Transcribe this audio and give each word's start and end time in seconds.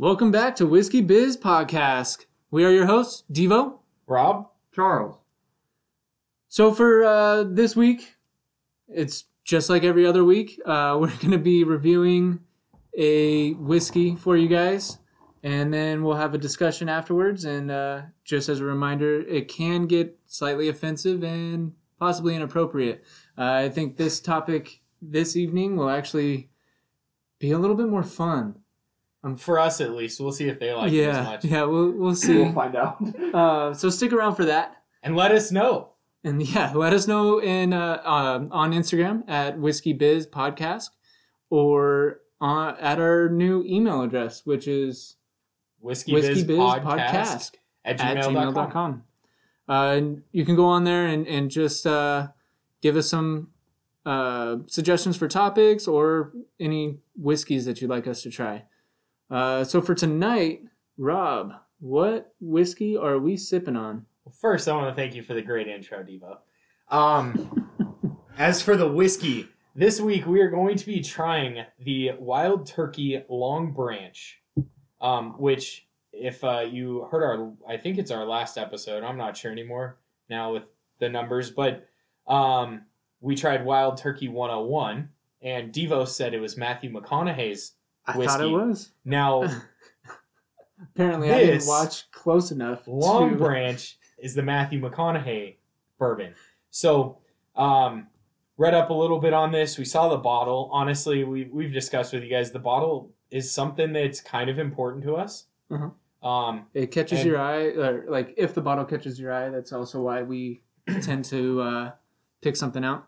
Welcome 0.00 0.30
back 0.30 0.54
to 0.56 0.64
Whiskey 0.64 1.00
Biz 1.00 1.38
Podcast. 1.38 2.26
We 2.52 2.64
are 2.64 2.70
your 2.70 2.86
hosts, 2.86 3.24
Devo. 3.32 3.78
Rob? 4.06 4.48
Charles. 4.72 5.16
So 6.48 6.72
for 6.72 7.02
uh, 7.02 7.42
this 7.42 7.74
week, 7.74 8.14
it's 8.86 9.24
just 9.42 9.68
like 9.68 9.82
every 9.82 10.06
other 10.06 10.22
week. 10.22 10.60
Uh, 10.64 10.96
we're 11.00 11.08
going 11.16 11.32
to 11.32 11.38
be 11.38 11.64
reviewing 11.64 12.38
a 12.96 13.54
whiskey 13.54 14.14
for 14.14 14.36
you 14.36 14.46
guys, 14.46 14.98
and 15.42 15.74
then 15.74 16.04
we'll 16.04 16.14
have 16.14 16.32
a 16.32 16.38
discussion 16.38 16.88
afterwards. 16.88 17.44
And 17.44 17.68
uh, 17.68 18.02
just 18.24 18.48
as 18.48 18.60
a 18.60 18.64
reminder, 18.64 19.22
it 19.22 19.48
can 19.48 19.86
get 19.86 20.16
slightly 20.26 20.68
offensive 20.68 21.24
and 21.24 21.72
possibly 21.98 22.36
inappropriate. 22.36 23.02
Uh, 23.36 23.50
I 23.50 23.68
think 23.68 23.96
this 23.96 24.20
topic 24.20 24.80
this 25.02 25.34
evening 25.34 25.74
will 25.74 25.90
actually 25.90 26.50
be 27.40 27.50
a 27.50 27.58
little 27.58 27.74
bit 27.74 27.88
more 27.88 28.04
fun. 28.04 28.60
For 29.36 29.58
us 29.58 29.80
at 29.80 29.90
least. 29.90 30.20
We'll 30.20 30.32
see 30.32 30.48
if 30.48 30.58
they 30.60 30.72
like 30.72 30.92
it 30.92 31.08
as 31.08 31.16
yeah, 31.16 31.22
much. 31.22 31.44
yeah, 31.44 31.64
we'll 31.64 31.90
we'll 31.90 32.14
see. 32.14 32.36
We'll 32.38 32.52
find 32.52 32.76
out. 32.76 32.98
Uh, 33.34 33.74
so 33.74 33.90
stick 33.90 34.12
around 34.12 34.36
for 34.36 34.46
that. 34.46 34.82
And 35.02 35.14
let 35.14 35.32
us 35.32 35.52
know. 35.52 35.90
And 36.24 36.42
yeah, 36.42 36.72
let 36.74 36.92
us 36.92 37.06
know 37.06 37.40
in 37.40 37.72
uh, 37.72 38.00
um, 38.04 38.48
on 38.52 38.72
Instagram 38.72 39.28
at 39.28 39.58
Whiskey 39.58 39.92
Biz 39.92 40.28
Podcast 40.28 40.90
or 41.50 42.20
uh, 42.40 42.74
at 42.80 42.98
our 42.98 43.28
new 43.28 43.64
email 43.64 44.02
address, 44.02 44.46
which 44.46 44.66
is 44.66 45.16
Whiskey, 45.80 46.12
Whiskey 46.12 46.34
Biz, 46.34 46.44
Biz 46.44 46.58
Podcast, 46.58 46.82
Podcast 46.84 47.50
at 47.84 48.00
at 48.00 48.16
gmail.com. 48.24 48.54
gmail.com. 48.54 49.04
Uh, 49.68 49.92
and 49.96 50.22
you 50.32 50.44
can 50.44 50.56
go 50.56 50.64
on 50.64 50.84
there 50.84 51.06
and, 51.06 51.26
and 51.26 51.50
just 51.50 51.86
uh, 51.86 52.28
give 52.80 52.96
us 52.96 53.08
some 53.08 53.48
uh, 54.06 54.56
suggestions 54.66 55.16
for 55.16 55.28
topics 55.28 55.86
or 55.86 56.32
any 56.58 56.98
whiskeys 57.16 57.66
that 57.66 57.80
you'd 57.80 57.90
like 57.90 58.06
us 58.06 58.22
to 58.22 58.30
try. 58.30 58.64
Uh, 59.30 59.64
so 59.64 59.80
for 59.80 59.94
tonight, 59.94 60.62
Rob, 60.96 61.52
what 61.80 62.32
whiskey 62.40 62.96
are 62.96 63.18
we 63.18 63.36
sipping 63.36 63.76
on? 63.76 64.06
Well, 64.24 64.34
First, 64.40 64.68
I 64.68 64.74
want 64.74 64.94
to 64.94 65.00
thank 65.00 65.14
you 65.14 65.22
for 65.22 65.34
the 65.34 65.42
great 65.42 65.68
intro, 65.68 66.02
Devo. 66.02 66.38
Um, 66.90 67.70
as 68.38 68.62
for 68.62 68.76
the 68.76 68.88
whiskey, 68.88 69.48
this 69.74 70.00
week 70.00 70.26
we 70.26 70.40
are 70.40 70.50
going 70.50 70.76
to 70.76 70.86
be 70.86 71.00
trying 71.00 71.64
the 71.78 72.12
Wild 72.18 72.66
Turkey 72.66 73.22
Long 73.28 73.72
Branch, 73.72 74.40
um, 75.00 75.34
which, 75.38 75.86
if 76.12 76.42
uh, 76.42 76.60
you 76.60 77.06
heard 77.10 77.22
our, 77.22 77.52
I 77.68 77.76
think 77.76 77.98
it's 77.98 78.10
our 78.10 78.24
last 78.24 78.58
episode. 78.58 79.04
I'm 79.04 79.18
not 79.18 79.36
sure 79.36 79.52
anymore 79.52 79.98
now 80.28 80.52
with 80.52 80.64
the 80.98 81.08
numbers, 81.08 81.50
but 81.50 81.86
um, 82.26 82.82
we 83.20 83.36
tried 83.36 83.64
Wild 83.64 83.98
Turkey 83.98 84.28
101, 84.28 85.08
and 85.42 85.72
Devo 85.72 86.08
said 86.08 86.34
it 86.34 86.40
was 86.40 86.56
Matthew 86.56 86.90
McConaughey's. 86.90 87.72
I 88.08 88.16
Whiskey. 88.16 88.26
thought 88.32 88.40
it 88.44 88.50
was. 88.50 88.90
Now, 89.04 89.44
Apparently, 90.94 91.30
I 91.32 91.38
didn't 91.40 91.54
This 91.56 91.68
watch 91.68 92.10
close 92.12 92.50
enough. 92.52 92.82
Long 92.86 93.30
to... 93.30 93.36
Branch 93.36 93.98
is 94.18 94.34
the 94.34 94.42
Matthew 94.42 94.80
McConaughey 94.80 95.56
bourbon. 95.98 96.34
So, 96.70 97.18
um, 97.56 98.06
read 98.56 98.74
up 98.74 98.90
a 98.90 98.94
little 98.94 99.18
bit 99.18 99.32
on 99.32 99.50
this. 99.50 99.76
We 99.78 99.84
saw 99.84 100.08
the 100.08 100.16
bottle. 100.18 100.70
Honestly, 100.72 101.24
we 101.24 101.44
we've 101.52 101.72
discussed 101.72 102.12
with 102.12 102.22
you 102.22 102.30
guys. 102.30 102.52
The 102.52 102.58
bottle 102.60 103.10
is 103.30 103.52
something 103.52 103.92
that's 103.92 104.20
kind 104.20 104.48
of 104.48 104.58
important 104.58 105.02
to 105.04 105.16
us. 105.16 105.46
Uh-huh. 105.70 106.26
Um, 106.28 106.66
It 106.74 106.90
catches 106.92 107.20
And- 107.20 107.28
your 107.28 107.38
eye, 107.40 107.66
or 107.76 108.04
like 108.08 108.34
if 108.36 108.54
the 108.54 108.60
bottle 108.62 108.84
catches 108.84 109.18
your 109.20 109.32
eye, 109.32 109.50
that's 109.50 109.72
also 109.72 110.00
why 110.00 110.22
we 110.22 110.62
tend 111.02 111.24
to 111.26 111.60
uh, 111.60 111.90
pick 112.40 112.54
something 112.56 112.84
out. 112.84 113.06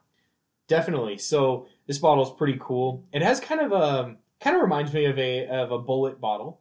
definitely. 0.69 1.19
So 1.19 1.67
this 1.87 1.99
bottle 1.99 2.25
is 2.25 2.31
pretty 2.37 2.59
cool. 2.61 3.05
It 3.13 3.23
has 3.23 3.41
kind 3.41 3.61
of 3.61 3.73
a 3.73 4.17
kind 4.41 4.57
of 4.57 4.63
reminds 4.63 4.93
me 4.93 5.05
of 5.07 5.19
a 5.19 5.47
of 5.47 5.71
a 5.73 5.79
Bulleit 5.79 6.21
bottle. 6.21 6.61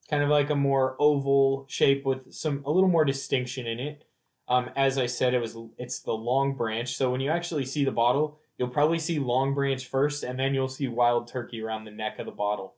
It's 0.00 0.08
kind 0.08 0.22
of 0.22 0.30
like 0.30 0.50
a 0.50 0.56
more 0.56 0.96
oval 0.98 1.66
shape 1.68 2.04
with 2.04 2.32
some 2.32 2.62
a 2.64 2.70
little 2.70 2.88
more 2.88 3.04
distinction 3.04 3.66
in 3.66 3.78
it. 3.80 4.04
Um, 4.48 4.70
as 4.76 4.98
I 4.98 5.06
said, 5.06 5.34
it 5.34 5.38
was 5.40 5.56
it's 5.78 6.00
the 6.00 6.12
long 6.12 6.54
branch. 6.56 6.96
So 6.96 7.10
when 7.10 7.20
you 7.20 7.30
actually 7.30 7.64
see 7.64 7.84
the 7.84 7.92
bottle, 7.92 8.38
you'll 8.58 8.68
probably 8.68 8.98
see 8.98 9.18
long 9.18 9.54
branch 9.54 9.86
first, 9.86 10.24
and 10.24 10.38
then 10.38 10.54
you'll 10.54 10.68
see 10.68 10.88
wild 10.88 11.28
turkey 11.28 11.62
around 11.62 11.84
the 11.84 11.90
neck 11.90 12.18
of 12.18 12.26
the 12.26 12.32
bottle. 12.32 12.74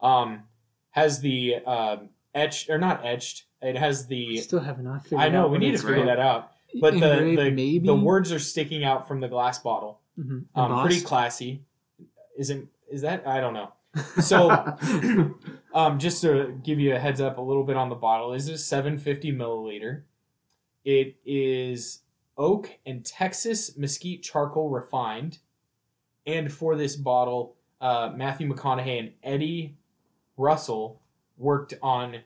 Um, 0.00 0.44
has 0.90 1.20
the 1.20 1.56
um, 1.66 2.10
etched 2.34 2.70
or 2.70 2.78
not 2.78 3.04
etched? 3.04 3.44
It 3.60 3.76
has 3.76 4.06
the 4.06 4.36
Still 4.38 4.60
have 4.60 4.78
not 4.80 5.02
figured 5.02 5.20
I 5.20 5.28
know 5.28 5.48
we 5.48 5.58
need 5.58 5.72
to 5.72 5.78
figure 5.78 6.06
that 6.06 6.20
out. 6.20 6.52
But 6.80 7.00
the 7.00 7.18
Engraved, 7.24 7.56
the, 7.56 7.78
the 7.88 7.94
words 7.94 8.30
are 8.30 8.38
sticking 8.38 8.84
out 8.84 9.08
from 9.08 9.20
the 9.20 9.28
glass 9.28 9.58
bottle. 9.58 10.00
Mhm. 10.18 10.44
Um, 10.54 10.84
pretty 10.84 11.00
classy. 11.00 11.64
Isn't 12.36 12.68
is 12.90 13.02
that 13.02 13.26
I 13.26 13.40
don't 13.40 13.54
know. 13.54 13.72
So 14.20 14.50
um, 15.74 15.98
just 15.98 16.22
to 16.22 16.58
give 16.62 16.78
you 16.78 16.94
a 16.94 16.98
heads 16.98 17.20
up 17.20 17.38
a 17.38 17.40
little 17.40 17.64
bit 17.64 17.76
on 17.76 17.88
the 17.88 17.94
bottle, 17.94 18.32
this 18.32 18.48
is 18.48 18.64
750 18.64 19.32
milliliter. 19.32 20.02
It 20.84 21.16
is 21.24 22.00
oak 22.36 22.70
and 22.86 23.04
Texas 23.04 23.76
mesquite 23.76 24.22
charcoal 24.22 24.70
refined. 24.70 25.38
And 26.26 26.52
for 26.52 26.76
this 26.76 26.96
bottle, 26.96 27.56
uh, 27.80 28.12
Matthew 28.14 28.52
McConaughey 28.52 28.98
and 28.98 29.12
Eddie 29.22 29.76
Russell 30.36 31.00
worked 31.36 31.74
on 31.82 32.16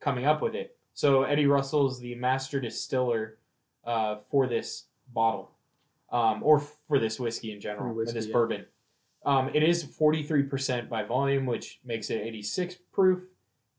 coming 0.00 0.26
up 0.26 0.42
with 0.42 0.54
it. 0.54 0.76
So 0.94 1.22
Eddie 1.22 1.46
Russell 1.46 1.88
is 1.90 1.98
the 1.98 2.14
master 2.14 2.60
distiller 2.60 3.38
uh, 3.84 4.16
for 4.30 4.46
this 4.46 4.84
bottle, 5.12 5.52
um, 6.10 6.42
or 6.42 6.60
for 6.60 6.98
this 6.98 7.18
whiskey 7.18 7.52
in 7.52 7.60
general, 7.60 7.94
whiskey, 7.94 8.14
this 8.14 8.26
yeah. 8.26 8.32
bourbon. 8.32 8.66
Um, 9.24 9.50
it 9.52 9.62
is 9.62 9.84
43% 9.84 10.88
by 10.88 11.02
volume, 11.04 11.44
which 11.46 11.80
makes 11.84 12.10
it 12.10 12.22
86 12.22 12.76
proof. 12.92 13.20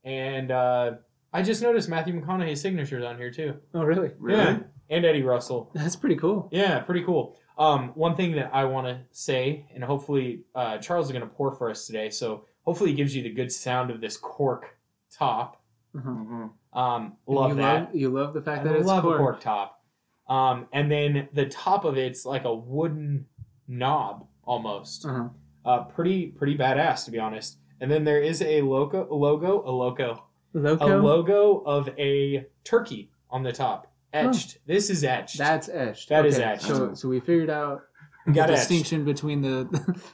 And 0.03 0.51
uh, 0.51 0.93
I 1.33 1.41
just 1.41 1.61
noticed 1.61 1.89
Matthew 1.89 2.19
McConaughey's 2.19 2.61
signatures 2.61 3.03
on 3.03 3.17
here 3.17 3.31
too. 3.31 3.55
oh, 3.73 3.83
really? 3.83 4.11
Really? 4.19 4.39
Yeah, 4.43 4.59
and 4.89 5.05
Eddie 5.05 5.23
Russell. 5.23 5.71
That's 5.73 5.95
pretty 5.95 6.15
cool. 6.15 6.49
Yeah, 6.51 6.79
pretty 6.79 7.03
cool. 7.03 7.37
Um, 7.57 7.89
one 7.89 8.15
thing 8.15 8.31
that 8.33 8.49
I 8.53 8.65
want 8.65 8.87
to 8.87 9.01
say, 9.11 9.67
and 9.73 9.83
hopefully 9.83 10.41
uh, 10.55 10.77
Charles 10.79 11.07
is 11.07 11.11
going 11.11 11.21
to 11.23 11.27
pour 11.29 11.51
for 11.51 11.69
us 11.69 11.85
today, 11.85 12.09
so 12.09 12.45
hopefully 12.63 12.91
it 12.91 12.95
gives 12.95 13.15
you 13.15 13.21
the 13.23 13.29
good 13.31 13.51
sound 13.51 13.91
of 13.91 14.01
this 14.01 14.17
cork 14.17 14.77
top. 15.11 15.61
Mhm. 15.95 16.51
Um, 16.73 17.17
love 17.27 17.49
you 17.51 17.55
that. 17.57 17.85
Love, 17.87 17.95
you 17.95 18.09
love 18.09 18.33
the 18.33 18.41
fact 18.41 18.61
I 18.61 18.69
that 18.69 18.75
it's 18.77 18.85
love 18.87 19.03
cork. 19.03 19.15
a 19.15 19.17
cork 19.19 19.39
top. 19.41 19.83
Um, 20.29 20.67
and 20.71 20.89
then 20.89 21.27
the 21.33 21.45
top 21.47 21.83
of 21.83 21.97
it's 21.97 22.25
like 22.25 22.45
a 22.45 22.53
wooden 22.55 23.25
knob 23.67 24.25
almost. 24.45 25.05
Uh-huh. 25.05 25.29
Uh, 25.63 25.83
pretty 25.83 26.27
pretty 26.27 26.57
badass 26.57 27.05
to 27.05 27.11
be 27.11 27.19
honest. 27.19 27.57
And 27.79 27.89
then 27.91 28.03
there 28.03 28.21
is 28.21 28.41
a 28.41 28.61
logo, 28.61 29.07
a 29.09 29.13
logo, 29.15 29.63
a 29.65 29.71
logo, 29.71 30.23
Loco. 30.53 30.85
a 30.85 31.01
logo 31.01 31.59
of 31.65 31.89
a 31.97 32.45
turkey 32.63 33.11
on 33.29 33.43
the 33.43 33.51
top, 33.51 33.91
etched. 34.13 34.57
This 34.67 34.89
is 34.89 35.03
etched. 35.03 35.37
That's 35.37 35.69
etched. 35.69 36.09
That 36.09 36.25
is 36.25 36.35
Okay, 36.35 36.43
etched. 36.43 36.63
So, 36.63 36.93
so 36.93 37.09
we 37.09 37.19
figured 37.19 37.49
out 37.49 37.81
Got 38.27 38.33
the 38.33 38.41
etched. 38.41 38.69
distinction 38.69 39.03
between 39.05 39.41
the. 39.41 40.01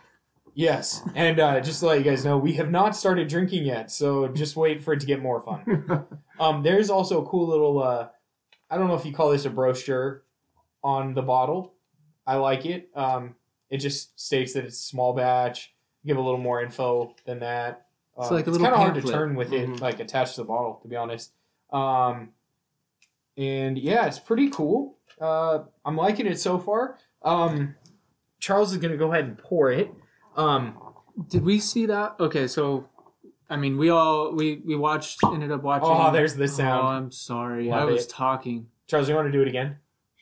Yes, 0.60 1.04
and 1.14 1.40
uh, 1.40 1.60
just 1.62 1.82
to 1.82 1.86
let 1.86 2.00
you 2.00 2.04
guys 2.04 2.26
know, 2.26 2.36
we 2.40 2.54
have 2.54 2.72
not 2.72 2.96
started 2.96 3.28
drinking 3.28 3.64
yet, 3.64 3.92
so 3.92 4.28
just 4.30 4.56
wait 4.56 4.84
for 4.84 4.92
it 4.94 5.00
to 5.02 5.06
get 5.06 5.22
more 5.22 5.42
fun. 5.42 6.06
Um, 6.40 6.62
there's 6.62 6.92
also 6.92 7.24
a 7.24 7.26
cool 7.28 7.48
little, 7.48 7.82
uh, 7.82 8.10
I 8.70 8.78
don't 8.78 8.88
know 8.88 8.94
if 8.96 9.06
you 9.06 9.12
call 9.14 9.32
this 9.32 9.46
a 9.46 9.50
brochure 9.52 10.24
on 10.84 11.16
the 11.16 11.24
bottle. 11.24 11.74
I 12.28 12.36
like 12.36 12.66
it. 12.68 12.90
Um, 12.96 13.34
it 13.70 13.78
just 13.78 14.20
states 14.20 14.54
that 14.54 14.66
it's 14.66 14.78
small 14.80 15.14
batch. 15.14 15.74
Give 16.06 16.18
a 16.18 16.22
little 16.22 16.40
more 16.40 16.62
info 16.62 17.14
than 17.26 17.40
that. 17.40 17.88
It's 18.18 18.30
Um, 18.30 18.36
like 18.36 18.48
a 18.48 18.50
it's 18.50 18.58
little 18.60 18.66
kind 18.76 18.88
of 18.88 18.94
hard 18.94 19.04
to 19.06 19.12
turn 19.12 19.36
with 19.36 19.52
it 19.54 19.70
Mhm. 19.70 19.82
like 19.82 20.00
attached 20.00 20.36
to 20.36 20.42
the 20.42 20.48
bottle, 20.48 20.80
to 20.82 20.88
be 20.88 20.96
honest. 20.96 21.34
Um, 21.72 22.30
and 23.38 23.78
yeah, 23.78 24.06
it's 24.06 24.20
pretty 24.20 24.50
cool. 24.50 24.96
Uh, 25.20 25.60
I'm 25.86 25.96
liking 25.96 26.26
it 26.28 26.40
so 26.40 26.58
far. 26.58 26.98
Um, 27.24 27.76
Charles 28.40 28.72
is 28.72 28.78
gonna 28.78 28.98
go 28.98 29.12
ahead 29.12 29.26
and 29.26 29.38
pour 29.38 29.72
it. 29.72 29.92
Um, 30.36 30.80
Did 31.30 31.44
we 31.44 31.60
see 31.60 31.88
that? 31.88 32.16
Okay, 32.20 32.48
so 32.48 32.88
I 33.50 33.56
mean, 33.58 33.78
we 33.78 33.90
all 33.90 34.34
we 34.34 34.62
we 34.66 34.76
watched, 34.76 35.20
ended 35.24 35.52
up 35.52 35.64
watching. 35.64 35.90
Oh, 35.90 36.12
there's 36.12 36.36
the 36.36 36.48
sound. 36.48 36.84
Oh, 36.84 36.88
I'm 36.88 37.12
sorry, 37.12 37.70
Love 37.70 37.82
I 37.82 37.86
was 37.86 38.06
it. 38.06 38.10
talking. 38.10 38.68
Charles, 38.88 39.10
you 39.10 39.16
want 39.16 39.28
to 39.28 39.32
do 39.32 39.42
it 39.42 39.48
again? 39.48 39.78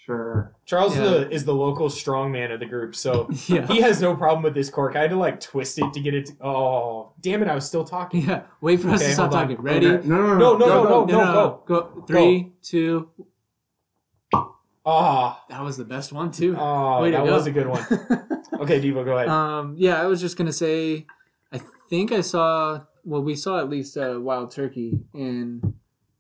Sure. 0.06 0.54
Charles 0.66 0.96
Yeah. 0.96 1.04
is, 1.04 1.10
the, 1.10 1.32
is 1.32 1.46
the 1.46 1.54
local 1.56 1.90
strongman 1.90 2.54
of 2.54 2.60
the 2.60 2.66
group, 2.68 2.96
so 2.96 3.28
Yeah, 3.48 3.66
he 3.66 3.82
has 3.82 4.00
no 4.02 4.16
problem 4.16 4.44
with 4.44 4.54
this 4.54 4.70
cork. 4.70 4.96
I 4.96 5.02
had 5.02 5.10
to 5.10 5.16
like 5.18 5.40
twist 5.40 5.80
it 5.80 5.94
to 5.94 6.00
get 6.00 6.14
it. 6.14 6.28
To, 6.28 6.34
oh, 6.46 7.14
damn 7.22 7.42
it! 7.42 7.48
I 7.48 7.56
was 7.56 7.66
still 7.66 7.84
talking. 7.84 8.22
yeah. 8.22 8.44
Wait 8.62 8.80
for 8.82 8.90
us 8.90 9.02
to 9.02 9.12
stop 9.14 9.32
on. 9.34 9.48
talking. 9.48 9.58
Ready? 9.64 9.88
Okay. 9.88 10.08
No, 10.08 10.18
no, 10.18 10.38
No, 10.38 10.58
no, 10.58 10.58
Go, 10.58 10.84
no, 10.84 11.06
go. 11.06 11.18
no. 11.18 11.64
go. 11.66 12.04
Three, 12.08 12.52
two. 12.62 13.10
Ah, 14.88 15.44
That 15.50 15.64
was 15.64 15.78
the 15.78 15.86
best 15.86 16.14
one 16.14 16.30
too. 16.32 16.56
oh, 16.60 17.02
Way 17.02 17.12
that 17.12 17.26
go. 17.26 17.32
was 17.34 17.48
a 17.48 17.52
good 17.52 17.68
one. 17.68 17.84
Okay, 18.60 18.80
Devo, 18.80 19.04
go 19.04 19.18
ahead. 19.18 19.28
um, 19.28 19.74
yeah, 19.78 20.02
I 20.02 20.06
was 20.06 20.22
just 20.22 20.38
gonna 20.38 20.54
say, 20.54 21.06
I 21.52 21.60
think 21.90 22.12
I 22.14 22.22
saw. 22.22 22.82
Well, 23.04 23.22
we 23.22 23.36
saw 23.36 23.60
at 23.60 23.70
least 23.70 23.98
a 23.98 24.18
wild 24.20 24.52
turkey 24.52 25.00
in, 25.14 25.74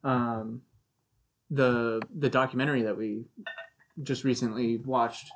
um, 0.03 0.61
the 1.49 2.01
the 2.13 2.29
documentary 2.29 2.81
that 2.81 2.97
we 2.97 3.23
just 4.03 4.23
recently 4.23 4.77
watched 4.77 5.29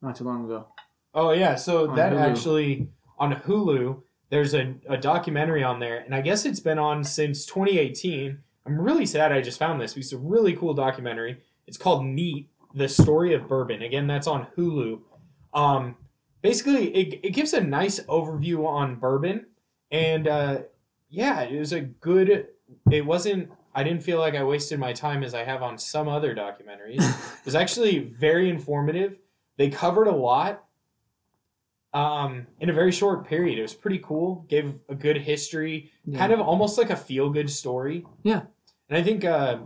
not 0.00 0.16
too 0.16 0.24
long 0.24 0.44
ago. 0.44 0.66
oh 1.14 1.32
yeah, 1.32 1.54
so 1.54 1.90
on 1.90 1.96
that 1.96 2.12
Hulu. 2.12 2.20
actually 2.20 2.88
on 3.18 3.34
Hulu 3.34 4.02
there's 4.32 4.54
a, 4.54 4.74
a 4.88 4.96
documentary 4.96 5.62
on 5.62 5.78
there, 5.78 5.98
and 5.98 6.14
I 6.14 6.22
guess 6.22 6.46
it's 6.46 6.58
been 6.58 6.78
on 6.78 7.04
since 7.04 7.44
2018. 7.44 8.38
I'm 8.64 8.80
really 8.80 9.04
sad 9.04 9.30
I 9.30 9.42
just 9.42 9.58
found 9.58 9.78
this. 9.78 9.94
It's 9.94 10.14
a 10.14 10.16
really 10.16 10.56
cool 10.56 10.72
documentary. 10.72 11.42
It's 11.66 11.76
called 11.76 12.06
Neat: 12.06 12.48
The 12.74 12.88
Story 12.88 13.34
of 13.34 13.46
Bourbon. 13.46 13.82
Again, 13.82 14.06
that's 14.06 14.26
on 14.26 14.46
Hulu. 14.56 15.00
Um, 15.52 15.96
basically, 16.40 16.88
it, 16.96 17.20
it 17.22 17.30
gives 17.34 17.52
a 17.52 17.60
nice 17.60 18.00
overview 18.04 18.66
on 18.66 18.96
bourbon, 18.96 19.48
and 19.90 20.26
uh, 20.26 20.58
yeah, 21.10 21.42
it 21.42 21.58
was 21.58 21.74
a 21.74 21.82
good. 21.82 22.48
It 22.90 23.04
wasn't. 23.04 23.50
I 23.74 23.82
didn't 23.82 24.02
feel 24.02 24.18
like 24.18 24.34
I 24.34 24.44
wasted 24.44 24.78
my 24.78 24.92
time 24.92 25.22
as 25.22 25.34
I 25.34 25.44
have 25.44 25.62
on 25.62 25.78
some 25.78 26.08
other 26.08 26.34
documentaries. 26.34 26.98
it 27.40 27.44
was 27.44 27.54
actually 27.54 28.00
very 28.00 28.48
informative. 28.50 29.18
They 29.56 29.70
covered 29.70 30.08
a 30.08 30.14
lot 30.14 30.64
um, 31.94 32.46
in 32.60 32.70
a 32.70 32.72
very 32.72 32.92
short 32.92 33.26
period. 33.26 33.58
It 33.58 33.62
was 33.62 33.74
pretty 33.74 33.98
cool. 33.98 34.46
Gave 34.48 34.74
a 34.88 34.94
good 34.94 35.16
history, 35.18 35.90
Yeah. 36.04 36.18
kind 36.18 36.32
of 36.32 36.40
almost 36.40 36.78
like 36.78 36.90
a 36.90 36.96
feel 36.96 37.30
good 37.30 37.50
story. 37.50 38.04
Yeah. 38.22 38.42
And 38.88 38.98
I 38.98 39.02
think 39.02 39.24
uh, 39.24 39.58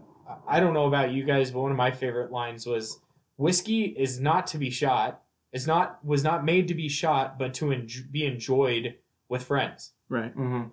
I 0.47 0.61
don't 0.61 0.75
know 0.75 0.87
about 0.87 1.13
you 1.13 1.25
guys, 1.25 1.51
but 1.51 1.61
one 1.61 1.71
of 1.71 1.77
my 1.77 1.91
favorite 1.91 2.31
lines 2.33 2.67
was 2.67 2.99
whiskey 3.37 3.85
is 3.85 4.21
not 4.21 4.47
to 4.49 4.59
be 4.59 4.71
shot. 4.71 5.23
It's 5.53 5.67
not 5.67 6.05
was 6.05 6.23
not 6.25 6.45
made 6.45 6.69
to 6.69 6.75
be 6.75 6.89
shot, 6.89 7.39
but 7.39 7.55
to 7.55 7.67
enj- 7.67 8.11
be 8.11 8.27
enjoyed 8.27 8.97
with 9.29 9.45
friends. 9.45 9.93
right. 10.09 10.37
Mm-hmm. 10.37 10.69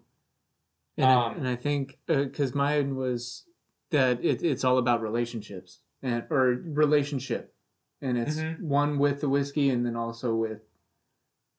And, 0.98 1.06
Um, 1.08 1.32
I, 1.32 1.36
and 1.36 1.48
I 1.48 1.56
think 1.56 1.98
because 2.06 2.54
mine 2.54 2.96
was 2.96 3.46
that 3.90 4.24
it, 4.24 4.44
it's 4.44 4.64
all 4.64 4.78
about 4.78 5.02
relationships 5.02 5.80
and 6.02 6.24
or 6.30 6.48
relationship, 6.66 7.54
and 8.02 8.18
it's 8.18 8.38
Mhm. 8.40 8.62
one 8.62 9.00
with 9.00 9.22
the 9.22 9.30
whiskey 9.30 9.70
and 9.70 9.86
then 9.86 9.96
also 9.96 10.36
with 10.36 10.62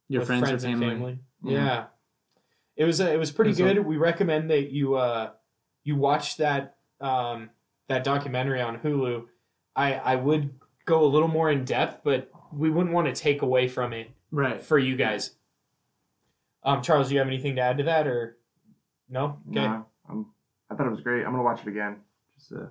your 0.09 0.21
with 0.21 0.29
friends, 0.29 0.65
or 0.65 0.69
and 0.69 0.79
family. 0.81 1.19
Mhm. 1.43 1.51
Yeah, 1.51 1.87
it 2.77 2.85
was 2.85 3.01
uh, 3.01 3.07
it 3.07 3.17
was 3.19 3.33
pretty 3.33 3.53
good. 3.55 3.79
we 3.85 3.97
recommend 3.97 4.51
that 4.51 4.71
you 4.71 4.95
uh 4.95 5.33
you 5.83 5.97
watch 5.97 6.37
that 6.37 6.77
um 7.01 7.51
that 7.89 8.05
documentary 8.05 8.61
on 8.61 8.79
Hulu. 8.79 9.27
I 9.75 9.95
I 9.95 10.17
would 10.17 10.55
go 10.85 11.03
a 11.05 11.07
little 11.07 11.29
more 11.29 11.51
in 11.51 11.65
depth, 11.65 12.03
but 12.05 12.31
we 12.53 12.71
wouldn't 12.71 12.95
want 12.95 13.09
to 13.09 13.15
take 13.21 13.43
away 13.43 13.67
from 13.67 13.93
it 13.93 14.11
Right. 14.31 14.61
for 14.61 14.79
you 14.79 14.95
guys. 14.97 15.35
Um, 16.63 16.83
Charles, 16.83 17.09
do 17.09 17.15
you 17.15 17.19
have 17.19 17.27
anything 17.29 17.57
to 17.57 17.63
add 17.63 17.79
to 17.79 17.85
that, 17.85 18.07
or 18.07 18.39
no? 19.09 19.39
Okay. 19.51 19.61
No, 19.61 19.87
I'm, 20.09 20.27
I 20.71 20.75
thought 20.75 20.87
it 20.87 20.91
was 20.91 21.01
great. 21.01 21.25
I'm 21.25 21.33
gonna 21.33 21.43
watch 21.43 21.61
it 21.63 21.69
again 21.69 21.97
just 22.37 22.49
to 22.51 22.71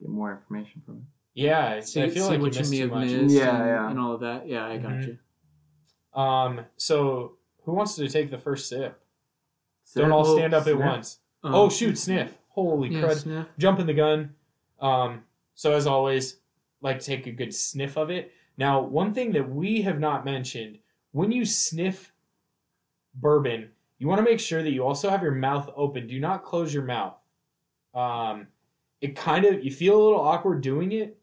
get 0.00 0.08
more 0.08 0.32
information 0.32 0.82
from 0.84 0.96
it. 0.96 1.02
Yeah, 1.34 1.68
I 1.74 1.80
See, 1.80 2.02
I 2.02 2.08
feel 2.08 2.24
see 2.26 2.30
like 2.32 2.40
what 2.40 2.54
you 2.56 2.62
you 2.64 2.70
may 2.70 2.76
too 2.76 2.82
have 2.82 2.90
much. 2.92 3.08
missed 3.22 3.34
Yeah, 3.34 3.56
and, 3.56 3.66
yeah. 3.68 3.90
and 3.90 4.00
all 4.00 4.14
of 4.14 4.20
that. 4.20 4.48
Yeah, 4.48 4.66
I 4.66 4.78
got 4.78 4.92
Mhm. 4.92 5.06
you. 6.14 6.20
Um, 6.20 6.60
so 6.76 7.36
who 7.64 7.72
wants 7.72 7.94
to 7.96 8.08
take 8.08 8.30
the 8.30 8.38
first 8.38 8.68
sip? 8.68 8.98
So- 9.84 10.00
Don't 10.00 10.12
all 10.12 10.24
stand 10.36 10.54
up 10.54 10.66
at 10.66 10.78
once. 10.78 11.20
Um, 11.44 11.54
oh 11.54 11.68
shoot, 11.68 11.98
sniff! 11.98 12.38
Holy 12.48 12.88
Yeah, 12.88 13.02
crud! 13.02 13.16
sniff. 13.18 13.52
jumping 13.58 13.86
the 13.86 13.94
gun. 13.94 14.34
Um, 14.80 15.24
so 15.54 15.72
as 15.74 15.86
always, 15.86 16.38
like 16.80 17.00
take 17.00 17.26
a 17.26 17.32
good 17.32 17.54
sniff 17.54 17.96
of 17.98 18.10
it. 18.10 18.32
Now, 18.56 18.80
one 18.80 19.12
thing 19.12 19.32
that 19.32 19.48
we 19.48 19.82
have 19.82 20.00
not 20.00 20.24
mentioned: 20.24 20.78
when 21.12 21.30
you 21.32 21.44
sniff 21.44 22.12
bourbon, 23.14 23.70
you 23.98 24.06
want 24.08 24.18
to 24.18 24.22
make 24.24 24.40
sure 24.40 24.62
that 24.62 24.70
you 24.72 24.84
also 24.84 25.08
have 25.10 25.22
your 25.22 25.32
mouth 25.32 25.70
open. 25.76 26.06
Do 26.06 26.18
not 26.20 26.44
close 26.44 26.72
your 26.74 26.84
mouth. 26.84 27.16
Um, 27.94 28.48
it 29.00 29.16
kind 29.16 29.44
of 29.44 29.64
you 29.64 29.70
feel 29.70 29.96
a 30.00 30.02
little 30.02 30.20
awkward 30.20 30.60
doing 30.62 30.92
it, 30.92 31.18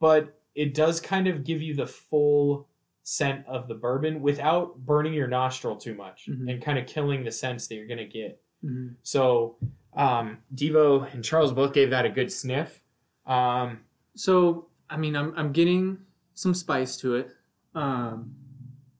but 0.00 0.40
it 0.54 0.74
does 0.74 1.00
kind 1.00 1.26
of 1.26 1.44
give 1.44 1.60
you 1.62 1.74
the 1.74 1.86
full 1.86 2.68
scent 3.02 3.44
of 3.46 3.68
the 3.68 3.74
bourbon 3.74 4.22
without 4.22 4.78
burning 4.86 5.12
your 5.12 5.26
nostril 5.28 5.76
too 5.76 5.94
much 5.94 6.26
Mhm. 6.30 6.50
and 6.50 6.62
kind 6.62 6.78
of 6.78 6.86
killing 6.86 7.22
the 7.24 7.30
sense 7.32 7.66
that 7.68 7.74
you're 7.74 7.86
gonna 7.86 8.06
get. 8.06 8.40
Mhm. 8.64 8.94
So 9.02 9.56
um, 9.96 10.38
Devo 10.54 11.12
and 11.14 11.22
Charles 11.22 11.52
both 11.52 11.72
gave 11.72 11.90
that 11.90 12.04
a 12.06 12.10
good 12.10 12.32
sniff. 12.32 12.82
Um, 13.26 13.80
So 14.16 14.68
I 14.90 14.96
mean, 14.96 15.16
I'm 15.16 15.32
I'm 15.36 15.52
getting 15.52 15.98
some 16.34 16.54
spice 16.54 16.96
to 16.98 17.16
it. 17.16 17.30
Um, 17.74 18.34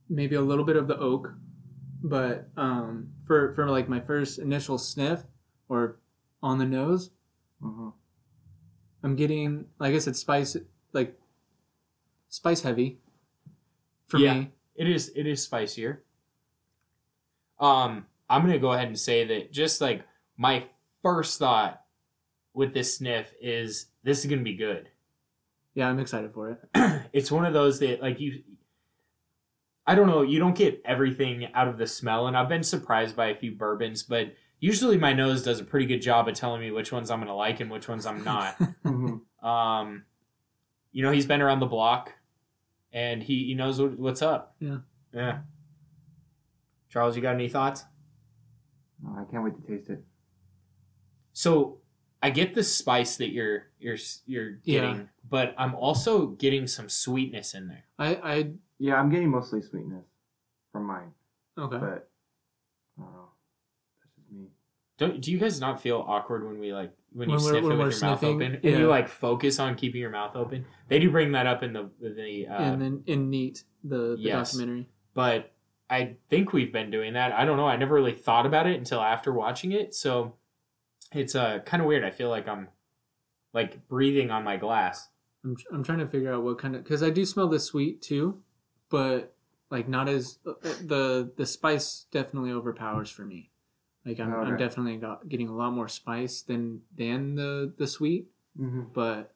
maybe 0.08 0.34
a 0.36 0.40
little 0.40 0.64
bit 0.64 0.76
of 0.76 0.86
the 0.88 0.98
oak, 0.98 1.32
but 2.04 2.48
um, 2.56 3.08
for 3.26 3.52
for 3.54 3.68
like 3.68 3.88
my 3.88 3.98
first 3.98 4.38
initial 4.38 4.78
sniff 4.78 5.24
or 5.68 5.96
on 6.42 6.58
the 6.58 6.66
nose, 6.66 7.10
Mhm. 7.62 7.92
I'm 9.02 9.16
getting 9.16 9.66
like 9.80 9.94
I 9.94 9.98
said, 9.98 10.14
spice 10.14 10.56
like 10.92 11.18
spice 12.28 12.60
heavy 12.62 13.00
for 14.06 14.18
Yeah. 14.18 14.34
me. 14.34 14.50
it 14.76 14.88
is 14.88 15.10
it 15.16 15.26
is 15.26 15.42
spicier. 15.42 16.02
Um, 17.58 18.06
I'm 18.28 18.42
gonna 18.42 18.58
go 18.58 18.72
ahead 18.72 18.88
and 18.88 18.98
say 18.98 19.24
that 19.26 19.52
just 19.52 19.80
like 19.80 20.04
my 20.36 20.66
first 21.02 21.38
thought 21.38 21.82
with 22.52 22.74
this 22.74 22.96
sniff 22.98 23.32
is 23.40 23.86
this 24.02 24.20
is 24.24 24.30
gonna 24.30 24.42
be 24.42 24.56
good. 24.56 24.88
Yeah, 25.74 25.88
I'm 25.88 25.98
excited 25.98 26.32
for 26.34 26.50
it. 26.50 27.08
it's 27.12 27.30
one 27.30 27.44
of 27.46 27.52
those 27.52 27.78
that 27.80 28.00
like 28.02 28.20
you 28.20 28.42
I 29.86 29.94
don't 29.94 30.06
know, 30.06 30.22
you 30.22 30.38
don't 30.38 30.56
get 30.56 30.80
everything 30.84 31.46
out 31.54 31.68
of 31.68 31.76
the 31.78 31.86
smell 31.86 32.26
and 32.26 32.36
I've 32.36 32.48
been 32.48 32.62
surprised 32.62 33.14
by 33.16 33.26
a 33.26 33.34
few 33.34 33.52
bourbons, 33.52 34.02
but 34.02 34.34
usually 34.60 34.96
my 34.96 35.12
nose 35.12 35.42
does 35.42 35.60
a 35.60 35.64
pretty 35.64 35.84
good 35.86 36.00
job 36.00 36.26
of 36.26 36.34
telling 36.34 36.60
me 36.62 36.70
which 36.70 36.90
ones 36.90 37.10
I'm 37.10 37.18
going 37.18 37.28
to 37.28 37.34
like 37.34 37.60
and 37.60 37.70
which 37.70 37.88
ones 37.88 38.06
I'm 38.06 38.24
not. 38.24 38.56
Mhm. 38.84 39.20
um 39.42 40.04
you 40.92 41.02
know, 41.02 41.10
he's 41.10 41.26
been 41.26 41.42
around 41.42 41.58
the 41.60 41.66
block 41.66 42.12
and 42.92 43.22
he 43.22 43.44
he 43.46 43.54
knows 43.54 43.80
what, 43.80 43.98
what's 43.98 44.22
up. 44.22 44.54
Yeah. 44.60 44.78
Yeah. 45.12 45.38
Charles, 46.88 47.16
you 47.16 47.22
got 47.22 47.34
any 47.34 47.48
thoughts? 47.48 47.84
Oh, 49.06 49.16
I 49.18 49.30
can't 49.30 49.42
wait 49.44 49.54
to 49.56 49.62
taste 49.76 49.90
it. 49.90 50.02
So 51.32 51.78
I 52.24 52.30
get 52.30 52.54
the 52.54 52.62
spice 52.62 53.16
that 53.18 53.30
you're 53.30 53.66
you're 53.78 53.96
you're 54.26 54.58
Yeah. 54.64 54.80
getting, 54.80 55.08
but 55.28 55.54
I'm 55.58 55.74
also 55.74 56.28
getting 56.28 56.66
some 56.66 56.88
sweetness 56.88 57.52
in 57.54 57.68
there. 57.68 57.84
I 57.98 58.14
I 58.16 58.50
Yeah, 58.78 58.94
I'm 58.94 59.10
getting 59.10 59.28
mostly 59.30 59.60
sweetness 59.60 60.06
from 60.72 60.86
mine, 60.86 61.12
okay. 61.58 61.76
but 61.78 62.08
I 62.98 63.02
don't 63.02 63.12
know. 63.12 63.28
That's 64.00 64.14
just 64.16 64.32
me. 64.32 64.46
Don't 64.96 65.20
do 65.20 65.30
you 65.32 65.38
guys 65.38 65.60
not 65.60 65.80
feel 65.82 66.02
awkward 66.06 66.46
when 66.46 66.58
we 66.58 66.72
like 66.72 66.92
when 67.12 67.28
you 67.28 67.34
When 67.36 67.44
we're- 67.44 67.52
sniff 67.60 67.64
it 67.64 67.68
with 67.68 67.78
your 67.78 68.10
mouth 68.10 68.20
sniffing? 68.20 68.36
open 68.36 68.54
and 68.54 68.78
you 68.78 68.88
like 68.88 69.08
focus 69.08 69.58
on 69.60 69.74
keeping 69.74 70.00
your 70.00 70.10
mouth 70.10 70.34
open? 70.34 70.64
They 70.88 70.98
do 70.98 71.10
bring 71.10 71.32
that 71.32 71.46
up 71.46 71.62
in 71.62 71.72
the 71.74 71.90
the 72.00 72.46
uh, 72.48 72.62
and 72.62 72.80
then 72.80 73.02
in 73.06 73.28
neat 73.30 73.64
the, 73.84 74.16
the 74.16 74.16
yes. 74.18 74.52
documentary. 74.52 74.88
but 75.12 75.50
I 75.90 76.16
think 76.30 76.54
we've 76.54 76.72
been 76.72 76.90
doing 76.90 77.12
that. 77.12 77.32
I 77.32 77.44
don't 77.44 77.58
know. 77.58 77.66
I 77.66 77.76
never 77.76 77.94
really 77.94 78.14
thought 78.14 78.46
about 78.46 78.66
it 78.66 78.76
until 78.78 79.02
after 79.02 79.30
watching 79.34 79.72
it. 79.72 79.94
So 79.94 80.36
it's 81.14 81.34
uh 81.34 81.60
kind 81.60 81.80
of 81.82 81.86
weird. 81.88 82.04
I 82.04 82.10
feel 82.10 82.28
like 82.28 82.48
I'm 82.48 82.68
like 83.52 83.86
breathing 83.88 84.30
on 84.30 84.44
my 84.44 84.56
glass. 84.56 85.08
I'm 85.44 85.56
I'm 85.72 85.84
trying 85.84 85.98
to 85.98 86.06
figure 86.08 86.32
out 86.32 86.42
what 86.42 86.58
kind 86.58 86.74
of 86.76 86.82
because 86.82 87.02
I 87.02 87.10
do 87.10 87.24
smell 87.24 87.48
the 87.48 87.60
sweet 87.60 88.02
too, 88.02 88.42
but 88.90 89.34
like 89.70 89.88
not 89.88 90.08
as 90.08 90.38
uh, 90.46 90.52
the 90.84 91.32
the 91.36 91.46
spice 91.46 92.06
definitely 92.10 92.50
overpowers 92.52 93.10
for 93.10 93.24
me. 93.24 93.50
Like 94.06 94.20
I'm, 94.20 94.34
I'm 94.34 94.56
definitely 94.58 94.96
got, 94.98 95.26
getting 95.30 95.48
a 95.48 95.54
lot 95.54 95.72
more 95.72 95.88
spice 95.88 96.42
than 96.42 96.82
than 96.96 97.34
the 97.36 97.72
the 97.78 97.86
sweet, 97.86 98.26
Mm-hmm. 98.60 98.82
but 98.92 99.34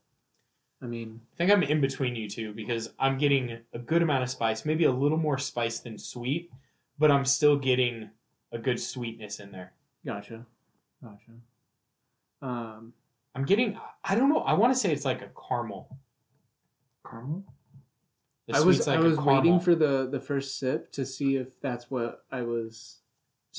I 0.81 0.87
mean 0.87 1.21
I 1.35 1.37
think 1.39 1.51
I'm 1.51 1.63
in 1.63 1.81
between 1.81 2.15
you 2.15 2.29
two 2.29 2.53
because 2.53 2.91
I'm 2.99 3.19
getting 3.19 3.59
a 3.73 3.79
good 3.79 4.03
amount 4.03 4.23
of 4.23 4.31
spice, 4.31 4.65
maybe 4.65 4.85
a 4.85 4.93
little 4.93 5.19
more 5.19 5.39
spice 5.39 5.81
than 5.81 5.99
sweet, 5.99 6.51
but 6.99 7.11
I'm 7.11 7.25
still 7.25 7.57
getting 7.57 8.11
a 8.53 8.59
good 8.59 8.79
sweetness 8.79 9.41
in 9.41 9.51
there. 9.53 9.73
gotcha, 10.07 10.47
gotcha. 11.03 11.33
Um, 12.43 12.93
I'm 13.35 13.45
getting 13.45 13.79
I 14.05 14.15
don't 14.15 14.29
know. 14.29 14.41
I 14.41 14.53
want 14.55 14.73
to 14.73 14.79
say 14.79 14.93
it's 14.93 15.05
like 15.05 15.23
a 15.23 15.31
caramel. 15.49 15.97
Caramel? 17.09 17.45
I 18.53 18.61
was 18.61 18.77
sweet's 18.77 18.87
like 18.87 18.99
I 18.99 19.03
a 19.03 19.05
was 19.05 19.19
waiting 19.19 19.61
for 19.61 19.75
the 19.75 20.09
the 20.11 20.21
first 20.21 20.59
sip 20.59 20.91
to 20.93 21.05
see 21.05 21.37
if 21.37 21.61
that's 21.61 21.91
what 21.91 22.25
I 22.33 22.43
was 22.43 23.01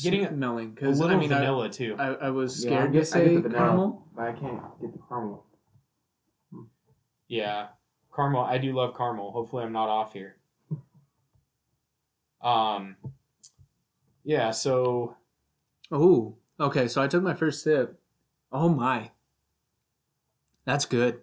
Getting 0.01 0.25
a- 0.25 0.29
smelling 0.29 0.71
because 0.71 0.99
I 1.01 1.15
mean 1.15 1.31
I, 1.31 1.37
vanilla 1.39 1.69
too. 1.69 1.95
I 1.99 2.07
I 2.13 2.29
was 2.29 2.63
Yeah, 2.65 2.71
I 2.71 2.75
scared 2.77 2.93
get- 2.93 2.99
to 2.99 3.05
say 3.05 3.35
the 3.35 3.41
vanilla. 3.41 3.57
caramel. 3.59 4.07
But 4.15 4.21
I 4.27 4.31
can't 4.33 4.61
get 4.81 4.93
the 4.93 4.99
caramel. 5.07 5.45
Yeah, 7.27 7.67
caramel. 8.15 8.41
I 8.41 8.57
do 8.57 8.73
love 8.73 8.95
caramel. 8.97 9.31
Hopefully, 9.31 9.63
I'm 9.63 9.71
not 9.73 9.89
off 9.89 10.13
here. 10.13 10.37
Um, 12.41 12.95
yeah. 14.23 14.51
So 14.51 15.15
Oh, 15.91 16.35
okay. 16.59 16.87
So 16.87 17.01
I 17.01 17.07
took 17.07 17.21
my 17.23 17.33
first 17.33 17.63
sip. 17.63 17.98
Oh 18.51 18.69
my, 18.69 19.11
that's 20.65 20.85
good. 20.85 21.21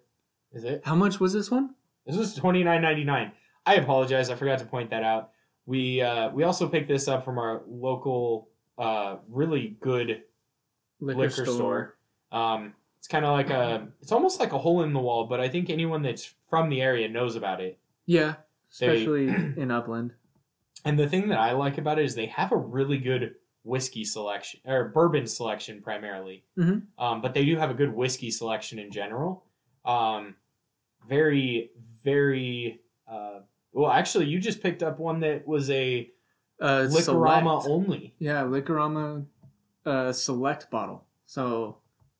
is 0.52 0.64
it? 0.64 0.82
How 0.84 0.94
much 0.94 1.20
was 1.20 1.32
this 1.32 1.50
one? 1.50 1.74
This 2.06 2.16
was 2.16 2.34
twenty 2.34 2.62
nine 2.62 2.82
ninety 2.82 3.04
nine. 3.04 3.32
I 3.64 3.74
apologize. 3.76 4.30
I 4.30 4.36
forgot 4.36 4.58
to 4.60 4.64
point 4.64 4.90
that 4.90 5.02
out. 5.02 5.30
We 5.66 6.00
uh, 6.00 6.30
we 6.30 6.44
also 6.44 6.68
picked 6.68 6.88
this 6.88 7.08
up 7.08 7.24
from 7.24 7.38
our 7.38 7.62
local, 7.68 8.48
uh, 8.78 9.16
really 9.28 9.76
good 9.80 10.22
liquor, 11.00 11.44
store. 11.44 11.96
Um, 12.30 12.74
it's 12.98 13.08
kind 13.08 13.24
of 13.24 13.32
like 13.32 13.50
a. 13.50 13.88
It's 14.00 14.12
almost 14.12 14.38
like 14.38 14.52
a 14.52 14.58
hole 14.58 14.82
in 14.82 14.92
the 14.92 15.00
wall, 15.00 15.26
but 15.26 15.40
I 15.40 15.48
think 15.48 15.68
anyone 15.68 16.02
that's 16.02 16.32
from 16.48 16.68
the 16.68 16.80
area 16.80 17.08
knows 17.08 17.34
about 17.34 17.60
it. 17.60 17.78
Yeah, 18.06 18.34
They- 18.78 18.86
especially 18.88 19.28
in 19.28 19.70
Upland. 19.70 20.12
And 20.84 20.96
the 20.96 21.08
thing 21.08 21.26
that 21.30 21.38
I 21.40 21.50
like 21.50 21.78
about 21.78 21.98
it 21.98 22.04
is 22.04 22.14
they 22.14 22.26
have 22.26 22.52
a 22.52 22.56
really 22.56 22.98
good 22.98 23.34
whiskey 23.66 24.04
selection 24.04 24.60
or 24.64 24.88
bourbon 24.88 25.26
selection 25.26 25.82
primarily. 25.82 26.44
Mhm. 26.56 26.82
Um, 26.98 27.20
but 27.20 27.34
they 27.34 27.44
do 27.44 27.56
have 27.56 27.70
a 27.70 27.74
good 27.74 27.92
whiskey 27.94 28.30
selection 28.30 28.78
in 28.78 28.90
general. 28.92 29.44
Um, 29.84 30.36
very, 31.08 31.70
very. 32.02 32.80
Uh, 33.08 33.40
well, 33.72 33.90
actually, 33.90 34.26
you 34.26 34.38
just 34.40 34.62
picked 34.62 34.82
up 34.82 34.98
one 34.98 35.20
that 35.20 35.46
was 35.46 35.68
a 35.70 36.10
Uh, 36.60 36.86
Liquorama 36.88 37.60
select. 37.62 37.66
only. 37.68 38.14
Yeah, 38.18 38.44
Liquorama 38.44 39.26
uh, 39.84 40.12
select 40.12 40.70
bottle. 40.70 41.04
So 41.26 41.78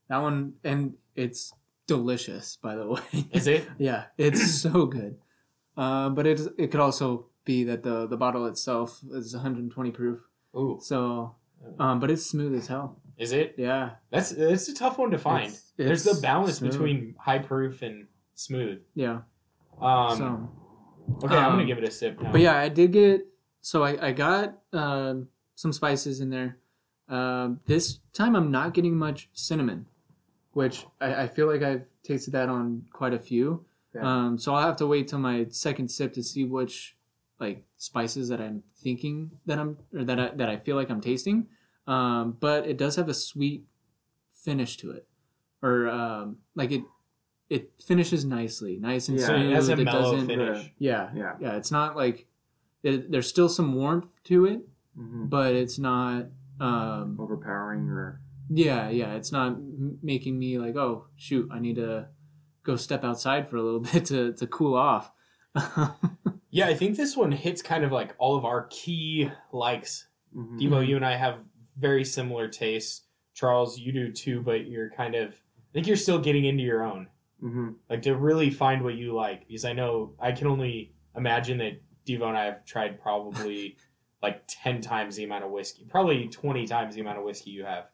that 0.09 0.19
one, 0.19 0.55
and 0.63 0.95
it's 1.15 1.53
delicious, 1.87 2.57
by 2.57 2.75
the 2.77 2.87
way. 2.93 3.01
Is 3.33 3.47
it? 3.47 3.67
yeah, 3.79 4.05
it's 4.19 4.61
so 4.61 4.87
good. 4.87 5.17
Uh, 5.77 6.11
but 6.11 6.27
it 6.27 6.41
it 6.59 6.71
could 6.71 6.81
also 6.81 7.27
be 7.45 7.65
that 7.65 7.83
the 7.83 8.07
the 8.07 8.17
bottle 8.17 8.47
itself 8.47 9.01
is 9.13 9.33
120 9.35 9.91
proof. 9.93 10.21
Ooh, 10.57 10.79
So, 10.81 11.35
um, 11.79 12.01
but 12.01 12.11
it's 12.11 12.25
smooth 12.27 12.55
as 12.55 12.67
hell. 12.67 13.01
is 13.19 13.33
it? 13.33 13.55
Yeah, 13.59 13.91
That's 14.11 14.33
it's 14.33 14.69
a 14.69 14.75
tough 14.75 14.99
one 14.99 15.11
to 15.11 15.19
find. 15.19 15.47
It's- 15.47 15.73
There's 15.77 16.05
the 16.05 16.21
balance 16.23 16.59
smooth. 16.59 16.73
between 16.73 17.15
high 17.19 17.39
proof 17.39 17.83
and 17.83 18.07
smooth. 18.35 18.81
yeah. 18.95 19.21
Um, 19.81 20.17
so, 20.17 20.25
okay, 21.27 21.37
I'm 21.37 21.51
gonna 21.51 21.63
um, 21.63 21.67
give 21.67 21.77
it 21.79 21.85
a 21.85 21.91
sip 21.91 22.21
now. 22.21 22.33
but 22.33 22.41
yeah, 22.41 22.57
I 22.57 22.69
did 22.71 22.93
get. 22.93 23.27
So 23.61 23.83
I 23.85 24.09
I 24.09 24.13
got 24.13 24.59
um, 24.73 25.29
some 25.55 25.73
spices 25.73 26.21
in 26.21 26.31
there. 26.31 26.57
Um, 27.09 27.61
this 27.67 27.99
time 28.15 28.35
I'm 28.35 28.51
not 28.51 28.73
getting 28.73 28.97
much 28.97 29.29
cinnamon, 29.35 29.85
which 30.53 30.87
I, 31.01 31.25
I 31.25 31.29
feel 31.29 31.47
like 31.47 31.63
I've 31.63 31.85
tasted 32.03 32.31
that 32.33 32.49
on 32.49 32.87
quite 32.91 33.13
a 33.13 33.19
few. 33.19 33.65
Yeah. 33.95 34.03
Um, 34.09 34.39
so 34.39 34.55
I'll 34.55 34.67
have 34.67 34.77
to 34.77 34.87
wait 34.87 35.09
till 35.09 35.19
my 35.19 35.47
second 35.51 35.91
sip 35.91 36.15
to 36.15 36.23
see 36.23 36.45
which 36.45 36.96
like 37.41 37.65
spices 37.77 38.29
that 38.29 38.41
I'm 38.41 38.63
thinking 38.83 39.31
that 39.47 39.59
I'm 39.59 39.77
or 39.95 40.05
that 40.05 40.19
I, 40.19 40.29
that 40.37 40.49
I 40.49 40.57
feel 40.57 40.77
like 40.77 40.91
I'm 40.91 41.01
tasting. 41.01 41.47
Um, 41.87 42.37
but 42.41 42.67
it 42.67 42.77
does 42.79 42.97
have 42.97 43.09
a 43.09 43.15
sweet 43.15 43.65
finish 44.33 44.77
to 44.79 44.91
it, 44.93 45.07
or 45.63 45.89
um, 45.89 46.39
like 46.55 46.73
it 46.73 46.83
it 47.49 47.71
finishes 47.87 48.25
nicely, 48.25 48.77
nice 48.81 49.09
and 49.09 49.19
Yeah, 49.19 49.27
so 49.27 49.35
smooth. 49.37 49.51
it 49.51 49.55
has 49.55 49.69
a 49.69 49.73
It 49.73 49.85
mellow 49.85 50.13
doesn't- 50.13 50.27
finish. 50.27 50.73
Yeah, 50.79 51.11
Yeah. 51.15 51.37
yeah. 51.41 51.57
It's 51.57 51.71
not 51.71 51.95
like 51.97 52.27
it, 52.83 53.11
there's 53.11 53.29
still 53.29 53.49
some 53.49 53.75
warmth 53.75 54.07
to 54.25 54.47
it, 54.47 54.61
hmm 54.97 55.27
but 55.27 55.55
it's 55.55 55.79
not. 55.79 56.27
Um, 56.59 57.19
Overpowering 57.21 57.89
or 57.91 58.21
yeah, 58.49 58.89
yeah. 58.89 59.13
It's 59.15 59.31
not 59.31 59.49
m- 59.53 59.99
making 60.03 60.39
me 60.39 60.59
like, 60.59 60.75
oh 60.77 61.07
shoot, 61.17 61.49
I 61.53 61.59
need 61.61 61.77
to 61.77 62.09
go 62.65 62.77
step 62.77 63.05
outside 63.05 63.49
for 63.49 63.57
a 63.59 63.63
little 63.63 63.81
bit 63.93 64.07
to 64.07 64.33
to 64.33 64.47
cool 64.47 64.75
off. 64.75 65.13
Yeah, 66.57 66.69
I 66.69 66.75
think 66.75 66.97
this 66.97 67.17
one 67.17 67.31
hits 67.33 67.61
kind 67.61 67.85
of 67.85 67.93
like 67.93 68.15
all 68.19 68.37
of 68.37 68.45
our 68.47 68.67
key 68.71 69.31
likes. 69.53 70.09
Mhm. 70.35 70.59
Devo, 70.61 70.87
you 70.87 70.97
and 70.97 71.05
I 71.05 71.15
have 71.17 71.41
very 71.77 72.05
similar 72.05 72.49
tastes. 72.49 73.03
Charles, 73.35 73.79
you 73.79 73.93
do 73.93 74.11
too, 74.11 74.41
but 74.41 74.67
you're 74.67 74.91
kind 74.91 75.15
of 75.15 75.35
I 75.35 75.73
think 75.75 75.87
you're 75.87 75.97
still 75.97 76.19
getting 76.19 76.47
into 76.47 76.63
your 76.63 76.83
own. 76.83 77.09
Mhm. 77.43 77.75
Like 77.91 78.01
to 78.03 78.17
really 78.17 78.49
find 78.49 78.83
what 78.83 78.95
you 78.95 79.13
like. 79.15 79.47
Because 79.47 79.67
I 79.67 79.75
know 79.75 80.15
I 80.19 80.33
can 80.33 80.47
only 80.47 80.95
imagine 81.15 81.59
that 81.59 81.83
Devo 82.07 82.29
and 82.29 82.39
I 82.39 82.45
have 82.47 82.65
tried 82.65 83.01
probably 83.03 83.77
like 84.23 84.43
ten 84.47 84.81
times 84.81 85.17
the 85.17 85.25
amount 85.25 85.45
of 85.45 85.51
whiskey. 85.51 85.85
Probably 85.85 86.27
twenty 86.29 86.67
times 86.67 86.95
the 86.95 87.03
amount 87.03 87.19
of 87.19 87.25
whiskey 87.25 87.51
you 87.51 87.65
have 87.67 87.91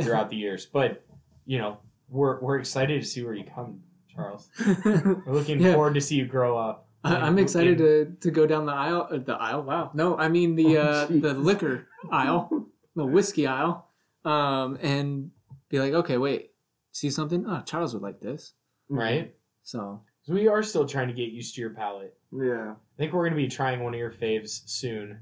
throughout 0.00 0.30
the 0.30 0.36
years. 0.36 0.64
But 0.66 1.04
you 1.44 1.58
know, 1.58 1.78
we're 2.08 2.38
we're 2.40 2.58
excited 2.60 3.00
to 3.02 3.06
see 3.08 3.24
where 3.24 3.34
you 3.34 3.42
come, 3.44 3.82
Charles. 4.14 4.48
We're 4.84 5.22
looking 5.26 5.60
Yeah. 5.60 5.72
forward 5.72 5.94
to 5.94 6.00
see 6.00 6.14
you 6.14 6.26
grow 6.26 6.56
up. 6.56 6.86
I, 7.02 7.16
I'm 7.16 7.38
excited 7.38 7.78
to 7.78 8.16
to 8.20 8.30
go 8.30 8.46
down 8.46 8.66
the 8.66 8.72
aisle. 8.72 9.08
Uh, 9.10 9.18
the 9.18 9.34
aisle. 9.34 9.62
Wow. 9.62 9.90
No, 9.94 10.16
I 10.18 10.28
mean 10.28 10.54
the 10.54 10.78
Oh, 10.78 10.82
uh, 10.82 11.06
the 11.06 11.34
liquor 11.34 11.86
aisle, 12.10 12.66
the 12.96 13.06
whiskey 13.06 13.46
aisle, 13.46 13.88
um, 14.24 14.78
and 14.82 15.30
be 15.68 15.78
like, 15.80 15.92
okay, 15.94 16.18
wait, 16.18 16.50
see 16.92 17.10
something? 17.10 17.46
Oh, 17.46 17.62
Charles 17.64 17.94
would 17.94 18.02
like 18.02 18.20
this. 18.20 18.52
Right? 18.88 19.34
So 19.62 20.02
So 20.22 20.34
we 20.34 20.48
are 20.48 20.62
still 20.62 20.84
trying 20.86 21.08
to 21.08 21.14
get 21.14 21.30
used 21.30 21.54
to 21.54 21.60
your 21.60 21.70
palate. 21.70 22.16
Yeah. 22.32 22.72
I 22.72 22.96
think 22.98 23.12
we're 23.12 23.22
going 23.22 23.32
to 23.32 23.36
be 23.36 23.48
trying 23.48 23.82
one 23.82 23.94
of 23.94 23.98
your 24.00 24.12
faves 24.12 24.62
soon, 24.68 25.18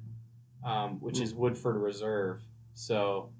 um, 0.64 1.00
which 1.00 1.20
is 1.20 1.32
Woodford 1.35 1.76
Reserve. 1.76 2.40
So 2.75 3.30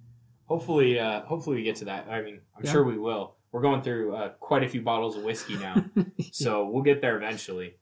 hopefully, 0.45 0.99
uh, 1.01 1.23
hopefully 1.23 1.57
we 1.57 1.63
get 1.63 1.77
to 1.77 1.87
that. 1.87 2.09
I 2.09 2.23
mean, 2.23 2.41
I'm 2.57 2.65
Yeah. 2.65 2.73
sure 2.73 2.85
we 2.85 2.99
will. 2.99 3.35
We're 3.53 3.63
going 3.63 3.83
through 3.83 4.15
uh, 4.15 4.29
quite 4.41 4.63
a 4.63 4.69
few 4.69 4.83
bottles 4.83 5.17
of 5.17 5.23
whiskey 5.25 5.57
now, 5.57 5.83
so 6.33 6.69
we'll 6.69 6.83
get 6.83 7.01
there 7.01 7.17
eventually. 7.17 7.77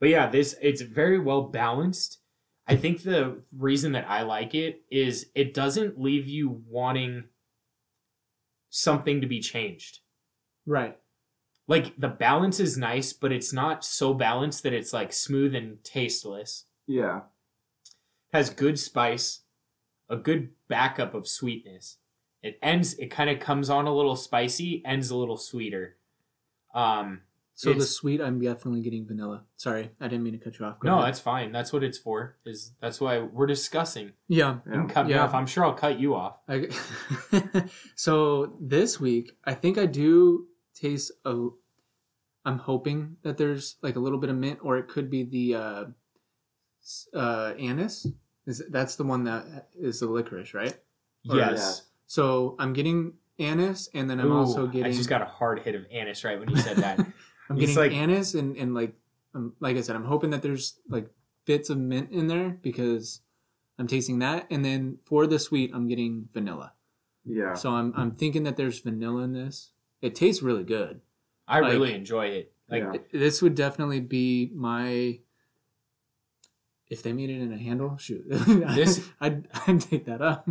But 0.00 0.10
yeah, 0.10 0.28
this 0.28 0.54
it's 0.60 0.82
very 0.82 1.18
well 1.18 1.42
balanced. 1.42 2.18
I 2.66 2.76
think 2.76 3.02
the 3.02 3.42
reason 3.56 3.92
that 3.92 4.08
I 4.08 4.22
like 4.22 4.54
it 4.54 4.82
is 4.90 5.26
it 5.34 5.54
doesn't 5.54 6.00
leave 6.00 6.26
you 6.26 6.62
wanting 6.68 7.24
something 8.70 9.20
to 9.20 9.26
be 9.26 9.40
changed 9.40 10.00
right. 10.66 10.98
like 11.68 11.94
the 11.96 12.08
balance 12.08 12.60
is 12.60 12.76
nice, 12.76 13.12
but 13.12 13.32
it's 13.32 13.52
not 13.52 13.84
so 13.84 14.12
balanced 14.12 14.64
that 14.64 14.72
it's 14.72 14.92
like 14.92 15.12
smooth 15.12 15.54
and 15.54 15.82
tasteless. 15.84 16.64
Yeah. 16.86 17.22
has 18.32 18.50
good 18.50 18.78
spice, 18.78 19.42
a 20.10 20.16
good 20.16 20.50
backup 20.68 21.14
of 21.14 21.28
sweetness. 21.28 21.98
It 22.42 22.58
ends. 22.62 22.94
It 22.94 23.10
kind 23.10 23.30
of 23.30 23.40
comes 23.40 23.70
on 23.70 23.86
a 23.86 23.94
little 23.94 24.14
spicy, 24.14 24.82
ends 24.84 25.10
a 25.10 25.16
little 25.16 25.38
sweeter. 25.38 25.96
Um, 26.74 27.22
So 27.58 27.72
the 27.72 27.86
sweet, 27.86 28.20
I'm 28.20 28.38
definitely 28.38 28.82
getting 28.82 29.06
vanilla. 29.06 29.42
Sorry, 29.56 29.90
I 29.98 30.08
didn't 30.08 30.24
mean 30.24 30.34
to 30.34 30.38
cut 30.38 30.58
you 30.58 30.66
off. 30.66 30.78
Go 30.78 30.88
no, 30.88 30.94
ahead. 30.96 31.06
that's 31.08 31.20
fine. 31.20 31.52
That's 31.52 31.72
what 31.72 31.82
it's 31.82 31.96
for. 31.96 32.36
Is 32.44 32.72
that's 32.82 33.00
why 33.00 33.20
we're 33.20 33.46
discussing. 33.46 34.12
yeah. 34.28 34.58
You 34.66 34.86
can 34.86 34.90
Yeah. 34.94 35.02
me 35.04 35.10
Yeah. 35.14 35.24
off. 35.24 35.32
I'm 35.32 35.46
sure 35.46 35.64
I'll 35.64 35.72
cut 35.72 35.98
you 35.98 36.14
off. 36.14 36.36
I, 36.46 36.68
so 37.94 38.56
this 38.60 39.00
week, 39.00 39.32
I 39.44 39.54
think 39.54 39.78
I 39.78 39.86
do 39.86 40.46
taste 40.74 41.12
a. 41.24 41.48
I'm 42.44 42.58
hoping 42.58 43.16
that 43.22 43.38
there's 43.38 43.76
like 43.82 43.96
a 43.96 44.00
little 44.00 44.18
bit 44.18 44.28
of 44.28 44.36
mint, 44.36 44.58
or 44.62 44.76
it 44.76 44.86
could 44.88 45.08
be 45.10 45.24
the 45.24 45.54
uh, 45.54 45.84
uh, 47.14 47.54
anise. 47.58 48.06
Is 48.46 48.62
that's 48.70 48.96
the 48.96 49.04
one 49.04 49.24
that 49.24 49.68
is 49.74 50.00
the 50.00 50.06
licorice, 50.06 50.54
right? 50.54 50.76
Or- 51.28 51.36
yes. 51.36 51.86
So 52.06 52.54
I'm 52.58 52.72
getting 52.72 53.14
anise, 53.38 53.88
and 53.94 54.08
then 54.08 54.20
I'm 54.20 54.30
Ooh, 54.30 54.36
also 54.40 54.66
getting. 54.66 54.92
I 54.92 54.94
just 54.94 55.08
got 55.08 55.22
a 55.22 55.26
hard 55.26 55.60
hit 55.60 55.74
of 55.74 55.86
anise 55.90 56.22
right 56.22 56.38
when 56.38 56.48
you 56.50 56.56
said 56.58 56.76
that. 56.76 57.00
I'm 57.48 57.58
it's 57.60 57.74
getting 57.74 57.92
like- 57.92 57.92
anise, 57.92 58.34
and 58.34 58.56
and 58.56 58.74
like, 58.74 58.94
um, 59.34 59.52
like 59.60 59.76
I 59.76 59.80
said, 59.80 59.96
I'm 59.96 60.04
hoping 60.04 60.30
that 60.30 60.42
there's 60.42 60.78
like 60.88 61.08
bits 61.44 61.70
of 61.70 61.78
mint 61.78 62.10
in 62.12 62.26
there 62.26 62.50
because 62.62 63.20
I'm 63.78 63.86
tasting 63.86 64.18
that, 64.20 64.46
and 64.50 64.64
then 64.64 64.98
for 65.04 65.26
the 65.26 65.38
sweet, 65.38 65.70
I'm 65.74 65.86
getting 65.88 66.28
vanilla. 66.32 66.72
Yeah. 67.24 67.54
So 67.54 67.70
I'm 67.70 67.92
I'm 67.96 68.12
thinking 68.12 68.44
that 68.44 68.56
there's 68.56 68.80
vanilla 68.80 69.22
in 69.22 69.32
this. 69.32 69.70
It 70.02 70.14
tastes 70.14 70.42
really 70.42 70.64
good. 70.64 71.00
I 71.48 71.60
Like- 71.60 71.72
really 71.72 71.94
enjoy 71.94 72.26
it. 72.26 72.52
Like 72.68 72.82
Yeah. 72.82 72.98
This 73.12 73.42
would 73.42 73.54
definitely 73.54 74.00
be 74.00 74.50
my. 74.54 75.20
If 76.88 77.02
they 77.02 77.12
made 77.12 77.30
it 77.30 77.40
in 77.40 77.52
a 77.52 77.58
handle, 77.58 77.96
shoot, 77.98 78.24
This- 78.28 79.08
I'd 79.20 79.48
I'd 79.66 79.80
take 79.80 80.04
that 80.06 80.22
up 80.22 80.48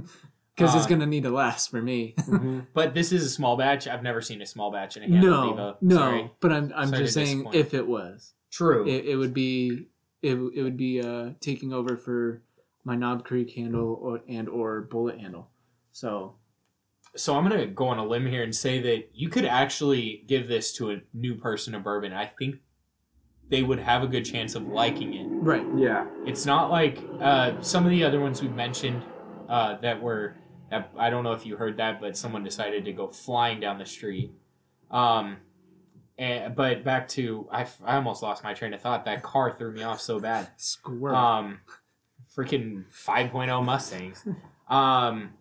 because 0.55 0.73
it's 0.75 0.85
Uh, 0.85 0.89
gonna 0.89 1.05
need 1.05 1.23
to 1.23 1.29
last 1.29 1.69
for 1.69 1.81
me. 1.81 2.13
Mhm. 2.27 2.67
But 2.73 2.93
this 2.93 3.11
is 3.11 3.25
a 3.25 3.29
small 3.29 3.57
batch. 3.57 3.87
I've 3.87 4.03
never 4.03 4.21
seen 4.21 4.41
a 4.41 4.45
small 4.45 4.71
batch 4.71 4.97
in 4.97 5.03
a 5.03 5.07
handle 5.07 5.31
no, 5.31 5.53
Devo. 5.53 5.75
no, 5.81 5.95
Sorry. 5.95 6.31
but 6.39 6.51
I'm 6.51 6.71
I'm 6.75 6.87
Sorry 6.89 7.03
just 7.03 7.13
saying 7.13 7.47
if 7.53 7.73
it 7.73 7.85
was, 7.87 8.33
True. 8.51 8.87
it, 8.87 9.05
it 9.05 9.15
would 9.17 9.33
be 9.33 9.87
it, 10.21 10.35
it 10.35 10.63
would 10.63 10.77
be 10.77 11.01
uh 11.01 11.31
taking 11.39 11.73
over 11.73 11.97
for 11.97 12.41
my 12.83 12.95
Knob 12.95 13.23
Creek 13.25 13.51
handle 13.51 13.99
or 14.01 14.21
and 14.27 14.47
or 14.49 14.87
Bulleit 14.91 15.19
handle. 15.19 15.49
So 15.91 16.35
so 17.15 17.35
I'm 17.35 17.43
gonna 17.47 17.67
go 17.67 17.87
on 17.87 17.97
a 17.97 18.05
limb 18.05 18.25
here 18.25 18.43
and 18.43 18.53
say 18.55 18.79
that 18.81 19.09
you 19.13 19.29
could 19.29 19.45
actually 19.45 20.23
give 20.27 20.47
this 20.47 20.73
to 20.73 20.91
a 20.91 21.01
new 21.13 21.35
person 21.35 21.73
of 21.75 21.83
bourbon. 21.83 22.13
I 22.13 22.25
think 22.27 22.57
they 23.49 23.61
would 23.61 23.79
have 23.79 24.01
a 24.03 24.07
good 24.07 24.25
chance 24.25 24.55
of 24.55 24.67
liking 24.67 25.13
it. 25.13 25.27
right, 25.29 25.63
Yeah. 25.77 26.07
It's 26.25 26.45
not 26.47 26.71
like 26.71 26.97
uh, 27.21 27.61
some 27.61 27.85
of 27.85 27.91
the 27.91 28.03
other 28.03 28.19
ones 28.19 28.41
we've 28.41 28.55
mentioned 28.55 29.03
uh, 29.47 29.77
that 29.81 30.01
were. 30.01 30.35
I 30.71 31.09
don't 31.09 31.23
know 31.23 31.33
if 31.33 31.45
you 31.45 31.55
heard 31.57 31.77
that, 31.77 32.01
but 32.01 32.17
someone 32.17 32.43
decided 32.43 32.85
to 32.85 32.91
go 32.91 33.07
flying 33.07 33.59
down 33.59 33.77
the 33.77 33.85
street. 33.85 34.31
Um, 34.91 35.37
and, 36.17 36.55
but 36.55 36.83
back 36.83 37.07
to—I 37.09 37.67
almost 37.85 38.23
lost 38.23 38.43
my 38.43 38.53
train 38.53 38.73
of 38.73 38.81
thought. 38.81 39.05
That 39.05 39.21
car 39.23 39.53
threw 39.55 39.71
me 39.71 39.83
off 39.83 40.01
so 40.01 40.19
bad. 40.19 40.49
squirrel. 40.57 41.15
Um, 41.15 41.59
freaking 42.35 42.85
5.0 42.91 43.63
Mustangs. 43.63 44.25
Um, 44.69 45.31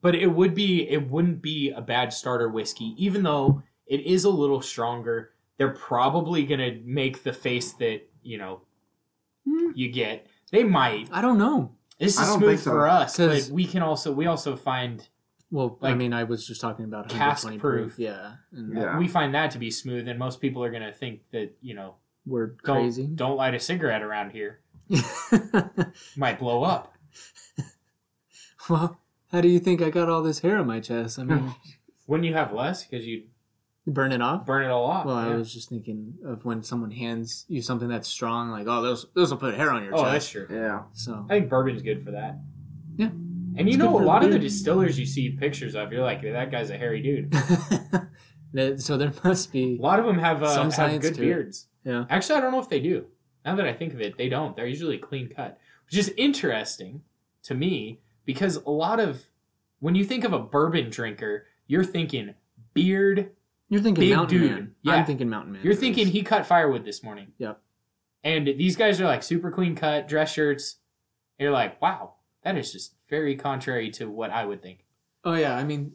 but 0.00 0.14
it 0.14 0.26
would 0.26 0.54
be 0.54 0.88
it 0.88 1.08
wouldn't 1.10 1.42
be 1.42 1.70
a 1.70 1.80
bad 1.80 2.12
starter 2.12 2.48
whiskey, 2.48 2.94
even 2.96 3.22
though 3.22 3.62
it 3.86 4.00
is 4.00 4.24
a 4.24 4.30
little 4.30 4.60
stronger. 4.62 5.30
They're 5.58 5.70
probably 5.74 6.44
gonna 6.44 6.78
make 6.84 7.22
the 7.22 7.32
face 7.32 7.72
that 7.74 8.00
you 8.22 8.38
know 8.38 8.62
Hmm. 9.46 9.70
you 9.74 9.90
get. 9.90 10.26
They 10.50 10.64
might. 10.64 11.08
I 11.12 11.20
don't 11.20 11.38
know. 11.38 11.72
This 12.02 12.18
is 12.20 12.28
smooth 12.32 12.58
so. 12.60 12.70
for 12.70 12.88
us, 12.88 13.16
but 13.16 13.28
'Cause- 13.30 13.50
we 13.52 13.64
can 13.66 13.82
also 13.82 14.12
we 14.12 14.26
also 14.26 14.56
find 14.56 15.06
Well, 15.50 15.76
like, 15.80 15.92
I 15.92 15.94
mean, 15.96 16.12
I 16.12 16.24
was 16.24 16.46
just 16.46 16.60
talking 16.60 16.84
about 16.86 17.08
cask 17.10 17.44
120 17.44 17.58
proof. 17.58 17.98
Yeah, 17.98 18.36
Yeah. 18.52 18.98
we 18.98 19.06
find 19.08 19.34
that 19.34 19.50
to 19.52 19.58
be 19.58 19.70
smooth, 19.70 20.08
and 20.08 20.18
most 20.18 20.40
people 20.40 20.64
are 20.64 20.70
gonna 20.70 20.92
think 20.92 21.20
that 21.32 21.56
you 21.60 21.74
know 21.74 21.96
we're 22.26 22.56
don't 22.64 22.76
crazy. 22.82 23.06
don't 23.06 23.36
light 23.36 23.54
a 23.54 23.60
cigarette 23.60 24.02
around 24.02 24.30
here, 24.30 24.60
might 26.16 26.38
blow 26.38 26.62
up. 26.64 26.94
Well, 28.68 28.98
how 29.30 29.40
do 29.40 29.48
you 29.48 29.58
think 29.58 29.82
I 29.82 29.90
got 29.90 30.08
all 30.08 30.22
this 30.22 30.38
hair 30.40 30.56
on 30.58 30.66
my 30.66 30.80
chest? 30.80 31.18
I 31.18 31.24
mean, 31.24 31.54
Wouldn't 32.06 32.26
you 32.28 32.34
have 32.34 32.52
less 32.52 32.84
because 32.84 33.06
you 33.06 33.24
burn 33.86 34.12
it 34.12 34.22
off. 34.22 34.46
burn 34.46 34.64
it 34.64 34.68
all 34.70 34.84
off? 34.84 35.06
Well, 35.06 35.16
I 35.16 35.34
was 35.34 35.52
just 35.52 35.68
thinking 35.68 36.14
of 36.24 36.44
when 36.44 36.62
someone 36.62 36.90
hands 36.90 37.44
you 37.48 37.62
something 37.62 37.88
that's 37.88 38.08
strong, 38.08 38.50
like, 38.50 38.66
oh, 38.68 38.82
those 38.82 39.06
those 39.14 39.30
will 39.30 39.38
put 39.38 39.54
hair 39.54 39.70
on 39.70 39.84
your 39.84 39.94
Oh, 39.94 40.04
that's 40.04 40.24
chest. 40.28 40.32
true. 40.32 40.46
Yeah. 40.50 40.82
So 40.92 41.26
I 41.28 41.34
think 41.34 41.48
bourbon's 41.48 41.82
good 41.82 42.04
for 42.04 42.10
that. 42.12 42.38
Yeah. 42.96 43.06
And 43.08 43.68
you 43.68 43.74
It's 43.74 43.76
good 43.76 43.84
know, 43.84 43.96
a 43.96 44.00
for 44.00 44.04
lot 44.06 44.24
of 44.24 44.30
the 44.32 44.38
distillers 44.38 44.98
you 44.98 45.04
see 45.06 45.30
pictures 45.30 45.74
of, 45.74 45.92
you're 45.92 46.02
like, 46.02 46.22
that 46.22 46.50
guy's 46.50 46.70
a 46.70 46.78
hairy 46.78 47.02
dude. 47.02 47.34
So 48.76 48.98
there 48.98 49.12
must 49.24 49.50
be 49.50 49.78
A 49.78 49.82
lot 49.82 49.98
of 49.98 50.04
them 50.04 50.18
have, 50.18 50.42
uh, 50.42 50.54
Some 50.54 50.70
have 50.72 51.00
good 51.00 51.14
to 51.14 51.22
it. 51.22 51.24
beards. 51.24 51.68
Yeah. 51.84 52.04
Actually, 52.10 52.36
I 52.36 52.40
don't 52.42 52.52
know 52.52 52.58
if 52.60 52.68
they 52.68 52.80
do. 52.80 53.06
Now 53.46 53.56
that 53.56 53.66
I 53.66 53.72
think 53.72 53.94
of 53.94 54.00
it, 54.02 54.18
they 54.18 54.28
don't. 54.28 54.54
They're 54.54 54.66
usually 54.66 54.98
clean 54.98 55.28
cut, 55.34 55.58
which 55.86 55.96
is 55.96 56.12
interesting 56.18 57.00
to 57.44 57.54
me 57.54 58.00
because 58.26 58.56
a 58.56 58.70
lot 58.70 59.00
of 59.00 59.22
when 59.80 59.94
you 59.94 60.04
think 60.04 60.24
of 60.24 60.34
a 60.34 60.38
bourbon 60.38 60.90
drinker, 60.90 61.46
you're 61.66 61.82
thinking 61.82 62.34
beard. 62.74 63.30
You're 63.72 63.80
thinking 63.80 64.02
Big 64.02 64.14
Mountain 64.14 64.38
dude. 64.38 64.50
Man. 64.50 64.74
Yeah. 64.82 64.92
I'm 64.96 65.06
thinking 65.06 65.30
Mountain 65.30 65.52
Man. 65.54 65.62
You're 65.64 65.74
thinking 65.74 66.06
he 66.06 66.22
cut 66.22 66.44
firewood 66.44 66.84
this 66.84 67.02
morning. 67.02 67.28
Yep. 67.38 67.58
And 68.22 68.46
these 68.46 68.76
guys 68.76 69.00
are 69.00 69.06
like 69.06 69.22
super 69.22 69.50
clean 69.50 69.74
cut 69.74 70.06
dress 70.06 70.30
shirts. 70.30 70.76
And 71.38 71.44
you're 71.44 71.54
like, 71.54 71.80
wow, 71.80 72.16
that 72.44 72.58
is 72.58 72.70
just 72.70 72.94
very 73.08 73.34
contrary 73.34 73.90
to 73.92 74.10
what 74.10 74.30
I 74.30 74.44
would 74.44 74.60
think. 74.62 74.84
Oh 75.24 75.32
yeah, 75.32 75.56
I 75.56 75.64
mean, 75.64 75.94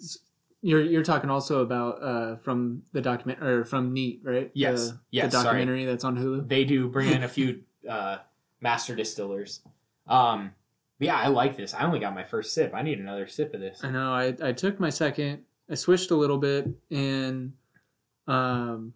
you're 0.64 0.82
you're 0.82 1.04
talking 1.04 1.30
also 1.30 1.62
about 1.62 2.02
uh 2.02 2.36
from 2.38 2.82
the 2.94 3.02
document 3.02 3.44
or 3.44 3.64
from 3.64 3.94
Neat, 3.94 4.22
right? 4.24 4.50
Yes. 4.56 4.90
The, 4.90 5.00
Yes, 5.12 5.26
The 5.26 5.32
sorry. 5.34 5.44
documentary 5.44 5.86
that's 5.86 6.04
on 6.04 6.18
Hulu. 6.18 6.48
they 6.50 6.66
do 6.66 6.88
bring 6.90 7.12
in 7.12 7.22
a 7.22 7.28
few 7.30 7.62
uh, 7.88 8.18
master 8.60 8.96
distillers. 8.96 9.62
Um, 10.08 10.52
yeah, 10.98 11.16
I 11.16 11.28
like 11.28 11.56
this. 11.56 11.76
I 11.76 11.84
only 11.86 12.00
got 12.00 12.16
my 12.16 12.24
first 12.24 12.56
sip. 12.56 12.72
I 12.74 12.82
need 12.82 12.98
another 13.00 13.28
sip 13.28 13.54
of 13.54 13.60
this. 13.62 13.84
I 13.84 13.92
know. 13.92 14.12
I 14.14 14.36
I 14.42 14.52
took 14.52 14.80
my 14.80 14.90
second. 14.90 15.44
I 15.70 15.76
switched 15.76 16.10
a 16.10 16.16
little 16.16 16.40
bit, 16.40 16.68
and 16.90 17.54
um, 18.28 18.94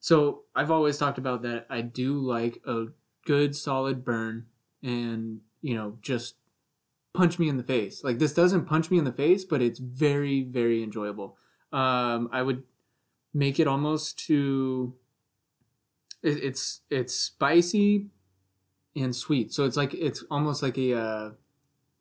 so 0.00 0.42
I've 0.54 0.70
always 0.70 0.98
talked 0.98 1.18
about 1.18 1.42
that. 1.42 1.66
I 1.68 1.80
do 1.80 2.18
like 2.18 2.60
a 2.66 2.86
good 3.24 3.56
solid 3.56 4.04
burn, 4.04 4.46
and 4.82 5.40
you 5.62 5.74
know, 5.74 5.98
just 6.00 6.36
punch 7.12 7.38
me 7.38 7.48
in 7.48 7.56
the 7.56 7.62
face. 7.62 8.04
Like 8.04 8.18
this 8.18 8.32
doesn't 8.32 8.66
punch 8.66 8.90
me 8.90 8.98
in 8.98 9.04
the 9.04 9.12
face, 9.12 9.44
but 9.44 9.62
it's 9.62 9.78
very 9.78 10.42
very 10.42 10.82
enjoyable. 10.82 11.36
Um, 11.72 12.28
I 12.32 12.42
would 12.42 12.62
make 13.34 13.58
it 13.58 13.66
almost 13.66 14.18
to. 14.26 14.94
It, 16.22 16.42
it's 16.42 16.80
it's 16.90 17.14
spicy 17.14 18.06
and 18.94 19.14
sweet, 19.14 19.52
so 19.52 19.64
it's 19.64 19.76
like 19.76 19.92
it's 19.94 20.24
almost 20.30 20.62
like 20.62 20.78
a. 20.78 20.94
Uh, 20.94 21.30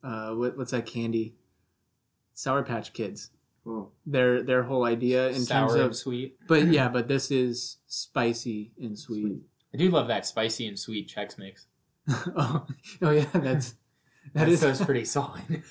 uh, 0.04 0.36
what, 0.36 0.56
what's 0.56 0.72
that 0.72 0.86
candy? 0.86 1.34
Sour 2.36 2.62
Patch 2.62 2.94
Kids. 2.94 3.32
Cool. 3.66 3.92
Their 4.06 4.44
their 4.44 4.62
whole 4.64 4.86
idea 4.86 5.30
in 5.30 5.42
Sour 5.44 5.62
terms 5.70 5.74
and 5.74 5.84
of, 5.86 5.96
sweet. 5.96 6.38
but 6.48 6.68
yeah, 6.68 6.88
but 6.88 7.08
this 7.08 7.32
is 7.32 7.78
spicy 7.88 8.72
and 8.80 8.98
sweet. 8.98 9.24
Sweet. 9.24 9.42
I 9.74 9.78
do 9.78 9.90
love 9.90 10.08
that 10.08 10.26
spicy 10.26 10.68
and 10.68 10.78
sweet 10.80 11.10
Chex 11.14 11.38
Mix. 11.40 11.66
oh, 12.08 12.66
oh 13.02 13.10
yeah, 13.10 13.26
that's 13.34 13.72
that 14.34 14.46
That 14.46 14.50
is. 14.50 14.60
sounds 14.60 14.86
pretty 14.86 15.04
solid. 15.16 15.64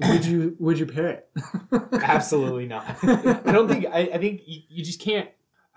would 0.00 0.24
you 0.24 0.56
would 0.60 0.78
you 0.78 0.86
pair 0.86 1.08
it? 1.08 1.30
Absolutely 1.92 2.66
not. 2.66 2.84
I 3.02 3.52
don't 3.52 3.68
think. 3.68 3.86
I, 3.86 4.10
I 4.14 4.18
think 4.18 4.42
you, 4.46 4.60
you 4.68 4.84
just 4.84 5.00
can't. 5.00 5.28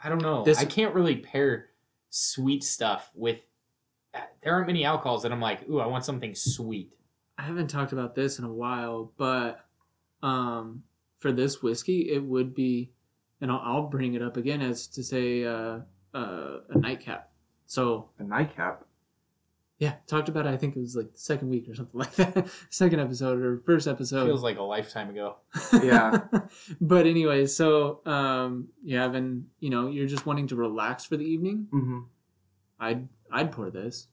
I 0.03 0.09
don't 0.09 0.21
know. 0.21 0.43
This- 0.43 0.59
I 0.59 0.65
can't 0.65 0.93
really 0.93 1.15
pair 1.17 1.69
sweet 2.11 2.63
stuff 2.63 3.09
with. 3.15 3.39
There 4.43 4.53
aren't 4.53 4.67
many 4.67 4.85
alcohols 4.85 5.23
that 5.23 5.31
I'm 5.33 5.41
like, 5.41 5.67
ooh, 5.67 5.79
I 5.79 5.87
want 5.87 6.05
something 6.05 6.35
sweet. 6.35 6.93
I 7.37 7.41
haven't 7.41 7.67
talked 7.67 7.91
about 7.91 8.15
this 8.15 8.37
in 8.39 8.45
a 8.45 8.53
while, 8.53 9.11
but 9.17 9.65
um, 10.23 10.83
for 11.17 11.31
this 11.31 11.61
whiskey, 11.63 12.11
it 12.11 12.23
would 12.23 12.53
be, 12.53 12.91
and 13.41 13.51
I'll, 13.51 13.61
I'll 13.63 13.87
bring 13.87 14.13
it 14.13 14.21
up 14.21 14.37
again 14.37 14.61
as 14.61 14.87
to 14.87 15.03
say 15.03 15.43
uh, 15.43 15.79
uh, 16.13 16.57
a 16.69 16.77
nightcap. 16.77 17.29
So 17.67 18.09
A 18.19 18.23
nightcap. 18.23 18.85
yeah, 19.79 19.95
talked 20.07 20.29
about. 20.29 20.45
It, 20.45 20.49
I 20.53 20.57
think 20.57 20.75
it 20.75 20.79
was 20.79 20.95
like 20.95 21.11
the 21.13 21.17
second 21.19 21.49
week 21.49 21.67
or 21.67 21.73
something 21.75 21.99
like 21.99 22.13
that, 22.15 22.47
second 22.69 22.99
episode 22.99 23.41
or 23.41 23.57
first 23.65 23.87
episode. 23.87 24.25
Feels 24.25 24.43
like 24.43 24.57
a 24.57 24.63
lifetime 24.63 25.09
ago. 25.09 25.37
Yeah. 25.83 26.21
but 26.79 27.07
anyway, 27.07 27.45
so 27.47 28.01
um, 28.05 28.67
you 28.83 28.97
having 28.97 29.47
you 29.59 29.69
know 29.69 29.89
you're 29.89 30.07
just 30.07 30.25
wanting 30.25 30.47
to 30.47 30.55
relax 30.55 31.05
for 31.05 31.17
the 31.17 31.25
evening. 31.25 31.67
Mm-hmm. 31.73 31.99
I'd 32.79 33.07
I'd 33.31 33.51
pour 33.51 33.69
this. 33.71 34.07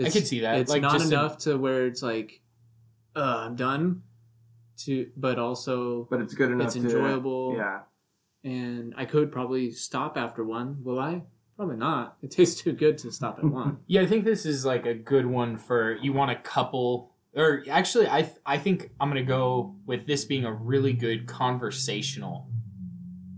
I 0.00 0.10
could 0.10 0.28
see 0.28 0.40
that, 0.40 0.58
It's 0.60 0.70
like, 0.70 0.80
not 0.82 0.92
just 0.92 1.10
a- 1.10 1.14
enough 1.14 1.38
to 1.38 1.56
where 1.58 1.86
it's 1.86 2.04
like, 2.04 2.40
uh, 3.16 3.46
I'm 3.46 3.56
done. 3.56 4.02
To 4.84 5.10
but 5.16 5.38
also, 5.38 6.06
But 6.10 6.20
it's 6.20 6.34
good 6.34 6.50
enough. 6.52 6.66
it's 6.68 6.74
to- 6.74 6.80
enjoyable. 6.82 7.54
yeah. 7.56 7.80
and 8.44 8.94
I 8.96 9.04
could 9.04 9.32
probably 9.32 9.72
stop 9.72 10.16
after 10.16 10.44
one. 10.44 10.78
Will 10.84 10.98
I? 11.00 11.22
Probably 11.56 11.76
not. 11.76 12.16
It 12.22 12.30
tastes 12.30 12.60
too 12.62 12.72
good 12.72 12.96
to 12.98 13.10
stop 13.10 13.38
at 13.38 13.44
one. 13.44 13.78
Yeah, 13.88 14.02
I 14.02 14.06
think 14.06 14.24
this 14.24 14.46
is 14.46 14.64
like 14.64 14.86
a 14.86 14.94
good 14.94 15.26
one 15.26 15.56
for 15.56 15.96
you 16.00 16.12
want 16.12 16.30
a 16.30 16.36
couple. 16.36 17.12
Or 17.34 17.64
actually, 17.68 18.08
I 18.08 18.22
th- 18.22 18.36
I 18.46 18.58
think 18.58 18.90
I'm 19.00 19.08
gonna 19.08 19.22
go 19.24 19.74
with 19.86 20.06
this 20.06 20.24
being 20.24 20.44
a 20.44 20.52
really 20.52 20.92
good 20.92 21.26
conversational 21.26 22.48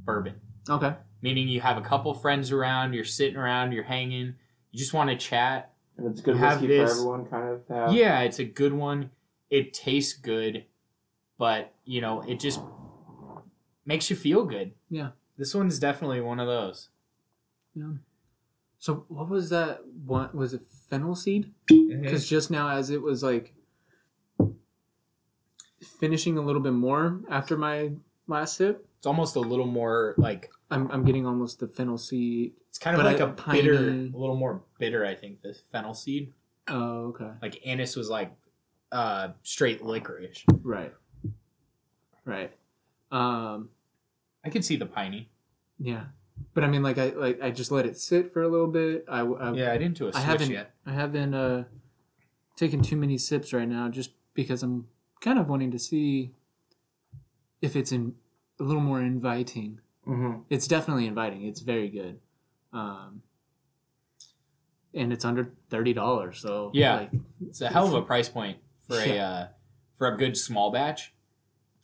bourbon. 0.04 0.34
Okay. 0.68 0.94
Meaning 1.22 1.48
you 1.48 1.60
have 1.60 1.76
a 1.76 1.82
couple 1.82 2.12
friends 2.14 2.52
around, 2.52 2.92
you're 2.94 3.04
sitting 3.04 3.36
around, 3.36 3.72
you're 3.72 3.84
hanging, 3.84 4.34
you 4.70 4.78
just 4.78 4.94
want 4.94 5.10
to 5.10 5.16
chat. 5.16 5.72
And 5.96 6.06
it's 6.06 6.20
good 6.20 6.36
Have 6.36 6.60
whiskey 6.62 6.78
for 6.78 6.90
everyone, 6.90 7.26
kind 7.26 7.48
of. 7.48 7.68
Have. 7.68 7.92
Yeah, 7.92 8.20
it's 8.20 8.38
a 8.38 8.44
good 8.44 8.72
one. 8.72 9.10
It 9.50 9.74
tastes 9.74 10.14
good, 10.14 10.64
but 11.40 11.72
you 11.86 12.00
know, 12.02 12.20
it 12.28 12.38
just 12.38 12.60
makes 13.86 14.10
you 14.10 14.16
feel 14.16 14.44
good. 14.44 14.72
Yeah. 14.90 15.10
This 15.38 15.54
one's 15.54 15.78
definitely 15.78 16.20
one 16.20 16.38
of 16.38 16.46
those. 16.46 16.90
Yeah. 17.74 17.94
So 18.78 19.04
what 19.08 19.28
was 19.28 19.48
that 19.50 19.80
What 20.04 20.34
Was 20.34 20.52
it 20.54 20.62
fennel 20.88 21.14
seed? 21.16 21.50
Mm-hmm. 21.70 22.02
Because 22.02 22.28
just 22.28 22.50
now, 22.50 22.68
as 22.68 22.90
it 22.90 23.00
was 23.02 23.22
like 23.22 23.54
finishing 25.98 26.36
a 26.38 26.42
little 26.42 26.60
bit 26.62 26.72
more 26.72 27.20
after 27.30 27.56
my 27.56 27.90
last 28.26 28.56
sip, 28.56 28.86
It's 28.98 29.06
almost 29.06 29.36
a 29.36 29.40
little 29.40 29.66
more 29.66 30.14
like 30.18 30.50
I'm 30.70 30.90
I'm 30.90 31.04
getting 31.04 31.26
almost 31.26 31.58
the 31.60 31.68
fennel 31.68 31.98
seed. 31.98 32.52
it's 32.68 32.78
kind 32.78 32.96
of 32.98 33.04
like 33.04 33.20
I- 33.20 33.24
a 33.24 33.28
bitter, 33.28 33.76
piney- 33.76 34.10
a 34.14 34.18
little 34.18 34.36
more 34.36 34.62
bitter. 34.78 35.04
I 35.06 35.14
think 35.14 35.42
the 35.42 35.56
fennel 35.72 35.94
seed. 35.94 36.32
Oh, 36.68 37.08
okay. 37.14 37.30
Like 37.42 37.60
anise 37.66 37.96
was 37.96 38.08
like 38.10 38.32
uh 38.92 39.28
straight 39.42 39.82
licorice. 39.82 40.44
Right. 40.62 40.92
Right. 42.24 42.52
Um. 43.10 43.70
I 44.44 44.48
could 44.50 44.64
see 44.64 44.76
the 44.76 44.86
piney. 44.86 45.28
Yeah. 45.78 46.04
But 46.54 46.64
I 46.64 46.68
mean, 46.68 46.82
like 46.82 46.98
I 46.98 47.10
like 47.10 47.40
I 47.42 47.50
just 47.50 47.70
let 47.70 47.84
it 47.86 47.98
sit 47.98 48.32
for 48.32 48.42
a 48.42 48.48
little 48.48 48.66
bit. 48.68 49.04
I 49.08 49.20
I, 49.20 49.52
Yeah, 49.52 49.72
I 49.72 49.78
didn't 49.78 49.98
do 49.98 50.08
a 50.08 50.12
I 50.14 50.20
haven't 50.20 50.50
yet. 50.50 50.74
I 50.86 50.92
haven't 50.92 51.34
uh 51.34 51.64
taken 52.56 52.82
too 52.82 52.96
many 52.96 53.18
sips 53.18 53.52
right 53.52 53.68
now, 53.68 53.88
just 53.88 54.12
because 54.34 54.62
I'm 54.62 54.86
kind 55.20 55.38
of 55.38 55.48
wanting 55.48 55.70
to 55.72 55.78
see 55.78 56.32
if 57.60 57.76
it's 57.76 57.92
in 57.92 58.14
a 58.58 58.62
little 58.62 58.82
more 58.82 59.00
inviting. 59.00 59.80
Mm-hmm. 60.06 60.40
It's 60.48 60.66
definitely 60.66 61.06
inviting. 61.06 61.44
It's 61.44 61.60
very 61.60 61.88
good. 61.88 62.18
Um. 62.72 63.22
And 64.94 65.12
it's 65.12 65.24
under 65.24 65.52
thirty 65.68 65.92
dollars, 65.92 66.40
so 66.40 66.70
Yeah. 66.74 66.96
like, 66.96 67.10
It's 67.46 67.60
a 67.60 67.68
hell 67.68 67.86
of 67.86 67.94
a 67.94 68.02
price 68.02 68.28
point 68.28 68.58
for 68.88 68.98
a 68.98 69.18
uh, 69.18 69.46
for 69.96 70.08
a 70.08 70.16
good 70.16 70.36
small 70.36 70.72
batch. 70.72 71.12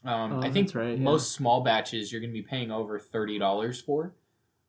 Um, 0.05 0.35
Oh, 0.35 0.41
I 0.43 0.51
think 0.51 0.75
right, 0.75 0.97
yeah. 0.99 1.03
most 1.05 1.33
small 1.33 1.63
batches 1.63 2.13
you're 2.13 2.21
going 2.21 2.31
to 2.33 2.35
be 2.35 2.43
paying 2.43 2.71
over 2.71 2.99
thirty 2.99 3.39
dollars 3.39 3.81
for, 3.81 4.15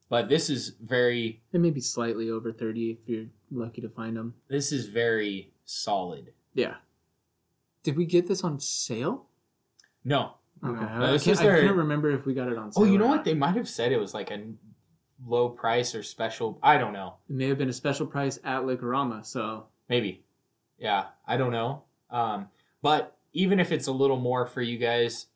but 0.09 0.29
this 0.29 0.49
is 0.49 0.73
very 0.81 1.41
it 1.53 1.59
may 1.59 1.69
be 1.69 1.81
slightly 1.81 2.29
over 2.29 2.51
thirty 2.51 2.91
if 2.91 2.97
you're 3.07 3.25
lucky 3.51 3.81
to 3.81 3.89
find 3.89 4.15
them. 4.17 4.33
this 4.47 4.71
is 4.71 4.87
very 4.87 5.51
solid. 5.65 6.31
Yeah. 6.53 6.75
Did 7.83 7.95
we 7.97 8.05
get 8.05 8.27
this 8.27 8.43
on 8.43 8.59
sale? 8.59 9.27
No, 10.03 10.33
No. 10.61 10.69
Okay, 10.71 10.79
No, 10.81 10.85
I, 10.87 10.99
can't, 11.17 11.25
was 11.27 11.39
I 11.39 11.43
can't 11.61 11.75
remember 11.75 12.09
if 12.11 12.25
we 12.25 12.33
got 12.33 12.47
it 12.51 12.57
on 12.57 12.71
sale. 12.71 12.83
oh, 12.83 12.85
you 12.87 12.95
or 12.95 12.99
know 12.99 13.05
not. 13.07 13.17
what? 13.17 13.25
They 13.25 13.33
might 13.35 13.55
have 13.55 13.69
said 13.69 13.91
it 13.91 13.99
was 13.99 14.13
like 14.13 14.31
a 14.31 14.41
low 15.25 15.49
price 15.49 15.93
or 15.93 16.01
special. 16.03 16.57
I 16.63 16.77
don't 16.77 16.93
know. 16.93 17.15
It 17.29 17.35
may 17.35 17.47
have 17.47 17.57
been 17.57 17.69
a 17.69 17.73
special 17.73 18.05
price 18.07 18.39
at 18.43 18.63
Liquorama, 18.63 19.25
so 19.25 19.65
Maybe. 19.89 20.23
Yeah, 20.79 21.05
I 21.27 21.37
don't 21.37 21.51
know. 21.51 21.83
Um, 22.09 22.49
but 22.81 23.16
even 23.33 23.59
if 23.59 23.71
it's 23.71 23.87
a 23.87 23.91
little 23.91 24.17
more 24.19 24.45
for 24.45 24.61
you 24.61 24.77
guys, 24.77 25.27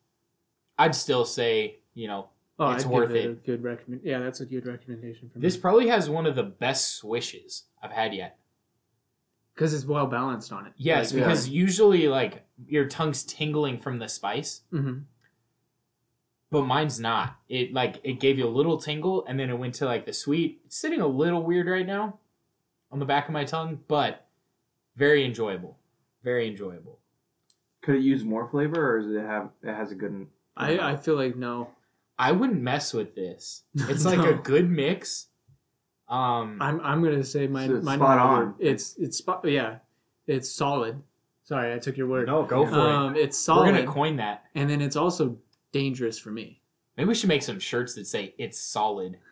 I'd 0.77 0.95
still 0.95 1.25
say, 1.25 1.79
you 1.93 2.07
know, 2.07 2.29
oh, 2.59 2.71
It's 2.71 2.85
I'd 2.85 2.91
worth 2.91 3.11
it, 3.11 3.25
it. 3.25 3.29
a 3.29 3.33
good 3.33 3.63
recommend. 3.63 4.01
Yeah, 4.03 4.19
that's 4.19 4.39
a 4.41 4.45
good 4.45 4.65
recommendation 4.65 5.29
for 5.29 5.39
me. 5.39 5.41
this 5.43 5.57
probably 5.57 5.87
has 5.87 6.09
one 6.09 6.25
of 6.25 6.35
the 6.35 6.43
best 6.43 6.95
swishes 6.95 7.63
I've 7.83 7.91
had 7.91 8.13
yet. 8.13 8.37
because 9.53 9.73
it's 9.73 9.85
well 9.85 10.07
balanced 10.07 10.51
on 10.51 10.65
it. 10.65 10.73
Yes, 10.77 11.11
Yeah. 11.11 11.19
because 11.19 11.47
usually 11.49 12.07
like 12.07 12.45
your 12.67 12.85
tongue's 12.87 13.23
tingling 13.23 13.77
from 13.79 13.99
the 13.99 14.07
spice, 14.07 14.61
hmm 14.71 14.99
but 16.49 16.63
mine's 16.63 16.99
not. 16.99 17.37
It 17.47 17.71
like 17.73 18.01
it 18.03 18.19
gave 18.19 18.37
you 18.37 18.45
a 18.45 18.49
little 18.49 18.77
tingle 18.77 19.25
and 19.25 19.39
then 19.39 19.49
it 19.49 19.57
went 19.57 19.73
to 19.75 19.85
like 19.85 20.05
the 20.05 20.11
sweet. 20.13 20.59
It's 20.65 20.75
sitting 20.75 20.99
a 20.99 21.07
little 21.07 21.43
weird 21.43 21.67
right 21.67 21.85
now 21.87 22.19
on 22.91 22.99
the 22.99 23.05
back 23.05 23.27
of 23.29 23.33
my 23.33 23.45
tongue, 23.45 23.79
but 23.87 24.27
very 24.97 25.23
enjoyable. 25.23 25.77
Very 26.25 26.49
enjoyable. 26.49 26.99
Could 27.81 27.95
it 27.95 28.01
use 28.01 28.23
more 28.23 28.47
flavor, 28.49 28.95
or 28.95 29.01
does 29.01 29.11
it 29.11 29.21
have 29.25 29.49
it 29.63 29.73
has 29.73 29.91
a 29.91 29.95
good? 29.95 30.27
I, 30.57 30.77
I 30.91 30.95
feel 30.97 31.15
like 31.15 31.35
no. 31.35 31.69
I 32.19 32.31
wouldn't 32.31 32.61
mess 32.61 32.93
with 32.93 33.15
this. 33.15 33.63
It's 33.73 34.05
like 34.05 34.19
a 34.19 34.33
good 34.43 34.69
mix. 34.69 35.27
Um, 36.07 36.57
I'm 36.61 36.79
I'm 36.81 37.03
gonna 37.03 37.23
say 37.23 37.47
my 37.47 37.65
So 37.67 37.75
it's 37.77 37.85
my 37.85 37.95
spot 37.95 38.17
number- 38.17 38.43
on. 38.49 38.55
It's 38.59 38.95
it's 38.97 39.17
spot 39.17 39.43
yeah, 39.45 39.77
it's 40.27 40.51
solid. 40.51 41.01
Sorry, 41.43 41.73
I 41.73 41.79
took 41.79 41.97
your 41.97 42.07
word. 42.07 42.27
no, 42.27 42.43
go 42.43 42.65
for 42.65 42.75
it. 42.75 42.79
Um, 42.79 43.15
it's 43.15 43.37
it. 43.37 43.41
solid, 43.41 43.65
We're 43.71 43.79
gonna 43.79 43.87
coin 43.91 44.15
that. 44.17 44.43
and 44.55 44.69
then 44.69 44.81
it's 44.81 44.95
also 44.95 45.37
dangerous 45.71 46.19
for 46.19 46.29
me. 46.29 46.61
Maybe 46.97 47.07
we 47.07 47.15
should 47.15 47.29
make 47.29 47.41
some 47.43 47.59
shirts 47.59 47.95
that 47.95 48.05
say 48.05 48.35
"It's 48.37 48.59
solid." 48.59 49.17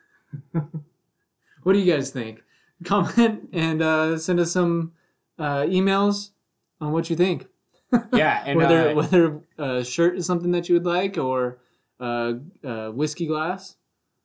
What 1.64 1.74
do 1.74 1.80
you 1.80 1.94
guys 1.94 2.10
think? 2.12 2.42
Comment 2.86 3.50
and 3.52 3.82
uh, 3.82 4.18
send 4.18 4.40
us 4.40 4.52
some 4.54 4.94
uh, 5.38 5.64
emails 5.64 6.30
on 6.80 6.94
what 6.94 7.10
you 7.10 7.16
think. 7.18 7.48
Yeah, 8.14 8.44
and 8.46 8.58
whether 8.58 8.90
uh, 8.90 8.94
whether 8.96 9.40
a 9.58 9.84
shirt 9.84 10.18
is 10.18 10.26
something 10.26 10.52
that 10.52 10.70
you 10.70 10.76
would 10.76 10.86
like 10.86 11.18
or 11.18 11.60
uh, 12.00 12.34
uh, 12.64 12.90
whiskey 12.90 13.28
glass. 13.28 13.76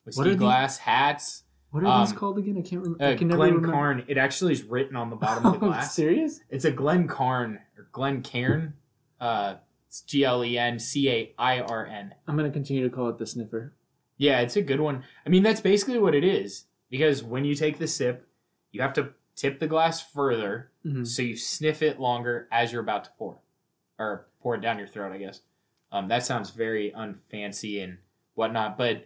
whiskey 0.05 0.19
what 0.21 0.27
are 0.29 0.31
the- 0.31 0.37
glass 0.37 0.79
hats. 0.79 1.43
What 1.71 1.83
are 1.85 2.01
these 2.03 2.13
Um, 2.13 2.19
called 2.19 2.39
again? 2.39 2.57
I 2.57 2.63
can't 2.63 2.83
remember. 2.83 3.03
Uh, 3.05 3.11
I 3.11 3.15
can 3.17 3.27
Glen 3.29 3.55
remember. 3.55 3.73
Carn. 3.73 4.05
It 4.07 4.17
actually 4.17 4.53
is 4.53 4.63
written 4.63 4.95
on 4.95 5.11
the 5.11 5.17
bottom 5.25 5.45
of 5.47 5.59
the 5.59 5.67
Oh, 5.67 5.71
glass. 5.71 5.93
serious? 5.93 6.39
It's 6.49 6.65
a 6.65 6.71
Glen 6.71 7.09
Carn 7.09 7.59
or 7.77 7.89
Glen 7.91 8.23
Cairn. 8.23 8.75
Uh, 9.21 9.55
it's 9.89 10.03
G 10.03 10.25
L 10.25 10.45
E 10.45 10.57
N 10.57 10.79
C 10.79 11.09
A 11.11 11.35
I 11.37 11.61
R 11.61 11.85
N. 11.87 12.15
I'm 12.29 12.37
gonna 12.37 12.51
continue 12.53 12.89
to 12.89 12.95
call 12.95 13.09
it 13.09 13.19
the 13.19 13.27
sniffer. 13.27 13.75
Yeah, 14.19 14.39
it's 14.41 14.55
a 14.55 14.63
good 14.63 14.79
one. 14.79 15.03
I 15.27 15.29
mean, 15.31 15.43
that's 15.43 15.61
basically 15.61 15.99
what 15.99 16.15
it 16.15 16.23
is. 16.23 16.67
Because 16.91 17.25
when 17.25 17.45
you 17.45 17.57
take 17.57 17.79
the 17.79 17.89
sip, 17.89 18.29
you 18.71 18.81
have 18.81 18.93
to 18.93 19.09
tip 19.35 19.59
the 19.59 19.67
glass 19.67 20.01
further, 20.01 20.71
Mhm. 20.87 21.05
so 21.05 21.23
you 21.23 21.37
sniff 21.37 21.83
it 21.83 21.99
longer 21.99 22.47
as 22.53 22.71
you're 22.73 22.83
about 22.83 23.03
to 23.05 23.11
pour, 23.19 23.41
or 23.99 24.27
pour 24.41 24.55
it 24.55 24.61
down 24.61 24.79
your 24.79 24.87
throat. 24.89 25.13
I 25.13 25.19
guess. 25.19 25.41
Um, 25.93 26.09
that 26.09 26.25
sounds 26.25 26.51
very 26.51 26.93
unfancy 26.97 27.83
and 27.85 27.99
whatnot, 28.35 28.77
but 28.77 29.05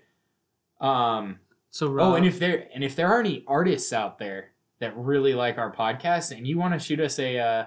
um, 0.80 1.38
So 1.70 1.88
Rob, 1.88 2.12
oh, 2.12 2.14
and 2.14 2.24
if 2.24 2.38
there 2.38 2.66
and 2.74 2.82
if 2.82 2.96
there 2.96 3.08
are 3.08 3.20
any 3.20 3.44
artists 3.46 3.92
out 3.92 4.18
there 4.18 4.52
that 4.80 4.96
really 4.96 5.34
like 5.34 5.58
our 5.58 5.70
podcast 5.74 6.34
and 6.36 6.46
you 6.46 6.56
want 6.58 6.72
to 6.72 6.80
shoot 6.80 7.00
us 7.00 7.18
a 7.18 7.38
uh, 7.38 7.64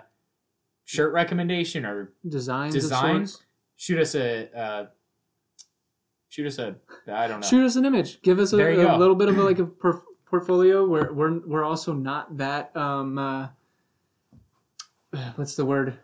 shirt 0.86 1.14
recommendation 1.14 1.86
or 1.86 2.14
designs 2.28 2.74
design- 2.74 3.28
shoot 3.76 4.00
us 4.00 4.16
a 4.16 4.50
uh, 4.58 4.86
shoot 6.30 6.48
us 6.48 6.58
a 6.58 6.76
I 7.08 7.28
don't 7.28 7.42
know. 7.42 7.48
shoot 7.48 7.66
us 7.66 7.76
an 7.76 7.86
image. 7.86 8.22
Give 8.24 8.40
us 8.40 8.54
a, 8.54 8.58
a 8.58 8.98
little 8.98 9.16
bit 9.16 9.30
of 9.30 9.38
a, 9.38 9.44
like 9.44 9.60
a 9.60 9.66
portfolio. 10.26 10.88
We're 10.88 11.12
we're 11.14 11.40
we're 11.46 11.64
also 11.64 11.94
not 11.94 12.38
that 12.38 12.76
um 12.76 13.20
uh, 13.20 13.50
what's 15.36 15.56
the 15.56 15.66
word? 15.66 16.00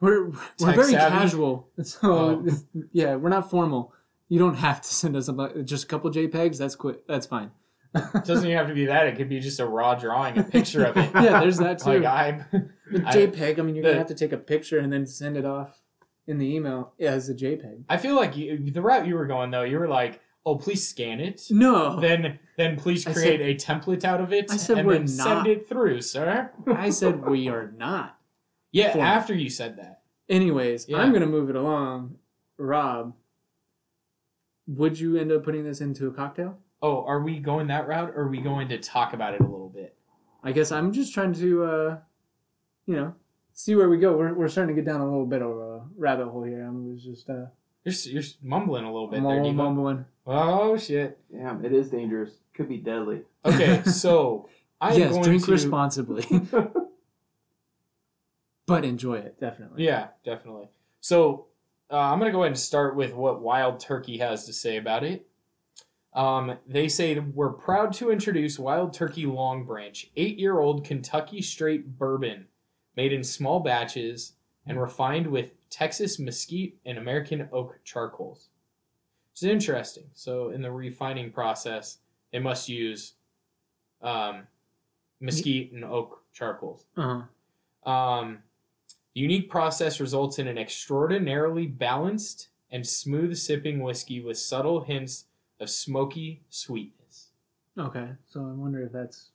We're 0.00 0.28
we're 0.60 0.72
very 0.74 0.92
savvy? 0.92 1.16
casual. 1.18 1.68
So 1.82 2.44
Oh. 2.44 2.46
yeah, 2.92 3.16
we're 3.16 3.30
not 3.30 3.50
formal. 3.50 3.92
You 4.28 4.38
don't 4.38 4.56
have 4.56 4.80
to 4.82 4.88
send 4.88 5.16
us 5.16 5.28
a, 5.28 5.62
just 5.62 5.84
a 5.84 5.86
couple 5.86 6.10
JPEGs. 6.10 6.58
That's 6.58 6.74
quick. 6.76 7.06
That's 7.06 7.26
fine. 7.26 7.50
It 7.94 8.24
doesn't 8.24 8.44
even 8.44 8.56
have 8.58 8.68
to 8.68 8.74
be 8.74 8.86
that. 8.86 9.06
It 9.06 9.16
could 9.16 9.28
be 9.28 9.40
just 9.40 9.60
a 9.60 9.64
raw 9.66 9.94
drawing, 9.94 10.36
a 10.38 10.42
picture 10.42 10.84
of 10.84 10.96
it. 10.96 11.10
Yeah, 11.14 11.40
there's 11.40 11.58
that 11.58 11.78
too. 11.84 12.00
like 12.00 12.04
I, 12.04 12.44
The 12.90 13.02
I- 13.06 13.12
JPEG. 13.12 13.58
I 13.58 13.62
mean, 13.62 13.74
you're 13.74 13.82
the- 13.84 13.88
gonna 13.90 13.98
have 13.98 14.08
to 14.08 14.14
take 14.14 14.32
a 14.32 14.36
picture 14.38 14.78
and 14.80 14.92
then 14.92 15.06
send 15.06 15.36
it 15.36 15.44
off 15.46 15.80
in 16.26 16.38
the 16.38 16.54
email 16.54 16.92
as 17.00 17.28
a 17.30 17.34
JPEG. 17.34 17.84
I 17.88 17.96
feel 17.96 18.16
like 18.16 18.36
you, 18.36 18.70
the 18.70 18.82
route 18.82 19.06
you 19.06 19.14
were 19.14 19.26
going 19.26 19.50
though, 19.50 19.62
you 19.62 19.78
were 19.78 19.88
like, 19.88 20.20
"Oh, 20.44 20.56
please 20.56 20.86
scan 20.86 21.20
it." 21.20 21.42
No, 21.50 22.00
Then, 22.00 22.38
then 22.58 22.76
please 22.76 23.04
create 23.04 23.40
a 23.40 23.54
template 23.64 24.04
out 24.04 24.20
of 24.20 24.32
it 24.32 24.50
I 24.50 24.56
said 24.56 24.78
and 24.78 24.86
we're 24.88 24.94
then 24.98 25.08
send 25.08 25.46
it 25.46 25.68
through, 25.68 26.02
sir. 26.02 26.50
I 26.66 26.90
said 26.90 27.24
we 27.24 27.48
are 27.48 27.72
not. 27.78 28.15
Yeah, 28.76 28.92
Formal. 28.92 29.08
after 29.08 29.34
you 29.34 29.48
said 29.48 29.76
that. 29.78 30.02
Anyways, 30.28 30.88
Yeah. 30.88 30.98
I'm 30.98 31.12
gonna 31.12 31.26
move 31.26 31.48
it 31.50 31.56
along. 31.56 32.16
Rob, 32.58 33.14
would 34.66 34.98
you 34.98 35.16
end 35.16 35.32
up 35.32 35.44
putting 35.44 35.64
this 35.64 35.80
into 35.80 36.08
a 36.08 36.12
cocktail? 36.12 36.58
Oh, 36.82 37.04
are 37.04 37.20
we 37.22 37.38
going 37.38 37.68
that 37.68 37.88
route, 37.88 38.10
or 38.10 38.22
are 38.24 38.28
we 38.28 38.40
going 38.40 38.68
to 38.68 38.78
talk 38.78 39.12
about 39.14 39.34
it 39.34 39.40
a 39.40 39.44
little 39.44 39.68
bit? 39.70 39.96
I 40.42 40.52
guess 40.52 40.70
I'm 40.72 40.92
just 40.92 41.14
trying 41.14 41.32
to, 41.34 41.64
uh, 41.64 41.98
you 42.86 42.96
know, 42.96 43.14
see 43.54 43.74
where 43.74 43.88
we 43.88 43.98
go. 43.98 44.16
We're, 44.16 44.34
we're 44.34 44.48
starting 44.48 44.74
to 44.76 44.80
get 44.82 44.88
down 44.90 45.00
a 45.00 45.04
little 45.04 45.26
bit 45.26 45.42
of 45.42 45.50
a 45.56 45.80
rabbit 45.96 46.28
hole 46.28 46.42
here. 46.44 46.64
I 46.66 46.70
was 46.70 47.02
just 47.02 47.28
uh, 47.30 47.46
You're 47.84 47.92
s- 47.92 48.06
you're 48.06 48.22
mumbling 48.42 48.84
a 48.84 48.92
little 48.92 49.08
bit 49.08 49.22
there, 49.22 49.42
mumbling, 49.42 49.56
mumbling. 49.56 50.04
Oh 50.26 50.76
shit. 50.76 51.18
Damn, 51.32 51.64
it 51.64 51.72
is 51.72 51.88
dangerous. 51.90 52.32
Could 52.54 52.68
be 52.68 52.76
deadly. 52.78 53.22
Okay, 53.44 53.82
so 53.84 54.48
I'm 54.80 54.98
yes, 54.98 55.12
going 55.12 55.22
drink 55.22 55.44
to 55.46 55.50
responsibly, 55.52 56.24
but 58.66 58.84
enjoy 58.84 59.14
it 59.14 59.38
definitely. 59.40 59.84
Yeah, 59.84 60.08
definitely. 60.24 60.68
So 61.00 61.46
uh, 61.90 61.98
I'm 61.98 62.18
going 62.18 62.30
to 62.30 62.36
go 62.36 62.42
ahead 62.42 62.52
and 62.52 62.58
start 62.58 62.96
with 62.96 63.14
what 63.14 63.40
Wild 63.40 63.80
Turkey 63.80 64.18
has 64.18 64.44
to 64.46 64.52
say 64.52 64.76
about 64.76 65.04
it. 65.04 65.26
Um, 66.14 66.56
they 66.66 66.88
say 66.88 67.18
we're 67.18 67.52
proud 67.52 67.92
to 67.94 68.10
introduce 68.10 68.58
Wild 68.58 68.94
Turkey 68.94 69.26
Long 69.26 69.64
Branch, 69.64 70.10
eight 70.16 70.38
year 70.38 70.58
old 70.58 70.84
Kentucky 70.84 71.42
straight 71.42 71.98
bourbon 71.98 72.46
made 72.96 73.12
in 73.12 73.22
small 73.22 73.60
batches 73.60 74.32
and 74.66 74.80
refined 74.80 75.26
with 75.26 75.52
Texas 75.68 76.18
mesquite 76.18 76.76
and 76.86 76.96
American 76.98 77.48
oak 77.52 77.78
charcoals. 77.84 78.48
It's 79.32 79.42
interesting. 79.42 80.04
So, 80.14 80.48
in 80.48 80.62
the 80.62 80.72
refining 80.72 81.30
process, 81.30 81.98
they 82.32 82.38
must 82.38 82.68
use 82.68 83.12
um, 84.00 84.46
mesquite 85.20 85.72
and 85.72 85.84
oak 85.84 86.22
charcoals. 86.32 86.86
Uh-huh. 86.96 87.90
Um, 87.90 88.38
the 89.16 89.22
unique 89.22 89.48
process 89.48 89.98
results 89.98 90.38
in 90.38 90.46
an 90.46 90.58
extraordinarily 90.58 91.66
balanced 91.66 92.50
and 92.70 92.86
smooth 92.86 93.34
sipping 93.34 93.80
whiskey 93.80 94.20
with 94.20 94.36
subtle 94.36 94.82
hints 94.82 95.24
of 95.58 95.70
smoky 95.70 96.42
sweetness. 96.50 97.30
Okay, 97.78 98.10
so 98.26 98.40
I 98.40 98.52
wonder 98.52 98.82
if 98.82 98.92
that's. 98.92 99.30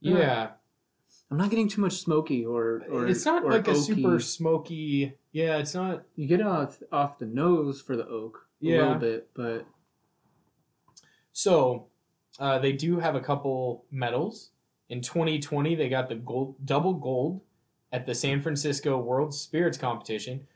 Yeah, 0.00 0.50
I'm 1.32 1.36
not 1.36 1.50
getting 1.50 1.66
too 1.68 1.80
much 1.80 1.94
smoky 1.94 2.46
or. 2.46 2.84
or 2.88 3.08
it's 3.08 3.26
not 3.26 3.42
or 3.42 3.50
like 3.50 3.66
a 3.66 3.74
super 3.74 4.20
smoky. 4.20 5.14
Yeah, 5.32 5.56
it's 5.56 5.74
not. 5.74 6.04
You 6.14 6.28
get 6.28 6.40
off 6.40 6.80
off 6.92 7.18
the 7.18 7.26
nose 7.26 7.80
for 7.80 7.96
the 7.96 8.06
oak 8.06 8.46
a 8.62 8.66
Yeah. 8.66 8.76
little 8.82 8.94
bit, 8.94 9.30
but 9.34 9.66
So, 11.32 11.88
uh, 12.38 12.60
they 12.60 12.72
do 12.72 13.00
have 13.00 13.16
a 13.16 13.20
couple 13.20 13.84
medals. 13.90 14.52
In 14.90 15.00
2020, 15.00 15.74
they 15.74 15.88
got 15.88 16.08
the 16.08 16.14
gold, 16.16 16.54
double 16.64 16.94
gold 16.94 17.40
at 17.92 18.06
the 18.06 18.14
San 18.14 18.40
Francisco 18.40 18.98
World 18.98 19.34
Spirits 19.34 19.76
Competition. 19.78 20.46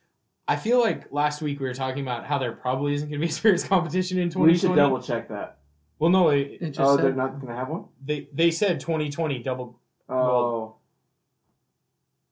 I 0.46 0.56
feel 0.56 0.80
like 0.80 1.10
last 1.10 1.40
week 1.42 1.58
we 1.60 1.66
were 1.66 1.74
talking 1.74 2.02
about 2.02 2.26
how 2.26 2.38
there 2.38 2.52
probably 2.52 2.94
isn't 2.94 3.08
going 3.08 3.20
to 3.20 3.26
be 3.26 3.30
a 3.30 3.32
spirits 3.34 3.64
competition 3.64 4.18
in 4.18 4.28
2020. 4.28 4.52
We 4.52 4.58
should 4.58 4.76
double 4.76 5.00
check 5.02 5.28
that. 5.28 5.58
Well, 5.98 6.10
no, 6.10 6.28
it, 6.30 6.58
it 6.60 6.70
just 6.70 6.80
Oh, 6.80 6.96
said, 6.96 7.04
they're 7.06 7.12
not 7.14 7.40
gonna 7.40 7.54
have 7.54 7.68
one. 7.68 7.84
they 8.04 8.28
they 8.32 8.50
said 8.50 8.80
2020 8.80 9.38
double. 9.42 9.78
Oh 10.08 10.74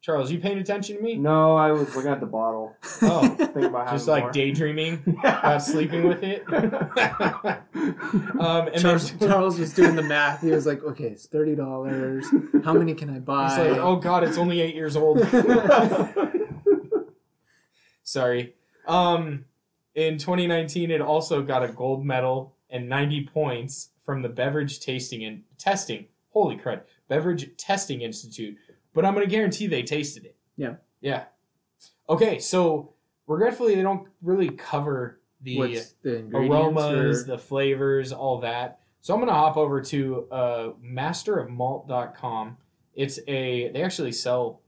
Charles, 0.02 0.32
you 0.32 0.40
paying 0.40 0.58
attention 0.58 0.96
to 0.96 1.02
me? 1.02 1.16
no, 1.16 1.56
I 1.56 1.70
was 1.70 1.94
looking 1.94 2.10
at 2.10 2.18
the 2.20 2.26
bottle. 2.26 2.76
Oh, 3.04 3.26
Think 3.28 3.66
about 3.66 3.90
just 3.90 4.06
having 4.06 4.24
like 4.24 4.32
daydreaming 4.32 5.18
about 5.24 5.62
sleeping 5.62 6.06
with 6.06 6.22
it. 6.22 6.44
um, 6.52 8.68
and 8.68 8.80
Charles, 8.80 9.12
then 9.12 9.28
Charles 9.28 9.58
was 9.58 9.72
doing 9.72 9.96
the 9.96 10.02
math. 10.02 10.40
He 10.40 10.50
was 10.50 10.66
like, 10.66 10.84
"Okay, 10.84 11.06
it's 11.06 11.26
thirty 11.26 11.56
dollars. 11.56 12.26
How 12.64 12.74
many 12.74 12.94
can 12.94 13.10
I 13.10 13.18
buy?" 13.18 13.46
it's 13.46 13.58
like, 13.58 13.80
oh 13.80 13.96
god, 13.96 14.24
it's 14.24 14.38
only 14.38 14.60
eight 14.60 14.74
years 14.74 14.94
old. 14.94 15.26
Sorry. 18.04 18.54
Um, 18.86 19.46
in 19.94 20.18
2019, 20.18 20.90
it 20.90 21.00
also 21.00 21.42
got 21.42 21.64
a 21.64 21.68
gold 21.68 22.04
medal 22.04 22.54
and 22.70 22.88
90 22.88 23.26
points 23.26 23.90
from 24.04 24.22
the 24.22 24.28
Beverage 24.28 24.80
Tasting 24.80 25.24
and 25.24 25.42
Testing. 25.58 26.06
Holy 26.30 26.56
crud, 26.56 26.82
Beverage 27.08 27.56
Testing 27.56 28.02
Institute. 28.02 28.56
But 28.94 29.04
I'm 29.04 29.14
gonna 29.14 29.26
guarantee 29.26 29.66
they 29.66 29.82
tasted 29.82 30.24
it. 30.24 30.36
Yeah. 30.56 30.74
Yeah. 31.00 31.24
Okay, 32.08 32.38
so 32.38 32.94
regretfully, 33.26 33.74
they 33.74 33.82
don't 33.82 34.08
really 34.20 34.50
cover 34.50 35.20
the 35.40 35.80
the 36.02 36.28
aromas, 36.32 37.22
or- 37.22 37.24
the 37.24 37.38
flavors, 37.38 38.12
all 38.12 38.40
that. 38.40 38.80
So 39.00 39.14
I'm 39.14 39.20
gonna 39.20 39.32
hop 39.32 39.56
over 39.56 39.80
to 39.80 40.28
uh, 40.30 40.70
masterofmalt.com. 40.84 42.56
It's 42.94 43.18
a 43.26 43.70
they 43.72 43.82
actually 43.82 44.12
sell 44.12 44.60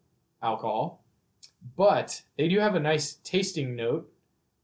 alcohol, 0.42 1.04
but 1.76 2.20
they 2.37 2.48
do 2.48 2.58
have 2.58 2.74
a 2.74 2.80
nice 2.80 3.14
tasting 3.22 3.76
note 3.76 4.10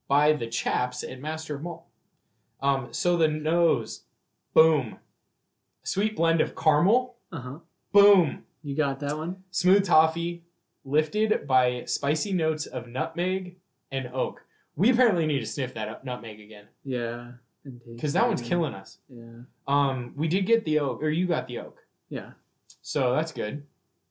by 0.09 0.33
the 0.33 0.47
chaps 0.47 1.05
at 1.05 1.21
Master 1.21 1.55
of 1.55 1.63
Malt. 1.63 1.85
Um, 2.61 2.89
so 2.91 3.17
the 3.17 3.29
nose, 3.29 4.03
boom, 4.55 4.99
sweet 5.83 6.17
blend 6.17 6.41
of 6.41 6.57
caramel, 6.57 7.17
uh-huh. 7.31 7.59
boom, 7.93 8.43
You 8.63 8.77
got 8.77 9.01
that 9.01 9.17
one? 9.17 9.37
smooth 9.51 9.85
toffee, 9.85 10.45
lifted 10.85 11.47
by 11.47 11.85
spicy 11.87 12.33
notes 12.33 12.67
of 12.67 12.87
nutmeg 12.87 13.57
and 13.91 14.09
oak. 14.13 14.45
We 14.77 14.91
apparently 14.91 15.27
need 15.27 15.41
to 15.41 15.47
sniff 15.47 15.75
that 15.75 15.89
up- 15.89 16.05
nutmeg 16.05 16.41
again 16.41 16.67
Yeah. 16.85 17.33
because 17.65 18.13
that 18.15 18.27
one's 18.29 18.43
killing 18.43 18.75
us. 18.75 18.99
Yeah. 19.09 19.43
Um, 19.67 20.13
we 20.17 20.29
did 20.29 20.47
get 20.47 20.65
the 20.65 20.79
oak, 20.81 21.03
or 21.03 21.11
you 21.11 21.27
got 21.27 21.47
the 21.49 21.59
oak, 21.59 21.79
Yeah. 22.09 22.33
so 22.83 23.15
that's 23.15 23.33
good. 23.33 23.65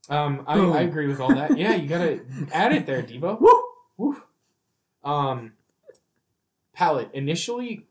Um, 0.09 0.43
I, 0.47 0.59
I 0.59 0.81
agree 0.81 1.07
with 1.07 1.19
all 1.19 1.33
that. 1.33 1.55
Yeah, 1.57 1.75
you 1.75 1.87
gotta 1.87 2.21
add 2.51 2.73
it 2.73 2.85
there, 2.87 3.03
Devo. 3.03 3.39
Woo! 3.39 3.63
Woof. 3.97 4.21
Um, 5.03 5.53
palate 6.73 7.09
initially. 7.13 7.85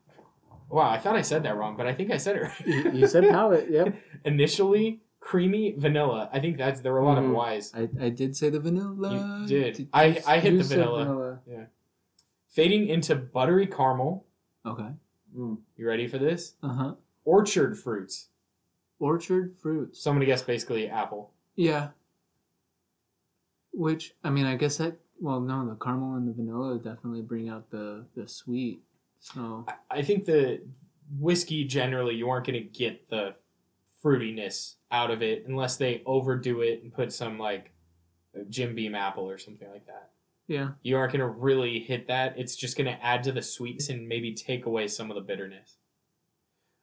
Wow, 0.69 0.89
I 0.89 0.99
thought 0.99 1.15
I 1.15 1.21
said 1.21 1.43
that 1.43 1.55
wrong, 1.57 1.75
but 1.77 1.87
I 1.87 1.93
think 1.93 2.11
I 2.11 2.17
said 2.17 2.35
it 2.35 2.41
right. 2.43 2.67
You, 2.67 2.91
you 2.91 3.07
said 3.07 3.27
palate. 3.29 3.69
Yep. 3.71 3.95
initially 4.25 5.01
creamy 5.33 5.73
vanilla. 5.77 6.27
I 6.33 6.39
think 6.39 6.57
that's 6.57 6.81
there 6.81 6.91
were 6.91 6.99
a 7.01 7.05
lot 7.05 7.19
Mhm. 7.19 7.25
of 7.27 7.31
Y's. 7.35 7.71
I, 7.75 7.87
I 8.07 8.09
did 8.09 8.35
say 8.35 8.49
the 8.49 8.59
vanilla. 8.59 9.41
You 9.41 9.47
did. 9.47 9.87
I- 9.93 10.19
I 10.25 10.39
hit 10.39 10.57
the 10.57 10.63
said 10.63 10.79
vanilla. 10.79 11.39
Fading 12.47 12.87
into 12.87 13.15
buttery 13.15 13.67
caramel. 13.67 14.25
Okay. 14.65 14.89
Mm. 15.37 15.59
You 15.77 15.87
ready 15.87 16.07
for 16.07 16.17
this? 16.17 16.55
Uh 16.63 16.69
huh. 16.73 16.95
Orchard 17.25 17.77
fruits. 17.77 18.29
Orchard 18.97 19.53
fruits. 19.55 19.99
So 20.01 20.09
I'm 20.09 20.15
gonna 20.15 20.25
guess 20.25 20.41
basically 20.41 20.89
apple. 20.89 21.31
Yeah. 21.55 21.89
Which 23.71 24.15
I 24.23 24.31
mean, 24.31 24.45
I 24.47 24.55
guess 24.55 24.77
that. 24.77 24.97
Well, 25.21 25.41
no, 25.41 25.67
the 25.69 25.75
caramel 25.75 26.15
and 26.15 26.27
the 26.27 26.33
vanilla 26.33 26.79
definitely 26.79 27.21
bring 27.21 27.49
out 27.49 27.69
the 27.69 28.03
the 28.15 28.27
sweet. 28.27 28.81
So 29.19 29.65
I- 29.67 29.99
I 29.99 30.01
think 30.01 30.25
the 30.25 30.61
whiskey 31.19 31.65
generally 31.65 32.15
you 32.15 32.29
aren't 32.31 32.47
gonna 32.47 32.61
get 32.61 33.07
the 33.09 33.35
fruitiness 34.03 34.75
out 34.91 35.11
of 35.11 35.21
it 35.21 35.45
unless 35.47 35.77
they 35.77 36.01
overdo 36.05 36.61
it 36.61 36.81
and 36.83 36.93
put 36.93 37.11
some 37.13 37.37
like 37.37 37.71
Jim 38.49 38.75
Beam 38.75 38.95
apple 38.95 39.29
or 39.29 39.37
something 39.37 39.69
like 39.71 39.85
that. 39.87 40.09
yeah, 40.47 40.69
You 40.83 40.97
aren't 40.97 41.11
gonna 41.11 41.27
really 41.27 41.79
hit 41.79 42.07
that. 42.07 42.35
It's 42.37 42.55
just 42.55 42.77
gonna 42.77 42.97
add 43.01 43.23
to 43.23 43.31
the 43.31 43.41
sweetness 43.41 43.89
and 43.89 44.07
maybe 44.07 44.33
take 44.33 44.65
away 44.65 44.87
some 44.87 45.09
of 45.11 45.15
the 45.15 45.21
bitterness. 45.21 45.75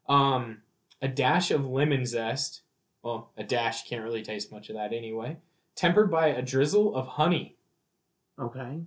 Um, 0.09 0.59
a 1.03 1.09
dash 1.09 1.51
of 1.51 1.67
lemon 1.67 2.05
zest. 2.07 2.63
Well, 3.03 3.31
a 3.37 3.45
dash 3.45 3.89
can't 3.89 4.03
really 4.05 4.23
taste 4.23 4.51
much 4.53 4.69
of 4.69 4.77
that 4.77 4.93
anyway. 4.93 5.37
Tempered 5.75 6.11
by 6.11 6.29
a 6.29 6.43
drizzle 6.43 6.95
of 6.95 7.07
honey. 7.07 7.57
okay, 8.39 8.81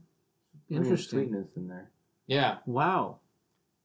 interesting. 0.70 1.20
Sweetness 1.20 1.48
in 1.56 1.68
there. 1.68 1.90
Yeah, 2.28 2.58
Wow. 2.66 3.20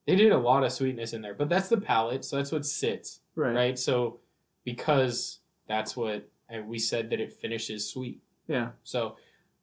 they 0.06 0.16
did 0.16 0.32
a 0.32 0.38
lot 0.38 0.64
of 0.64 0.72
sweetness 0.72 1.12
in 1.14 1.22
there, 1.22 1.34
but 1.34 1.48
that's 1.48 1.68
the 1.68 1.80
palate, 1.80 2.24
so 2.24 2.36
that's 2.36 2.52
what 2.52 2.66
sits. 2.66 3.20
Right. 3.36 3.54
right? 3.54 3.78
So 3.78 4.20
because 4.64 5.38
that's 5.68 5.96
what 5.96 6.28
and 6.48 6.68
we 6.68 6.78
said 6.78 7.10
that 7.10 7.20
it 7.20 7.32
finishes 7.32 7.88
sweet. 7.88 8.20
Yeah. 8.48 8.70
So 8.82 9.16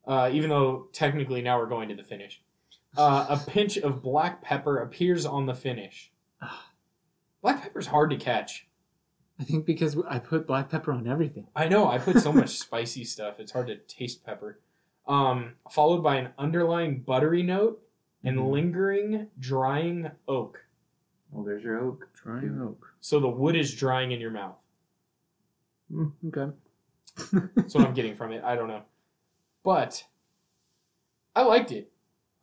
uh, 0.08 0.30
even 0.34 0.50
though 0.50 0.88
technically 0.94 1.42
now 1.42 1.60
we're 1.60 1.68
going 1.68 1.90
to 1.90 1.96
the 1.96 2.04
finish, 2.04 2.42
uh, 2.98 3.26
a 3.30 3.38
pinch 3.50 3.78
of 3.78 4.02
black 4.02 4.42
pepper 4.42 4.80
appears 4.80 5.26
on 5.26 5.46
the 5.46 5.54
finish. 5.54 6.12
Black 7.42 7.64
pepper's 7.64 7.88
hard 7.88 8.12
to 8.12 8.18
catch. 8.18 8.68
I 9.40 9.44
think 9.44 9.66
because 9.66 9.98
I 10.08 10.20
put 10.20 10.46
black 10.46 10.70
pepper 10.70 10.92
on 10.94 11.08
everything. 11.08 11.48
I 11.56 11.68
know 11.68 11.88
I 11.90 11.98
put 11.98 12.20
so 12.20 12.32
much 12.42 12.60
spicy 12.60 13.04
stuff; 13.04 13.40
it's 13.40 13.52
hard 13.52 13.66
to 13.68 13.78
taste 13.78 14.24
pepper. 14.24 14.60
Um, 15.08 15.54
followed 15.72 16.04
by 16.04 16.18
an 16.18 16.30
underlying 16.38 17.00
buttery 17.00 17.42
note 17.42 17.82
and 18.24 18.38
Mhm. 18.38 18.52
lingering 18.52 19.28
drying 19.40 20.12
oak. 20.28 20.64
Oh, 21.36 21.44
there's 21.44 21.64
your 21.64 21.80
oak. 21.80 22.08
Drying 22.14 22.62
oak. 22.62 22.94
So 23.02 23.20
the 23.20 23.28
wood 23.28 23.56
is 23.56 23.74
drying 23.74 24.12
in 24.12 24.22
your 24.22 24.30
mouth. 24.30 24.58
Okay. 26.27 26.54
That's 27.56 27.75
what 27.75 27.88
I'm 27.88 27.93
getting 27.93 28.15
from 28.15 28.32
it. 28.32 28.43
I 28.43 28.56
don't 28.56 28.67
know. 28.67 28.84
But 29.63 30.04
I 31.36 31.43
liked 31.43 31.71
it. 31.71 31.91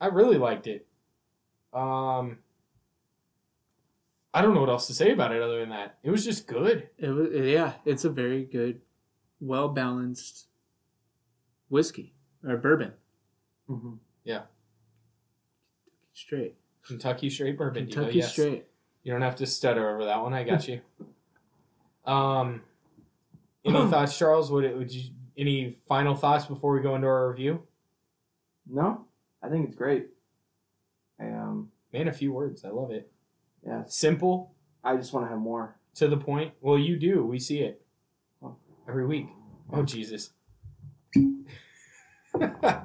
I 0.00 0.06
really 0.06 0.38
liked 0.38 0.66
it. 0.66 0.86
Um 1.72 2.38
I 4.34 4.42
don't 4.42 4.54
know 4.54 4.60
what 4.60 4.68
else 4.68 4.86
to 4.88 4.94
say 4.94 5.10
about 5.12 5.34
it 5.34 5.42
other 5.42 5.60
than 5.60 5.70
that. 5.70 5.98
It 6.02 6.10
was 6.10 6.24
just 6.24 6.46
good. 6.46 6.88
It 6.98 7.08
was, 7.08 7.28
yeah, 7.32 7.72
it's 7.84 8.04
a 8.04 8.10
very 8.10 8.44
good, 8.44 8.80
well 9.40 9.68
balanced 9.68 10.46
whiskey 11.70 12.14
or 12.46 12.56
bourbon. 12.56 12.92
Mm-hmm. 13.68 13.94
Straight. 16.18 16.56
Kentucky 16.84 17.30
straight 17.30 17.56
bourbon. 17.56 17.86
Kentucky 17.86 18.18
yes. 18.18 18.32
straight. 18.32 18.64
You 19.04 19.12
don't 19.12 19.22
have 19.22 19.36
to 19.36 19.46
stutter 19.46 19.88
over 19.88 20.04
that 20.06 20.20
one. 20.20 20.34
I 20.34 20.42
got 20.42 20.66
you. 20.66 20.80
um 22.04 22.62
any 23.68 23.86
thoughts, 23.90 24.16
Charles? 24.16 24.50
Would 24.50 24.64
it 24.64 24.76
would 24.76 24.92
you 24.92 25.10
any 25.36 25.76
final 25.88 26.14
thoughts 26.14 26.46
before 26.46 26.72
we 26.74 26.80
go 26.80 26.94
into 26.94 27.06
our 27.06 27.30
review? 27.30 27.62
No, 28.66 29.06
I 29.42 29.48
think 29.48 29.66
it's 29.66 29.76
great. 29.76 30.08
I 31.20 31.26
um, 31.30 31.70
Man, 31.92 32.08
a 32.08 32.12
few 32.12 32.32
words. 32.32 32.64
I 32.64 32.68
love 32.68 32.90
it. 32.90 33.10
yeah, 33.66 33.82
Simple, 33.86 34.52
I 34.84 34.94
just 34.96 35.12
want 35.14 35.24
to 35.26 35.30
have 35.30 35.38
more. 35.38 35.76
to 35.94 36.06
the 36.08 36.16
point. 36.18 36.52
Well, 36.60 36.78
you 36.78 36.96
do. 36.96 37.24
We 37.24 37.38
see 37.38 37.60
it 37.60 37.80
Oh. 38.42 38.56
every 38.88 39.06
week. 39.06 39.26
Oh 39.72 39.82
Jesus. 39.82 40.30
Okay, 42.40 42.82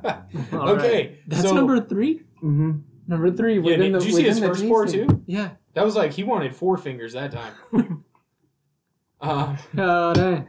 right. 0.54 1.18
That's 1.28 1.44
so 1.50 1.54
number 1.54 1.80
three. 1.82 2.20
Mm-hmm. 2.42 2.72
Number 3.08 3.32
three. 3.32 3.60
Yeah, 3.60 3.76
did 3.76 3.94
the, 3.94 4.04
you 4.06 4.12
see 4.14 4.24
his 4.24 4.36
within 4.40 4.50
first 4.50 4.68
pour 4.68 4.86
tasting. 4.86 5.08
too? 5.10 5.24
Yeah. 5.28 5.50
that 5.74 5.84
was 5.84 5.96
like 5.96 6.14
he 6.14 6.24
wanted 6.24 6.56
four 6.56 6.78
fingers 6.78 7.14
that 7.14 7.32
time. 7.32 7.54
um, 9.24 9.58
Oh, 9.78 10.14
dang. 10.14 10.48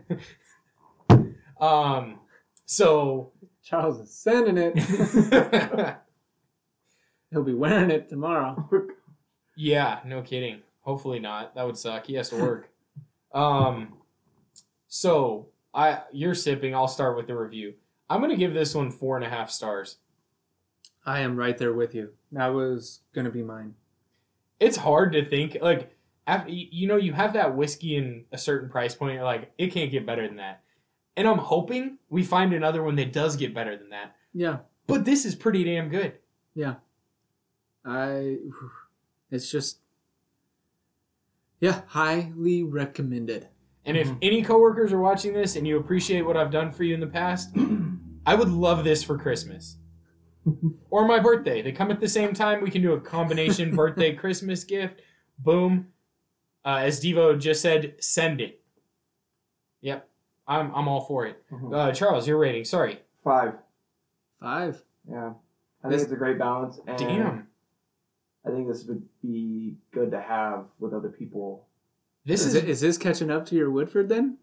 um, 1.61 2.19
so 2.67 3.33
Charles 3.63 4.01
is 4.01 4.15
sending 4.15 4.59
it. 4.59 4.77
He'll 7.31 7.43
be 7.43 7.55
wearing 7.55 7.91
it 7.91 8.09
tomorrow. 8.09 8.69
yeah, 9.57 10.01
no 10.05 10.23
kidding. 10.23 10.61
Hopefully 10.81 11.19
not. 11.19 11.55
That 11.55 11.67
would 11.67 11.79
suck. 11.79 12.07
He 12.07 12.15
has 12.15 12.29
to 12.31 12.37
work. 12.37 12.69
um, 13.33 13.95
so 14.89 15.49
I 15.73 16.03
you're 16.13 16.35
sipping. 16.35 16.75
I'll 16.75 16.87
start 16.89 17.17
with 17.17 17.27
the 17.27 17.35
review. 17.37 17.75
I'm 18.09 18.21
gonna 18.21 18.37
give 18.37 18.55
this 18.55 18.75
one 18.75 18.91
four 18.91 19.17
and 19.17 19.25
a 19.25 19.29
half 19.29 19.51
stars. 19.51 19.97
I 21.07 21.21
am 21.21 21.37
right 21.37 21.57
there 21.59 21.73
with 21.73 21.95
you. 21.95 22.11
That 22.33 22.49
was 22.49 23.01
gonna 23.15 23.31
be 23.31 23.43
mine. 23.43 23.75
it's 24.61 24.77
hard 24.77 25.13
to 25.15 25.29
think 25.29 25.57
like 25.61 25.94
after, 26.27 26.51
you 26.51 26.87
know 26.89 26.97
you 26.97 27.13
have 27.13 27.33
that 27.35 27.55
whiskey 27.57 27.97
in 27.97 28.25
a 28.33 28.39
certain 28.39 28.69
price 28.71 28.95
point 28.95 29.15
you're 29.15 29.25
like 29.25 29.53
it 29.59 29.73
can't 29.73 29.91
get 29.91 30.07
better 30.07 30.27
than 30.27 30.37
that 30.37 30.63
and 31.17 31.29
i'm 31.29 31.39
hoping 31.39 31.99
we 32.09 32.23
find 32.23 32.53
another 32.55 32.83
one 32.83 32.97
that 32.97 33.13
does 33.13 33.37
get 33.37 33.55
better 33.55 33.77
than 33.77 33.91
that 33.91 34.15
Yeah. 34.33 34.59
but 34.87 35.05
this 35.05 35.25
is 35.25 35.35
pretty 35.35 35.65
damn 35.65 35.89
good 35.89 36.15
Yeah. 36.55 36.75
I. 37.85 38.39
It's 39.31 39.51
just. 39.51 39.79
Yeah, 41.61 41.83
highly 41.87 42.63
recommended. 42.63 43.49
and 43.87 43.97
if 43.99 44.09
Mhm. 44.09 44.19
any 44.23 44.43
coworkers 44.43 44.93
are 44.95 45.01
watching 45.01 45.35
this 45.35 45.57
and 45.57 45.67
you 45.67 45.77
appreciate 45.79 46.23
what 46.23 46.39
i've 46.39 46.51
done 46.51 46.73
for 46.73 46.85
you 46.85 46.95
in 46.95 47.01
the 47.01 47.07
past 47.07 47.55
i 48.27 48.35
would 48.35 48.49
love 48.49 48.83
this 48.83 49.03
for 49.05 49.19
christmas 49.19 49.77
or 50.91 51.07
my 51.07 51.19
birthday 51.19 51.61
they 51.61 51.71
come 51.73 51.91
at 51.91 52.01
the 52.01 52.09
same 52.09 52.33
time 52.33 52.63
we 52.63 52.71
can 52.71 52.81
do 52.81 52.95
a 52.95 53.01
combination 53.01 53.77
birthday 53.83 54.15
christmas 54.15 54.65
gift 54.65 55.03
boom 55.41 55.87
uh, 56.65 56.77
as 56.77 57.01
devo 57.03 57.39
just 57.39 57.61
said 57.63 57.95
send 58.01 58.41
it 58.41 58.61
yep 59.81 60.09
i'm, 60.47 60.75
I'm 60.75 60.89
all 60.89 61.03
for 61.03 61.27
it 61.27 61.43
Mhm. 61.53 61.75
uh, 61.75 61.93
charles 61.93 62.27
your 62.29 62.39
rating 62.39 62.65
sorry 62.65 63.01
Five. 63.23 63.55
Five. 64.39 64.83
Yeah, 65.11 65.33
I 65.83 65.89
This- 65.89 66.01
think 66.03 66.09
it's 66.09 66.13
a 66.13 66.17
great 66.17 66.39
balance, 66.39 66.79
and 66.87 66.99
Damn. 66.99 67.49
I 68.47 68.51
think 68.51 68.69
this 68.69 68.85
would 68.85 69.03
be 69.23 69.77
good 69.93 70.11
to 70.11 70.21
have 70.21 70.67
with 70.79 70.93
other 70.93 71.09
people. 71.09 71.67
This 72.27 72.43
is, 72.45 72.49
is, 72.55 72.63
it, 72.63 72.69
is 72.69 72.81
this 72.83 72.99
catching 72.99 73.31
up 73.31 73.47
to 73.47 73.55
your 73.55 73.71
Woodford 73.71 74.11
then? 74.11 74.37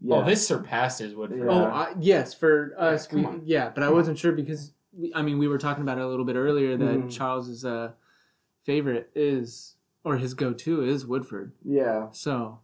Yeah. 0.00 0.18
oh, 0.18 0.24
this 0.24 0.46
surpassed 0.46 1.00
his 1.00 1.16
Woodford. 1.16 1.40
Yeah. 1.40 1.46
Oh, 1.50 1.64
I, 1.64 1.94
yes, 1.98 2.32
for 2.34 2.72
us, 2.78 3.08
come 3.08 3.40
we, 3.40 3.46
yeah, 3.46 3.70
but 3.74 3.82
I 3.82 3.90
wasn't 3.90 4.16
sure 4.16 4.30
because 4.30 4.72
we, 4.92 5.12
I 5.12 5.22
mean 5.22 5.38
we 5.38 5.48
were 5.48 5.58
talking 5.58 5.82
about 5.82 5.98
it 5.98 6.04
a 6.04 6.06
little 6.06 6.24
bit 6.24 6.36
earlier 6.36 6.76
that 6.76 6.84
Mhm. 6.84 7.10
Charles's 7.10 7.64
uh, 7.64 7.90
favorite 8.62 9.10
is 9.16 9.74
or 10.04 10.16
his 10.16 10.34
go-to 10.34 10.82
is 10.82 11.06
Woodford. 11.06 11.52
yeah, 11.64 12.08
So 12.12 12.60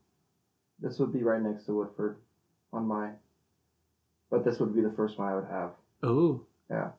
this 0.80 0.98
would 0.98 1.12
be 1.12 1.22
right 1.22 1.40
next 1.42 1.64
to 1.66 1.72
Woodford 1.72 2.16
on 2.72 2.86
my. 2.86 3.10
But 4.30 4.44
this 4.44 4.58
would 4.58 4.74
be 4.74 4.80
the 4.80 4.92
first 4.92 5.18
one 5.18 5.28
I 5.28 5.34
would 5.36 5.46
have. 5.50 5.70
oh, 6.02 6.42
Yeah. 6.70 6.90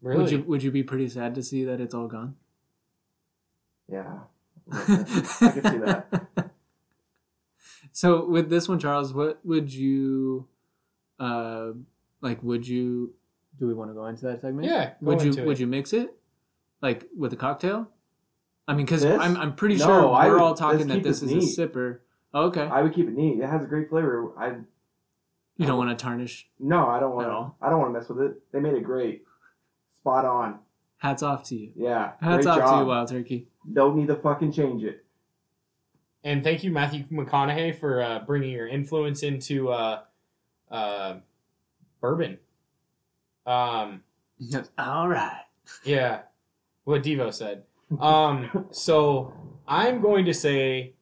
really? 0.00 0.22
would 0.22 0.30
you 0.30 0.42
would 0.44 0.62
you 0.62 0.70
be 0.70 0.82
pretty 0.82 1.08
sad 1.08 1.34
to 1.34 1.42
see 1.42 1.64
that 1.64 1.80
it's 1.80 1.94
all 1.94 2.08
gone? 2.08 2.36
Yeah, 3.90 4.20
I 4.72 4.84
could 4.84 5.66
see 5.66 5.78
that. 5.78 6.50
So 7.92 8.26
with 8.26 8.50
this 8.50 8.68
one, 8.68 8.78
Charles, 8.78 9.12
what 9.14 9.44
would 9.44 9.72
you, 9.72 10.46
uh, 11.18 11.70
like? 12.20 12.42
Would 12.42 12.66
you? 12.68 13.14
Do 13.58 13.66
we 13.66 13.74
want 13.74 13.90
to 13.90 13.94
go 13.94 14.06
into 14.06 14.24
that 14.26 14.40
segment? 14.40 14.66
yeah. 14.66 14.90
Go 14.90 14.94
Would 15.14 15.22
you 15.22 15.30
into 15.30 15.44
Would 15.44 15.56
it. 15.56 15.60
you 15.60 15.66
mix 15.66 15.92
it, 15.92 16.14
like 16.82 17.06
with 17.16 17.32
a 17.32 17.36
cocktail? 17.36 17.88
I 18.68 18.74
mean, 18.74 18.84
because 18.86 19.04
I'm 19.04 19.36
I'm 19.36 19.54
pretty 19.56 19.76
No, 19.76 19.84
sure 19.86 20.12
I 20.12 20.26
we're 20.28 20.34
would- 20.34 20.42
all 20.42 20.54
talking 20.54 20.78
let's 20.78 20.88
that 20.88 20.94
keep 20.96 21.02
this 21.04 21.22
is 21.22 21.32
neat. 21.32 21.58
a 21.58 21.68
sipper. 21.68 21.98
Okay, 22.34 22.62
I 22.62 22.82
would 22.82 22.94
keep 22.94 23.08
it 23.08 23.14
neat. 23.16 23.40
It 23.40 23.46
has 23.48 23.62
a 23.62 23.66
great 23.66 23.88
flavor. 23.88 24.30
I 24.38 24.48
you 25.56 25.66
don't 25.66 25.78
want 25.78 25.90
to 25.98 26.00
tarnish. 26.00 26.48
no, 26.60 26.86
I 26.86 27.00
don't 27.00 27.14
want 27.16 27.26
At 27.26 27.30
to. 27.30 27.52
I 27.66 27.70
don't 27.70 27.80
want 27.80 27.94
to 27.94 27.98
mess 27.98 28.08
with 28.08 28.20
it. 28.20 28.40
They 28.52 28.60
made 28.60 28.74
it 28.74 28.84
great, 28.84 29.24
spot 30.02 30.24
on. 30.24 30.58
Hats 30.98 31.22
off 31.22 31.42
to 31.44 31.56
you. 31.56 31.72
Yeah, 31.74 32.12
Hats 32.20 32.44
great 32.44 32.46
off 32.46 32.58
job. 32.58 32.74
to 32.74 32.80
you, 32.80 32.86
Wild 32.86 33.08
Turkey. 33.08 33.48
Don't 33.72 33.96
need 33.96 34.08
to 34.08 34.16
fucking 34.16 34.52
change 34.52 34.82
it. 34.84 35.04
And 36.24 36.42
thank 36.44 36.62
you, 36.64 36.70
Matthew 36.70 37.04
McConaughey, 37.06 37.78
for 37.78 38.02
uh, 38.02 38.18
bringing 38.20 38.50
your 38.50 38.66
influence 38.68 39.22
into 39.22 39.70
uh, 39.70 40.00
uh, 40.70 41.14
bourbon. 42.00 42.38
Um, 43.46 44.02
Yes. 44.40 44.68
All 44.78 45.08
right. 45.08 45.42
Yeah, 45.84 46.20
what 46.84 47.02
Devo 47.02 47.32
said. 47.32 47.64
Um, 48.00 48.66
so 48.70 49.32
I'm 49.66 50.00
going 50.00 50.24
to 50.26 50.34
say 50.34 50.94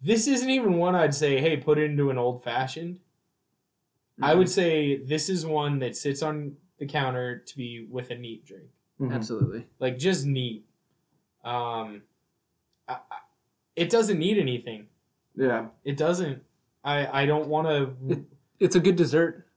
this 0.00 0.26
isn't 0.26 0.48
even 0.50 0.74
one 0.78 0.94
I'd 0.94 1.14
say, 1.14 1.40
hey, 1.40 1.56
put 1.56 1.78
it 1.78 1.90
into 1.90 2.10
an 2.10 2.18
old 2.18 2.42
fashioned. 2.42 2.98
I 4.20 4.34
would 4.34 4.48
say 4.48 4.96
this 4.98 5.28
is 5.28 5.44
one 5.44 5.78
that 5.80 5.96
sits 5.96 6.22
on 6.22 6.54
the 6.78 6.86
counter 6.86 7.38
to 7.38 7.56
be 7.56 7.86
with 7.90 8.10
a 8.10 8.14
neat 8.14 8.44
drink, 8.44 8.64
Mhm. 9.00 9.12
Absolutely. 9.12 9.66
like 9.80 9.98
just 9.98 10.26
neat. 10.26 10.64
Um, 11.44 12.02
I, 12.86 12.94
I, 12.94 13.16
it 13.74 13.90
doesn't 13.90 14.18
need 14.18 14.38
anything. 14.38 14.86
Yeah. 15.34 15.66
It 15.84 15.96
doesn't. 15.96 16.42
I 16.84 17.22
I 17.22 17.26
don't 17.26 17.48
want 17.48 17.66
to. 17.68 18.12
It- 18.12 18.24
It's 18.60 18.76
a 18.76 18.80
good 18.80 18.94
dessert. 18.94 19.48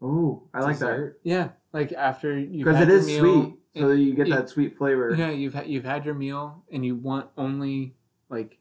Oh, 0.00 0.42
I 0.54 0.60
like 0.60 0.78
that 0.78 1.14
Yeah, 1.24 1.48
like 1.72 1.92
after 1.92 2.38
you've 2.38 2.64
because 2.64 2.76
had 2.76 2.88
it 2.90 3.04
your 3.08 3.22
meal, 3.22 3.42
sweet, 3.44 3.80
so 3.82 3.90
and- 3.90 4.00
you 4.02 4.14
get 4.14 4.26
Yeah. 4.28 4.36
that 4.36 4.48
sweet 4.48 4.76
flavor. 4.76 5.14
Yeah, 5.16 5.30
you've 5.30 5.54
had 5.54 5.66
you've 5.68 5.84
had 5.84 6.04
your 6.04 6.14
meal 6.14 6.64
and 6.72 6.84
you 6.84 6.94
want 6.96 7.28
only 7.36 7.94
like 8.28 8.58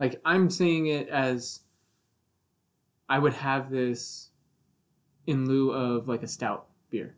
like 0.00 0.20
I'm 0.24 0.50
saying 0.50 0.86
it 0.86 1.08
as 1.08 1.60
I 3.08 3.18
would 3.18 3.34
have 3.34 3.70
this 3.70 4.30
in 5.26 5.46
lieu 5.48 5.70
of 5.72 6.08
like 6.08 6.22
a 6.22 6.28
stout 6.28 6.68
beer. 6.90 7.14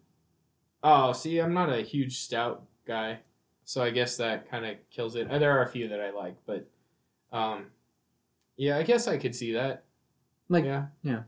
Oh, 0.82 1.12
see, 1.12 1.38
I'm 1.38 1.52
not 1.54 1.68
a 1.70 1.82
huge 1.82 2.18
stout 2.18 2.64
guy, 2.86 3.20
so 3.64 3.82
I 3.82 3.90
guess 3.90 4.16
that 4.16 4.50
kind 4.50 4.64
of 4.64 4.76
kills 4.90 5.14
it. 5.16 5.30
Uh, 5.30 5.38
There 5.38 5.50
are 5.58 5.62
a 5.62 5.68
few 5.68 5.88
that 5.88 6.00
I 6.00 6.10
like, 6.10 6.36
but 6.46 6.66
um, 7.32 7.66
yeah, 8.56 8.78
I 8.78 8.82
guess 8.82 9.06
I 9.06 9.18
could 9.18 9.34
see 9.34 9.52
that. 9.52 9.84
Like 10.48 10.64
yeah, 10.64 10.86
yeah, 11.02 11.22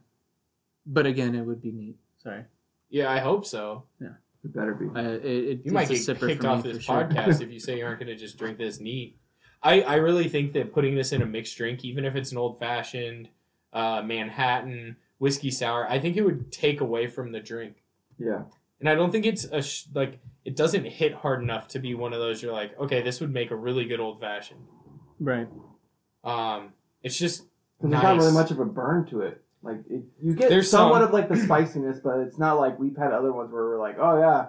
but 0.87 1.07
again, 1.07 1.35
it 1.35 1.43
would 1.43 1.61
be 1.63 1.71
neat. 1.73 1.97
Sorry. 2.19 2.45
Yeah, 2.93 3.11
I 3.11 3.19
hope 3.19 3.45
so. 3.47 3.85
Yeah, 4.01 4.11
it 4.45 4.55
better 4.55 4.75
be. 4.75 4.87
Uh, 4.87 5.03
it, 5.03 5.25
it, 5.25 5.61
You 5.65 5.73
might 5.73 5.91
it's 5.91 6.07
get 6.07 6.17
a 6.17 6.21
sipper 6.21 6.29
kicked 6.29 6.45
off 6.45 6.63
this 6.63 6.83
sure. 6.85 7.05
podcast 7.09 7.41
if 7.41 7.51
you 7.51 7.59
say 7.67 7.79
you 7.79 7.85
aren't 7.85 7.99
going 7.99 8.07
to 8.09 8.17
just 8.17 8.39
drink 8.39 8.59
this 8.59 8.79
neat. 8.79 9.17
I, 9.63 9.81
I 9.83 9.95
really 9.97 10.29
think 10.29 10.53
that 10.55 10.73
putting 10.73 10.95
this 10.95 11.13
in 11.13 11.23
a 11.23 11.27
mixed 11.27 11.57
drink, 11.57 11.85
even 11.85 12.05
if 12.05 12.15
it's 12.17 12.33
an 12.33 12.39
old 12.39 12.59
fashioned 12.61 13.29
uh, 13.73 14.03
Manhattan 14.05 14.97
whiskey 15.19 15.51
sour, 15.51 15.87
I 15.89 15.99
think 16.01 16.17
it 16.17 16.23
would 16.23 16.51
take 16.53 16.81
away 16.81 17.07
from 17.07 17.33
the 17.33 17.41
drink. 17.41 17.77
Yeah. 18.19 18.43
And 18.81 18.89
I 18.89 18.95
don't 18.97 19.13
think 19.13 19.25
it's 19.25 19.45
a 19.45 19.63
sh- 19.63 19.85
like 19.95 20.19
it 20.45 20.57
doesn't 20.57 20.85
hit 20.85 21.15
hard 21.15 21.41
enough 21.43 21.69
to 21.69 21.79
be 21.79 21.95
one 21.95 22.13
of 22.13 22.19
those 22.19 22.43
you're 22.43 22.53
like, 22.53 22.77
okay, 22.81 23.01
this 23.03 23.21
would 23.21 23.33
make 23.33 23.53
a 23.53 23.57
really 23.57 23.85
good 23.85 24.01
old 24.01 24.21
fashioned. 24.21 24.61
Right. 25.21 25.47
Um, 26.25 26.71
it's 27.05 27.17
just 27.17 27.43
'Cause 27.81 27.91
There's 27.91 28.03
not 28.03 28.17
really 28.17 28.33
much 28.33 28.51
of 28.51 28.59
a 28.61 28.65
burn 28.65 29.07
to 29.07 29.21
it. 29.23 29.43
Like 29.62 29.79
it, 29.88 30.03
you 30.20 30.35
get 30.35 30.48
There's 30.48 30.70
somewhat 30.70 30.98
some- 30.98 31.09
of 31.09 31.12
like 31.12 31.29
the 31.29 31.37
spiciness, 31.44 31.98
but 32.03 32.18
it's 32.20 32.38
not 32.38 32.59
like 32.59 32.79
we've 32.79 32.96
had 32.96 33.12
other 33.12 33.33
ones 33.33 33.53
where 33.53 33.62
we're 33.64 33.81
like, 33.81 33.96
oh 34.01 34.18
yeah, 34.18 34.46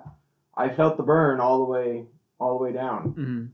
I 0.57 0.69
felt 0.69 0.97
the 0.97 1.03
burn 1.03 1.39
all 1.39 1.59
the 1.59 1.65
way 1.71 2.05
all 2.39 2.57
the 2.57 2.63
way 2.63 2.71
down. 2.73 3.01
hmm 3.11 3.45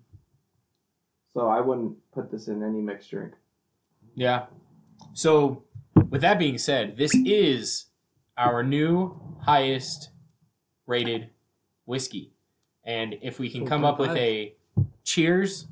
So 1.34 1.48
I 1.48 1.62
wouldn't 1.62 1.98
put 2.14 2.32
this 2.32 2.48
in 2.48 2.64
any 2.64 2.82
mixed 2.82 3.10
drink. 3.12 3.34
yeah. 4.16 4.46
So 5.14 5.64
with 6.10 6.22
that 6.22 6.40
being 6.40 6.58
said, 6.58 6.98
this 6.98 7.14
is 7.16 7.86
our 8.38 8.64
new 8.64 9.20
highest 9.42 10.10
rated 10.88 11.30
whiskey, 11.86 12.32
and 12.84 13.16
if 13.22 13.40
we 13.40 13.50
can 13.50 13.66
come 13.66 13.84
up 13.86 13.98
with 14.00 14.12
a 14.12 14.56
cheers 15.04 15.68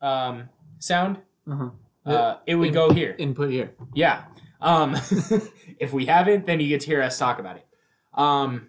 um, 0.00 0.48
sound, 0.78 1.18
Uh-huh. 1.50 1.70
uh, 2.04 2.38
it 2.46 2.54
would 2.56 2.68
in- 2.68 2.74
go 2.74 2.90
here. 2.92 3.14
Input 3.18 3.50
here. 3.50 3.72
Yeah. 3.94 4.24
Um, 4.60 4.94
if 5.78 5.92
we 5.92 6.06
haven't, 6.06 6.46
then 6.46 6.60
you 6.60 6.68
get 6.68 6.80
to 6.82 6.86
hear 6.86 7.02
us 7.02 7.18
talk 7.18 7.38
about 7.38 7.56
it. 7.56 7.66
Um, 8.14 8.68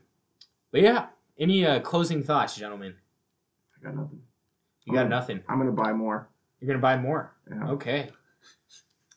but 0.71 0.81
yeah, 0.81 1.07
any 1.39 1.65
uh, 1.65 1.79
closing 1.79 2.23
thoughts, 2.23 2.55
gentlemen? 2.55 2.95
I 3.79 3.85
got 3.85 3.95
nothing. 3.95 4.21
You 4.85 4.93
got 4.93 5.05
Oh. 5.05 5.09
nothing. 5.09 5.43
I'm 5.47 5.57
gonna 5.57 5.71
buy 5.71 5.93
more. 5.93 6.29
You're 6.59 6.67
gonna 6.67 6.79
buy 6.81 6.97
more. 6.97 7.33
Yeah. 7.49 7.69
Okay. 7.71 8.09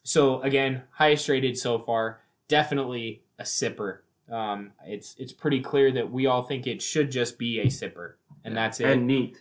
So 0.02 0.40
again, 0.42 0.82
highest 0.90 1.28
rated 1.28 1.56
so 1.58 1.78
far. 1.78 2.20
Definitely 2.48 3.22
a 3.38 3.44
sipper. 3.44 3.98
Um, 4.30 4.72
it's 4.86 5.14
it's 5.18 5.32
pretty 5.32 5.60
clear 5.60 5.90
that 5.92 6.10
we 6.10 6.26
all 6.26 6.42
think 6.42 6.66
it 6.66 6.82
should 6.82 7.10
just 7.10 7.38
be 7.38 7.60
a 7.60 7.66
sipper, 7.66 8.14
and 8.44 8.56
that's 8.56 8.80
it. 8.80 8.88
And 8.90 9.06
neat. 9.06 9.38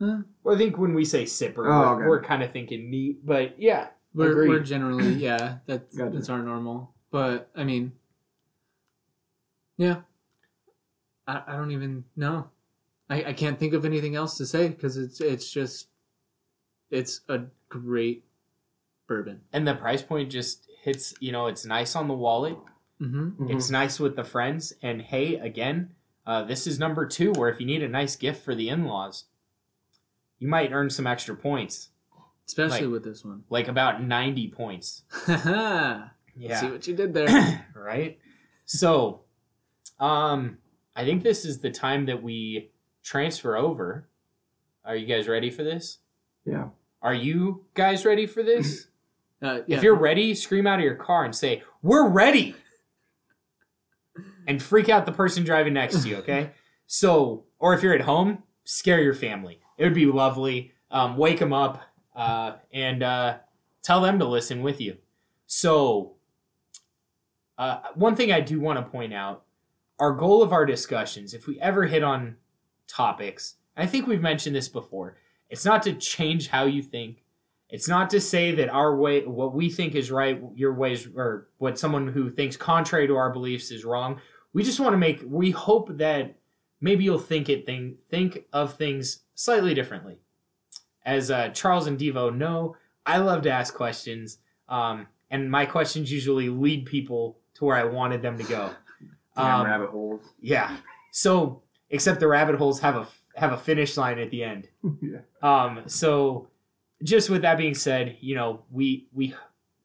well, 0.00 0.24
I 0.48 0.56
think 0.58 0.78
when 0.78 0.94
we 0.94 1.04
say 1.04 1.24
sipper, 1.24 1.58
Oh, 1.58 1.80
we're, 1.80 1.94
okay. 1.96 2.06
we're 2.08 2.22
kind 2.22 2.42
of 2.42 2.50
thinking 2.52 2.90
neat, 2.90 3.24
but 3.24 3.60
yeah, 3.60 3.88
We're, 4.14 4.30
Agreed. 4.32 4.48
we're 4.48 4.60
generally 4.60 5.12
yeah 5.14 5.58
that's 5.66 5.96
Gotcha. 5.96 6.16
that's 6.16 6.28
our 6.28 6.42
normal 6.42 6.92
but 7.10 7.50
i 7.56 7.64
mean 7.64 7.92
yeah 9.76 10.02
i, 11.26 11.42
I 11.46 11.56
don't 11.56 11.70
even 11.70 12.04
know 12.16 12.48
I, 13.08 13.24
I 13.24 13.32
can't 13.32 13.58
think 13.58 13.74
of 13.74 13.84
anything 13.84 14.14
else 14.14 14.36
to 14.38 14.46
say 14.46 14.68
because 14.68 14.96
it's 14.96 15.20
it's 15.20 15.50
just 15.50 15.88
it's 16.90 17.20
a 17.28 17.40
great 17.68 18.24
bourbon 19.06 19.40
and 19.52 19.66
the 19.66 19.74
price 19.74 20.02
point 20.02 20.30
just 20.30 20.68
hits. 20.82 21.14
You 21.20 21.32
know, 21.32 21.46
it's 21.46 21.64
nice 21.64 21.96
on 21.96 22.08
the 22.08 22.14
wallet. 22.14 22.58
mm-hmm. 23.00 23.50
It's 23.50 23.70
nice 23.70 23.98
with 23.98 24.16
the 24.16 24.24
friends. 24.24 24.74
And 24.82 25.00
hey, 25.00 25.36
again, 25.36 25.94
uh, 26.26 26.42
this 26.44 26.66
is 26.66 26.78
number 26.78 27.06
two, 27.06 27.32
where 27.32 27.48
if 27.48 27.60
you 27.60 27.66
need 27.66 27.82
a 27.82 27.88
nice 27.88 28.16
gift 28.16 28.44
for 28.44 28.54
the 28.54 28.68
in 28.68 28.84
laws, 28.84 29.24
you 30.38 30.48
might 30.48 30.72
earn 30.72 30.90
some 30.90 31.06
extra 31.06 31.36
points, 31.36 31.88
especially 32.52 32.86
like- 32.86 32.92
with 32.92 33.04
this 33.04 33.24
one 33.24 33.44
like 33.50 33.68
about 33.68 34.02
90 34.02 34.48
points. 34.48 35.02
yeah. 35.28 36.08
Yeah. 36.34 36.60
see 36.60 36.70
what 36.70 36.86
you 36.86 36.94
did 36.94 37.12
there 37.12 37.66
right? 37.74 38.18
So, 38.64 39.22
um, 40.00 40.58
I 40.96 41.04
think 41.04 41.22
this 41.22 41.44
is 41.44 41.58
the 41.58 41.70
time 41.70 42.06
that 42.06 42.22
we 42.22 42.70
transfer 43.02 43.56
over. 43.56 44.08
Are 44.84 44.96
you 44.96 45.06
guys 45.06 45.28
ready 45.28 45.50
for 45.50 45.62
this? 45.62 45.98
Yeah. 46.44 46.68
Are 47.02 47.14
you 47.14 47.64
guys 47.74 48.04
ready 48.04 48.26
for 48.26 48.42
this? 48.42 48.86
uh, 49.42 49.60
yeah. 49.66 49.76
If 49.76 49.82
you're 49.82 49.98
ready, 49.98 50.34
scream 50.34 50.66
out 50.66 50.78
of 50.78 50.84
your 50.84 50.94
car 50.94 51.24
and 51.24 51.34
say, 51.34 51.62
We're 51.82 52.08
ready! 52.08 52.54
And 54.46 54.62
freak 54.62 54.88
out 54.88 55.06
the 55.06 55.12
person 55.12 55.44
driving 55.44 55.74
next 55.74 56.02
to 56.02 56.08
you, 56.08 56.16
okay? 56.16 56.50
so, 56.86 57.44
or 57.58 57.74
if 57.74 57.82
you're 57.82 57.94
at 57.94 58.00
home, 58.00 58.42
scare 58.64 59.00
your 59.00 59.14
family. 59.14 59.60
It 59.78 59.84
would 59.84 59.94
be 59.94 60.06
lovely. 60.06 60.72
Um, 60.90 61.16
wake 61.16 61.38
them 61.38 61.52
up 61.52 61.80
uh, 62.14 62.52
and 62.72 63.02
uh, 63.02 63.36
tell 63.82 64.00
them 64.00 64.18
to 64.18 64.24
listen 64.24 64.62
with 64.62 64.80
you. 64.80 64.96
So, 65.46 66.14
uh, 67.58 67.80
one 67.94 68.16
thing 68.16 68.32
I 68.32 68.40
do 68.40 68.60
want 68.60 68.78
to 68.78 68.90
point 68.90 69.12
out 69.12 69.44
our 69.98 70.12
goal 70.12 70.42
of 70.42 70.52
our 70.52 70.66
discussions, 70.66 71.34
if 71.34 71.46
we 71.46 71.60
ever 71.60 71.86
hit 71.86 72.02
on 72.02 72.36
topics, 72.88 73.56
I 73.76 73.86
think 73.86 74.06
we've 74.06 74.20
mentioned 74.20 74.56
this 74.56 74.68
before, 74.68 75.16
it's 75.48 75.64
not 75.64 75.82
to 75.84 75.92
change 75.94 76.48
how 76.48 76.64
you 76.64 76.82
think. 76.82 77.22
It's 77.68 77.88
not 77.88 78.10
to 78.10 78.20
say 78.20 78.54
that 78.54 78.68
our 78.68 78.96
way, 78.96 79.24
what 79.24 79.54
we 79.54 79.70
think 79.70 79.94
is 79.94 80.10
right, 80.10 80.42
your 80.54 80.74
ways, 80.74 81.08
or 81.14 81.48
what 81.58 81.78
someone 81.78 82.08
who 82.08 82.30
thinks 82.30 82.56
contrary 82.56 83.06
to 83.06 83.16
our 83.16 83.32
beliefs 83.32 83.70
is 83.70 83.84
wrong. 83.84 84.20
We 84.52 84.62
just 84.62 84.80
want 84.80 84.92
to 84.92 84.98
make. 84.98 85.22
We 85.24 85.50
hope 85.50 85.96
that 85.96 86.34
maybe 86.80 87.04
you'll 87.04 87.18
think 87.18 87.48
it 87.48 87.64
thing, 87.64 87.96
think 88.10 88.44
of 88.52 88.74
things 88.74 89.20
slightly 89.34 89.72
differently. 89.72 90.18
As 91.04 91.30
uh, 91.30 91.48
Charles 91.50 91.86
and 91.86 91.98
Devo 91.98 92.34
know, 92.34 92.76
I 93.04 93.18
love 93.18 93.42
to 93.42 93.50
ask 93.50 93.74
questions, 93.74 94.38
um, 94.68 95.06
and 95.30 95.50
my 95.50 95.66
questions 95.66 96.12
usually 96.12 96.48
lead 96.48 96.86
people 96.86 97.38
to 97.54 97.64
where 97.64 97.76
I 97.76 97.84
wanted 97.84 98.22
them 98.22 98.38
to 98.38 98.44
go. 98.44 98.70
Damn 99.36 99.60
Um, 99.60 99.66
rabbit 99.66 99.90
holes. 99.90 100.22
yeah. 100.40 100.76
So, 101.10 101.62
except 101.90 102.20
the 102.20 102.28
rabbit 102.28 102.56
holes 102.56 102.80
have 102.80 102.96
a 102.96 103.06
have 103.34 103.52
a 103.52 103.56
finish 103.56 103.96
line 103.96 104.18
at 104.18 104.30
the 104.30 104.44
end. 104.44 104.68
yeah. 105.02 105.18
Um, 105.42 105.82
so 105.86 106.48
just 107.02 107.30
with 107.30 107.42
that 107.42 107.56
being 107.58 107.74
said, 107.74 108.16
you 108.20 108.34
know, 108.34 108.62
we 108.70 109.08
we 109.12 109.34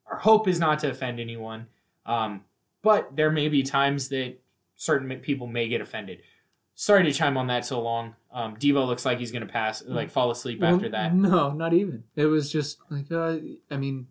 our 0.10 0.18
hope 0.18 0.48
is 0.48 0.60
not 0.60 0.80
to 0.80 0.90
offend 0.92 1.20
anyone. 1.20 1.68
Um, 2.06 2.44
but 2.82 3.16
there 3.16 3.32
may 3.32 3.50
be 3.50 3.64
times 3.64 4.10
that 4.10 4.36
certain 4.76 5.10
people 5.20 5.48
may 5.48 5.68
get 5.68 5.82
offended. 5.82 6.22
Sorry 6.76 7.04
to 7.04 7.12
chime 7.12 7.38
on 7.38 7.48
that 7.48 7.66
so 7.66 7.82
long. 7.82 8.16
Um, 8.38 8.56
Devo 8.56 8.86
looks 8.86 9.04
like 9.04 9.18
he's 9.18 9.32
gonna 9.32 9.48
pass, 9.48 9.84
like 9.88 10.12
fall 10.12 10.30
asleep 10.30 10.62
Well, 10.62 10.76
after 10.76 10.90
that. 10.90 11.16
no 11.16 11.52
not 11.54 11.74
even 11.74 12.04
it 12.16 12.26
was 12.28 12.52
just 12.52 12.78
like 12.92 13.12
uh, 13.12 13.38
i 13.72 13.78
mean 13.78 14.08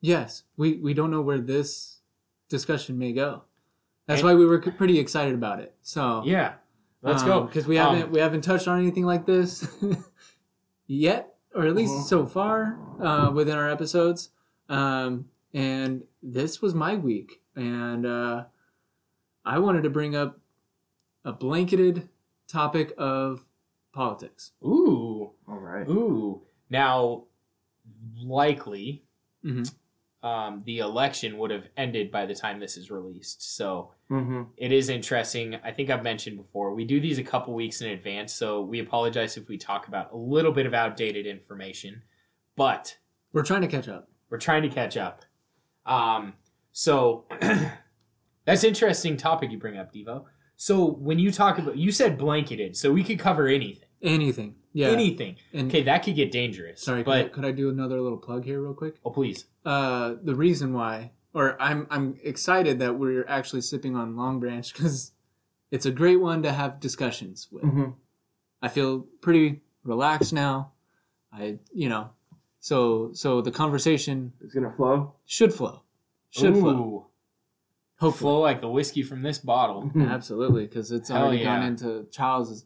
yes 0.00 0.44
we 0.56 0.78
we 0.78 0.94
don't 0.94 1.10
know 1.10 1.20
where 1.20 1.38
this 1.40 1.98
discussion 2.48 2.96
may 2.96 3.12
go 3.12 3.42
that's 4.06 4.20
And- 4.22 4.28
why 4.30 4.34
we 4.34 4.46
were 4.46 4.60
pretty 4.60 4.98
excited 4.98 5.34
about 5.34 5.60
it 5.60 5.74
so 5.82 6.22
Yeah, 6.24 6.54
let's 7.02 7.22
go. 7.22 7.42
because 7.42 7.66
we 7.66 7.76
Um, 7.76 7.96
haven't 7.96 8.12
we 8.12 8.20
haven't 8.20 8.42
touched 8.44 8.66
on 8.66 8.78
anything 8.80 9.04
like 9.04 9.26
this 9.26 9.68
yet, 10.86 11.34
or 11.54 11.66
at 11.66 11.74
least 11.74 11.92
Mhm. 11.94 12.02
so 12.04 12.26
far 12.26 12.78
uh, 13.00 13.30
within 13.32 13.56
our 13.56 13.68
episodes. 13.70 14.30
Um, 14.68 15.28
and 15.52 16.04
this 16.22 16.62
was 16.62 16.74
my 16.74 16.94
week, 16.96 17.40
and 17.56 18.06
uh, 18.06 18.44
I 19.44 19.58
wanted 19.58 19.82
to 19.82 19.90
bring 19.90 20.14
up 20.16 20.38
a 21.24 21.32
blanketed 21.32 22.08
topic 22.46 22.92
of 22.98 23.44
politics. 23.92 24.52
Ooh, 24.64 25.30
All 25.48 25.58
right. 25.58 25.86
ooh. 25.88 26.42
Now, 26.68 27.24
likely, 28.22 29.04
Mhm. 29.44 29.72
um, 30.22 30.62
the 30.66 30.78
election 30.78 31.38
would 31.38 31.50
have 31.50 31.66
ended 31.76 32.10
by 32.10 32.26
the 32.26 32.34
time 32.34 32.60
this 32.60 32.76
is 32.76 32.90
released. 32.90 33.56
So 33.56 33.92
Mm-hmm. 34.10 34.42
it 34.56 34.70
is 34.72 34.88
interesting. 34.88 35.54
I 35.56 35.72
think 35.72 35.88
I've 35.90 36.02
mentioned 36.02 36.36
before, 36.36 36.74
we 36.74 36.84
do 36.84 37.00
these 37.00 37.18
a 37.18 37.22
couple 37.24 37.54
weeks 37.54 37.80
in 37.80 37.90
advance, 37.90 38.32
so 38.34 38.60
we 38.62 38.80
apologize 38.80 39.36
if 39.36 39.48
we 39.48 39.56
talk 39.56 39.88
about 39.88 40.12
a 40.12 40.16
little 40.16 40.52
bit 40.52 40.66
of 40.66 40.74
outdated 40.74 41.26
information, 41.26 42.02
but 42.56 42.96
We're 43.32 43.44
trying 43.44 43.62
to 43.62 43.68
catch 43.68 43.88
up. 43.88 44.10
we're 44.28 44.38
trying 44.38 44.62
to 44.62 44.68
catch 44.68 44.96
up. 44.96 45.24
Um, 45.86 46.34
so 46.72 47.24
that's 48.44 48.64
interesting 48.64 49.16
topic 49.16 49.50
you 49.50 49.58
bring 49.58 49.78
up, 49.78 49.92
Devo. 49.92 50.24
So 50.62 50.84
when 50.84 51.18
you 51.18 51.32
talk 51.32 51.58
about, 51.58 51.78
you 51.78 51.90
said 51.90 52.18
blanketed, 52.18 52.76
so 52.76 52.92
we 52.92 53.02
could 53.02 53.18
cover 53.18 53.48
anything, 53.48 53.88
Anything. 54.02 54.56
Yeah. 54.74 54.88
anything. 54.88 55.36
and 55.54 55.68
Okay, 55.70 55.82
that 55.84 56.02
could 56.02 56.14
get 56.16 56.30
dangerous. 56.30 56.82
sorry, 56.82 57.02
could, 57.02 57.10
I, 57.14 57.22
but 57.22 57.32
could 57.32 57.44
I 57.46 57.50
do 57.52 57.70
another 57.70 57.98
little 57.98 58.18
plug 58.18 58.44
here 58.44 58.60
real 58.60 58.74
quick? 58.74 58.96
oh 59.02 59.10
please, 59.10 59.46
Uh, 59.64 60.16
the 60.22 60.34
reason 60.34 60.74
why, 60.74 61.12
or 61.32 61.56
I'm 61.62 61.86
I'm 61.90 62.16
excited 62.22 62.78
that 62.80 62.98
we're 62.98 63.24
actually 63.26 63.62
sipping 63.62 63.96
on 63.96 64.16
Longbranch 64.16 64.74
because 64.74 65.12
it's 65.70 65.86
a 65.86 65.90
great 65.90 66.20
one 66.20 66.42
to 66.42 66.52
have 66.52 66.78
discussions 66.78 67.48
with. 67.50 67.64
Mm-hmm. 67.64 67.92
I 68.60 68.68
feel 68.68 69.06
pretty 69.22 69.62
relaxed 69.82 70.34
now. 70.34 70.72
I 71.32 71.58
you 71.72 71.88
know, 71.88 72.10
so 72.58 73.12
so 73.14 73.40
the 73.40 73.50
conversation 73.50 74.34
is 74.42 74.52
gonna 74.52 74.74
flow. 74.76 75.14
should 75.24 75.54
flow, 75.54 75.84
should 76.28 76.54
flow. 76.54 77.06
Ooh, 78.02 78.06
Hopefully, 78.06 78.20
flow 78.30 78.40
like 78.40 78.60
the 78.60 78.68
whiskey 78.68 79.02
from 79.02 79.22
this 79.22 79.38
bottle. 79.38 79.90
absolutely, 80.00 80.66
because 80.66 80.90
it's 80.90 81.08
Hell 81.10 81.24
already 81.24 81.44
gone 81.44 81.62
into 81.62 82.06
Charles's 82.10 82.64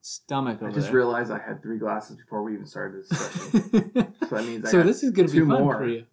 stomach 0.00 0.58
I 0.62 0.70
just 0.70 0.86
there. 0.88 0.96
realized 0.96 1.30
I 1.30 1.38
had 1.38 1.62
three 1.62 1.78
glasses 1.78 2.16
before 2.16 2.42
we 2.42 2.54
even 2.54 2.66
started 2.66 3.04
this 3.08 3.18
session. 3.18 4.14
so 4.28 4.36
that 4.36 4.44
means 4.44 4.64
I 4.66 4.70
so 4.70 4.78
got 4.78 4.86
this 4.86 5.02
is 5.02 5.10
gonna 5.12 5.28
be 5.28 5.34
two 5.34 5.46
fun 5.48 5.62
more. 5.62 5.76
for 5.78 5.86
you. 5.86 6.04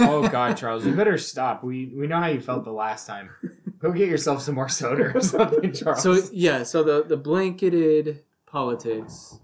oh 0.00 0.28
God, 0.28 0.56
Charles, 0.56 0.84
you 0.86 0.92
better 0.94 1.18
stop. 1.18 1.62
We 1.64 1.92
we 1.96 2.06
know 2.06 2.18
how 2.20 2.26
you 2.28 2.40
felt 2.40 2.64
the 2.64 2.72
last 2.72 3.06
time. 3.06 3.30
Go 3.78 3.92
get 3.92 4.08
yourself 4.08 4.42
some 4.42 4.54
more 4.56 4.68
soda 4.68 5.12
or 5.16 5.20
something, 5.20 5.72
Charles. 5.72 6.02
So 6.02 6.20
yeah, 6.32 6.64
so 6.64 6.82
the 6.82 7.02
the 7.04 7.16
blanketed 7.16 8.22
politics 8.46 9.38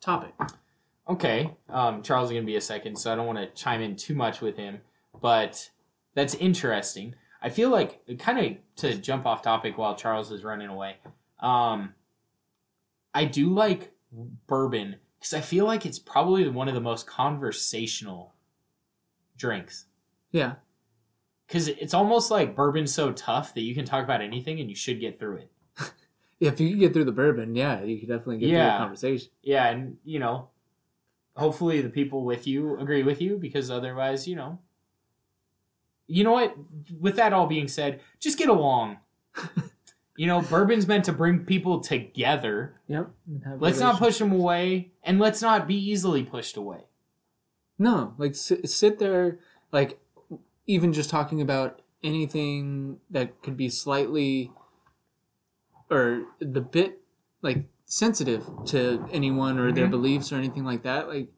topic. 0.00 0.32
Okay, 1.08 1.52
um, 1.68 2.02
Charles 2.02 2.30
is 2.30 2.34
gonna 2.34 2.46
be 2.46 2.56
a 2.56 2.60
second, 2.60 2.96
so 2.96 3.12
I 3.12 3.14
don't 3.14 3.26
want 3.26 3.38
to 3.38 3.46
chime 3.62 3.80
in 3.80 3.94
too 3.96 4.14
much 4.14 4.40
with 4.40 4.56
him, 4.56 4.80
but 5.20 5.70
that's 6.14 6.34
interesting. 6.34 7.14
I 7.46 7.48
feel 7.48 7.70
like 7.70 8.00
kind 8.18 8.38
of 8.40 8.76
to 8.78 8.98
jump 8.98 9.24
off 9.24 9.40
topic 9.40 9.78
while 9.78 9.94
Charles 9.94 10.32
is 10.32 10.42
running 10.42 10.66
away. 10.68 10.96
Um, 11.38 11.94
I 13.14 13.24
do 13.24 13.50
like 13.50 13.92
bourbon 14.48 14.96
because 15.20 15.32
I 15.32 15.40
feel 15.42 15.64
like 15.64 15.86
it's 15.86 16.00
probably 16.00 16.48
one 16.48 16.66
of 16.66 16.74
the 16.74 16.80
most 16.80 17.06
conversational 17.06 18.34
drinks. 19.38 19.84
Yeah, 20.32 20.54
Because 21.46 21.68
it's 21.68 21.94
almost 21.94 22.32
like 22.32 22.56
bourbon's 22.56 22.92
so 22.92 23.12
tough 23.12 23.54
that 23.54 23.60
you 23.62 23.76
can 23.76 23.84
talk 23.84 24.02
about 24.02 24.22
anything 24.22 24.58
and 24.58 24.68
you 24.68 24.74
should 24.74 24.98
get 24.98 25.20
through 25.20 25.36
it. 25.36 25.52
if 26.40 26.58
you 26.60 26.70
could 26.70 26.80
get 26.80 26.92
through 26.94 27.04
the 27.04 27.12
bourbon, 27.12 27.54
yeah, 27.54 27.80
you 27.84 27.96
can 28.00 28.08
definitely 28.08 28.38
get 28.38 28.46
through 28.48 28.56
Yeah. 28.56 28.72
the 28.72 28.78
conversation. 28.78 29.28
Yeah, 29.44 29.68
and 29.68 29.98
you 30.04 30.18
know, 30.18 30.48
hopefully 31.36 31.80
the 31.80 31.90
people 31.90 32.24
with 32.24 32.48
you 32.48 32.76
agree 32.80 33.04
with 33.04 33.22
you 33.22 33.36
because 33.38 33.70
otherwise, 33.70 34.26
you 34.26 34.34
know, 34.34 34.58
you 36.06 36.24
know 36.24 36.32
what? 36.32 36.56
With 37.00 37.16
that 37.16 37.32
all 37.32 37.46
being 37.46 37.68
said, 37.68 38.00
just 38.20 38.38
get 38.38 38.48
along. 38.48 38.98
you 40.16 40.26
know, 40.26 40.40
bourbon's 40.42 40.86
meant 40.86 41.04
to 41.06 41.12
bring 41.12 41.40
people 41.40 41.80
together. 41.80 42.80
Yep. 42.88 43.10
Let's 43.58 43.80
not 43.80 43.98
push 43.98 44.18
them 44.18 44.32
away, 44.32 44.92
and 45.02 45.18
let's 45.18 45.42
not 45.42 45.66
be 45.68 45.74
easily 45.76 46.22
pushed 46.24 46.56
away. 46.56 46.84
No, 47.78 48.14
like 48.16 48.34
sit, 48.34 48.68
sit 48.68 48.98
there, 48.98 49.38
like 49.72 50.00
even 50.66 50.92
just 50.92 51.10
talking 51.10 51.40
about 51.42 51.82
anything 52.02 52.98
that 53.10 53.42
could 53.42 53.56
be 53.56 53.68
slightly 53.68 54.50
or 55.90 56.24
the 56.40 56.60
bit 56.60 57.00
like 57.42 57.64
sensitive 57.84 58.48
to 58.66 59.06
anyone 59.12 59.58
or 59.58 59.70
their 59.72 59.86
Mhm. 59.86 59.90
beliefs 59.92 60.32
or 60.32 60.36
anything 60.36 60.64
like 60.64 60.82
that. 60.82 61.08
Like, 61.08 61.28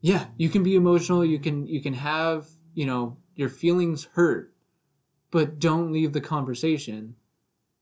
yeah, 0.00 0.26
you 0.36 0.48
can 0.48 0.62
be 0.62 0.74
emotional. 0.74 1.24
You 1.24 1.38
can 1.38 1.66
you 1.66 1.80
can 1.80 1.94
have 1.94 2.48
you 2.74 2.86
know 2.86 3.16
your 3.36 3.48
feelings 3.48 4.08
hurt, 4.14 4.52
but 5.30 5.58
don't 5.60 5.92
leave 5.92 6.12
the 6.12 6.20
conversation 6.20 7.14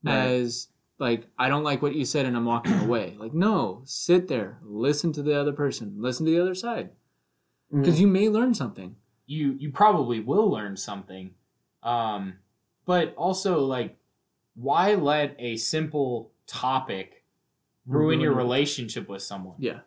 Right. 0.03 0.15
as 0.27 0.69
like 0.99 1.27
I 1.39 1.49
don't 1.49 1.65
like 1.65 1.81
what 1.81 1.95
you 1.95 2.05
said 2.05 2.27
and 2.27 2.37
I'm 2.37 2.45
walking 2.45 2.75
away. 2.87 3.17
Like, 3.19 3.33
no, 3.33 3.81
sit 3.85 4.29
there, 4.29 4.59
listen 4.63 5.13
to 5.15 5.23
the 5.23 5.39
other 5.41 5.53
person, 5.53 5.95
listen 5.99 6.27
to 6.27 6.33
the 6.33 6.41
other 6.43 6.55
side 6.55 6.91
Mm-hmm. 7.73 7.81
because 7.81 7.99
you 8.01 8.07
may 8.07 8.29
learn 8.29 8.53
something. 8.53 8.95
You 9.27 9.53
you 9.59 9.71
probably 9.73 10.21
will 10.21 10.51
learn 10.51 10.77
something, 10.77 11.31
um, 11.83 12.35
but 12.85 13.15
also 13.17 13.61
like, 13.65 13.97
why 14.55 14.95
let 14.95 15.35
a 15.39 15.57
simple 15.57 16.31
topic 16.47 17.25
ruin 17.87 18.21
your 18.21 18.35
relationship 18.35 19.09
with 19.09 19.23
someone? 19.23 19.57
Yeah, 19.59 19.81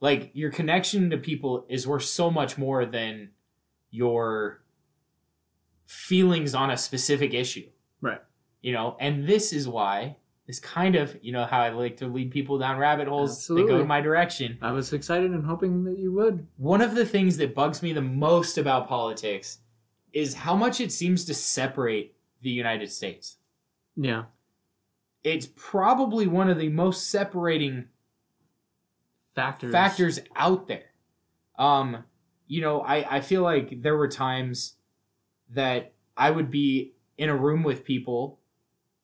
like 0.00 0.30
your 0.32 0.50
connection 0.50 1.10
to 1.10 1.18
people 1.18 1.66
is 1.68 1.86
worth 1.86 2.04
so 2.04 2.30
much 2.30 2.56
more 2.56 2.86
than 2.86 3.32
your 3.90 4.62
feelings 5.88 6.54
on 6.54 6.70
a 6.70 6.76
specific 6.76 7.32
issue 7.32 7.66
right. 8.02 8.20
you 8.60 8.72
know 8.72 8.94
and 9.00 9.26
this 9.26 9.52
is 9.54 9.66
why 9.66 10.14
this 10.46 10.60
kind 10.60 10.94
of 10.96 11.16
you 11.22 11.32
know 11.32 11.44
how 11.46 11.60
i 11.60 11.70
like 11.70 11.96
to 11.96 12.06
lead 12.06 12.30
people 12.30 12.58
down 12.58 12.76
rabbit 12.76 13.08
holes 13.08 13.30
that 13.30 13.40
Absolutely. 13.54 13.78
go 13.78 13.84
my 13.86 14.00
direction 14.02 14.58
I 14.60 14.70
was 14.72 14.92
excited 14.92 15.30
and 15.30 15.44
hoping 15.46 15.84
that 15.84 15.98
you 15.98 16.12
would. 16.12 16.46
one 16.58 16.82
of 16.82 16.94
the 16.94 17.06
things 17.06 17.38
that 17.38 17.54
bugs 17.54 17.82
me 17.82 17.94
the 17.94 18.02
most 18.02 18.58
about 18.58 18.86
politics 18.86 19.60
is 20.12 20.34
how 20.34 20.54
much 20.54 20.78
it 20.80 20.92
seems 20.92 21.24
to 21.24 21.32
separate 21.34 22.14
the 22.42 22.50
united 22.50 22.92
states 22.92 23.38
Yeah, 23.96 24.24
it's 25.24 25.48
probably 25.56 26.26
one 26.26 26.50
of 26.50 26.58
the 26.58 26.68
most 26.68 27.10
separating 27.10 27.86
factors. 29.34 29.72
factors 29.72 30.20
out 30.36 30.68
there. 30.68 30.84
Um, 31.58 32.04
you 32.46 32.60
know, 32.60 32.80
I, 32.80 33.16
I 33.16 33.20
feel 33.20 33.42
like 33.42 33.82
there 33.82 33.96
were 33.96 34.08
times 34.08 34.74
that 35.54 35.92
I 36.16 36.30
would 36.30 36.50
be 36.50 36.92
in 37.16 37.28
a 37.28 37.36
room 37.36 37.62
with 37.62 37.84
people 37.84 38.38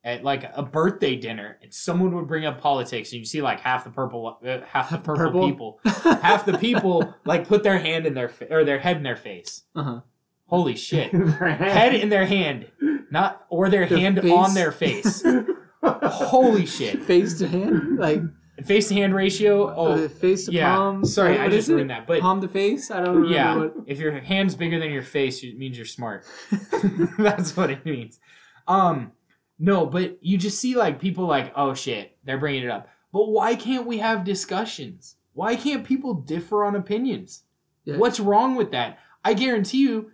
at 0.05 0.22
like 0.22 0.45
a 0.55 0.62
birthday 0.62 1.16
dinner 1.16 1.59
and 1.62 1.72
someone 1.72 2.14
would 2.14 2.26
bring 2.28 2.45
up 2.45 2.61
politics 2.61 3.11
and 3.12 3.20
you 3.20 3.24
see 3.24 3.40
like 3.40 3.61
half 3.61 3.84
the 3.84 3.90
purple 3.90 4.38
uh, 4.47 4.59
half 4.66 4.90
the 4.90 4.99
purple, 4.99 5.16
Purple? 5.24 5.49
people. 5.49 5.80
Half 6.20 6.45
the 6.45 6.59
people 6.59 7.14
like 7.24 7.49
put 7.49 7.62
their 7.62 7.78
hand 7.78 8.05
in 8.07 8.12
their 8.14 8.28
fa- 8.28 8.49
or 8.55 8.64
their 8.64 8.78
head 8.78 8.99
in 8.99 9.03
their 9.03 9.16
face. 9.16 9.62
Uh 9.74 9.82
huh. 9.82 10.01
holy 10.47 10.76
shit. 10.76 11.11
Head 11.40 11.95
in 11.95 12.11
their 12.11 12.26
hand 12.26 12.66
not 13.11 13.47
or 13.49 13.70
their 13.70 13.86
Their 13.86 13.99
hand 13.99 14.20
face? 14.20 14.30
on 14.32 14.55
their 14.55 14.72
face. 14.72 15.24
Holy 15.82 16.64
shit. 16.66 17.03
Face 17.03 17.38
to 17.38 17.47
hand, 17.49 17.99
like 17.99 18.20
face 18.64 18.88
to 18.88 18.94
hand 18.94 19.14
ratio 19.14 19.66
uh, 19.68 19.74
oh 19.76 20.09
face 20.09 20.46
to 20.46 20.52
yeah 20.52 20.76
palm. 20.76 21.05
sorry 21.05 21.38
I 21.38 21.48
just 21.48 21.68
it? 21.68 21.74
ruined 21.74 21.90
that 21.90 22.07
but 22.07 22.20
palm 22.20 22.40
to 22.40 22.48
face. 22.48 22.90
I 22.90 23.00
don't 23.02 23.16
remember 23.16 23.34
Yeah, 23.34 23.57
what. 23.57 23.74
if 23.86 23.98
your 23.98 24.12
hand's 24.20 24.55
bigger 24.55 24.78
than 24.78 24.90
your 24.92 25.02
face, 25.02 25.42
it 25.42 25.59
means 25.59 25.76
you're 25.76 25.86
smart. 25.86 26.24
That's 27.18 27.57
what 27.57 27.70
it 27.70 27.84
means. 27.84 28.20
Um, 28.68 29.12
no, 29.59 29.86
but 29.86 30.18
you 30.20 30.38
just 30.38 30.59
see 30.61 30.74
like 30.76 31.00
people 31.00 31.26
like, 31.26 31.52
oh 31.57 31.74
shit, 31.74 32.16
they're 32.24 32.38
bringing 32.38 32.62
it 32.64 32.70
up. 32.70 32.88
But 33.12 33.28
why 33.28 33.55
can't 33.55 33.86
we 33.86 33.98
have 33.98 34.24
discussions? 34.24 35.16
Why 35.32 35.57
can't 35.57 35.84
people 35.84 36.14
differ 36.14 36.64
on 36.64 36.76
opinions? 36.76 37.42
Yeah. 37.84 37.96
What's 37.96 38.20
wrong 38.20 38.55
with 38.57 38.70
that? 38.72 38.98
I 39.24 39.34
guarantee 39.34 39.78
you, 39.78 40.11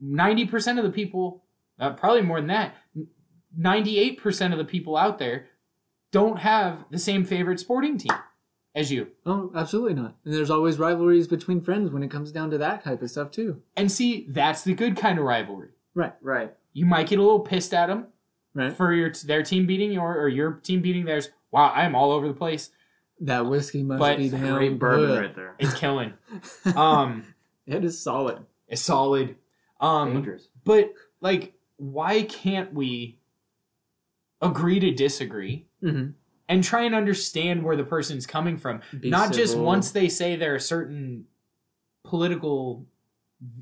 ninety 0.00 0.46
percent 0.46 0.78
of 0.78 0.84
the 0.84 0.90
people, 0.90 1.44
uh, 1.78 1.92
probably 1.92 2.22
more 2.22 2.38
than 2.40 2.48
that, 2.48 2.74
ninety-eight 3.56 4.18
percent 4.22 4.52
of 4.52 4.58
the 4.58 4.64
people 4.64 4.96
out 4.96 5.18
there 5.18 5.46
don't 6.12 6.38
have 6.38 6.84
the 6.90 6.98
same 6.98 7.24
favorite 7.24 7.60
sporting 7.60 7.96
team 7.98 8.12
as 8.74 8.90
you. 8.90 9.08
Oh, 9.26 9.50
absolutely 9.54 9.94
not. 9.94 10.16
And 10.24 10.34
there's 10.34 10.50
always 10.50 10.78
rivalries 10.78 11.26
between 11.28 11.60
friends 11.60 11.90
when 11.90 12.02
it 12.02 12.10
comes 12.10 12.32
down 12.32 12.50
to 12.50 12.58
that 12.58 12.82
type 12.84 13.02
of 13.02 13.10
stuff 13.10 13.30
too. 13.30 13.62
And 13.76 13.90
see, 13.90 14.26
that's 14.28 14.62
the 14.64 14.74
good 14.74 14.96
kind 14.96 15.18
of 15.18 15.24
rivalry. 15.24 15.68
right. 15.94 16.14
Right. 16.20 16.52
You 16.72 16.86
might 16.86 17.08
get 17.08 17.18
a 17.18 17.22
little 17.22 17.40
pissed 17.40 17.74
at 17.74 17.86
them 17.86 18.06
Right. 18.54 18.72
for 18.72 18.92
your 18.92 19.10
their 19.24 19.42
team 19.42 19.66
beating 19.66 19.92
your 19.92 20.16
or 20.18 20.28
your 20.28 20.52
team 20.54 20.82
beating 20.82 21.04
theirs. 21.04 21.30
Wow, 21.52 21.68
I 21.74 21.84
am 21.84 21.94
all 21.94 22.10
over 22.12 22.26
the 22.28 22.34
place. 22.34 22.70
That 23.20 23.46
whiskey 23.46 23.82
must 23.82 23.98
But 24.00 24.18
be 24.18 24.28
damn 24.28 24.54
Great 24.56 24.78
bourbon 24.78 25.06
good. 25.06 25.20
right 25.20 25.34
there. 25.36 25.54
It's 25.58 25.74
killing. 25.74 26.14
um, 26.76 27.34
It 27.66 27.84
is 27.84 28.00
solid. 28.00 28.38
it's 28.68 28.80
solid. 28.82 29.36
Um, 29.80 30.14
Dangerous. 30.14 30.48
but 30.64 30.92
like, 31.20 31.54
why 31.76 32.22
can't 32.22 32.72
we 32.74 33.18
agree 34.42 34.80
to 34.80 34.90
disagree 34.92 35.66
Mm-hmm. 35.82 36.10
and 36.48 36.64
try 36.64 36.82
and 36.82 36.94
understand 36.94 37.62
where 37.62 37.76
the 37.76 37.84
person's 37.84 38.26
coming 38.26 38.58
from? 38.58 38.82
Not 39.02 39.32
just 39.32 39.56
once 39.56 39.90
they 39.92 40.08
say 40.08 40.36
they're 40.36 40.56
a 40.56 40.60
certain 40.60 41.24
political 42.04 42.86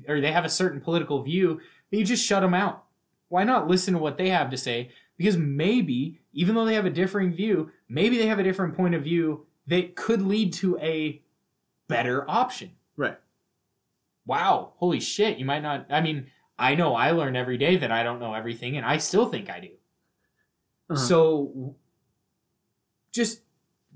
or 0.07 0.19
they 0.19 0.31
have 0.31 0.45
a 0.45 0.49
certain 0.49 0.81
political 0.81 1.23
view, 1.23 1.61
that 1.89 1.97
you 1.97 2.03
just 2.03 2.25
shut 2.25 2.41
them 2.41 2.53
out. 2.53 2.83
Why 3.29 3.43
not 3.43 3.67
listen 3.67 3.93
to 3.93 3.99
what 3.99 4.17
they 4.17 4.29
have 4.29 4.49
to 4.49 4.57
say? 4.57 4.91
Because 5.17 5.37
maybe, 5.37 6.19
even 6.33 6.55
though 6.55 6.65
they 6.65 6.75
have 6.75 6.85
a 6.85 6.89
differing 6.89 7.31
view, 7.33 7.71
maybe 7.87 8.17
they 8.17 8.27
have 8.27 8.39
a 8.39 8.43
different 8.43 8.75
point 8.75 8.95
of 8.95 9.03
view 9.03 9.45
that 9.67 9.95
could 9.95 10.21
lead 10.21 10.51
to 10.53 10.77
a 10.79 11.21
better 11.87 12.29
option. 12.29 12.71
Right. 12.97 13.17
wow, 14.25 14.73
holy 14.77 14.99
shit, 14.99 15.37
you 15.37 15.45
might 15.45 15.61
not. 15.61 15.87
I 15.89 16.01
mean, 16.01 16.27
I 16.57 16.75
know 16.75 16.95
I 16.95 17.11
learn 17.11 17.35
every 17.35 17.57
day 17.57 17.77
that 17.77 17.91
I 17.91 18.03
don't 18.03 18.19
know 18.19 18.33
everything, 18.33 18.77
and 18.77 18.85
I 18.85 18.97
still 18.97 19.27
think 19.27 19.49
I 19.49 19.59
do. 19.59 19.69
Uh-huh. 20.89 20.95
So, 20.99 21.75
just 23.11 23.41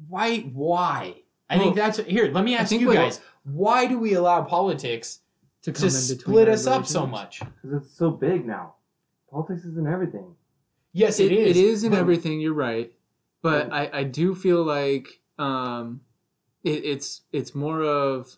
why? 0.08 0.40
Why? 0.40 1.16
I 1.50 1.58
think 1.58 1.76
Well, 1.76 1.86
that's 1.86 2.00
here. 2.00 2.32
Let 2.32 2.44
me 2.44 2.56
ask 2.56 2.72
you 2.72 2.88
what- 2.88 2.96
guys: 2.96 3.20
Why 3.44 3.86
do 3.86 4.00
we 4.00 4.14
allow 4.14 4.42
politics 4.44 5.20
to 5.64 5.72
to 5.72 5.86
in 5.86 5.92
split 5.92 6.48
us 6.50 6.66
up 6.68 6.86
so 6.86 7.06
much? 7.06 7.40
Because 7.40 7.84
it's 7.84 7.94
so 7.96 8.10
big 8.12 8.46
now. 8.46 8.76
Politics 9.30 9.66
isn't 9.66 9.88
everything. 9.88 10.36
Yes, 10.94 11.20
it 11.20 11.32
is. 11.32 11.58
It 11.58 11.64
is 11.64 11.84
in 11.84 11.92
but- 11.92 12.00
everything. 12.00 12.40
You're 12.42 12.54
right, 12.54 12.92
but 13.42 13.68
Yeah. 13.68 13.74
I, 13.76 14.00
I 14.00 14.04
do 14.04 14.36
feel 14.36 14.64
like 14.64 15.20
um, 15.40 16.02
it, 16.64 16.86
it's 16.86 17.22
it's 17.32 17.54
more 17.56 17.84
of 17.84 18.38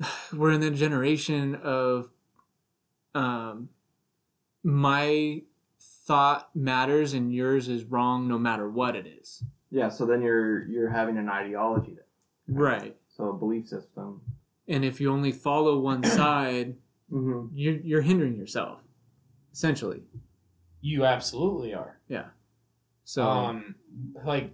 we're 0.32 0.50
in 0.52 0.60
the 0.60 0.70
generation 0.70 1.54
of 1.56 2.10
um, 3.14 3.68
my 4.64 5.42
thought 6.04 6.50
matters 6.54 7.14
and 7.14 7.32
yours 7.32 7.68
is 7.68 7.84
wrong 7.84 8.28
no 8.28 8.38
matter 8.38 8.68
what 8.68 8.94
it 8.96 9.06
is. 9.06 9.42
Yeah, 9.70 9.88
so 9.88 10.06
then 10.06 10.22
you're 10.22 10.66
you're 10.68 10.90
having 10.90 11.16
an 11.18 11.28
ideology 11.28 11.94
then. 11.96 12.56
Right. 12.56 12.96
So 13.08 13.30
a 13.30 13.32
belief 13.32 13.66
system. 13.68 14.20
And 14.68 14.84
if 14.84 15.00
you 15.00 15.10
only 15.10 15.32
follow 15.32 15.78
one 15.78 16.02
side, 16.20 16.76
Mm-hmm. 17.12 17.48
you're 17.54 17.76
you're 17.76 18.00
hindering 18.00 18.34
yourself, 18.34 18.80
essentially. 19.52 20.02
You 20.80 21.04
absolutely 21.04 21.74
are. 21.74 21.98
Yeah. 22.08 22.24
So 23.04 23.22
um, 23.28 23.74
like, 24.24 24.50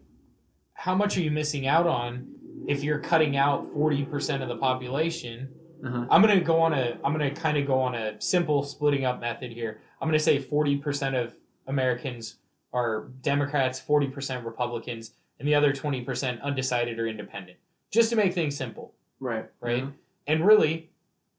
how 0.75 0.95
much 0.97 1.17
are 1.17 1.21
you 1.23 1.31
missing 1.31 1.67
out 1.69 1.87
on 1.87 2.27
if 2.67 2.83
you're 2.83 2.99
cutting 2.99 3.37
out 3.37 3.73
forty 3.73 4.05
percent 4.05 4.43
of 4.43 4.49
the 4.49 4.57
population? 4.57 5.49
uh-huh. 5.83 6.07
I'm 6.11 6.21
gonna 6.21 6.41
go 6.41 6.61
on 6.61 6.75
a. 6.75 6.99
I'm 7.05 7.13
gonna 7.13 7.31
kind 7.31 7.57
of 7.57 7.67
go 7.67 7.79
on 7.81 7.95
a 7.95 8.21
simple 8.21 8.63
splitting 8.65 9.05
up 9.05 9.21
method 9.21 9.53
here. 9.53 9.81
I'm 10.01 10.09
gonna 10.09 10.19
say 10.19 10.39
forty 10.41 10.77
percent 10.77 11.15
of 11.15 11.33
Americans 11.67 12.37
are 12.73 13.09
Democrats, 13.23 13.81
forty 13.81 14.07
percent 14.09 14.45
Republicans, 14.45 15.13
and 15.39 15.47
the 15.49 15.55
other 15.55 15.73
twenty 15.73 16.03
percent 16.03 16.41
undecided 16.43 16.99
or 16.99 17.07
independent. 17.07 17.59
Just 17.91 18.11
to 18.11 18.17
make 18.17 18.33
things 18.35 18.57
simple, 18.57 18.95
Right. 19.19 19.47
right? 19.61 19.85
Mhm. 19.85 19.93
And 20.27 20.47
really, 20.47 20.91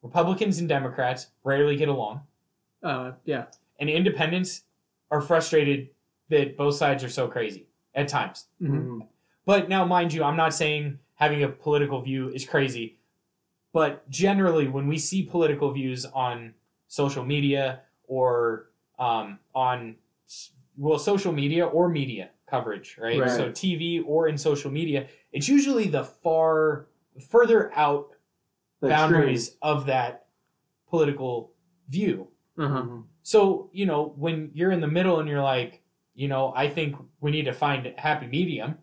Republicans 0.01 0.59
and 0.59 0.67
Democrats 0.67 1.27
rarely 1.43 1.75
get 1.77 1.87
along, 1.87 2.21
uh, 2.83 3.13
yeah. 3.25 3.45
and 3.79 3.89
independents 3.89 4.63
are 5.11 5.21
frustrated 5.21 5.89
that 6.29 6.57
both 6.57 6.75
sides 6.75 7.03
are 7.03 7.09
so 7.09 7.27
crazy 7.27 7.67
at 7.95 8.07
times. 8.07 8.47
Mhm. 8.61 8.69
Mm-hmm. 8.71 8.99
But 9.45 9.69
now, 9.69 9.85
mind 9.85 10.13
you, 10.13 10.23
I'm 10.23 10.35
not 10.37 10.53
saying 10.53 10.99
having 11.15 11.43
a 11.43 11.49
political 11.49 12.01
view 12.01 12.29
is 12.29 12.45
crazy, 12.45 12.97
but 13.73 14.07
generally, 14.09 14.67
when 14.67 14.87
we 14.87 14.97
see 14.97 15.23
political 15.23 15.71
views 15.71 16.05
on 16.05 16.53
social 16.87 17.23
media 17.23 17.81
or 18.07 18.67
um, 18.99 19.39
on 19.55 19.95
well, 20.77 20.99
social 20.99 21.31
media 21.31 21.65
or 21.65 21.89
media 21.89 22.31
coverage, 22.49 22.97
right? 22.99 23.19
Right. 23.19 23.29
So 23.29 23.49
TV 23.51 24.03
or 24.05 24.27
in 24.27 24.37
social 24.37 24.71
media, 24.71 25.07
it's 25.31 25.47
usually 25.47 25.87
the 25.87 26.03
far 26.03 26.87
further 27.29 27.71
out 27.75 28.15
The 28.81 28.89
boundaries 28.89 29.57
of 29.61 29.85
that 29.87 30.27
political 30.89 31.53
view. 31.89 32.27
Mhm. 32.57 33.05
So, 33.23 33.69
you 33.71 33.85
know, 33.85 34.13
when 34.17 34.51
you're 34.53 34.71
in 34.71 34.81
the 34.81 34.87
middle 34.87 35.19
and 35.19 35.29
you're 35.29 35.43
like, 35.43 35.83
you 36.13 36.27
know, 36.27 36.53
I 36.55 36.67
think 36.69 36.95
we 37.19 37.31
need 37.31 37.45
to 37.45 37.53
find 37.53 37.85
a 37.85 37.93
happy 37.99 38.27
medium, 38.27 38.79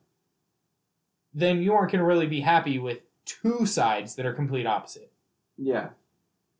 then 1.34 1.62
you 1.62 1.74
aren't 1.74 1.92
going 1.92 2.00
to 2.00 2.06
really 2.06 2.26
be 2.26 2.40
happy 2.40 2.78
with 2.78 3.00
two 3.24 3.66
sides 3.66 4.14
that 4.16 4.24
are 4.26 4.32
complete 4.32 4.66
opposite. 4.66 5.12
Yeah. 5.56 5.90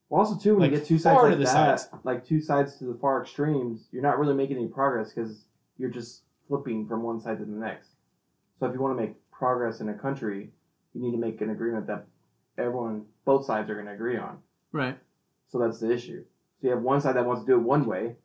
Well, 0.09 0.21
also 0.23 0.39
too, 0.39 0.53
when 0.55 0.63
Like, 0.63 0.73
you 0.73 0.79
get 0.79 0.87
two 0.87 0.99
sides 0.99 1.21
to 1.21 1.27
like 1.27 1.39
the 1.39 1.45
that, 1.45 1.81
sides. 1.81 1.89
like 2.05 2.25
two 2.27 2.41
sides 2.41 2.77
to 2.79 2.85
the 2.87 2.95
far 2.95 3.23
extremes, 3.23 3.89
you're 3.93 4.03
not 4.03 4.19
really 4.19 4.35
making 4.35 4.57
any 4.57 4.69
progress 4.69 5.13
because 5.13 5.45
you're 5.77 5.91
just 5.91 6.23
flipping 6.49 6.87
from 6.87 7.03
one 7.03 7.21
side 7.21 7.39
to 7.39 7.45
the 7.45 7.53
next. 7.53 7.91
So 8.59 8.67
if 8.67 8.75
you 8.75 8.81
want 8.81 8.97
to 8.97 9.03
make 9.03 9.15
progress 9.31 9.81
in 9.81 9.89
a 9.91 9.95
country, 9.95 10.51
you 10.95 11.03
need 11.03 11.13
to 11.13 11.19
make 11.19 11.41
an 11.43 11.51
agreement 11.51 11.87
that 11.89 12.07
everyone, 12.57 13.05
both 13.25 13.45
sides, 13.45 13.69
are 13.71 13.75
going 13.75 13.87
to 13.87 13.93
agree 13.93 14.17
on. 14.17 14.39
Right. 14.73 14.99
So 15.49 15.59
that's 15.59 15.79
the 15.79 15.93
issue. 15.93 16.25
So 16.61 16.67
you 16.69 16.71
have 16.71 16.83
one 16.83 17.01
side 17.01 17.17
that 17.17 17.25
wants 17.27 17.43
to 17.43 17.47
do 17.47 17.55
it 17.55 17.63
one 17.63 17.85
way, 17.85 18.17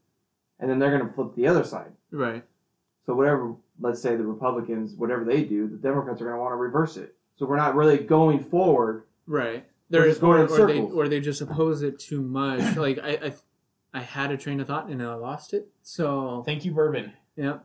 and 0.59 0.69
then 0.69 0.79
they're 0.79 0.97
going 0.97 1.07
to 1.07 1.13
flip 1.13 1.35
the 1.35 1.47
other 1.47 1.63
side. 1.63 1.91
Right. 2.11 2.43
So 3.05 3.13
whatever, 3.13 3.55
let's 3.79 4.01
say 4.01 4.15
the 4.15 4.25
Republicans, 4.25 4.95
whatever 4.95 5.25
they 5.25 5.43
do, 5.43 5.67
the 5.67 5.75
Democrats 5.77 6.21
are 6.21 6.25
going 6.25 6.37
to 6.37 6.41
want 6.41 6.53
to 6.53 6.57
reverse 6.57 6.95
it. 6.95 7.15
So 7.35 7.45
we're 7.45 7.57
not 7.57 7.75
really 7.75 7.97
going 7.97 8.39
forward. 8.39 9.03
Right. 9.27 9.65
They're 9.89 10.07
just 10.07 10.21
going 10.21 10.41
or, 10.41 10.45
in 10.45 10.61
or 10.61 10.67
they 10.67 10.79
or 10.79 11.07
they 11.07 11.19
just 11.19 11.41
oppose 11.41 11.83
it 11.83 11.99
too 11.99 12.21
much. 12.21 12.75
like 12.77 12.99
I, 12.99 13.09
I 13.11 13.33
I 13.93 14.01
had 14.01 14.31
a 14.31 14.37
train 14.37 14.59
of 14.59 14.67
thought 14.67 14.87
and 14.87 15.01
I 15.01 15.13
lost 15.15 15.53
it. 15.53 15.67
So 15.83 16.43
Thank 16.45 16.65
you, 16.65 16.71
Bourbon. 16.71 17.13
yeah. 17.35 17.59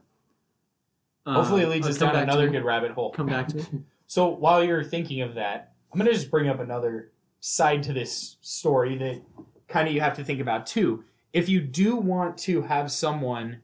Hopefully, 1.26 1.62
it 1.62 1.66
Um, 1.66 1.70
leads 1.72 1.86
I'll 1.86 1.92
us 1.92 1.98
down 1.98 2.16
another 2.16 2.48
good 2.48 2.64
rabbit 2.64 2.92
hole. 2.92 3.10
Come 3.12 3.26
back 3.26 3.48
to 3.48 3.56
me. 3.56 3.64
So 4.10 4.28
while 4.28 4.64
you're 4.64 4.82
thinking 4.82 5.20
of 5.20 5.34
that, 5.34 5.74
I'm 5.92 5.98
going 5.98 6.10
to 6.10 6.14
just 6.16 6.30
bring 6.30 6.48
up 6.48 6.60
another 6.60 7.10
side 7.40 7.82
to 7.82 7.92
this 7.92 8.38
story 8.40 8.96
that 8.96 9.20
kind 9.68 9.86
of 9.86 9.92
you 9.92 10.00
have 10.00 10.16
to 10.16 10.24
think 10.24 10.40
about 10.40 10.66
too. 10.66 11.04
If 11.34 11.50
you 11.50 11.60
do 11.60 11.94
want 11.96 12.38
to 12.38 12.62
have 12.62 12.90
someone 12.90 13.60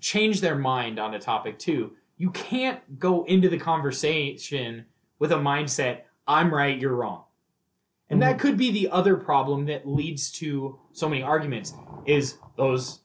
change 0.00 0.40
their 0.40 0.56
mind 0.56 0.98
on 0.98 1.14
a 1.14 1.20
topic 1.20 1.60
too, 1.60 1.92
you 2.16 2.30
can't 2.30 2.98
go 2.98 3.22
into 3.24 3.48
the 3.48 3.58
conversation 3.58 4.86
with 5.18 5.32
a 5.32 5.36
mindset, 5.36 6.00
I'm 6.26 6.52
right, 6.52 6.78
you're 6.78 6.94
wrong. 6.94 7.24
And 8.08 8.22
that 8.22 8.38
could 8.38 8.56
be 8.56 8.70
the 8.70 8.88
other 8.90 9.16
problem 9.16 9.66
that 9.66 9.86
leads 9.88 10.30
to 10.32 10.78
so 10.92 11.08
many 11.08 11.22
arguments 11.22 11.74
is 12.04 12.38
those 12.56 13.00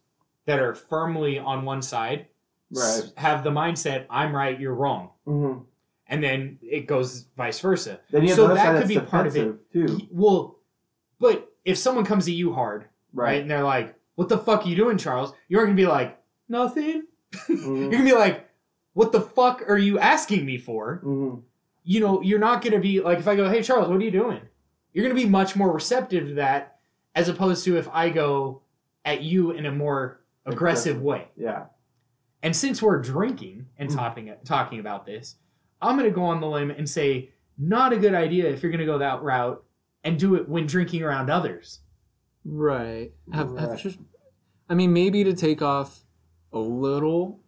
that 0.46 0.60
are 0.60 0.76
firmly 0.76 1.40
on 1.40 1.66
one 1.66 1.82
side 1.82 2.28
Right. 2.74 3.12
have 3.18 3.44
the 3.44 3.50
mindset 3.50 4.06
I'm 4.10 4.34
right, 4.34 4.58
you're 4.60 4.74
wrong, 4.76 5.10
Mm-hmm. 5.28 5.64
and 6.08 6.24
then 6.24 6.58
it 6.62 6.88
goes 6.88 7.26
vice 7.36 7.60
versa. 7.60 8.00
So 8.10 8.48
that 8.48 8.78
could 8.80 8.88
be 8.88 9.00
part 9.00 9.28
of 9.28 9.36
it. 9.36 9.72
too. 9.74 10.00
Well, 10.10 10.60
but 11.20 11.52
if 11.66 11.78
someone 11.78 12.06
comes 12.06 12.28
at 12.30 12.34
you 12.34 12.54
hard, 12.54 12.86
right, 13.14 13.26
Right. 13.26 13.42
and 13.42 13.52
they're 13.52 13.64
like, 13.64 13.96
"What 14.16 14.30
the 14.30 14.38
fuck 14.38 14.66
are 14.66 14.70
you 14.70 14.76
doing, 14.78 14.98
Charles?" 14.98 15.34
You're 15.50 15.64
gonna 15.66 15.76
be 15.76 15.86
like, 15.86 16.18
"Nothing." 16.48 17.04
You're 17.50 17.58
Mhm. 17.58 17.92
gonna 17.92 18.04
be 18.06 18.14
like, 18.14 18.50
"What 18.94 19.12
the 19.12 19.22
fuck 19.22 19.64
are 19.68 19.78
you 19.78 20.00
asking 20.00 20.46
me 20.46 20.58
for?" 20.58 21.00
hmm 21.04 21.36
You 21.84 22.00
know, 22.00 22.22
you're 22.22 22.40
not 22.40 22.64
gonna 22.64 22.80
be 22.80 23.00
like 23.02 23.20
if 23.20 23.28
I 23.28 23.36
go, 23.36 23.50
"Hey, 23.50 23.62
Charles, 23.64 23.88
what 23.90 23.98
are 23.98 24.04
you 24.04 24.12
doing?" 24.12 24.42
You're 24.94 25.04
gonna 25.04 25.16
be 25.20 25.26
much 25.28 25.56
more 25.56 25.72
receptive 25.72 26.28
to 26.28 26.34
that, 26.36 26.80
as 27.16 27.28
opposed 27.30 27.64
to 27.66 27.78
if 27.78 27.88
I 27.92 28.10
go 28.10 28.62
at 29.06 29.22
you 29.24 29.52
in 29.52 29.66
a 29.66 29.72
more 29.72 30.22
aggressive 30.46 30.98
Aggressive. 30.98 31.02
way. 31.02 31.28
Yeah. 31.36 31.66
And 32.44 32.56
since 32.56 32.82
we're 32.82 33.00
drinking 33.02 33.68
and 33.78 33.90
Mm. 33.90 33.96
talking 33.96 34.34
talking 34.46 34.80
about 34.80 35.06
this, 35.06 35.36
I'm 35.82 35.98
going 35.98 36.10
to 36.10 36.14
go 36.16 36.24
on 36.24 36.40
the 36.42 36.48
limb 36.48 36.72
and 36.72 36.88
say 36.90 37.30
not 37.58 37.94
a 37.94 37.98
good 37.98 38.14
idea 38.16 38.50
if 38.50 38.62
you're 38.64 38.72
going 38.72 38.80
to 38.80 38.86
go 38.86 38.98
that 39.00 39.22
route 39.24 39.64
and 40.04 40.18
do 40.20 40.36
it 40.36 40.48
when 40.50 40.66
drinking 40.66 41.04
around 41.04 41.30
others. 41.30 41.80
Right. 42.44 43.12
Have, 43.34 43.56
have 43.58 43.80
just, 43.80 44.00
I 44.70 44.74
mean, 44.74 44.94
maybe 44.94 45.24
to 45.24 45.34
take 45.34 45.62
off 45.62 46.04
a 46.54 46.60
little. 46.60 47.40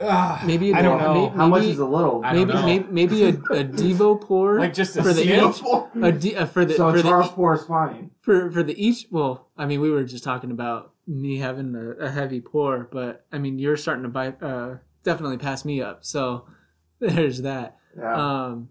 Ugh, 0.00 0.46
Maybe 0.46 0.72
I 0.72 0.80
don't 0.82 0.98
know. 1.00 1.28
may- 1.30 1.36
How 1.36 1.48
much 1.48 1.64
is 1.64 1.78
a 1.80 1.84
little? 1.84 2.24
I 2.24 2.32
don't 2.32 2.46
Maybe 2.46 2.54
know. 2.54 2.64
maybe, 2.66 2.86
maybe 2.90 3.24
a, 3.24 3.28
a 3.30 3.64
Devo 3.80 4.20
pour 4.20 4.60
like 4.60 4.72
just 4.72 4.96
a 4.96 5.02
for 5.02 5.12
the 5.12 5.22
each 5.24 6.02
a 6.04 6.12
D, 6.12 6.36
uh, 6.36 6.46
for 6.46 6.64
the 6.64 6.74
so 6.74 6.92
for 6.92 7.02
Charles 7.02 7.28
the 7.30 7.32
pour 7.34 7.54
is 7.54 7.64
fine. 7.64 8.10
for 8.20 8.50
for 8.52 8.62
the 8.62 8.80
each. 8.80 9.06
Well, 9.10 9.48
I 9.56 9.66
mean, 9.66 9.80
we 9.80 9.90
were 9.90 10.04
just 10.04 10.22
talking 10.22 10.52
about 10.52 10.92
me 11.08 11.38
having 11.38 11.74
a, 11.74 12.04
a 12.06 12.10
heavy 12.10 12.40
pour, 12.40 12.88
but 12.92 13.26
I 13.32 13.38
mean, 13.38 13.58
you're 13.58 13.76
starting 13.76 14.04
to 14.04 14.08
buy 14.08 14.28
uh, 14.40 14.76
definitely 15.02 15.38
pass 15.38 15.64
me 15.64 15.82
up. 15.82 16.04
So 16.04 16.46
there's 17.00 17.42
that. 17.42 17.76
Yeah. 17.98 18.14
Um, 18.14 18.68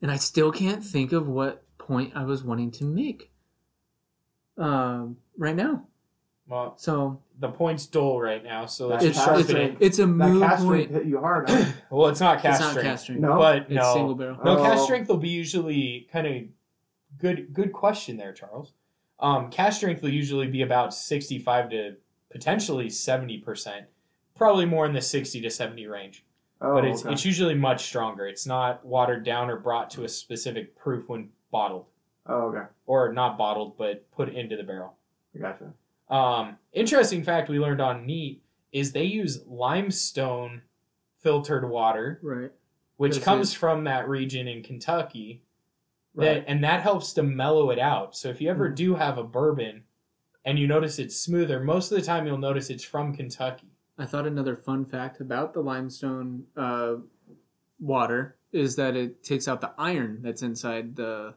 and 0.00 0.10
I 0.12 0.16
still 0.16 0.52
can't 0.52 0.84
think 0.84 1.12
of 1.12 1.26
what 1.26 1.64
point 1.78 2.12
I 2.14 2.22
was 2.22 2.44
wanting 2.44 2.70
to 2.72 2.84
make. 2.84 3.32
Um, 4.56 5.16
right 5.36 5.56
now. 5.56 5.86
Well, 6.46 6.74
So 6.78 7.20
the 7.40 7.48
point's 7.48 7.86
dull 7.86 8.20
right 8.20 8.44
now, 8.44 8.66
so 8.66 8.86
let's 8.88 9.02
That's 9.02 9.16
just 9.16 9.26
cash 9.26 9.38
it's 9.40 9.48
sharpen 9.48 9.66
drink. 9.68 9.80
it. 9.80 9.84
it's 9.86 9.98
a 9.98 10.02
that 10.02 10.06
mood 10.08 10.42
cast 10.42 10.66
drink 10.66 10.90
point. 10.90 11.02
hit 11.02 11.10
you 11.10 11.18
hard. 11.20 11.48
Huh? 11.50 11.64
Well, 11.90 12.08
it's 12.08 12.20
not 12.20 12.40
cask 12.40 12.60
strength. 12.60 12.60
It's 12.60 12.60
not 12.60 12.70
strength, 12.70 12.84
cask 12.86 13.02
strength. 13.04 13.20
No? 13.22 13.38
but 13.38 13.56
It's 13.62 13.70
no, 13.70 13.92
single 13.94 14.14
barrel. 14.14 14.38
no 14.44 14.58
Oh. 14.58 14.62
cask 14.62 14.84
strength 14.84 15.08
will 15.08 15.16
be 15.16 15.28
usually 15.30 16.08
kind 16.12 16.26
of 16.26 16.42
good. 17.18 17.52
Good 17.52 17.72
question 17.72 18.16
there, 18.16 18.32
Charles. 18.32 18.72
Um, 19.18 19.50
cask 19.50 19.78
strength 19.78 20.02
will 20.02 20.10
usually 20.12 20.46
be 20.46 20.62
about 20.62 20.94
sixty-five 20.94 21.70
to 21.70 21.96
potentially 22.30 22.88
seventy 22.90 23.38
percent, 23.38 23.86
probably 24.36 24.64
more 24.66 24.86
in 24.86 24.92
the 24.92 25.00
sixty 25.02 25.40
to 25.40 25.50
seventy 25.50 25.86
range. 25.86 26.24
Oh, 26.62 26.74
but 26.74 26.84
it's 26.84 27.02
okay. 27.04 27.12
it's 27.12 27.24
usually 27.24 27.54
much 27.54 27.84
stronger. 27.86 28.26
It's 28.26 28.46
not 28.46 28.84
watered 28.84 29.24
down 29.24 29.48
or 29.50 29.56
brought 29.56 29.88
to 29.92 30.04
a 30.04 30.08
specific 30.08 30.76
proof 30.76 31.08
when 31.08 31.30
bottled, 31.50 31.86
oh, 32.26 32.48
okay. 32.48 32.66
or 32.86 33.12
not 33.12 33.38
bottled, 33.38 33.76
but 33.78 34.10
put 34.12 34.28
into 34.28 34.56
the 34.56 34.62
barrel. 34.62 34.94
I 35.34 35.38
gotcha. 35.38 35.72
Um, 36.10 36.56
interesting 36.72 37.22
fact 37.22 37.48
we 37.48 37.58
learned 37.60 37.80
on 37.80 38.04
Neat 38.04 38.42
is 38.72 38.92
they 38.92 39.04
use 39.04 39.44
limestone 39.46 40.62
filtered 41.18 41.68
water, 41.68 42.18
Right. 42.22 42.50
which 42.96 43.14
That's 43.14 43.24
comes 43.24 43.52
it. 43.54 43.58
from 43.58 43.84
that 43.84 44.08
region 44.08 44.48
in 44.48 44.62
Kentucky, 44.62 45.42
that, 46.16 46.44
and 46.48 46.62
that 46.64 46.80
helps 46.82 47.12
to 47.14 47.22
mellow 47.22 47.70
it 47.70 47.78
out. 47.78 48.16
So 48.16 48.28
if 48.28 48.40
you 48.40 48.50
ever 48.50 48.70
Mhm. 48.70 48.74
do 48.74 48.94
have 48.94 49.18
a 49.18 49.24
bourbon 49.24 49.84
and 50.44 50.58
you 50.58 50.66
notice 50.66 50.98
it's 50.98 51.16
smoother, 51.16 51.60
most 51.60 51.92
of 51.92 51.98
the 51.98 52.04
time 52.04 52.26
you'll 52.26 52.38
notice 52.38 52.70
it's 52.70 52.84
from 52.84 53.14
Kentucky. 53.14 53.68
I 53.98 54.06
thought 54.06 54.26
another 54.26 54.56
fun 54.56 54.84
fact 54.86 55.20
about 55.20 55.52
the 55.52 55.62
limestone 55.62 56.46
uh, 56.56 56.96
water 57.78 58.36
is 58.52 58.76
that 58.76 58.96
it 58.96 59.22
takes 59.22 59.46
out 59.46 59.60
the 59.60 59.72
iron 59.78 60.20
that's 60.22 60.42
inside 60.42 60.96
the 60.96 61.34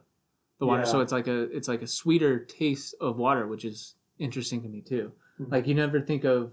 the 0.58 0.66
water, 0.66 0.82
Yeah. 0.82 0.88
so 0.88 1.00
it's 1.00 1.12
like 1.12 1.26
a 1.26 1.42
it's 1.54 1.68
like 1.68 1.82
a 1.82 1.86
sweeter 1.86 2.38
taste 2.38 2.94
of 3.00 3.18
water, 3.18 3.46
which 3.48 3.64
is 3.64 3.96
interesting 4.18 4.62
to 4.62 4.68
me 4.68 4.80
too. 4.80 5.12
Mhm. 5.40 5.50
Like 5.50 5.66
you 5.66 5.74
never 5.74 6.00
think 6.00 6.24
of 6.24 6.52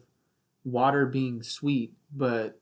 water 0.64 1.06
being 1.06 1.44
sweet, 1.44 1.94
but 2.14 2.60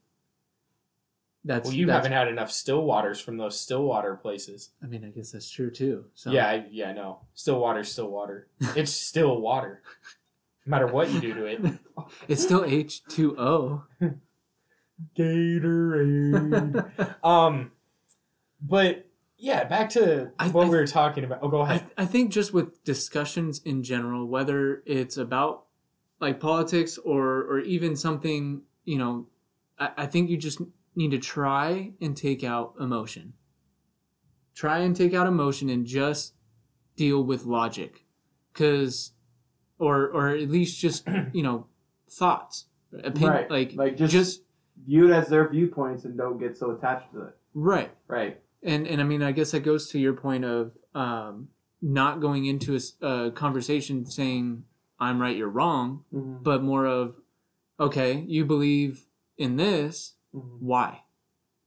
that's 1.46 1.68
Well, 1.70 1.74
you 1.76 1.86
that's, 1.86 1.96
haven't 2.06 2.12
had 2.12 2.28
enough 2.28 2.52
still 2.52 2.84
waters 2.84 3.20
from 3.22 3.38
those 3.38 3.60
still 3.60 3.84
water 3.84 4.16
places. 4.16 4.72
I 4.84 4.88
mean, 4.88 5.06
I 5.06 5.10
guess 5.10 5.32
that's 5.32 5.50
true 5.50 5.72
too. 5.72 6.06
So 6.14 6.32
Yeah, 6.32 6.48
I, 6.48 6.66
yeah, 6.70 6.92
no. 6.94 7.22
Still 7.34 7.60
water, 7.60 7.84
still 7.84 8.10
water. 8.10 8.48
It's 8.76 8.92
still 9.10 9.40
water. 9.40 9.82
No 10.66 10.72
matter 10.72 10.88
what 10.88 11.10
you 11.12 11.20
do 11.22 11.34
to 11.34 11.46
it. 11.46 11.62
it's 12.28 12.44
still 12.44 12.64
H 12.66 13.04
two 13.06 13.38
O. 13.40 13.84
Gatorade. 15.18 17.16
um, 17.24 17.72
but 18.62 19.06
yeah, 19.40 19.64
back 19.64 19.90
to 19.92 20.32
I- 20.38 20.50
what 20.50 20.68
I- 20.68 20.70
we 20.70 20.76
were 20.76 20.86
talking 20.88 21.24
about. 21.24 21.40
Oh, 21.42 21.48
go 21.48 21.62
I, 21.62 21.76
ahead. 21.76 21.92
I 21.98 22.06
think 22.06 22.32
just 22.32 22.54
with 22.54 22.84
discussions 22.84 23.62
in 23.64 23.82
general, 23.84 24.28
whether 24.28 24.84
it's 24.86 25.18
about 25.18 25.66
like 26.20 26.40
politics 26.40 26.98
or 26.98 27.40
or 27.44 27.60
even 27.62 27.96
something, 27.96 28.62
you 28.86 28.98
know, 28.98 29.28
I, 29.80 29.92
I 29.98 30.06
think 30.06 30.30
you 30.30 30.38
just 30.38 30.62
need 30.96 31.12
to 31.12 31.18
try 31.20 31.94
and 32.02 32.16
take 32.18 32.44
out 32.44 32.74
emotion. 32.80 33.34
Try 34.54 34.80
and 34.80 34.96
take 34.96 35.14
out 35.14 35.26
emotion 35.28 35.70
and 35.70 35.86
just 35.86 36.34
deal 36.98 37.24
with 37.24 37.46
logic, 37.46 38.04
because, 38.52 39.14
or 39.78 40.10
or 40.10 40.30
at 40.30 40.50
least 40.50 40.80
just 40.82 41.08
you 41.34 41.44
know, 41.44 41.66
thoughts, 42.12 42.66
opinion, 42.92 43.32
Right. 43.32 43.50
like 43.52 43.74
Like 43.76 43.96
just, 43.98 44.12
just 44.12 44.42
view 44.86 45.08
it 45.10 45.14
as 45.16 45.30
their 45.30 45.48
viewpoints 45.48 46.04
and 46.04 46.18
don't 46.18 46.38
get 46.38 46.58
so 46.58 46.72
attached 46.72 47.14
to 47.14 47.22
it. 47.22 47.38
right. 47.54 47.92
Right. 48.08 48.42
And 48.64 48.88
and 48.88 49.02
I 49.02 49.04
mean, 49.04 49.22
I 49.24 49.32
guess 49.32 49.52
that 49.52 49.62
goes 49.62 49.90
to 49.92 50.00
your 50.00 50.14
point 50.14 50.46
of 50.46 50.72
um, 50.96 51.50
not 51.82 52.20
going 52.20 52.46
into 52.46 52.78
a 53.02 53.32
conversation 53.32 54.06
saying 54.06 54.64
I'm 55.00 55.22
right, 55.22 55.36
you're 55.36 55.48
wrong, 55.50 56.04
Mm-hmm. 56.14 56.44
but 56.44 56.62
more 56.64 56.86
of 56.86 57.16
okay, 57.80 58.24
you 58.28 58.46
believe 58.46 59.06
in 59.38 59.56
this, 59.56 60.14
Mm-hmm. 60.36 60.66
why? 60.66 61.02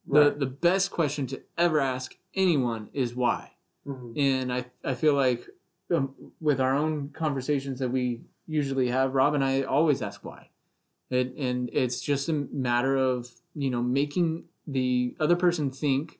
The 0.06 0.30
the 0.38 0.46
best 0.46 0.90
question 0.90 1.26
to 1.28 1.42
ever 1.56 1.80
ask 1.80 2.14
anyone 2.34 2.90
is 2.92 3.14
why, 3.14 3.52
hmm 3.84 4.12
and 4.16 4.52
I 4.52 4.66
I 4.84 4.94
feel 4.94 5.14
like 5.14 5.46
um, 5.94 6.14
with 6.40 6.60
our 6.60 6.74
own 6.74 7.10
conversations 7.10 7.78
that 7.80 7.90
we 7.90 8.20
usually 8.46 8.88
have, 8.88 9.14
Rob 9.14 9.34
and 9.34 9.44
I 9.44 9.62
always 9.62 10.02
ask 10.02 10.24
why, 10.24 10.50
it, 11.10 11.34
and 11.36 11.70
it's 11.72 12.00
just 12.00 12.28
a 12.28 12.32
matter 12.32 12.96
of 12.96 13.30
you 13.54 13.70
know 13.70 13.82
making 13.82 14.44
the 14.66 15.14
other 15.20 15.36
person 15.36 15.70
think 15.70 16.18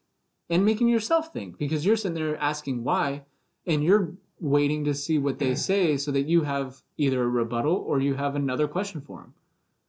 and 0.52 0.64
making 0.64 0.88
yourself 0.88 1.32
think 1.32 1.58
because 1.58 1.84
you're 1.86 1.96
sitting 1.96 2.14
there 2.14 2.36
asking 2.36 2.84
why 2.84 3.22
and 3.66 3.82
you're 3.82 4.12
waiting 4.38 4.84
to 4.84 4.94
see 4.94 5.18
what 5.18 5.38
they 5.38 5.54
say 5.54 5.96
so 5.96 6.10
that 6.10 6.26
you 6.32 6.42
have 6.42 6.82
either 6.96 7.22
a 7.22 7.28
rebuttal 7.28 7.76
or 7.88 8.00
you 8.00 8.14
have 8.14 8.34
another 8.36 8.66
question 8.68 9.00
for 9.00 9.20
them 9.22 9.34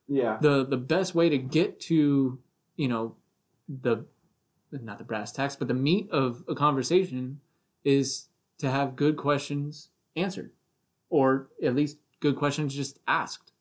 Yeah. 0.07 0.37
the 0.41 0.65
the 0.65 0.77
best 0.77 1.13
way 1.15 1.27
to 1.29 1.37
get 1.37 1.79
to 1.91 2.39
you 2.75 2.87
know 2.87 3.15
the 3.67 4.05
not 4.71 4.97
the 4.97 5.03
brass 5.03 5.31
tacks 5.31 5.55
but 5.55 5.67
the 5.67 5.73
meat 5.87 6.09
of 6.11 6.43
a 6.47 6.55
conversation 6.55 7.39
is 7.83 8.27
to 8.59 8.69
have 8.69 8.95
good 8.95 9.17
questions 9.17 9.89
answered 10.15 10.51
or 11.09 11.49
at 11.61 11.75
least 11.75 11.97
good 12.19 12.35
questions 12.35 12.73
just 12.75 12.99
asked. 13.07 13.51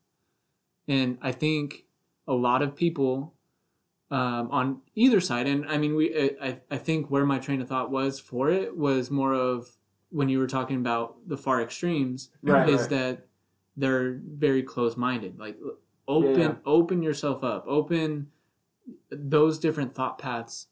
And 0.89 1.19
i 1.23 1.33
think 1.33 1.85
a 2.29 2.33
lot 2.35 2.63
of 2.63 2.77
people 2.77 3.32
um, 4.13 4.49
on 4.51 4.81
either 4.95 5.21
side 5.21 5.47
and 5.47 5.65
i 5.69 5.77
mean 5.79 5.95
we 5.97 6.05
I, 6.41 6.61
I 6.71 6.79
think 6.79 7.11
where 7.11 7.25
my 7.27 7.39
train 7.39 7.61
of 7.63 7.69
thought 7.69 7.91
was 7.91 8.21
for 8.21 8.51
it 8.51 8.77
was 8.77 9.11
more 9.11 9.33
of 9.33 9.79
when 10.11 10.29
you 10.29 10.39
were 10.39 10.47
talking 10.47 10.77
about 10.77 11.17
the 11.27 11.37
far 11.39 11.63
extremes 11.63 12.31
Right. 12.43 12.69
is 12.69 12.83
right. 12.83 12.91
that 12.91 13.27
they're 13.77 14.21
very 14.47 14.63
close-minded 14.63 15.39
like 15.39 15.57
open 16.07 16.41
Yeah. 16.41 16.55
open 16.67 17.03
yourself 17.03 17.43
up 17.43 17.65
open 17.67 18.29
those 19.11 19.59
different 19.59 19.95
thought 19.95 20.19
paths 20.19 20.67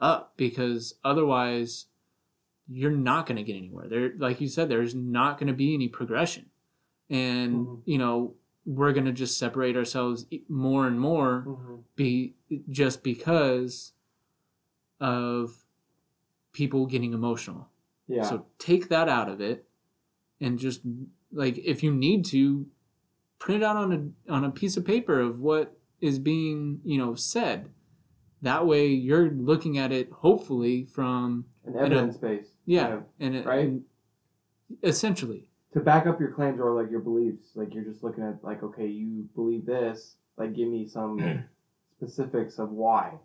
up 0.00 0.32
because 0.36 0.94
otherwise 1.04 1.86
you're 2.68 2.90
not 2.90 3.26
going 3.26 3.36
to 3.36 3.42
get 3.44 3.56
anywhere 3.56 3.88
there 3.88 4.12
like 4.18 4.40
you 4.40 4.48
said 4.48 4.68
there's 4.68 4.94
not 4.94 5.38
going 5.38 5.46
to 5.48 5.52
be 5.52 5.74
any 5.74 5.88
progression 5.88 6.46
and 7.10 7.66
Mhm. 7.66 7.82
you 7.84 7.98
know 7.98 8.34
we're 8.64 8.92
going 8.92 9.06
to 9.06 9.12
just 9.12 9.38
separate 9.38 9.76
ourselves 9.76 10.26
more 10.48 10.86
and 10.86 11.00
more 11.00 11.44
Mhm. 11.46 11.82
be 11.96 12.34
just 12.70 13.02
because 13.02 13.92
of 15.00 15.64
people 16.52 16.86
getting 16.86 17.12
emotional 17.12 17.68
Yeah. 18.06 18.22
so 18.22 18.46
take 18.58 18.88
that 18.88 19.08
out 19.08 19.28
of 19.28 19.40
it 19.40 19.66
and 20.40 20.58
just 20.58 20.82
like 21.32 21.58
if 21.58 21.82
you 21.82 21.92
need 21.94 22.24
to 22.26 22.66
print 23.38 23.62
it 23.62 23.66
out 23.66 23.76
on 23.76 23.92
a 24.28 24.32
on 24.32 24.44
a 24.44 24.50
piece 24.50 24.76
of 24.76 24.84
paper 24.84 25.18
of 25.18 25.40
what 25.40 25.76
is 26.00 26.18
being, 26.18 26.80
you 26.84 26.98
know, 26.98 27.14
said. 27.14 27.70
That 28.42 28.66
way 28.66 28.88
you're 28.88 29.30
looking 29.30 29.78
at 29.78 29.92
it 29.92 30.10
hopefully 30.10 30.84
from 30.84 31.44
An 31.64 31.76
evidence 31.76 32.16
base. 32.18 32.52
yeah, 32.66 33.02
and 33.20 33.36
it, 33.36 33.46
Right. 33.46 33.66
and 33.68 33.84
essentially. 34.82 35.48
To 35.72 35.80
back 35.80 36.06
up 36.06 36.20
your 36.20 36.32
claims 36.32 36.60
or 36.60 36.72
like 36.80 36.90
your 36.90 37.00
beliefs, 37.00 37.46
like 37.54 37.74
you're 37.74 37.84
just 37.84 38.02
looking 38.02 38.24
at 38.24 38.44
like, 38.44 38.62
okay, 38.62 38.86
you 38.86 39.28
believe 39.34 39.64
this. 39.64 40.16
Like, 40.36 40.54
give 40.54 40.68
me 40.68 40.86
some 40.86 41.44
specifics 41.96 42.58
of 42.58 42.70
why 42.70 43.18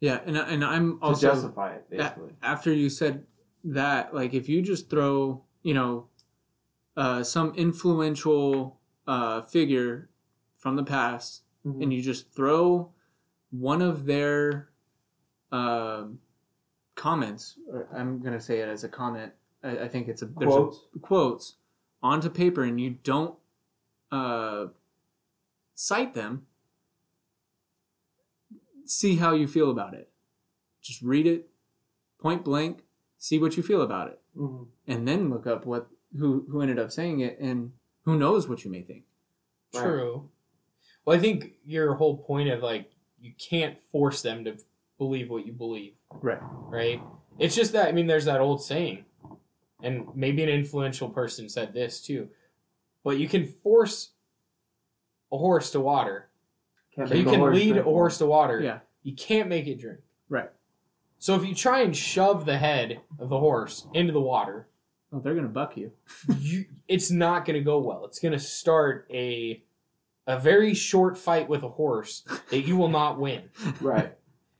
Yeah, 0.00 0.20
and 0.24 0.36
and 0.36 0.64
I'm 0.64 0.98
to 1.00 1.04
also 1.04 1.28
justify 1.32 1.74
it, 1.74 1.90
basically. 1.90 2.30
after 2.42 2.72
you 2.72 2.88
said 2.88 3.26
that, 3.64 4.14
like 4.14 4.32
if 4.34 4.48
you 4.48 4.62
just 4.62 4.88
throw, 4.88 5.42
you 5.62 5.74
know, 5.74 6.08
uh, 6.96 7.22
some 7.22 7.54
influential 7.54 8.78
uh, 9.06 9.42
figure 9.42 10.08
from 10.56 10.76
the 10.76 10.84
past 10.84 11.42
Mhm. 11.66 11.82
and 11.82 11.92
you 11.92 12.00
just 12.02 12.32
throw 12.32 12.92
one 13.50 13.82
of 13.82 14.06
their 14.06 14.70
um, 15.50 16.20
comments, 16.94 17.58
or 17.70 17.88
I'm 17.92 18.20
going 18.20 18.32
to 18.34 18.40
say 18.40 18.60
it 18.60 18.68
as 18.68 18.84
a 18.84 18.88
comment. 18.88 19.32
I, 19.62 19.78
I 19.84 19.88
think 19.88 20.08
it's 20.08 20.22
a 20.22 20.26
there's 20.26 20.52
a- 20.54 20.56
Quotes. 20.56 20.80
quotes 21.02 21.54
onto 22.02 22.28
paper 22.30 22.62
and 22.64 22.80
you 22.80 22.90
don't 23.02 23.34
uh, 24.12 24.66
cite 25.74 26.14
them. 26.14 26.46
See 28.84 29.16
how 29.16 29.34
you 29.34 29.46
feel 29.46 29.70
about 29.70 29.94
it. 29.94 30.08
Just 30.80 31.02
read 31.02 31.26
it, 31.26 31.48
point 32.20 32.44
blank. 32.44 32.84
See 33.18 33.38
what 33.38 33.56
you 33.56 33.62
feel 33.62 33.82
about 33.82 34.08
it, 34.08 34.20
Mhm. 34.36 34.68
and 34.86 35.06
then 35.06 35.28
look 35.28 35.46
up 35.46 35.66
what 35.66 35.88
who 36.16 36.46
who 36.48 36.62
ended 36.62 36.78
up 36.78 36.90
saying 36.92 37.20
it, 37.20 37.38
and 37.40 37.72
who 38.04 38.16
knows 38.16 38.48
what 38.48 38.64
you 38.64 38.70
may 38.70 38.80
think. 38.82 39.04
Right. 39.74 39.82
True. 39.82 40.30
Well, 41.04 41.16
I 41.16 41.20
think 41.20 41.54
your 41.66 41.94
whole 41.94 42.16
point 42.18 42.48
of 42.48 42.62
like 42.62 42.90
you 43.20 43.32
can't 43.38 43.78
force 43.90 44.22
them 44.22 44.44
to 44.44 44.56
believe 44.98 45.28
what 45.28 45.44
you 45.46 45.52
believe, 45.52 45.94
Right. 46.22 46.38
right? 46.42 47.02
It's 47.38 47.54
just 47.56 47.72
that 47.72 47.88
I 47.88 47.92
mean, 47.92 48.06
there's 48.06 48.24
that 48.26 48.40
old 48.40 48.62
saying, 48.62 49.04
and 49.82 50.06
maybe 50.14 50.42
an 50.42 50.48
influential 50.48 51.08
person 51.08 51.48
said 51.48 51.72
this 51.72 52.00
too, 52.00 52.28
but 53.04 53.18
you 53.18 53.28
can 53.28 53.46
force 53.46 54.10
a 55.32 55.38
horse 55.38 55.70
to 55.70 55.80
water. 55.80 56.28
Can't 56.94 57.14
you 57.14 57.24
can 57.24 57.40
horse 57.40 57.54
lead 57.54 57.76
a 57.76 57.82
horse 57.82 58.18
to 58.18 58.26
water. 58.26 58.60
Yeah. 58.60 58.78
You 59.02 59.14
can't 59.14 59.48
make 59.48 59.66
it 59.66 59.80
drink. 59.80 60.00
Right. 60.28 60.50
So 61.18 61.34
if 61.34 61.44
you 61.44 61.54
try 61.54 61.82
and 61.82 61.96
shove 61.96 62.44
the 62.44 62.58
head 62.58 63.00
of 63.18 63.28
the 63.28 63.38
horse 63.38 63.86
into 63.94 64.12
the 64.12 64.20
water, 64.20 64.68
Oh, 65.12 65.20
they're 65.20 65.34
gonna 65.34 65.48
buck 65.48 65.76
you. 65.76 65.92
you, 66.38 66.66
it's 66.86 67.10
not 67.10 67.44
going 67.44 67.58
to 67.58 67.64
go 67.64 67.78
well. 67.78 68.04
It's 68.04 68.18
going 68.18 68.32
to 68.32 68.38
start 68.38 69.06
a 69.10 69.62
a 70.26 70.38
very 70.38 70.74
short 70.74 71.16
fight 71.16 71.48
with 71.48 71.62
a 71.62 71.68
horse 71.68 72.22
that 72.50 72.66
you 72.66 72.76
will 72.76 72.90
not 72.90 73.18
win. 73.18 73.44
Right. 73.80 74.12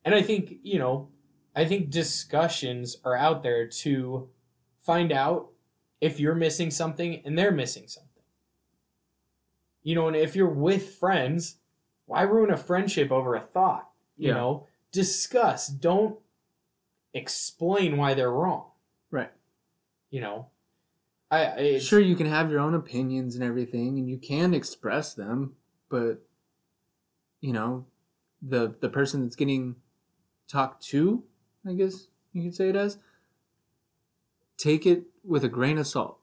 And 0.05 0.15
I 0.15 0.23
think, 0.23 0.55
you 0.63 0.79
know, 0.79 1.11
I 1.55 1.67
think 1.67 1.91
discussions 1.91 2.97
are 3.05 3.15
out 3.15 3.43
there 3.43 3.67
to 3.67 4.31
find 4.89 5.13
out 5.13 5.51
if 6.01 6.19
you're 6.19 6.35
missing 6.35 6.71
something 6.71 7.21
and 7.27 7.37
they're 7.37 7.53
missing 7.53 7.87
something. 7.87 8.23
You 9.83 9.95
know, 9.95 10.09
and 10.09 10.17
if 10.17 10.35
you're 10.35 10.49
with 10.49 10.95
friends, 10.95 11.59
why 12.07 12.23
ruin 12.23 12.51
a 12.51 12.57
friendship 12.57 13.13
over 13.13 13.35
a 13.35 13.41
thought? 13.41 13.91
You 14.17 14.29
Yeah. 14.29 14.35
know, 14.35 14.67
discuss. 14.91 15.69
Don't 15.69 16.19
explain 17.13 17.99
why 17.99 18.15
they're 18.15 18.33
wrong. 18.33 18.71
Right. 19.11 19.31
You 20.09 20.23
know, 20.23 20.47
I 21.31 21.77
Sure, 21.79 22.01
you 22.01 22.17
can 22.17 22.27
have 22.27 22.51
your 22.51 22.61
own 22.61 22.73
opinions 22.73 23.35
and 23.35 23.45
everything, 23.45 23.99
and 23.99 24.09
you 24.09 24.17
can 24.17 24.55
express 24.55 25.13
them, 25.13 25.55
but 25.91 26.27
you 27.43 27.53
know, 27.53 27.85
the 28.41 28.75
the 28.81 28.89
person 28.89 29.23
that's 29.23 29.37
getting 29.37 29.77
talked 30.47 30.83
to, 30.85 31.25
I 31.67 31.75
guess 31.75 32.09
you 32.33 32.43
could 32.43 32.55
say 32.55 32.71
it 32.71 32.77
as, 32.77 32.97
take 34.59 34.85
it 34.87 35.05
with 35.25 35.45
a 35.45 35.49
grain 35.49 35.79
of 35.79 35.87
salt. 35.87 36.19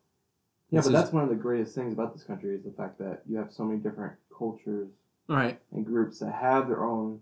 Yeah, 0.69 0.79
This 0.79 0.87
but 0.87 0.89
is- 0.95 1.01
that's 1.01 1.13
one 1.13 1.23
of 1.23 1.29
the 1.29 1.35
greatest 1.35 1.73
things 1.75 1.93
about 1.93 2.13
this 2.13 2.23
country 2.23 2.53
is 2.55 2.63
the 2.63 2.71
fact 2.71 2.99
that 2.99 3.23
you 3.27 3.37
have 3.37 3.51
so 3.51 3.63
many 3.63 3.79
different 3.79 4.13
cultures 4.37 4.89
right. 5.27 5.59
and 5.71 5.85
groups 5.85 6.19
that 6.19 6.31
have 6.33 6.67
their 6.67 6.83
own, 6.83 7.21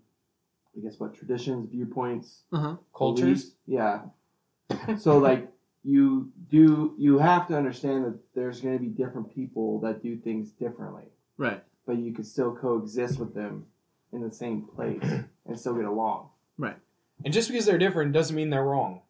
I 0.76 0.80
guess, 0.82 1.00
what 1.00 1.14
traditions, 1.14 1.70
viewpoints, 1.70 2.44
Uh 2.52 2.58
huh. 2.60 2.76
Cultures. 2.96 3.52
beliefs. 3.52 3.56
Yeah. 3.68 4.98
so 4.98 5.18
like 5.20 5.50
you 5.84 6.32
do, 6.50 6.96
you 6.98 7.20
have 7.20 7.48
to 7.50 7.58
understand 7.58 8.06
that 8.06 8.18
there's 8.34 8.62
going 8.62 8.76
to 8.78 8.82
be 8.82 8.90
different 8.90 9.34
people 9.34 9.80
that 9.82 10.02
do 10.02 10.16
things 10.18 10.52
differently, 10.52 11.12
Right. 11.38 11.62
but 11.86 11.98
you 11.98 12.14
can 12.14 12.24
still 12.24 12.56
coexist 12.56 13.20
with 13.20 13.34
them 13.36 13.66
in 14.14 14.22
the 14.22 14.32
same 14.32 14.62
place 14.64 15.04
and 15.46 15.60
still 15.60 15.76
get 15.76 15.86
along. 15.86 16.30
Right. 16.58 16.78
And 17.26 17.34
just 17.34 17.50
because 17.50 17.66
they're 17.66 17.78
different 17.78 18.14
doesn't 18.14 18.36
mean 18.36 18.50
they're 18.50 18.64
wrong. 18.64 19.02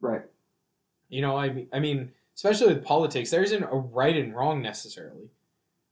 Right. 0.00 0.22
You 1.12 1.20
know, 1.20 1.36
I 1.36 1.50
mean, 1.50 1.68
I 1.72 1.78
mean, 1.78 2.10
especially 2.34 2.74
with 2.74 2.84
politics, 2.84 3.30
there 3.30 3.42
isn't 3.42 3.62
a 3.62 3.76
right 3.76 4.16
and 4.16 4.34
wrong 4.34 4.62
necessarily. 4.62 5.30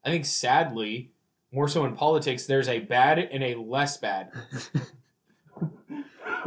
I 0.05 0.11
think 0.11 0.25
sadly, 0.25 1.11
more 1.53 1.68
so 1.68 1.85
in 1.85 1.95
politics, 1.95 2.47
there's 2.47 2.68
a 2.68 2.81
bad 2.81 3.18
and 3.18 3.45
a 3.45 3.55
less 3.55 3.99
bad. 3.99 4.33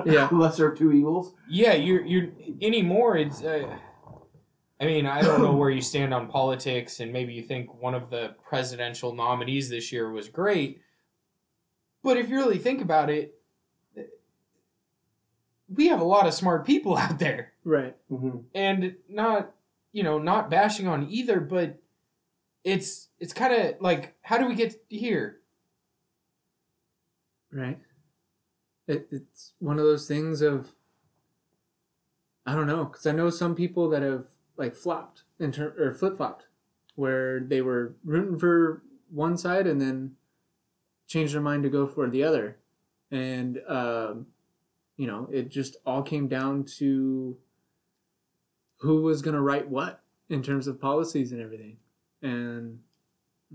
Yeah. 0.05 0.29
Lesser 0.31 0.71
of 0.71 0.77
two 0.77 0.91
evils. 0.91 1.33
Yeah, 1.49 1.73
you're 1.73 2.03
you're 2.05 2.29
anymore. 2.61 3.17
It's. 3.17 3.43
Uh, 3.43 3.67
I 4.81 4.85
mean, 4.85 5.05
I 5.05 5.21
don't 5.21 5.41
know 5.41 5.53
where 5.55 5.69
you 5.69 5.81
stand 5.81 6.13
on 6.13 6.27
politics, 6.27 6.99
and 6.99 7.13
maybe 7.13 7.33
you 7.33 7.43
think 7.43 7.81
one 7.81 7.93
of 7.93 8.09
the 8.09 8.35
presidential 8.47 9.13
nominees 9.13 9.69
this 9.69 9.91
year 9.91 10.11
was 10.11 10.27
great, 10.29 10.81
but 12.03 12.17
if 12.17 12.29
you 12.29 12.37
really 12.37 12.57
think 12.57 12.81
about 12.81 13.09
it, 13.09 13.39
we 15.75 15.87
have 15.87 16.01
a 16.01 16.05
lot 16.05 16.27
of 16.27 16.33
smart 16.33 16.65
people 16.65 16.95
out 17.03 17.19
there. 17.19 17.53
right. 17.63 17.95
Mm-hmm. 18.11 18.37
and 18.53 18.95
not 19.09 19.53
you 19.91 20.03
know 20.03 20.17
not 20.19 20.49
bashing 20.49 20.87
on 20.87 21.07
either 21.09 21.39
but 21.39 21.79
it's 22.63 23.09
it's 23.19 23.33
kind 23.33 23.53
of 23.53 23.75
like 23.81 24.15
how 24.21 24.37
do 24.37 24.45
we 24.47 24.55
get 24.55 24.75
here 24.89 25.39
Right. 27.51 27.77
It, 28.87 29.07
it's 29.11 29.53
one 29.59 29.77
of 29.77 29.85
those 29.85 30.07
things 30.07 30.41
of 30.41 30.71
I 32.47 32.55
don't 32.55 32.67
know 32.67 32.85
because 32.85 33.05
I 33.05 33.11
know 33.11 33.29
some 33.29 33.53
people 33.55 33.89
that 33.89 34.01
have 34.01 34.25
like 34.57 34.75
flopped 34.75 35.21
in 35.39 35.51
ter- 35.51 35.75
or 35.77 35.93
flip 35.93 36.17
flopped, 36.17 36.47
where 36.95 37.41
they 37.41 37.61
were 37.61 37.93
rooting 38.03 38.39
for 38.39 38.81
one 39.11 39.37
side 39.37 39.67
and 39.67 39.79
then 39.79 40.15
changed 41.07 41.33
their 41.35 41.41
mind 41.41 41.61
to 41.63 41.69
go 41.69 41.87
for 41.87 42.09
the 42.09 42.23
other, 42.23 42.57
and 43.11 43.59
um, 43.67 44.25
you 44.97 45.07
know 45.07 45.27
it 45.31 45.49
just 45.49 45.77
all 45.85 46.01
came 46.03 46.27
down 46.27 46.63
to 46.77 47.37
who 48.79 49.01
was 49.01 49.21
going 49.21 49.35
to 49.35 49.41
write 49.41 49.67
what 49.69 50.01
in 50.29 50.41
terms 50.43 50.67
of 50.67 50.79
policies 50.79 51.31
and 51.31 51.41
everything, 51.41 51.77
and 52.21 52.79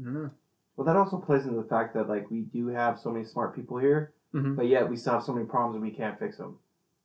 I 0.01 0.05
don't 0.05 0.15
know. 0.15 0.31
Well, 0.77 0.87
that 0.87 0.97
also 0.97 1.19
plays 1.19 1.45
into 1.45 1.61
the 1.61 1.69
fact 1.69 1.95
that 1.95 2.09
like 2.09 2.31
we 2.31 2.43
do 2.43 2.69
have 2.69 2.99
so 3.01 3.11
many 3.11 3.25
smart 3.25 3.55
people 3.55 3.79
here, 3.79 4.13
hmm 4.33 4.55
but 4.55 4.67
yet 4.69 4.89
we 4.89 4.97
still 4.97 5.15
have 5.15 5.25
so 5.25 5.33
many 5.33 5.47
problems 5.47 5.75
and 5.77 5.85
we 5.85 5.91
can't 5.91 6.19
fix 6.19 6.37
them, 6.37 6.57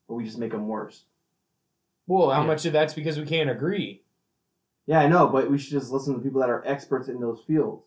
but 0.08 0.16
we 0.16 0.24
just 0.24 0.38
make 0.38 0.52
them 0.52 0.68
worse. 0.68 1.06
well 2.08 2.30
how 2.30 2.42
Yeah. 2.42 2.48
much 2.48 2.66
of 2.66 2.74
that's 2.74 2.94
because 2.94 3.18
we 3.18 3.26
can't 3.26 3.50
agree 3.50 4.02
Yeah, 4.86 5.00
I 5.00 5.08
know, 5.08 5.28
but 5.28 5.50
we 5.50 5.58
should 5.58 5.72
just 5.72 5.92
listen 5.92 6.14
to 6.14 6.20
the 6.20 6.24
people 6.26 6.42
that 6.42 6.50
are 6.50 6.62
experts 6.68 7.08
in 7.08 7.20
those 7.22 7.42
fields, 7.48 7.84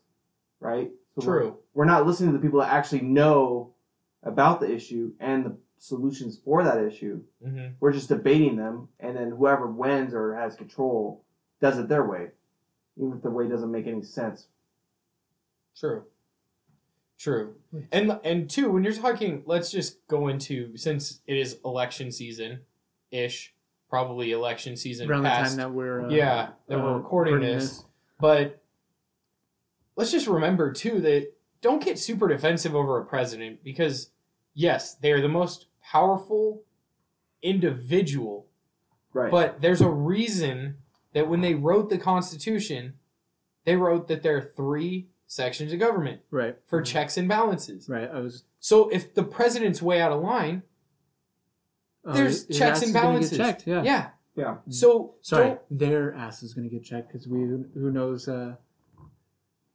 right? 0.60 0.90
So 1.14 1.20
True. 1.22 1.44
We're, 1.74 1.82
we're 1.82 1.84
not 1.84 2.06
listening 2.06 2.32
to 2.32 2.38
the 2.38 2.42
people 2.42 2.60
that 2.60 2.72
actually 2.72 3.02
know 3.02 3.74
about 4.22 4.60
the 4.60 4.72
issue 4.72 5.12
and 5.20 5.44
the 5.44 5.56
solutions 5.78 6.38
for 6.44 6.62
that 6.64 6.82
issue. 6.82 7.22
mm-hmm. 7.44 7.74
We're 7.80 7.92
just 7.92 8.08
debating 8.08 8.56
them, 8.56 8.88
and 9.00 9.16
then 9.16 9.30
whoever 9.30 9.66
wins 9.66 10.14
or 10.14 10.34
has 10.34 10.56
control 10.56 11.24
does 11.60 11.78
it 11.78 11.88
their 11.88 12.04
way, 12.04 12.28
even 12.96 13.14
if 13.14 13.22
the 13.22 13.30
way 13.30 13.48
doesn't 13.48 13.70
make 13.70 13.86
any 13.86 14.02
sense. 14.02 14.48
true 15.78 16.04
true 17.18 17.54
and 17.92 18.20
and 18.24 18.50
two 18.50 18.70
when 18.70 18.84
you're 18.84 18.92
talking 18.92 19.42
let's 19.46 19.70
just 19.70 20.06
go 20.06 20.28
into 20.28 20.76
since 20.76 21.20
it 21.26 21.34
is 21.34 21.56
election 21.64 22.12
season 22.12 22.60
ish 23.10 23.54
probably 23.88 24.32
election 24.32 24.76
season 24.76 25.10
Around 25.10 25.22
the 25.22 25.28
past 25.30 25.50
time 25.52 25.56
that 25.56 25.72
we're 25.72 26.06
uh, 26.06 26.10
yeah 26.10 26.48
that 26.68 26.78
we're 26.78 26.92
uh, 26.92 26.98
recording 26.98 27.40
this 27.40 27.84
But 28.18 28.62
let's 29.96 30.10
just 30.10 30.26
remember 30.26 30.72
too 30.72 31.00
that 31.00 31.32
don't 31.60 31.82
get 31.82 31.98
super 31.98 32.28
defensive 32.28 32.74
over 32.74 32.98
a 32.98 33.04
president 33.04 33.62
because 33.64 34.10
yes, 34.56 34.94
they 34.94 35.12
are 35.12 35.20
the 35.20 35.28
most 35.28 35.66
powerful 35.80 36.64
individual, 37.42 38.46
Right. 39.12 39.30
but 39.30 39.60
there's 39.60 39.80
a 39.80 39.88
reason 39.88 40.78
that 41.12 41.28
when 41.28 41.40
they 41.42 41.54
wrote 41.54 41.88
the 41.90 41.98
Constitution, 41.98 42.94
they 43.64 43.76
wrote 43.76 44.08
that 44.08 44.22
there 44.24 44.36
are 44.36 44.40
three 44.56 45.08
sections 45.28 45.72
of 45.72 45.78
government 45.78 46.22
Right. 46.30 46.56
for 46.66 46.82
checks 46.82 47.16
and 47.16 47.28
balances. 47.28 47.88
Right. 47.88 48.10
I 48.10 48.18
was. 48.20 48.44
So 48.58 48.88
if 48.88 49.14
the 49.14 49.22
president's 49.22 49.80
way 49.82 50.00
out 50.00 50.10
of 50.12 50.20
line, 50.22 50.62
oh, 52.04 52.12
There's 52.12 52.46
checks 52.46 52.80
and 52.80 52.88
is 52.88 52.92
gonna 52.92 52.92
get 52.92 53.02
balances. 53.02 53.38
checked. 53.38 53.66
Yeah. 53.66 53.82
yeah. 53.82 54.10
yeah. 54.36 54.56
So 54.68 55.14
Sorry, 55.22 55.48
don't- 55.48 55.60
their 55.78 56.14
ass 56.14 56.42
is 56.42 56.54
gonna 56.54 56.68
get 56.68 56.84
checked 56.84 57.08
because 57.12 57.26
we 57.28 57.38
who 57.40 57.90
knows. 57.90 58.28
uh 58.28 58.56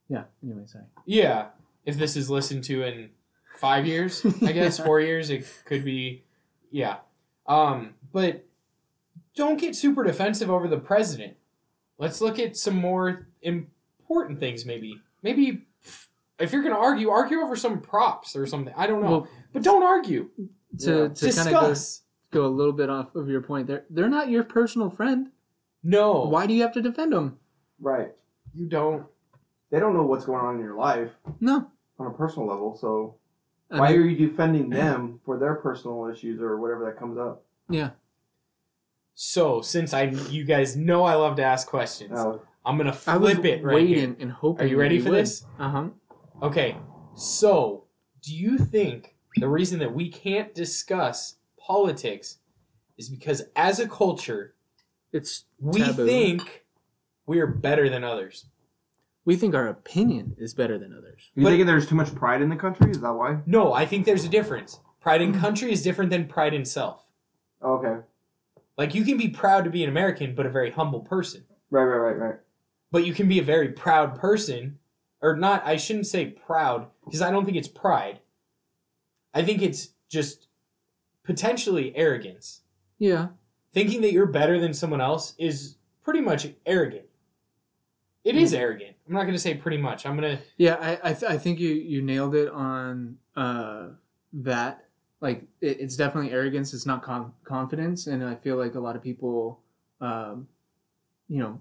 Yeah. 0.08 0.24
Anyway, 0.42 0.66
sorry. 0.66 0.84
Yeah, 1.06 1.50
if 1.84 1.96
this 1.96 2.16
is 2.16 2.28
listened 2.30 2.64
to 2.64 2.82
in 2.82 3.10
five 3.62 3.86
years, 3.86 4.26
I 4.42 4.52
guess 4.52 4.78
Yeah. 4.78 4.84
four 4.84 5.00
years, 5.00 5.30
it 5.30 5.46
could 5.64 5.84
be. 5.84 6.24
Yeah, 6.72 6.96
um, 7.46 7.94
but 8.12 8.44
don't 9.36 9.58
get 9.58 9.76
super 9.76 10.02
defensive 10.04 10.50
over 10.50 10.66
the 10.68 10.78
president. 10.78 11.36
Let's 11.98 12.20
look 12.20 12.38
at 12.40 12.56
some 12.56 12.74
more 12.76 13.28
important 13.42 14.40
things. 14.40 14.66
Maybe, 14.66 15.00
maybe 15.22 15.62
if 16.40 16.52
you're 16.52 16.62
going 16.62 16.74
to 16.74 16.80
argue, 16.80 17.08
argue 17.10 17.38
over 17.40 17.54
some 17.54 17.80
props 17.80 18.34
or 18.34 18.46
something. 18.46 18.74
I 18.76 18.86
don't 18.88 19.00
know, 19.02 19.10
Well, 19.10 19.28
but 19.52 19.62
don't 19.62 19.84
argue. 19.84 20.28
to 20.80 21.02
Yeah. 21.02 21.08
to 21.08 21.32
kind 21.32 21.48
of 21.48 21.52
go, 21.54 21.68
Discuss. 21.68 22.02
go 22.32 22.46
a 22.46 22.48
little 22.48 22.72
bit 22.72 22.90
off 22.90 23.14
of 23.14 23.28
your 23.28 23.42
point, 23.42 23.66
they're 23.68 23.84
they're 23.90 24.08
not 24.08 24.28
your 24.28 24.42
personal 24.44 24.90
friend. 24.90 25.30
No, 25.84 26.24
Why 26.24 26.46
do 26.46 26.54
you 26.54 26.62
have 26.62 26.72
to 26.74 26.82
defend 26.82 27.12
them? 27.12 27.38
Right. 27.80 28.12
you 28.54 28.66
don't? 28.66 29.06
They 29.70 29.78
don't 29.80 29.94
know 29.94 30.04
what's 30.04 30.24
going 30.26 30.44
on 30.44 30.56
in 30.56 30.60
your 30.62 30.76
life 30.76 31.10
No. 31.40 31.70
on 31.98 32.06
a 32.06 32.10
personal 32.10 32.46
level, 32.48 32.76
so 32.76 33.14
I 33.21 33.21
why 33.80 33.90
mean, 33.92 34.00
are 34.00 34.06
you 34.06 34.28
defending 34.28 34.70
them 34.70 35.20
for 35.24 35.38
their 35.38 35.54
personal 35.56 36.06
issues 36.12 36.40
or 36.40 36.58
whatever 36.58 36.84
that 36.86 36.98
comes 36.98 37.18
up? 37.18 37.42
yeah. 37.68 37.90
So 39.14 39.60
since 39.60 39.92
I, 39.92 40.04
you 40.04 40.44
guys 40.44 40.74
know, 40.76 41.04
I 41.04 41.14
love 41.14 41.36
to 41.36 41.42
ask 41.42 41.66
questions. 41.68 42.12
Oh, 42.18 42.40
I'm 42.64 42.76
gonna 42.78 42.96
I 43.06 43.16
was 43.18 43.34
flip 43.34 43.44
it 43.44 43.62
right 43.64 43.74
waiting 43.74 43.96
here. 43.96 44.16
and 44.20 44.32
hoping. 44.32 44.64
Are 44.64 44.68
you 44.68 44.76
that 44.76 44.82
ready 44.82 44.98
for 45.00 45.10
would. 45.10 45.18
this? 45.20 45.44
Uh 45.58 45.68
huh. 45.70 45.88
Okay, 46.42 46.76
so 47.14 47.84
do 48.22 48.34
you 48.34 48.56
think 48.58 49.14
the 49.36 49.48
reason 49.48 49.78
that 49.80 49.94
we 49.94 50.08
can't 50.10 50.54
discuss 50.54 51.36
politics 51.58 52.38
is 52.96 53.08
because 53.08 53.42
as 53.54 53.78
a 53.80 53.88
culture, 53.88 54.54
It's 55.12 55.44
we 55.60 55.82
taboo. 55.82 56.06
think 56.06 56.64
we 57.26 57.38
are 57.40 57.46
better 57.46 57.88
than 57.90 58.04
others? 58.04 58.46
We 59.24 59.36
think 59.36 59.54
our 59.54 59.68
opinion 59.68 60.34
is 60.38 60.54
better 60.54 60.78
than 60.78 60.92
others. 60.92 61.30
you 61.34 61.42
But- 61.42 61.50
thinking 61.50 61.66
there's 61.66 61.88
too 61.88 61.94
much 61.94 62.14
pride 62.14 62.42
in 62.42 62.48
the 62.48 62.56
country? 62.56 62.90
Is 62.90 63.00
that 63.00 63.12
why? 63.12 63.40
No, 63.46 63.72
I 63.72 63.86
think 63.86 64.04
there's 64.04 64.24
a 64.24 64.28
difference. 64.28 64.80
Pride 65.00 65.22
in 65.22 65.32
mm-hmm. 65.32 65.40
country 65.40 65.72
is 65.72 65.82
different 65.82 66.10
than 66.10 66.26
pride 66.26 66.54
in 66.54 66.64
self. 66.64 67.04
Okay. 67.62 67.98
Like 68.76 68.94
you 68.94 69.04
can 69.04 69.16
be 69.16 69.28
proud 69.28 69.64
to 69.64 69.70
be 69.70 69.82
an 69.84 69.90
American, 69.90 70.34
but 70.34 70.46
a 70.46 70.50
very 70.50 70.70
humble 70.70 71.00
person. 71.00 71.44
Right, 71.70 71.84
right, 71.84 71.98
right, 71.98 72.18
right. 72.18 72.36
But 72.90 73.06
you 73.06 73.14
can 73.14 73.28
be 73.28 73.38
a 73.38 73.44
very 73.44 73.68
proud 73.68 74.18
person, 74.18 74.78
or 75.20 75.36
not. 75.36 75.66
I 75.66 75.76
shouldn't 75.76 76.06
say 76.06 76.26
proud 76.26 76.88
because 77.04 77.22
I 77.22 77.30
don't 77.30 77.44
think 77.44 77.56
it's 77.56 77.68
pride. 77.68 78.20
I 79.34 79.42
think 79.42 79.62
it's 79.62 79.90
just 80.08 80.48
potentially 81.24 81.94
arrogance. 81.96 82.60
Yeah. 82.98 83.28
thinking 83.72 84.02
that 84.02 84.12
you're 84.12 84.26
better 84.26 84.60
than 84.60 84.74
someone 84.74 85.00
else 85.00 85.34
is 85.38 85.76
pretty 86.04 86.20
much 86.20 86.46
arrogant. 86.66 87.06
It 88.22 88.36
is 88.36 88.52
mm. 88.52 88.58
arrogant. 88.58 88.96
I'm 89.12 89.16
not 89.18 89.24
going 89.24 89.34
to 89.34 89.38
say 89.38 89.52
pretty 89.54 89.76
much. 89.76 90.06
I'm 90.06 90.16
going 90.16 90.38
to 90.38 90.42
Yeah, 90.56 90.76
I 90.80 91.10
I, 91.10 91.12
th- 91.12 91.30
I 91.30 91.36
think 91.36 91.60
you 91.60 91.68
you 91.68 92.00
nailed 92.00 92.34
it 92.34 92.48
on 92.48 93.18
uh 93.36 93.88
that. 94.32 94.86
Like 95.20 95.42
it, 95.60 95.80
it's 95.80 95.96
definitely 95.96 96.32
arrogance. 96.32 96.72
It's 96.72 96.86
not 96.86 97.02
con- 97.02 97.34
confidence, 97.44 98.06
and 98.06 98.24
I 98.24 98.36
feel 98.36 98.56
like 98.56 98.74
a 98.74 98.80
lot 98.80 98.96
of 98.96 99.02
people, 99.02 99.60
um, 100.00 100.48
you 101.28 101.40
know, 101.40 101.60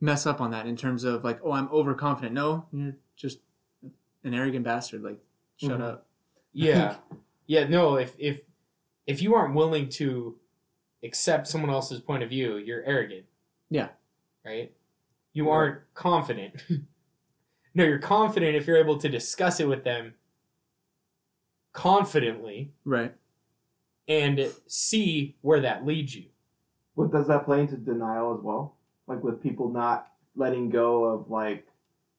mess 0.00 0.24
up 0.24 0.40
on 0.40 0.52
that 0.52 0.66
in 0.66 0.74
terms 0.74 1.04
of 1.04 1.22
like, 1.22 1.38
oh, 1.44 1.52
I'm 1.52 1.68
overconfident. 1.68 2.32
No, 2.34 2.64
you're 2.72 2.96
just 3.14 3.40
an 4.24 4.32
arrogant 4.32 4.64
bastard. 4.64 5.02
Like, 5.02 5.18
shut 5.58 5.72
Mhm. 5.78 5.82
up. 5.82 6.06
yeah. 6.54 6.96
yeah, 7.46 7.64
no, 7.68 7.96
if 7.96 8.16
if 8.18 8.40
if 9.06 9.20
you 9.20 9.34
aren't 9.34 9.54
willing 9.54 9.90
to 9.90 10.36
accept 11.04 11.46
someone 11.46 11.70
else's 11.70 12.00
point 12.00 12.22
of 12.22 12.30
view, 12.30 12.56
you're 12.56 12.82
arrogant. 12.84 13.26
Yeah. 13.68 13.88
Right? 14.46 14.72
You 15.32 15.44
Right. 15.48 15.52
aren't 15.54 15.94
confident. 15.94 16.62
no, 17.74 17.84
you're 17.84 17.98
confident 17.98 18.56
if 18.56 18.66
you're 18.66 18.76
able 18.76 18.98
to 18.98 19.08
discuss 19.08 19.60
it 19.60 19.68
with 19.68 19.84
them 19.84 20.14
confidently 21.72 22.72
Right. 22.84 23.14
and 24.08 24.52
see 24.66 25.36
where 25.40 25.60
that 25.60 25.86
leads 25.86 26.14
you. 26.16 26.26
What 26.94 27.12
does 27.12 27.28
that 27.28 27.44
play 27.44 27.60
into 27.60 27.76
denial 27.76 28.34
as 28.36 28.40
well? 28.42 28.76
Like 29.06 29.22
with 29.22 29.40
people 29.42 29.68
not 29.70 30.12
letting 30.36 30.68
go 30.68 31.04
of 31.04 31.30
like 31.30 31.66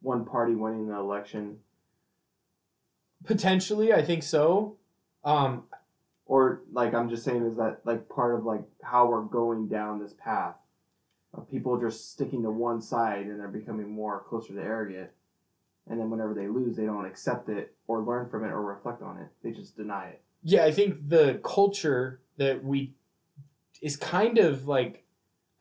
one 0.01 0.26
party 0.26 0.55
winning 0.55 0.88
the 0.88 0.95
election, 0.95 1.59
Potentially, 3.24 3.93
I 3.93 4.01
think 4.01 4.24
so. 4.24 4.78
Um, 5.24 5.66
or 6.26 6.64
like 6.72 6.95
I'm 6.95 7.07
just 7.07 7.24
saying, 7.24 7.45
is 7.45 7.55
that 7.57 7.82
like 7.84 8.09
part 8.09 8.34
of 8.34 8.45
like 8.45 8.64
how 8.82 9.07
we're 9.12 9.22
going 9.22 9.68
down 9.68 9.99
this 9.99 10.14
path 10.18 10.55
of 11.34 11.50
people 11.50 11.80
just 11.80 12.12
sticking 12.12 12.44
to 12.44 12.52
one 12.52 12.82
side 12.82 13.26
and 13.26 13.40
they're 13.40 13.48
becoming 13.48 13.90
more 13.90 14.24
closer 14.28 14.54
to 14.54 14.62
arrogant, 14.62 15.10
and 15.88 16.00
then 16.00 16.10
whenever 16.10 16.34
they 16.34 16.48
lose, 16.48 16.76
they 16.76 16.86
don't 16.86 17.06
accept 17.06 17.50
it 17.50 17.74
or 17.88 18.02
learn 18.02 18.30
from 18.30 18.44
it 18.44 18.50
or 18.50 18.62
reflect 18.62 19.02
on 19.02 19.18
it. 19.18 19.28
They 19.44 19.52
just 19.52 19.76
deny 19.78 20.10
it. 20.10 20.22
yeah, 20.44 20.64
I 20.66 20.72
think 20.72 21.08
the 21.10 21.40
culture 21.44 22.22
that 22.38 22.64
we 22.64 22.94
is 23.82 23.96
kind 23.98 24.38
of 24.38 24.68
like 24.68 25.04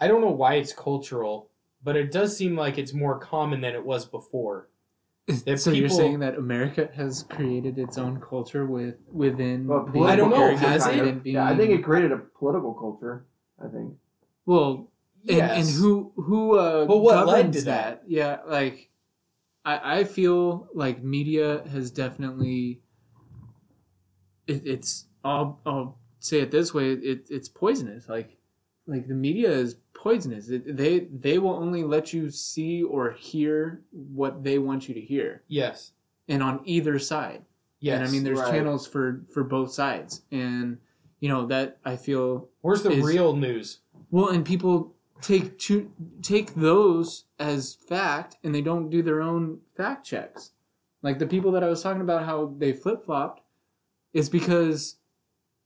I 0.01 0.09
don't 0.09 0.21
know 0.23 0.31
why 0.31 0.55
it's 0.55 0.73
cultural, 0.73 1.51
but 1.85 1.95
it 1.97 2.11
does 2.11 2.37
seem 2.37 2.57
like 2.57 2.79
it's 2.79 2.93
more 2.93 3.19
common 3.19 3.61
than 3.61 3.75
it 3.75 3.85
was 3.85 4.05
before. 4.07 4.69
If 5.47 5.61
so 5.61 5.71
you're 5.71 5.89
saying 5.89 6.19
that 6.21 6.37
America 6.37 6.89
has 6.95 7.23
created 7.23 7.79
its 7.79 7.99
own 7.99 8.21
culture 8.21 8.67
with 8.67 8.97
within 9.13 9.69
Well, 9.69 9.85
the 9.87 10.01
I 10.01 10.17
don't 10.17 10.31
know, 10.31 10.57
has 10.57 10.87
it? 10.87 10.99
of- 11.07 11.25
Yeah, 11.27 11.45
I 11.47 11.57
think 11.57 11.71
it 11.71 11.85
created 11.85 12.11
a 12.11 12.17
political 12.19 12.75
culture. 12.75 13.25
I 13.65 13.69
think. 13.69 13.95
Well, 14.47 14.90
and, 15.29 15.41
and 15.41 15.69
who 15.69 16.13
who 16.17 16.57
uh 16.59 16.87
But 16.87 16.99
what 16.99 17.27
led 17.27 17.53
to 17.55 17.63
that? 17.63 18.03
Yeah, 18.07 18.39
like 18.47 18.91
I 19.65 19.99
I 20.01 20.05
feel 20.05 20.69
like 20.75 21.03
media 21.03 21.63
has 21.71 21.91
definitely 21.91 22.81
it, 24.47 24.67
it's 24.67 25.07
I'll 25.25 25.61
I'll 25.67 25.99
say 26.19 26.41
it 26.41 26.51
this 26.51 26.73
way 26.75 26.93
it 26.93 27.27
it's 27.31 27.49
poisonous 27.49 28.09
like 28.09 28.37
like 28.87 29.07
the 29.09 29.15
media 29.15 29.51
is 29.51 29.77
poisonous 29.95 30.49
it, 30.51 30.77
they 30.77 31.01
they 31.01 31.39
will 31.39 31.55
only 31.55 31.83
let 31.85 32.13
you 32.13 32.31
see 32.31 32.83
or 32.83 33.13
hear 33.13 33.83
what 33.91 34.43
they 34.45 34.59
want 34.59 34.89
you 34.89 34.95
to 34.95 35.01
hear 35.01 35.43
Yes. 35.49 35.93
and 36.29 36.43
on 36.43 36.61
either 36.65 36.99
side 36.99 37.43
Yes. 37.81 37.99
and 38.01 38.09
I 38.09 38.11
mean 38.11 38.25
there's 38.25 38.41
right. 38.41 38.51
channels 38.53 38.87
for 38.87 39.23
for 39.33 39.45
both 39.45 39.73
sides 39.73 40.23
and 40.31 40.79
you 41.21 41.29
know 41.29 41.47
that 41.47 41.79
I 41.85 41.97
feel 41.97 42.49
where's 42.63 42.83
the 42.83 42.91
is- 42.93 43.05
real 43.05 43.35
news? 43.37 43.81
well, 44.11 44.29
and 44.31 44.45
people 44.45 44.95
take 45.21 45.59
to 45.61 45.91
take 46.23 46.55
those 46.55 47.25
as 47.39 47.75
fact, 47.75 48.37
and 48.45 48.55
they 48.55 48.61
don't 48.63 48.91
do 48.91 49.03
their 49.03 49.21
own 49.23 49.61
fact 49.77 50.07
checks. 50.07 50.53
Like 51.03 51.19
the 51.19 51.27
people 51.27 51.53
that 51.53 51.63
I 51.65 51.69
was 51.69 51.83
talking 51.83 52.03
about, 52.03 52.25
how 52.25 52.55
they 52.59 52.73
flip 52.73 53.05
flopped, 53.05 53.43
is 54.13 54.29
because 54.29 54.97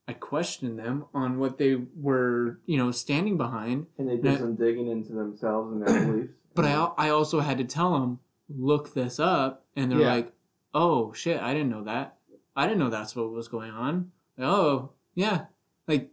I 0.07 0.13
questioned 0.13 0.79
them 0.79 1.07
on 1.15 1.39
what 1.39 1.59
they 1.59 1.77
were, 1.97 2.61
you 2.67 2.77
know, 2.77 2.91
standing 2.91 3.37
behind. 3.37 3.87
And 3.99 4.09
they 4.09 4.17
did 4.17 4.25
Yeah. 4.25 4.39
some 4.39 4.55
digging 4.55 4.89
into 4.89 5.13
themselves 5.13 5.73
and 5.73 5.87
their 5.87 6.01
beliefs. 6.07 6.33
But 6.55 6.67
I 6.67 6.85
I 6.97 7.09
also 7.09 7.41
had 7.41 7.59
to 7.59 7.65
tell 7.65 7.99
them 7.99 8.21
look 8.49 8.95
this 8.95 9.19
up, 9.19 9.65
and 9.75 9.91
they're 9.91 9.99
Yeah. 10.01 10.13
like, 10.15 10.33
oh 10.73 11.13
shit, 11.13 11.41
I 11.43 11.53
didn't 11.53 11.71
know 11.71 11.83
that. 11.85 12.19
I 12.55 12.67
didn't 12.67 12.79
know 12.79 12.91
that's 12.91 13.17
what 13.17 13.33
was 13.33 13.49
going 13.49 13.73
on. 13.73 14.13
Oh 14.39 14.91
yeah, 15.17 15.47
like 15.89 16.13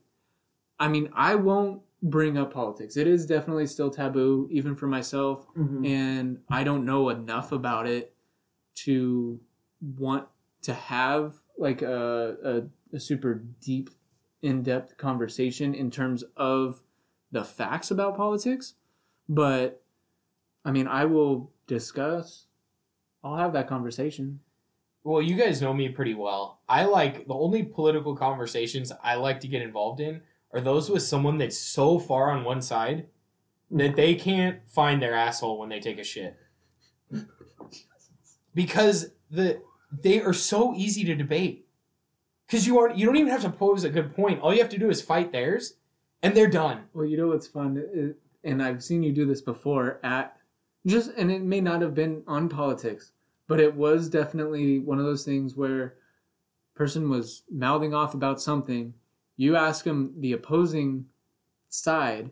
I 0.79 0.87
mean, 0.87 1.09
I 1.13 1.35
won't 1.35 1.83
bring 2.03 2.37
up 2.37 2.51
politics. 2.53 2.97
It 2.97 3.07
is 3.07 3.25
definitely 3.25 3.67
still 3.67 3.89
taboo, 3.91 4.47
even 4.51 4.75
for 4.75 4.87
myself, 4.87 5.45
Mhm. 5.55 5.87
and 5.87 6.39
I 6.49 6.63
don't 6.63 6.85
know 6.85 7.09
enough 7.09 7.51
about 7.51 7.85
it 7.87 8.15
to 8.75 9.39
want 9.97 10.27
to 10.63 10.73
have 10.73 11.35
like 11.57 11.81
a, 11.81 12.37
a, 12.91 12.95
a 12.95 12.99
super 12.99 13.35
deep, 13.61 13.89
in 14.41 14.63
depth 14.63 14.97
conversation 14.97 15.75
in 15.75 15.91
terms 15.91 16.23
of 16.35 16.81
the 17.31 17.43
facts 17.43 17.91
about 17.91 18.17
politics. 18.17 18.73
But 19.29 19.83
I 20.65 20.71
mean, 20.71 20.87
I 20.87 21.05
will 21.05 21.51
discuss. 21.67 22.47
I'll 23.23 23.37
have 23.37 23.53
that 23.53 23.67
conversation. 23.67 24.39
Well, 25.03 25.21
you 25.21 25.35
guys 25.35 25.61
know 25.61 25.73
me 25.73 25.89
pretty 25.89 26.15
well. 26.15 26.61
I 26.67 26.85
like 26.85 27.27
the 27.27 27.33
only 27.35 27.61
political 27.63 28.15
conversations 28.15 28.91
I 29.03 29.15
like 29.15 29.39
to 29.41 29.47
get 29.47 29.61
involved 29.61 29.99
in 29.99 30.21
are 30.53 30.61
those 30.61 30.89
with 30.89 31.03
someone 31.03 31.37
that's 31.37 31.57
so 31.57 31.99
far 31.99 32.31
on 32.31 32.43
one 32.43 32.61
side 32.61 33.07
that 33.69 33.95
they 33.95 34.15
can't 34.15 34.59
find 34.67 35.01
their 35.01 35.13
asshole 35.13 35.57
when 35.57 35.69
they 35.69 35.79
take 35.79 35.97
a 35.97 36.03
shit. 36.03 36.37
Because 38.53 39.11
the 39.29 39.61
they 39.91 40.21
are 40.21 40.33
so 40.33 40.73
easy 40.75 41.03
to 41.05 41.15
debate. 41.15 41.67
Cuz 42.49 42.67
you 42.67 42.79
aren't 42.79 42.97
you 42.97 43.05
don't 43.05 43.17
even 43.17 43.31
have 43.31 43.43
to 43.43 43.49
pose 43.49 43.83
a 43.83 43.89
good 43.89 44.15
point. 44.15 44.41
All 44.41 44.53
you 44.53 44.61
have 44.61 44.69
to 44.69 44.77
do 44.77 44.89
is 44.89 45.01
fight 45.01 45.31
theirs 45.31 45.75
and 46.21 46.35
they're 46.35 46.47
done. 46.47 46.83
Well, 46.93 47.05
you 47.05 47.17
know 47.17 47.27
what's 47.27 47.47
fun, 47.47 48.15
and 48.43 48.61
I've 48.61 48.83
seen 48.83 49.03
you 49.03 49.11
do 49.11 49.25
this 49.25 49.41
before 49.41 49.99
at 50.03 50.37
just, 50.85 51.11
and 51.15 51.31
it 51.31 51.41
may 51.41 51.61
not 51.61 51.81
have 51.81 51.93
been 51.93 52.23
on 52.27 52.49
politics, 52.49 53.11
but 53.47 53.59
it 53.59 53.75
was 53.75 54.09
definitely 54.09 54.79
one 54.79 54.99
of 54.99 55.05
those 55.05 55.23
things 55.23 55.55
where 55.55 55.95
person 56.73 57.09
was 57.09 57.43
mouthing 57.51 57.93
off 57.93 58.13
about 58.13 58.41
something. 58.41 58.93
You 59.41 59.55
ask 59.55 59.83
them 59.83 60.13
the 60.19 60.33
opposing 60.33 61.05
side, 61.67 62.29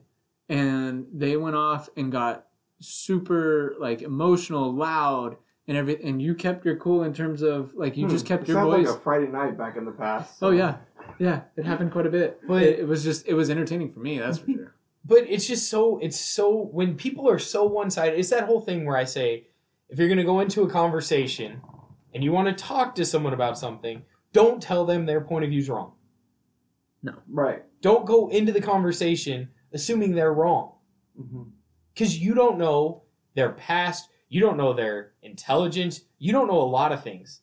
and 0.48 1.08
they 1.12 1.38
went 1.38 1.56
off 1.56 1.90
and 1.98 2.12
got 2.12 2.46
super 2.80 3.76
like 3.80 4.04
emotional, 4.04 4.72
loud, 4.72 5.38
and 5.68 5.76
every, 5.76 6.04
and 6.04 6.22
you 6.22 6.36
kept 6.36 6.64
your 6.66 6.76
cool 6.76 7.02
in 7.04 7.14
terms 7.16 7.42
of 7.42 7.74
like 7.74 7.98
you 7.98 8.08
just 8.08 8.26
Hmm. 8.26 8.34
kept 8.34 8.44
It 8.44 8.50
your 8.50 8.58
sounds 8.58 8.76
voice. 8.76 8.88
like 8.90 8.96
a 8.98 9.00
Friday 9.02 9.28
night 9.28 9.58
back 9.58 9.76
in 9.76 9.86
the 9.86 9.92
past. 9.92 10.38
oh 10.44 10.52
yeah, 10.52 10.78
yeah, 11.18 11.42
it 11.58 11.66
happened 11.66 11.92
quite 11.92 12.06
a 12.06 12.12
bit. 12.12 12.42
But- 12.48 12.62
it, 12.62 12.80
it 12.82 12.88
was 12.88 13.04
just 13.04 13.28
it 13.28 13.34
was 13.34 13.50
entertaining 13.50 13.90
for 13.90 14.02
me. 14.02 14.20
That's 14.20 14.38
for 14.38 14.52
sure. 14.52 14.76
But 15.04 15.24
it's 15.28 15.48
just 15.48 15.68
so 15.68 15.98
it's 16.04 16.20
so 16.20 16.70
when 16.72 16.96
people 16.96 17.28
are 17.28 17.40
so 17.40 17.64
one 17.66 17.90
sided, 17.90 18.20
it's 18.20 18.30
that 18.30 18.44
whole 18.44 18.62
thing 18.62 18.86
where 18.86 18.98
I 18.98 19.06
say, 19.06 19.48
if 19.90 19.98
you're 19.98 20.10
gonna 20.10 20.24
go 20.24 20.42
into 20.42 20.62
a 20.62 20.70
conversation 20.70 21.62
and 22.14 22.24
you 22.24 22.32
want 22.32 22.56
to 22.56 22.64
talk 22.64 22.94
to 22.96 23.06
someone 23.06 23.34
about 23.34 23.58
something, 23.58 24.04
don't 24.32 24.62
tell 24.62 24.86
them 24.86 25.08
their 25.08 25.22
point 25.22 25.44
of 25.46 25.50
view 25.50 25.60
is 25.62 25.70
wrong. 25.72 25.94
Right. 27.28 27.64
Don't 27.82 28.06
go 28.06 28.30
into 28.30 28.52
the 28.52 28.62
conversation 28.62 29.50
assuming 29.74 30.14
they're 30.16 30.34
wrong. 30.34 30.74
Because 31.94 32.18
you 32.18 32.34
don't 32.34 32.58
know 32.58 33.04
their 33.36 33.52
past, 33.52 34.10
you 34.30 34.40
don't 34.42 34.58
know 34.58 34.74
their 34.74 35.14
intelligence, 35.22 36.02
you 36.18 36.32
don't 36.32 36.48
know 36.48 36.62
a 36.62 36.64
lot 36.64 36.92
of 36.92 37.04
things. 37.04 37.42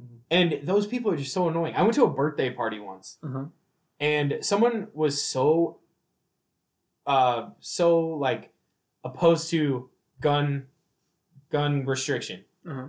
Mhm. 0.00 0.18
And 0.30 0.60
those 0.66 0.86
people 0.86 1.10
are 1.12 1.16
just 1.16 1.32
so 1.32 1.48
annoying. 1.48 1.74
I 1.74 1.82
went 1.82 1.94
to 1.94 2.04
a 2.04 2.10
birthday 2.10 2.50
party 2.50 2.78
once 2.80 3.18
Uh-huh. 3.22 3.46
and 3.98 4.38
someone 4.42 4.88
was 4.94 5.22
so 5.22 5.78
uh 7.06 7.50
so 7.60 8.00
like 8.00 8.52
opposed 9.04 9.50
to 9.50 9.88
gun 10.20 10.66
gun 11.50 11.84
restriction 11.86 12.44
Uh-huh. 12.68 12.88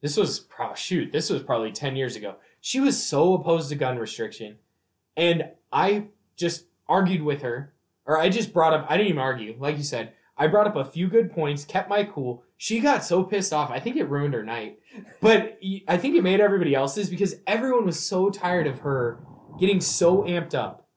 this 0.00 0.16
was 0.16 0.40
pro- 0.40 0.74
shoot 0.74 1.12
this 1.12 1.28
was 1.30 1.42
probably 1.42 1.70
10 1.70 1.96
years 1.96 2.16
ago 2.16 2.36
she 2.60 2.80
was 2.80 3.00
so 3.02 3.34
opposed 3.34 3.68
to 3.68 3.74
gun 3.76 3.98
restriction 3.98 4.58
and 5.16 5.44
i 5.72 6.04
just 6.36 6.66
argued 6.88 7.22
with 7.22 7.42
her 7.42 7.72
or 8.06 8.18
i 8.18 8.28
just 8.28 8.52
brought 8.52 8.72
up 8.72 8.86
i 8.88 8.96
didn't 8.96 9.08
even 9.08 9.18
argue 9.20 9.54
like 9.58 9.76
you 9.76 9.82
said 9.82 10.12
i 10.36 10.46
brought 10.46 10.66
up 10.66 10.76
a 10.76 10.84
few 10.84 11.08
good 11.08 11.30
points 11.32 11.64
kept 11.64 11.88
my 11.88 12.04
cool 12.04 12.42
she 12.56 12.80
got 12.80 13.04
so 13.04 13.22
pissed 13.24 13.52
off 13.52 13.70
i 13.70 13.80
think 13.80 13.96
it 13.96 14.08
ruined 14.08 14.34
her 14.34 14.42
night 14.44 14.78
but 15.20 15.58
I 15.88 15.98
think 15.98 16.16
it 16.16 16.22
made 16.22 16.40
everybody 16.40 16.74
else's 16.74 17.10
because 17.10 17.34
everyone 17.46 17.84
was 17.84 18.02
so 18.02 18.30
tired 18.30 18.66
of 18.66 18.78
her 18.80 19.18
getting 19.60 19.78
so 19.80 20.22
amped 20.22 20.54
up 20.54 20.88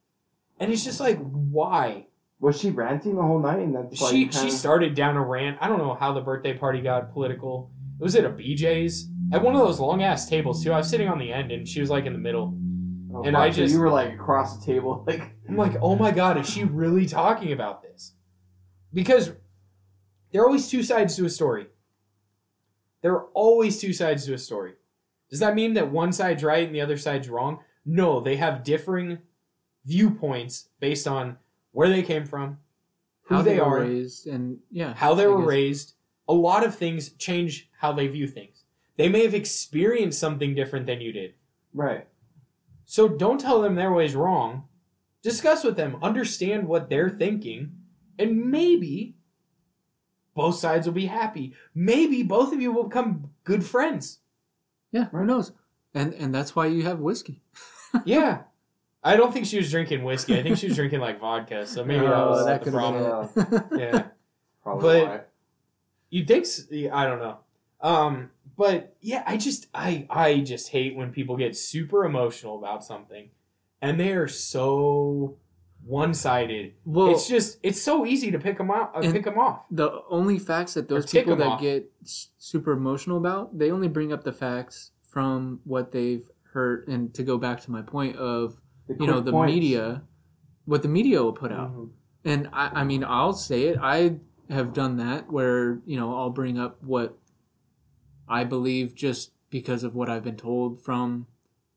and 0.59 0.71
it's 0.71 0.85
just 0.85 0.99
like 1.01 1.17
why 1.19 2.05
Was 2.39 2.57
she 2.61 2.69
ranting 2.71 3.15
the 3.15 3.21
whole 3.21 3.39
night? 3.41 3.59
And 3.59 3.75
that's 3.75 3.99
why 3.99 4.09
she 4.11 4.23
she 4.25 4.29
kinda- 4.29 4.51
started 4.51 4.95
down 4.95 5.17
a 5.17 5.21
rant. 5.25 5.57
I 5.59 5.67
don't 5.67 5.79
know 5.79 5.93
how 5.99 6.13
the 6.13 6.21
birthday 6.21 6.53
party 6.57 6.79
got 6.79 7.11
political. 7.11 7.69
It 7.99 8.03
was 8.03 8.15
at 8.15 8.23
a 8.23 8.29
BJ's 8.29 9.09
at 9.33 9.41
one 9.43 9.53
of 9.55 9.59
those 9.61 9.81
long 9.81 10.01
ass 10.03 10.29
tables 10.29 10.63
too. 10.63 10.71
I 10.71 10.77
was 10.77 10.89
sitting 10.89 11.09
on 11.09 11.19
the 11.19 11.33
end 11.33 11.51
and 11.51 11.67
she 11.67 11.81
was 11.81 11.89
like 11.89 12.05
in 12.05 12.13
the 12.13 12.19
middle. 12.19 12.57
Oh, 13.11 13.23
and 13.23 13.33
fuck, 13.35 13.41
I 13.41 13.49
so 13.51 13.55
just- 13.57 13.73
you 13.73 13.79
were 13.79 13.89
like 13.89 14.13
across 14.13 14.57
the 14.59 14.65
table, 14.65 15.03
like 15.07 15.31
I'm 15.47 15.57
like, 15.57 15.73
oh 15.81 15.95
my 15.95 16.11
god, 16.11 16.37
is 16.37 16.49
she 16.49 16.63
really 16.63 17.05
talking 17.05 17.51
about 17.51 17.81
this? 17.81 18.13
Because 18.93 19.31
there 20.31 20.41
are 20.41 20.45
always 20.47 20.67
two 20.69 20.83
sides 20.83 21.15
to 21.15 21.25
a 21.25 21.29
story. 21.29 21.67
There 23.01 23.13
are 23.13 23.25
always 23.33 23.79
two 23.79 23.93
sides 23.93 24.25
to 24.25 24.33
a 24.33 24.37
story. 24.37 24.73
Does 25.29 25.39
that 25.39 25.55
mean 25.55 25.73
that 25.75 25.91
one 25.91 26.11
side's 26.11 26.43
right 26.43 26.65
and 26.65 26.75
the 26.75 26.81
other 26.81 26.97
side's 26.97 27.29
wrong? 27.29 27.59
No, 27.85 28.19
they 28.19 28.35
have 28.35 28.63
differing 28.63 29.19
viewpoints 29.85 30.69
based 30.79 31.07
on 31.07 31.37
where 31.71 31.89
they 31.89 32.01
came 32.03 32.25
from, 32.25 32.57
who 33.23 33.35
How 33.35 33.41
they, 33.41 33.57
were 33.59 33.65
are, 33.65 33.79
raised, 33.81 34.27
and 34.27 34.57
yeah, 34.71 34.93
how 34.93 35.13
they 35.13 35.23
I 35.23 35.27
were 35.27 35.39
guess. 35.39 35.47
raised. 35.47 35.93
A 36.27 36.33
lot 36.33 36.63
of 36.65 36.75
things 36.75 37.09
change 37.13 37.69
how 37.77 37.91
they 37.93 38.07
view 38.07 38.27
things. 38.27 38.63
They 38.97 39.07
may 39.09 39.23
have 39.23 39.33
experienced 39.33 40.19
something 40.19 40.53
different 40.55 40.85
than 40.85 40.99
you 41.01 41.11
did. 41.11 41.33
right. 41.73 42.07
So 42.91 43.07
don't 43.07 43.39
tell 43.39 43.61
them 43.61 43.75
their 43.75 43.93
way's 43.93 44.15
wrong. 44.15 44.63
Discuss 45.21 45.63
with 45.63 45.75
them, 45.75 45.97
understand 46.01 46.67
what 46.67 46.89
they're 46.89 47.07
thinking, 47.11 47.73
and 48.17 48.49
maybe 48.49 49.13
both 50.33 50.55
sides 50.55 50.87
will 50.87 50.95
be 50.95 51.05
happy. 51.05 51.53
Maybe 51.75 52.23
both 52.23 52.51
of 52.51 52.59
you 52.63 52.71
will 52.71 52.85
become 52.85 53.29
good 53.43 53.63
friends. 53.63 54.19
Yeah, 54.91 55.05
who 55.09 55.23
knows? 55.23 55.51
And 55.93 56.15
and 56.15 56.33
that's 56.33 56.55
why 56.55 56.65
you 56.65 56.81
have 56.83 56.99
whiskey. 56.99 57.41
Yeah. 58.05 58.41
I 59.03 59.15
don't 59.15 59.31
think 59.33 59.45
she 59.45 59.57
was 59.57 59.69
drinking 59.71 60.03
whiskey. 60.03 60.37
I 60.39 60.43
think 60.43 60.57
she 60.57 60.67
was 60.67 60.75
drinking 60.75 60.99
like 60.99 61.19
vodka. 61.19 61.65
So 61.67 61.83
maybe 61.85 62.05
that 62.05 62.13
Oh, 62.13 62.29
was 62.31 62.45
that 62.47 62.63
the 62.63 62.71
problem. 62.71 63.29
been 63.35 63.53
it. 63.53 63.63
Yeah. 63.79 64.03
Probably 64.63 64.99
But- 65.01 65.07
why. 65.07 65.21
You 66.09 66.25
think? 66.25 66.45
I 66.91 67.05
don't 67.05 67.19
know. 67.19 67.37
Um, 67.81 68.31
but 68.57 68.95
yeah, 69.01 69.23
I 69.25 69.37
just 69.37 69.67
I 69.73 70.05
I 70.09 70.39
just 70.39 70.69
hate 70.69 70.95
when 70.95 71.11
people 71.11 71.37
get 71.37 71.55
super 71.55 72.05
emotional 72.05 72.57
about 72.57 72.83
something, 72.83 73.29
and 73.81 73.99
they 73.99 74.11
are 74.11 74.27
so 74.27 75.37
one 75.85 76.13
sided. 76.13 76.73
well, 76.83 77.09
it's 77.11 77.27
just 77.27 77.57
it's 77.63 77.81
so 77.81 78.05
easy 78.05 78.31
to 78.31 78.39
pick 78.39 78.57
them 78.57 78.69
out, 78.69 78.91
uh, 78.93 79.11
pick 79.11 79.23
them 79.23 79.37
off. 79.37 79.61
the 79.71 80.01
only 80.09 80.37
facts 80.37 80.73
that 80.73 80.89
those 80.89 81.09
people 81.09 81.37
that 81.37 81.47
off. 81.47 81.61
get 81.61 81.89
super 82.03 82.73
emotional 82.73 83.17
about, 83.17 83.57
they 83.57 83.71
only 83.71 83.87
bring 83.87 84.11
up 84.11 84.23
the 84.25 84.33
facts 84.33 84.91
from 85.03 85.61
what 85.63 85.91
they've 85.93 86.29
heard. 86.51 86.85
And 86.89 87.13
to 87.13 87.23
go 87.23 87.37
back 87.37 87.61
to 87.61 87.71
my 87.71 87.81
point 87.81 88.17
of 88.17 88.59
The 88.89 88.97
you 88.99 89.07
know 89.07 89.21
the 89.21 89.31
points. 89.31 89.53
media, 89.53 90.03
what 90.65 90.81
the 90.81 90.89
media 90.89 91.23
will 91.23 91.31
put 91.33 91.51
out. 91.53 91.73
Mhm. 91.73 91.89
And 92.25 92.49
I, 92.51 92.81
I 92.81 92.83
mean, 92.83 93.05
I'll 93.05 93.31
say 93.33 93.63
it. 93.67 93.77
I 93.81 94.17
have 94.49 94.73
done 94.73 94.97
that 94.97 95.31
where, 95.31 95.79
you 95.85 95.95
know, 95.95 96.13
I'll 96.13 96.29
bring 96.31 96.59
up 96.59 96.83
what 96.83 97.17
I 98.29 98.43
believe 98.43 98.95
just 98.95 99.31
because 99.49 99.83
of 99.83 99.95
what 99.95 100.09
I've 100.09 100.23
been 100.23 100.37
told 100.37 100.79
from 100.81 101.27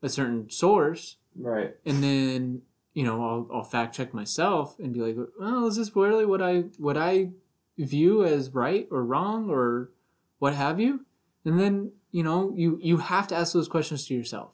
a 0.03 0.09
certain 0.09 0.51
source. 0.51 1.17
Right. 1.35 1.75
And 1.87 2.03
then, 2.03 2.63
you 2.93 3.05
know, 3.05 3.25
I'll, 3.27 3.49
I'll 3.59 3.65
fact 3.65 3.95
check 3.97 4.13
myself 4.13 4.79
and 4.79 4.93
be 4.93 5.01
like, 5.01 5.17
well, 5.41 5.67
is 5.67 5.77
this 5.77 5.95
really 5.97 6.27
what 6.27 6.43
I, 6.43 6.65
what 6.77 6.97
I 6.99 7.31
view 7.79 8.25
as 8.25 8.51
right 8.51 8.87
or 8.91 9.03
wrong 9.05 9.49
or 9.49 9.91
what 10.39 10.55
have 10.55 10.79
you? 10.79 11.07
And 11.45 11.59
then, 11.59 11.93
you 12.11 12.23
know, 12.23 12.53
you, 12.55 12.79
you 12.83 12.99
have 12.99 13.27
to 13.29 13.35
ask 13.35 13.55
those 13.55 13.69
questions 13.69 14.07
to 14.09 14.15
yourself. 14.15 14.51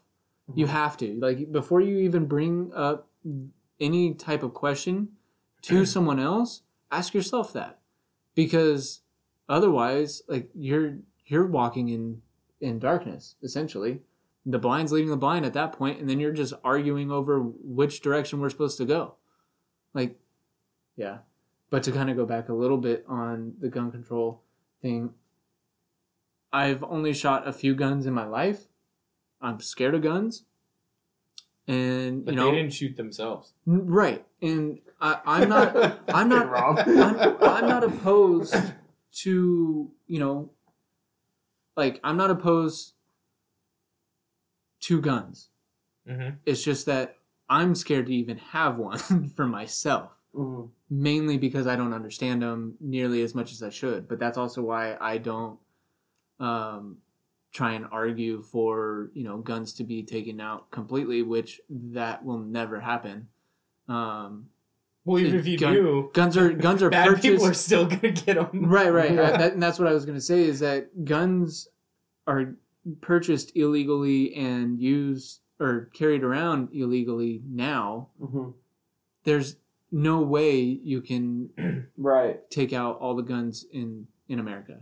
You 0.54 0.66
Mhm. 0.66 0.70
have 0.70 0.96
to. 0.98 1.18
Like, 1.20 1.50
before 1.52 1.80
you 1.80 1.98
even 1.98 2.26
bring 2.26 2.72
up 2.74 3.08
any 3.80 4.14
type 4.14 4.42
of 4.42 4.54
question 4.54 5.08
to 5.62 5.84
someone 5.94 6.20
else, 6.20 6.62
ask 6.90 7.12
yourself 7.12 7.52
that. 7.54 7.80
Because 8.34 9.00
otherwise, 9.48 10.22
like 10.28 10.48
you're 10.54 10.98
you're 11.28 11.46
walking 11.46 11.88
in 11.88 12.22
in 12.60 12.78
darkness, 12.78 13.36
essentially. 13.42 14.00
The 14.44 14.58
blind's 14.58 14.92
leading 14.92 15.10
the 15.10 15.16
blind 15.16 15.44
at 15.44 15.52
that 15.52 15.72
point, 15.72 16.00
and 16.00 16.08
then 16.08 16.18
you're 16.18 16.32
just 16.32 16.54
arguing 16.64 17.12
over 17.12 17.40
which 17.40 18.00
direction 18.00 18.40
we're 18.40 18.50
supposed 18.50 18.78
to 18.78 18.84
go. 18.84 19.14
Like, 19.94 20.18
yeah. 20.96 21.18
But 21.70 21.82
to 21.84 21.92
kind 21.92 22.08
of 22.08 22.16
go 22.16 22.24
back 22.24 22.48
a 22.48 22.54
little 22.54 22.78
bit 22.78 23.04
on 23.06 23.54
the 23.60 23.68
gun 23.68 23.90
control 23.92 24.42
thing, 24.80 25.12
I've 26.50 26.82
only 26.82 27.12
shot 27.12 27.46
a 27.46 27.52
few 27.52 27.74
guns 27.74 28.06
in 28.06 28.14
my 28.14 28.24
life. 28.24 28.68
I'm 29.40 29.60
scared 29.60 29.94
of 29.94 30.02
guns. 30.02 30.44
And 31.66 32.24
But 32.24 32.32
you 32.32 32.40
know, 32.40 32.50
they 32.50 32.56
didn't 32.56 32.72
shoot 32.72 32.96
themselves. 32.96 33.52
right? 33.66 34.24
And 34.40 34.80
I, 34.98 35.20
I'm 35.26 35.48
not, 35.50 35.76
I'm 36.08 36.30
not, 36.30 36.50
wrong. 36.50 36.78
I'm, 36.78 37.36
I'm 37.42 37.68
not 37.68 37.84
opposed 37.84 38.56
to 39.16 39.90
you 40.06 40.18
know, 40.18 40.50
like 41.78 42.00
I'm 42.04 42.16
not 42.18 42.30
opposed 42.30 42.94
to 44.80 45.00
guns. 45.00 45.50
hmm 46.06 46.30
It's 46.44 46.62
just 46.62 46.86
that 46.86 47.16
I'm 47.48 47.74
scared 47.74 48.06
to 48.06 48.14
even 48.14 48.38
have 48.38 48.78
one 48.78 49.30
for 49.36 49.46
myself, 49.46 50.12
Mhm. 50.34 50.70
mainly 50.90 51.38
because 51.38 51.66
I 51.66 51.76
don't 51.76 51.94
understand 51.94 52.42
them 52.42 52.76
nearly 52.80 53.22
as 53.22 53.34
much 53.34 53.52
as 53.52 53.62
I 53.62 53.70
should. 53.70 54.08
But 54.08 54.18
that's 54.18 54.36
also 54.38 54.62
why 54.62 54.96
I 55.00 55.18
don't 55.18 55.58
um, 56.40 56.98
try 57.52 57.72
and 57.72 57.86
argue 57.90 58.42
for 58.42 59.10
you 59.14 59.24
know 59.24 59.38
guns 59.38 59.72
to 59.74 59.84
be 59.84 60.02
taken 60.02 60.40
out 60.40 60.70
completely, 60.70 61.22
which 61.22 61.60
that 61.70 62.24
will 62.24 62.38
never 62.38 62.80
happen. 62.80 63.28
Um, 63.88 64.50
Well, 65.08 65.18
even 65.20 65.34
It- 65.36 65.38
if 65.40 65.46
you 65.46 65.56
do, 65.56 66.10
guns 66.12 66.36
are 66.36 66.52
guns 66.52 66.82
are 66.82 66.90
bad 66.98 67.08
purchased. 67.08 67.22
people 67.22 67.46
are 67.46 67.54
still 67.54 67.86
gonna 67.86 68.10
get 68.12 68.34
them. 68.36 68.66
Right, 68.66 68.92
right. 68.92 69.12
Yeah. 69.14 69.20
Uh, 69.22 69.36
that, 69.38 69.52
and 69.54 69.62
that's 69.62 69.78
what 69.78 69.88
I 69.88 69.92
was 69.94 70.04
going 70.04 70.18
to 70.18 70.24
say 70.24 70.42
is 70.42 70.60
that 70.60 71.04
guns 71.06 71.68
are 72.26 72.54
purchased 73.00 73.52
illegally 73.56 74.34
and 74.34 74.78
used 74.80 75.40
or 75.60 75.88
carried 75.94 76.22
around 76.22 76.68
illegally 76.72 77.42
now. 77.48 78.08
Mhm. 78.20 78.52
There's 79.24 79.56
no 79.90 80.20
way 80.20 80.60
you 80.60 81.00
can 81.00 81.48
Right. 81.96 82.48
take 82.50 82.72
out 82.74 82.98
all 82.98 83.14
the 83.16 83.22
guns 83.22 83.64
in 83.72 84.06
in 84.28 84.38
America. 84.38 84.80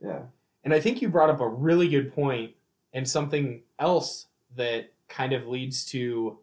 Yeah. 0.00 0.22
And 0.62 0.72
I 0.72 0.78
think 0.80 1.02
you 1.02 1.08
brought 1.08 1.30
up 1.30 1.40
a 1.40 1.48
really 1.48 1.88
good 1.88 2.12
point 2.14 2.52
and 2.92 3.08
something 3.08 3.62
else 3.80 4.26
that 4.56 4.92
kind 5.08 5.32
of 5.32 5.48
leads 5.48 5.84
to 5.86 6.38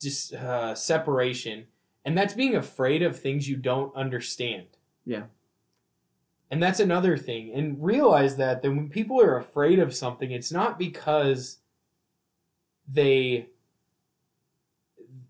just 0.00 0.34
uh, 0.34 0.74
separation, 0.74 1.66
and 2.04 2.16
that's 2.16 2.34
being 2.34 2.56
afraid 2.56 3.02
of 3.02 3.18
things 3.18 3.48
you 3.48 3.56
don't 3.56 3.94
understand. 3.94 4.66
Yeah. 5.04 5.24
And 6.50 6.62
that's 6.62 6.80
another 6.80 7.16
thing. 7.16 7.52
And 7.54 7.82
realize 7.82 8.36
that 8.36 8.62
that 8.62 8.70
when 8.70 8.88
people 8.90 9.20
are 9.20 9.38
afraid 9.38 9.78
of 9.78 9.94
something, 9.94 10.30
it's 10.30 10.52
not 10.52 10.78
because 10.78 11.58
they 12.88 13.46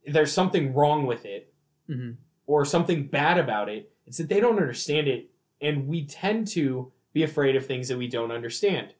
there's 0.06 0.32
something 0.32 0.74
wrong 0.74 1.06
with 1.06 1.24
it 1.24 1.48
Mm-hmm. 1.90 2.12
or 2.46 2.64
something 2.64 3.08
bad 3.08 3.38
about 3.38 3.68
it. 3.68 3.90
It's 4.06 4.16
that 4.18 4.28
they 4.28 4.38
don't 4.40 4.56
understand 4.56 5.08
it, 5.08 5.30
and 5.60 5.88
we 5.88 6.06
tend 6.06 6.46
to 6.48 6.90
be 7.12 7.24
afraid 7.24 7.56
of 7.56 7.66
things 7.66 7.88
that 7.88 7.98
we 7.98 8.06
don't 8.06 8.30
understand. 8.30 8.94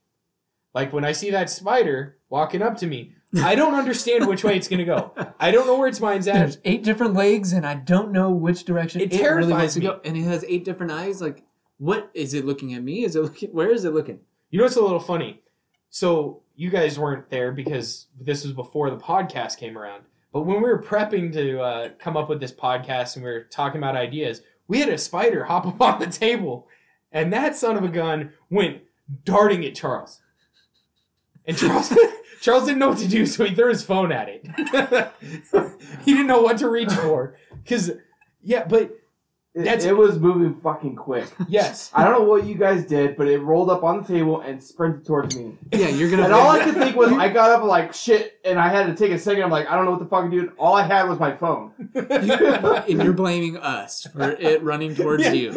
Like 0.74 0.92
when 0.92 1.04
I 1.04 1.12
see 1.12 1.30
that 1.30 1.48
spider 1.48 2.18
walking 2.32 2.62
up 2.62 2.78
to 2.78 2.86
me, 2.86 3.12
I 3.42 3.54
don't 3.54 3.74
understand 3.74 4.26
which 4.26 4.42
way 4.42 4.56
it's 4.56 4.66
going 4.66 4.78
to 4.78 4.84
go. 4.86 5.12
I 5.38 5.50
don't 5.50 5.66
know 5.66 5.78
where 5.78 5.86
its 5.86 6.00
mind's 6.00 6.26
at. 6.26 6.34
There's 6.34 6.58
eight 6.64 6.82
different 6.82 7.12
legs, 7.12 7.52
and 7.52 7.66
I 7.66 7.74
don't 7.74 8.10
know 8.10 8.30
which 8.30 8.64
direction 8.64 9.02
It 9.02 9.12
it, 9.12 9.16
really 9.16 9.22
terrifies 9.22 9.50
wants 9.50 9.74
to 9.74 9.80
go. 9.80 10.00
And 10.04 10.16
it 10.16 10.22
has 10.22 10.42
eight 10.48 10.64
different 10.64 10.92
eyes. 10.92 11.20
Like, 11.20 11.44
what 11.76 12.10
is 12.14 12.32
it 12.32 12.46
looking 12.46 12.72
at 12.72 12.82
me? 12.82 13.04
Is 13.04 13.16
it 13.16 13.22
looking? 13.22 13.50
Where 13.50 13.70
is 13.70 13.84
it 13.84 13.92
looking? 13.92 14.20
You 14.50 14.58
know 14.58 14.64
it's 14.64 14.76
a 14.76 14.82
little 14.82 14.98
funny? 14.98 15.42
So 15.90 16.42
you 16.56 16.70
guys 16.70 16.98
weren't 16.98 17.28
there 17.28 17.52
because 17.52 18.06
this 18.18 18.44
was 18.44 18.54
before 18.54 18.90
the 18.90 18.96
podcast 18.96 19.58
came 19.58 19.76
around. 19.76 20.04
But 20.32 20.42
when 20.42 20.56
we 20.56 20.62
were 20.62 20.82
prepping 20.82 21.32
to 21.34 21.60
uh, 21.60 21.88
come 21.98 22.16
up 22.16 22.30
with 22.30 22.40
this 22.40 22.52
podcast 22.52 23.16
and 23.16 23.24
we 23.24 23.30
were 23.30 23.44
talking 23.44 23.78
about 23.78 23.94
ideas, 23.94 24.40
we 24.68 24.80
had 24.80 24.88
a 24.88 24.96
spider 24.96 25.44
hop 25.44 25.66
up 25.66 25.80
on 25.82 26.00
the 26.00 26.06
table, 26.06 26.66
and 27.12 27.30
that 27.32 27.56
son 27.56 27.76
of 27.76 27.84
a 27.84 27.88
gun 27.88 28.32
went 28.48 28.82
darting 29.24 29.64
at 29.66 29.74
Charles. 29.74 30.20
And 31.44 31.58
Charles, 31.58 31.92
Charles 32.42 32.64
didn't 32.66 32.80
know 32.80 32.88
what 32.88 32.98
to 32.98 33.08
do, 33.08 33.24
so 33.24 33.44
he 33.44 33.54
threw 33.54 33.68
his 33.68 33.82
phone 33.84 34.10
at 34.12 34.28
it. 34.28 34.44
he 36.04 36.12
didn't 36.12 36.26
know 36.26 36.42
what 36.42 36.58
to 36.58 36.68
reach 36.68 36.92
for, 36.92 37.36
because 37.62 37.92
yeah, 38.42 38.64
but 38.64 38.90
It, 39.54 39.64
That's- 39.64 39.84
it 39.84 39.94
was 39.96 40.18
moving 40.18 40.54
fucking 40.60 40.96
quick. 40.96 41.28
yes, 41.46 41.90
I 41.94 42.02
don't 42.04 42.14
know 42.18 42.24
what 42.28 42.44
you 42.46 42.54
guys 42.56 42.84
did, 42.84 43.16
but 43.16 43.28
it 43.28 43.38
rolled 43.40 43.70
up 43.70 43.84
on 43.84 44.02
the 44.02 44.08
table 44.08 44.40
and 44.40 44.60
sprinted 44.62 45.04
towards 45.06 45.36
me. 45.36 45.56
Yeah, 45.72 45.88
you're 45.88 46.10
gonna. 46.10 46.24
And 46.24 46.32
all 46.32 46.48
I 46.50 46.58
could 46.64 46.74
think 46.74 46.96
was, 46.96 47.12
I 47.12 47.28
got 47.28 47.50
up 47.50 47.62
like 47.62 47.92
shit, 47.94 48.40
and 48.44 48.58
I 48.58 48.68
had 48.70 48.86
to 48.86 48.94
take 48.96 49.12
a 49.12 49.18
second. 49.18 49.42
I'm 49.44 49.50
like, 49.50 49.68
I 49.70 49.76
don't 49.76 49.84
know 49.84 49.90
what 49.92 50.00
the 50.00 50.06
fuck 50.06 50.24
to 50.24 50.30
do. 50.30 50.52
All 50.58 50.74
I 50.74 50.82
had 50.82 51.08
was 51.08 51.20
my 51.20 51.36
phone. 51.36 51.70
and 51.94 53.02
you're 53.02 53.12
blaming 53.12 53.56
us 53.58 54.04
for 54.12 54.30
it 54.32 54.62
running 54.64 54.94
towards 54.96 55.22
Yeah. 55.22 55.32
you. 55.32 55.52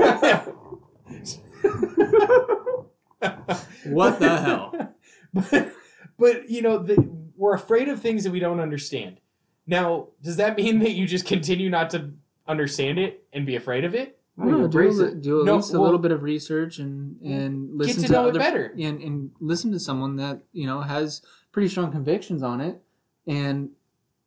What 3.86 4.20
the 4.20 4.38
hell? 4.38 4.94
but, 5.34 5.72
but 6.18 6.49
you 6.49 6.61
know, 6.61 6.78
the, 6.80 6.95
we're 7.36 7.55
afraid 7.55 7.88
of 7.89 8.01
things 8.01 8.24
that 8.24 8.32
we 8.32 8.39
don't 8.39 8.59
understand. 8.59 9.20
Now, 9.68 10.09
does 10.22 10.38
that 10.38 10.55
mean 10.57 10.80
that 10.80 10.91
you 10.91 11.07
just 11.07 11.26
continue 11.26 11.70
not 11.70 11.89
to 11.91 12.11
understand 12.47 12.99
it 12.99 13.24
and 13.34 13.45
be 13.45 13.55
afraid 13.55 13.84
of 13.84 13.95
it? 13.95 14.20
No, 14.38 14.45
you 14.45 14.51
No, 14.63 14.68
do, 14.68 14.80
a, 15.03 15.11
do 15.16 15.39
at 15.41 15.45
No, 15.45 15.55
least 15.55 15.70
a 15.70 15.74
well- 15.74 15.84
little 15.84 15.99
bit 15.99 16.11
of 16.11 16.22
research 16.22 16.80
and 16.80 17.20
and 17.22 17.78
listen 17.78 18.01
to 18.03 18.07
to, 18.07 18.13
know 18.13 18.26
it 18.28 18.30
other, 18.32 18.39
better. 18.39 18.74
and, 18.78 19.01
and 19.01 19.32
listen 19.39 19.72
to 19.72 19.80
someone 19.80 20.18
that 20.18 20.41
you 20.53 20.68
know 20.68 20.82
has 20.82 21.22
pretty 21.51 21.70
strong 21.70 21.91
convictions 21.91 22.43
on 22.43 22.59
it, 22.61 22.82
and 23.28 23.70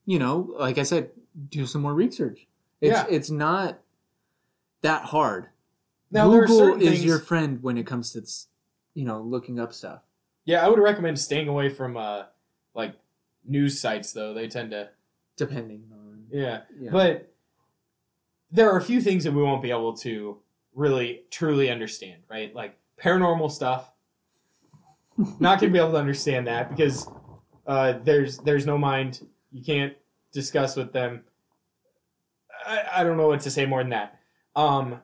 you 0.06 0.18
know, 0.18 0.54
like 0.58 0.78
I 0.78 0.82
said, 0.84 1.10
do 1.50 1.66
some 1.66 1.82
more 1.82 1.94
research. 1.94 2.46
It's 2.80 2.92
Yeah. 2.92 3.06
it's 3.10 3.30
not 3.30 3.80
that 4.80 5.02
hard. 5.04 5.48
Now, 6.10 6.30
there 6.30 6.44
are 6.44 6.46
Google 6.46 6.80
is 6.80 6.88
things. 6.90 7.04
your 7.04 7.18
friend 7.18 7.62
when 7.62 7.76
it 7.76 7.86
comes 7.86 8.12
to 8.12 8.22
you 8.94 9.04
know 9.04 9.20
looking 9.20 9.60
up 9.60 9.74
stuff. 9.74 10.00
Yeah, 10.48 10.64
I 10.64 10.68
would 10.70 10.78
recommend 10.78 11.20
staying 11.20 11.46
away 11.46 11.68
from 11.68 11.98
uh, 11.98 12.22
like 12.74 12.94
news 13.46 13.78
sites, 13.78 14.14
though. 14.14 14.32
They 14.32 14.48
tend 14.48 14.70
to, 14.70 14.88
Depending 15.36 15.84
on 15.92 16.24
yeah. 16.30 16.62
yeah. 16.80 16.90
But 16.90 17.30
there 18.50 18.70
are 18.70 18.78
a 18.78 18.82
few 18.82 19.02
things 19.02 19.24
that 19.24 19.32
we 19.32 19.42
won't 19.42 19.60
be 19.60 19.70
able 19.70 19.94
to 19.98 20.38
really 20.74 21.24
truly 21.30 21.70
understand, 21.70 22.22
right? 22.30 22.54
Like 22.54 22.78
paranormal 22.98 23.52
stuff. 23.52 23.92
Not 25.38 25.60
gonna 25.60 25.70
be 25.70 25.78
able 25.78 25.92
to 25.92 25.98
understand 25.98 26.46
that 26.46 26.70
because 26.70 27.06
uh, 27.66 27.98
there's 28.04 28.38
there's 28.38 28.64
no 28.64 28.78
mind. 28.78 29.26
You 29.52 29.62
can't 29.62 29.92
discuss 30.32 30.76
with 30.76 30.94
them. 30.94 31.24
I, 32.64 32.84
I 32.96 33.04
don't 33.04 33.18
know 33.18 33.28
what 33.28 33.40
to 33.40 33.50
say 33.50 33.66
more 33.66 33.82
than 33.82 33.90
that. 33.90 34.18
Um, 34.56 35.02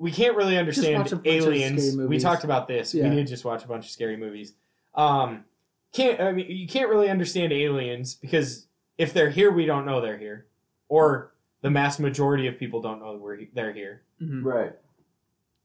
we 0.00 0.10
can't 0.10 0.34
really 0.34 0.56
understand 0.56 0.96
watch 0.98 1.12
a 1.12 1.16
bunch 1.16 1.26
of 1.26 1.32
aliens. 1.46 1.94
We 1.96 2.18
talked 2.18 2.42
about 2.42 2.66
this. 2.66 2.94
Yeah. 2.94 3.10
We 3.10 3.16
to 3.16 3.24
just 3.24 3.44
watch 3.44 3.64
a 3.64 3.68
bunch 3.68 3.84
of 3.84 3.90
scary 3.90 4.16
movies. 4.16 4.54
Um, 4.94 5.44
can't 5.92 6.20
I 6.20 6.32
mean 6.32 6.46
you 6.48 6.66
can't 6.66 6.88
really 6.88 7.10
understand 7.10 7.52
aliens 7.52 8.14
because 8.14 8.66
if 8.96 9.12
they're 9.12 9.30
here, 9.30 9.50
we 9.50 9.66
don't 9.66 9.84
know 9.84 10.00
they're 10.00 10.18
here, 10.18 10.46
or 10.88 11.32
the 11.60 11.70
mass 11.70 11.98
majority 11.98 12.46
of 12.46 12.58
people 12.58 12.80
don't 12.80 13.00
know 13.00 13.16
we're 13.16 13.38
they're 13.52 13.72
here. 13.74 14.02
Mhm. 14.20 14.42
Right. 14.42 14.72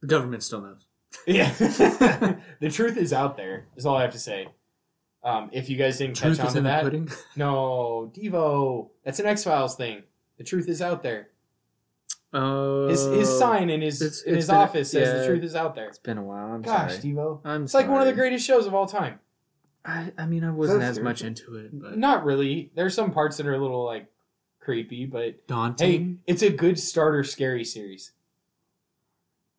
The 0.02 0.08
government 0.08 0.44
still 0.44 0.62
knows. 0.62 0.86
Yeah, 1.26 1.50
the 2.60 2.70
truth 2.70 2.98
is 2.98 3.14
out 3.14 3.38
there. 3.38 3.68
Is 3.78 3.86
all 3.86 3.96
I 3.96 4.02
have 4.02 4.12
to 4.12 4.20
say. 4.20 4.50
Um, 5.24 5.50
if 5.54 5.70
you 5.70 5.78
guys 5.78 5.98
didn't 5.98 6.18
Truth 6.18 6.38
catch 6.38 6.48
on 6.48 6.54
to 6.54 6.62
that, 6.62 7.18
no, 7.36 8.12
Devo, 8.16 8.90
that's 9.04 9.20
an 9.20 9.26
X 9.26 9.44
Files 9.46 9.76
thing. 9.76 10.04
The 10.38 10.44
truth 10.44 10.68
is 10.70 10.82
out 10.84 11.02
there. 11.02 11.30
Oh, 12.38 12.90
His, 12.90 13.06
his 13.06 13.40
sign 13.40 13.70
in 13.70 13.82
his 13.82 14.02
it's- 14.02 14.22
in 14.24 14.34
it's 14.34 14.44
his 14.44 14.48
been- 14.48 14.56
office 14.58 14.92
says 14.92 15.08
yeah. 15.08 15.20
the 15.22 15.26
truth 15.28 15.44
is 15.44 15.56
out 15.56 15.74
there. 15.74 15.88
It's 15.88 16.00
been 16.00 16.18
a 16.18 16.24
while. 16.24 16.52
I'm 16.54 16.62
Gosh, 16.62 16.96
sorry. 16.98 17.04
Devo, 17.14 17.40
I'm 17.46 17.64
it's 17.64 17.74
like 17.74 17.88
one 17.88 18.02
of 18.02 18.08
the 18.08 18.14
greatest 18.14 18.46
shows 18.46 18.68
of 18.68 18.74
all 18.76 18.86
time. 18.88 19.20
I, 19.86 20.12
I 20.18 20.26
mean, 20.26 20.44
I 20.44 20.50
wasn't 20.52 20.82
that 20.82 20.90
as 20.90 21.00
much 21.00 21.22
into 21.22 21.56
it, 21.56 21.70
but 21.72 21.98
Not 21.98 22.26
really. 22.26 22.72
There's 22.76 22.94
some 22.94 23.12
parts 23.12 23.38
that 23.38 23.46
are 23.48 23.54
a 23.54 23.60
little 23.60 23.86
like 23.86 24.08
creepy, 24.60 25.06
but 25.06 25.22
hey, 25.24 25.36
daunting. 25.48 26.20
it's 26.28 26.42
a 26.42 26.50
good 26.50 26.78
starter 26.80 27.24
scary 27.24 27.64
series. 27.64 28.12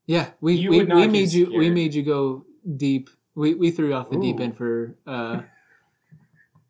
yeah, 0.07 0.31
we 0.41 0.55
You 0.55 0.71
we, 0.71 0.85
we 0.85 1.07
made 1.07 1.33
you 1.33 1.57
we 1.57 1.71
made 1.71 1.95
you 1.95 2.03
go 2.03 2.45
deep. 2.77 3.09
We 3.35 3.55
we 3.55 3.71
threw 3.71 3.95
off 3.95 4.11
the 4.11 4.19
deep 4.19 4.41
end 4.41 4.57
for. 4.57 4.97
uh 5.07 5.43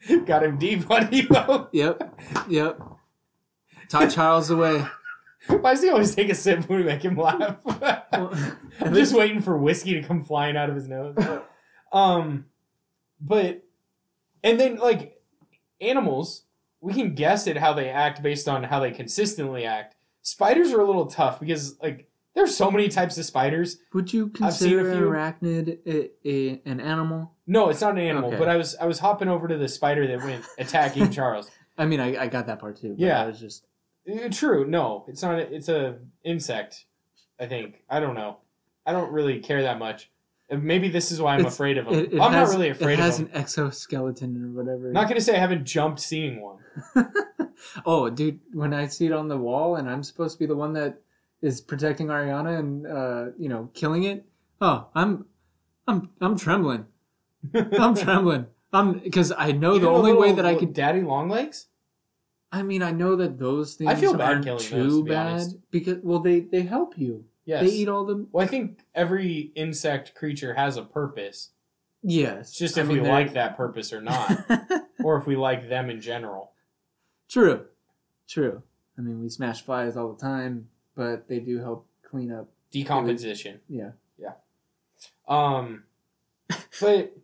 Got 0.27 0.45
him 0.45 0.59
deep 0.59 0.89
on 0.91 1.07
Devo. 1.09 1.69
Yep, 1.73 2.21
yep. 2.49 2.81
Todd 3.89 4.11
Charles 4.11 4.51
away. 4.51 4.85
Why 5.49 5.73
does 5.75 5.83
he 5.83 5.91
always 5.91 6.15
take 6.15 6.29
a 6.29 6.35
sip 6.35 6.69
when 6.69 6.79
we 6.81 6.85
make 6.85 7.03
him 7.03 7.17
laugh? 7.17 7.57
Well, 8.13 8.33
I'm 8.81 8.95
just 8.95 9.15
waiting 9.15 9.43
for 9.43 9.59
whiskey 9.59 10.01
to 10.01 10.03
come 10.03 10.23
flying 10.23 10.57
out 10.57 10.71
of 10.71 10.75
his 10.75 10.89
nose. 10.89 11.17
Um, 11.93 12.47
but 13.21 13.63
and 14.43 14.59
then 14.59 14.77
like 14.77 15.21
animals, 15.81 16.45
we 16.81 16.95
can 16.95 17.15
guess 17.15 17.47
at 17.47 17.57
how 17.57 17.73
they 17.75 17.91
act 17.91 18.23
based 18.23 18.49
on 18.49 18.63
how 18.63 18.81
they 18.81 18.91
consistently 18.93 19.65
act. 19.67 19.97
Spiders 20.23 20.73
are 20.73 20.81
a 20.81 20.85
little 20.87 21.07
tough 21.07 21.41
because 21.41 21.79
like 21.83 22.09
there's 22.35 22.57
so 22.57 22.71
many 22.71 22.89
types 22.89 23.19
of 23.19 23.25
spiders. 23.25 23.79
Would 23.93 24.13
you 24.13 24.31
I've 24.41 24.55
seen 24.55 24.79
a 24.79 24.83
consider 24.83 24.91
an 24.91 24.97
few. 24.99 25.07
arachnid 25.09 25.79
a, 25.87 26.29
a, 26.29 26.63
an 26.65 26.81
animal? 26.81 27.33
No, 27.47 27.69
it's 27.69 27.81
not 27.81 27.93
an 27.93 27.99
animal. 27.99 28.31
Okay. 28.31 28.39
But 28.39 28.49
I 28.49 28.57
was 28.57 28.77
I 28.77 28.87
was 28.87 28.99
hopping 28.99 29.29
over 29.29 29.47
to 29.49 29.57
the 29.59 29.69
spider 29.69 30.07
that 30.07 30.19
went 30.25 30.45
attacking 30.59 31.11
Charles. 31.13 31.51
I 31.77 31.85
mean, 31.85 32.01
I, 32.01 32.25
I 32.25 32.27
got 32.29 32.47
that 32.47 32.59
part 32.61 32.77
too. 32.79 32.91
but 32.91 32.99
Yeah. 32.99 33.23
I 33.23 33.27
was 33.27 33.39
just 33.39 33.67
True. 34.31 34.65
No, 34.67 35.05
it's 35.09 35.23
not. 35.23 35.35
A, 35.39 35.55
it's 35.55 35.69
a 35.69 35.97
insect. 36.25 36.85
I 37.41 37.47
think. 37.47 37.83
I 37.91 38.01
don't 38.01 38.15
know. 38.15 38.39
I 38.87 38.93
don't 38.93 39.11
really 39.13 39.41
care 39.41 39.63
that 39.63 39.79
much. 39.79 40.11
Uh, 40.51 40.57
Maybe 40.57 40.89
this 40.89 41.11
is 41.11 41.21
why 41.21 41.35
I'm 41.35 41.41
It's- 41.41 41.55
afraid 41.55 41.77
of 41.79 41.87
them. 41.87 41.95
it, 41.95 42.13
it 42.15 42.21
I'm 42.21 42.33
has, 42.33 42.51
not 42.51 42.57
really 42.59 42.71
afraid 42.71 42.95
of. 42.95 42.99
them. 42.99 43.05
It 43.05 43.11
has 43.11 43.19
an 43.21 43.31
exoskeleton 43.35 44.37
or 44.45 44.49
whatever. 44.63 44.93
Not 44.93 45.09
gonna 45.09 45.21
say 45.21 45.35
I 45.35 45.41
haven't 45.41 45.65
jumped 45.65 46.01
seeing 46.01 46.41
one. 46.41 46.59
oh, 47.87 48.09
dude, 48.11 48.39
when 48.53 48.73
I 48.73 48.87
see 48.87 49.07
it 49.07 49.13
on 49.13 49.29
the 49.29 49.37
wall 49.37 49.77
and 49.77 49.89
I'm 49.91 50.03
supposed 50.03 50.35
to 50.35 50.39
be 50.39 50.47
the 50.47 50.55
one 50.57 50.73
that 50.75 51.01
is 51.43 51.61
protecting 51.61 52.07
Ariana 52.09 52.59
and 52.59 52.87
uh, 52.87 53.33
you 53.39 53.49
know 53.49 53.71
killing 53.75 54.05
it, 54.05 54.25
oh, 54.61 54.87
I'm, 54.95 55.25
I'm, 55.89 56.11
I'm 56.21 56.39
trembling. 56.39 56.87
I'm 57.55 57.95
trembling. 57.97 58.47
I'm 58.73 58.99
because 59.01 59.33
I 59.37 59.53
know 59.53 59.73
the 59.73 59.87
Even 59.87 59.89
only 59.89 60.13
way 60.13 60.33
that 60.33 60.47
I 60.47 60.55
could. 60.55 60.73
Daddy 60.75 61.01
Longlegs. 61.03 61.67
I 62.53 62.63
mean, 62.63 62.83
I 62.83 62.93
know 62.93 63.17
that 63.17 63.39
those 63.39 63.75
things 63.75 63.91
I 63.91 63.95
feel 63.97 64.15
bad 64.15 64.29
aren't 64.29 64.45
killing 64.45 64.63
too 64.65 64.77
those, 64.83 64.97
to 64.99 65.05
be 65.05 65.11
bad 65.11 65.27
honest. 65.33 65.57
because 65.71 65.99
well, 66.03 66.21
they 66.21 66.41
they 66.41 66.63
help 66.63 66.97
you. 66.97 67.25
Yes. 67.45 67.65
They 67.65 67.71
eat 67.77 67.89
all 67.89 68.05
the 68.05 68.27
Well, 68.33 68.45
I 68.45 68.49
think 68.49 68.81
every 68.95 69.53
insect 69.55 70.15
creature 70.15 70.55
has 70.55 70.77
a 70.77 70.83
purpose. 70.83 71.51
yes. 72.03 72.49
It's 72.51 72.59
just 72.59 72.79
I 72.79 72.83
if 72.83 72.87
mean, 72.89 72.99
we 72.99 73.03
they're- 73.05 73.13
like 73.13 73.33
that 73.35 73.57
purpose 73.57 73.93
or 73.93 74.01
not, 74.01 74.31
or 75.05 75.17
if 75.19 75.27
we 75.27 75.37
like 75.37 75.69
them 75.69 75.91
in 75.91 76.01
general. 76.01 76.53
True, 77.29 77.67
true. 78.29 78.63
I 78.99 79.01
mean, 79.03 79.21
we 79.21 79.29
smash 79.29 79.63
flies 79.63 79.97
all 79.97 80.13
the 80.13 80.21
time, 80.21 80.69
but 80.95 81.29
they 81.29 81.39
do 81.41 81.59
help 81.59 81.87
clean 82.09 82.33
up. 82.33 82.49
Decomposition. 82.71 83.61
Yeah. 83.69 83.91
Yeah. 84.19 84.33
Um, 85.29 85.83
but 86.81 87.15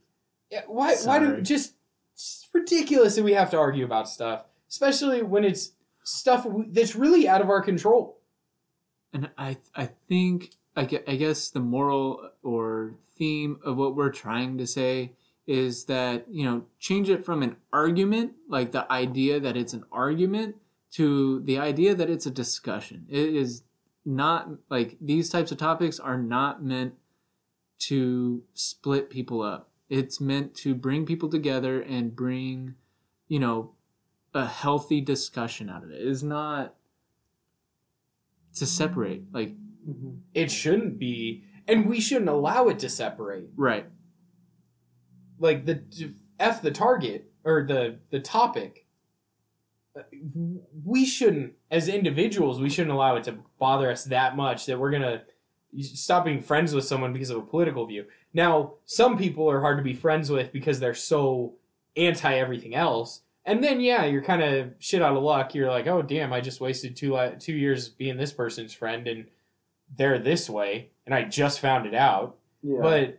yeah, 0.50 0.62
why? 0.66 0.94
Why 1.04 1.18
do 1.18 1.40
just 1.40 1.74
it's 2.14 2.48
ridiculous 2.52 3.16
that 3.16 3.22
we 3.24 3.32
have 3.32 3.50
to 3.52 3.58
argue 3.58 3.84
about 3.84 4.08
stuff, 4.08 4.44
especially 4.72 5.22
when 5.22 5.44
it's 5.44 5.72
stuff 6.02 6.46
that's 6.68 6.96
really 6.96 7.28
out 7.28 7.42
of 7.42 7.50
our 7.50 7.60
control. 7.60 8.18
And 9.12 9.30
I 9.36 9.58
I 9.76 9.90
think 10.08 10.54
I 10.74 10.86
gue- 10.86 11.04
I 11.06 11.16
guess 11.16 11.50
the 11.50 11.60
moral 11.60 12.30
or 12.42 12.94
theme 13.18 13.58
of 13.62 13.76
what 13.76 13.94
we're 13.94 14.10
trying 14.10 14.56
to 14.58 14.66
say 14.66 15.12
is 15.46 15.84
that 15.84 16.26
you 16.30 16.44
know 16.44 16.64
change 16.78 17.10
it 17.10 17.24
from 17.24 17.42
an 17.42 17.56
argument 17.72 18.32
like 18.48 18.72
the 18.72 18.90
idea 18.90 19.38
that 19.40 19.56
it's 19.56 19.74
an 19.74 19.84
argument 19.92 20.56
to 20.92 21.40
the 21.40 21.58
idea 21.58 21.94
that 21.94 22.08
it's 22.08 22.26
a 22.26 22.30
discussion. 22.30 23.06
It 23.10 23.34
is 23.34 23.62
not 24.06 24.48
like 24.70 24.96
these 25.00 25.28
types 25.28 25.52
of 25.52 25.58
topics 25.58 26.00
are 26.00 26.18
not 26.18 26.64
meant 26.64 26.94
to 27.90 28.42
split 28.54 29.10
people 29.10 29.42
up. 29.42 29.70
It's 29.90 30.20
meant 30.20 30.54
to 30.56 30.74
bring 30.74 31.04
people 31.04 31.28
together 31.28 31.82
and 31.82 32.16
bring, 32.16 32.74
you 33.28 33.38
know, 33.38 33.72
a 34.34 34.46
healthy 34.46 35.00
discussion 35.00 35.68
out 35.68 35.84
of 35.84 35.90
it. 35.90 36.00
It 36.00 36.06
is 36.06 36.22
not 36.22 36.74
to 38.56 38.66
separate. 38.66 39.24
Like, 39.32 39.54
mm-hmm. 39.88 40.16
It 40.34 40.50
shouldn't 40.50 40.98
be, 40.98 41.44
and 41.68 41.88
we 41.88 42.00
shouldn't 42.00 42.28
allow 42.28 42.68
it 42.68 42.78
to 42.80 42.88
separate. 42.88 43.48
right. 43.56 43.86
Like 45.38 45.66
the 45.66 45.82
f 46.38 46.62
the 46.62 46.70
target 46.70 47.32
or 47.44 47.64
the 47.66 47.98
the 48.10 48.20
topic. 48.20 48.86
We 50.84 51.04
shouldn't, 51.04 51.54
as 51.70 51.88
individuals, 51.88 52.60
we 52.60 52.70
shouldn't 52.70 52.94
allow 52.94 53.16
it 53.16 53.24
to 53.24 53.38
bother 53.58 53.90
us 53.90 54.04
that 54.04 54.36
much 54.36 54.66
that 54.66 54.78
we're 54.78 54.92
gonna 54.92 55.22
stop 55.80 56.24
being 56.24 56.40
friends 56.40 56.74
with 56.74 56.84
someone 56.84 57.12
because 57.12 57.30
of 57.30 57.38
a 57.38 57.42
political 57.42 57.86
view. 57.86 58.04
Now, 58.32 58.74
some 58.84 59.18
people 59.18 59.50
are 59.50 59.60
hard 59.60 59.78
to 59.78 59.82
be 59.82 59.94
friends 59.94 60.30
with 60.30 60.52
because 60.52 60.78
they're 60.78 60.94
so 60.94 61.54
anti 61.96 62.34
everything 62.34 62.74
else. 62.74 63.22
And 63.44 63.62
then, 63.62 63.80
yeah, 63.80 64.04
you're 64.04 64.22
kind 64.22 64.42
of 64.42 64.72
shit 64.78 65.02
out 65.02 65.16
of 65.16 65.22
luck. 65.22 65.54
You're 65.54 65.68
like, 65.70 65.86
oh, 65.88 66.00
damn, 66.02 66.32
I 66.32 66.40
just 66.40 66.60
wasted 66.60 66.94
two 66.96 67.14
li- 67.14 67.34
two 67.40 67.54
years 67.54 67.88
being 67.88 68.16
this 68.16 68.32
person's 68.32 68.72
friend, 68.72 69.08
and 69.08 69.26
they're 69.96 70.18
this 70.18 70.48
way, 70.48 70.90
and 71.06 71.14
I 71.14 71.24
just 71.24 71.58
found 71.60 71.86
it 71.86 71.94
out. 71.94 72.36
Yeah. 72.62 72.78
But, 72.80 73.18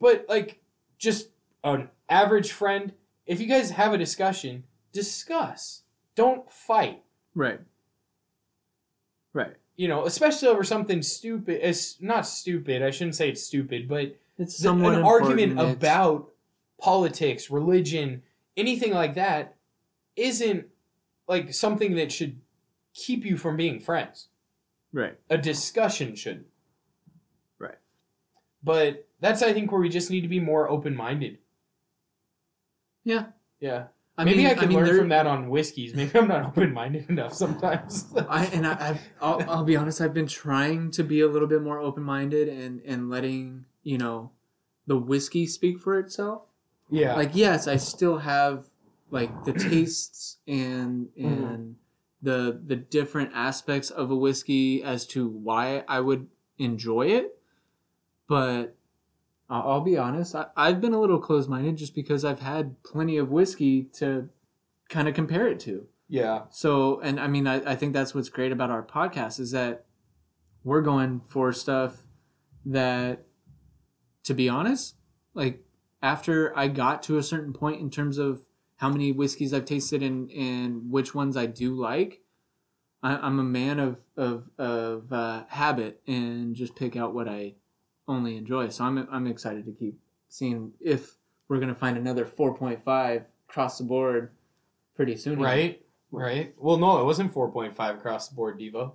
but 0.00 0.26
like, 0.28 0.60
just 0.98 1.28
an 1.62 1.88
average 2.08 2.50
friend. 2.52 2.92
If 3.26 3.40
you 3.40 3.46
guys 3.46 3.70
have 3.70 3.92
a 3.92 3.98
discussion, 3.98 4.64
discuss. 4.92 5.82
Don't 6.16 6.50
fight. 6.50 7.02
Right. 7.34 7.60
Right. 9.32 9.54
You 9.76 9.88
know, 9.88 10.04
especially 10.04 10.48
over 10.48 10.64
something 10.64 11.00
stupid. 11.02 11.60
It's 11.62 12.00
not 12.00 12.26
stupid. 12.26 12.82
I 12.82 12.90
shouldn't 12.90 13.14
say 13.14 13.28
it's 13.30 13.42
stupid, 13.42 13.88
but 13.88 14.16
It's 14.38 14.58
th- 14.60 14.68
an 14.70 14.84
argument 14.84 15.52
important. 15.52 15.52
It's- 15.52 15.72
about 15.76 16.30
politics, 16.80 17.50
religion, 17.50 18.22
anything 18.56 18.92
like 18.92 19.14
that 19.14 19.56
isn't 20.16 20.66
like 21.28 21.52
something 21.54 21.94
that 21.96 22.12
should 22.12 22.40
keep 22.94 23.24
you 23.24 23.36
from 23.36 23.56
being 23.56 23.80
friends. 23.80 24.28
right. 24.92 25.18
A 25.30 25.38
discussion 25.38 26.14
shouldn't. 26.14 26.46
Right. 27.58 27.78
But 28.62 29.06
that's 29.20 29.42
I 29.42 29.52
think 29.52 29.72
where 29.72 29.80
we 29.80 29.88
just 29.88 30.10
need 30.10 30.20
to 30.22 30.28
be 30.28 30.40
more 30.40 30.68
open 30.68 30.94
minded. 30.94 31.38
Yeah. 33.04 33.26
Yeah. 33.60 33.84
I 34.18 34.24
Maybe 34.24 34.38
mean, 34.38 34.46
I 34.48 34.54
can 34.54 34.68
mean, 34.68 34.76
learn 34.76 34.86
there- 34.86 34.98
from 34.98 35.08
that 35.08 35.26
on 35.26 35.48
whiskeys. 35.48 35.94
Maybe 35.96 36.16
I'm 36.18 36.28
not 36.28 36.44
open 36.44 36.72
minded 36.74 37.08
enough 37.08 37.32
sometimes. 37.32 38.12
I 38.28 38.44
and 38.46 38.66
I, 38.66 38.90
I've, 38.90 39.00
I'll, 39.20 39.50
I'll 39.50 39.64
be 39.64 39.76
honest. 39.76 40.00
I've 40.02 40.12
been 40.14 40.26
trying 40.26 40.90
to 40.92 41.02
be 41.02 41.20
a 41.22 41.28
little 41.28 41.48
bit 41.48 41.62
more 41.62 41.78
open 41.78 42.02
minded 42.02 42.48
and 42.48 42.82
and 42.84 43.08
letting 43.08 43.64
you 43.82 43.96
know 43.98 44.30
the 44.86 44.98
whiskey 44.98 45.46
speak 45.46 45.80
for 45.80 45.98
itself. 45.98 46.42
Yeah. 46.92 47.14
Like 47.14 47.30
yes, 47.34 47.66
I 47.66 47.76
still 47.76 48.18
have 48.18 48.66
like 49.10 49.44
the 49.44 49.52
tastes 49.70 50.38
and 50.46 51.08
mm-hmm. 51.18 51.44
and 51.44 51.76
the 52.20 52.60
the 52.64 52.76
different 52.76 53.30
aspects 53.34 53.90
of 53.90 54.10
a 54.10 54.16
whiskey 54.16 54.82
as 54.82 55.06
to 55.08 55.28
why 55.28 55.84
I 55.88 56.00
would 56.00 56.28
enjoy 56.58 57.08
it, 57.08 57.38
but. 58.28 58.76
I'll 59.50 59.62
I'll 59.72 59.80
be 59.82 59.98
honest. 59.98 60.34
I, 60.34 60.46
I've 60.56 60.80
been 60.80 60.94
a 60.94 61.00
little 61.00 61.18
closed 61.18 61.50
minded 61.50 61.76
just 61.76 61.94
because 61.94 62.24
I've 62.24 62.40
had 62.40 62.82
plenty 62.84 63.18
of 63.18 63.30
whiskey 63.30 63.82
to 63.94 64.30
kind 64.88 65.08
of 65.08 65.14
compare 65.14 65.46
it 65.46 65.60
to. 65.60 65.86
yeah. 66.08 66.42
So, 66.50 67.00
and 67.00 67.18
I 67.18 67.26
mean, 67.26 67.46
I, 67.46 67.72
I 67.72 67.74
think 67.74 67.92
that's 67.92 68.14
what's 68.14 68.28
great 68.28 68.52
about 68.52 68.70
our 68.70 68.82
podcast 68.82 69.40
is 69.40 69.50
that 69.52 69.86
we're 70.62 70.82
going 70.82 71.22
for 71.26 71.52
stuff 71.52 72.02
that, 72.66 73.24
to 74.24 74.34
be 74.34 74.48
honest, 74.48 74.94
like 75.34 75.64
after 76.02 76.56
I 76.56 76.68
got 76.68 77.02
to 77.04 77.18
a 77.18 77.22
certain 77.22 77.52
point 77.52 77.80
in 77.80 77.90
terms 77.90 78.18
of 78.18 78.42
how 78.76 78.88
many 78.88 79.12
whiskeys 79.12 79.54
I've 79.54 79.64
tasted 79.64 80.02
and, 80.02 80.30
and 80.32 80.90
which 80.90 81.14
ones 81.14 81.36
I 81.36 81.46
do 81.46 81.74
like, 81.74 82.20
I, 83.02 83.16
I'm 83.16 83.38
a 83.38 83.44
man 83.44 83.78
of, 83.78 84.00
of, 84.16 84.50
of 84.58 85.12
uh, 85.12 85.44
habit 85.48 86.00
and 86.06 86.54
just 86.56 86.74
pick 86.74 86.96
out 86.96 87.14
what 87.14 87.28
I 87.28 87.54
only 88.08 88.36
enjoy. 88.36 88.68
So 88.70 88.84
I'm, 88.84 89.06
I'm 89.10 89.26
excited 89.28 89.64
to 89.66 89.72
keep 89.72 89.98
seeing 90.28 90.72
if 90.80 91.14
we're 91.48 91.58
going 91.58 91.68
to 91.68 91.74
find 91.74 91.96
another 91.96 92.24
4.5 92.24 93.24
across 93.48 93.78
the 93.78 93.84
board 93.84 94.32
pretty 94.96 95.16
soon. 95.16 95.38
Right? 95.38 95.82
Right? 96.10 96.54
Well, 96.58 96.78
no, 96.78 97.00
it 97.00 97.04
wasn't 97.04 97.32
4.5 97.32 97.78
across 97.94 98.28
the 98.28 98.34
board, 98.34 98.58
Devo. 98.58 98.92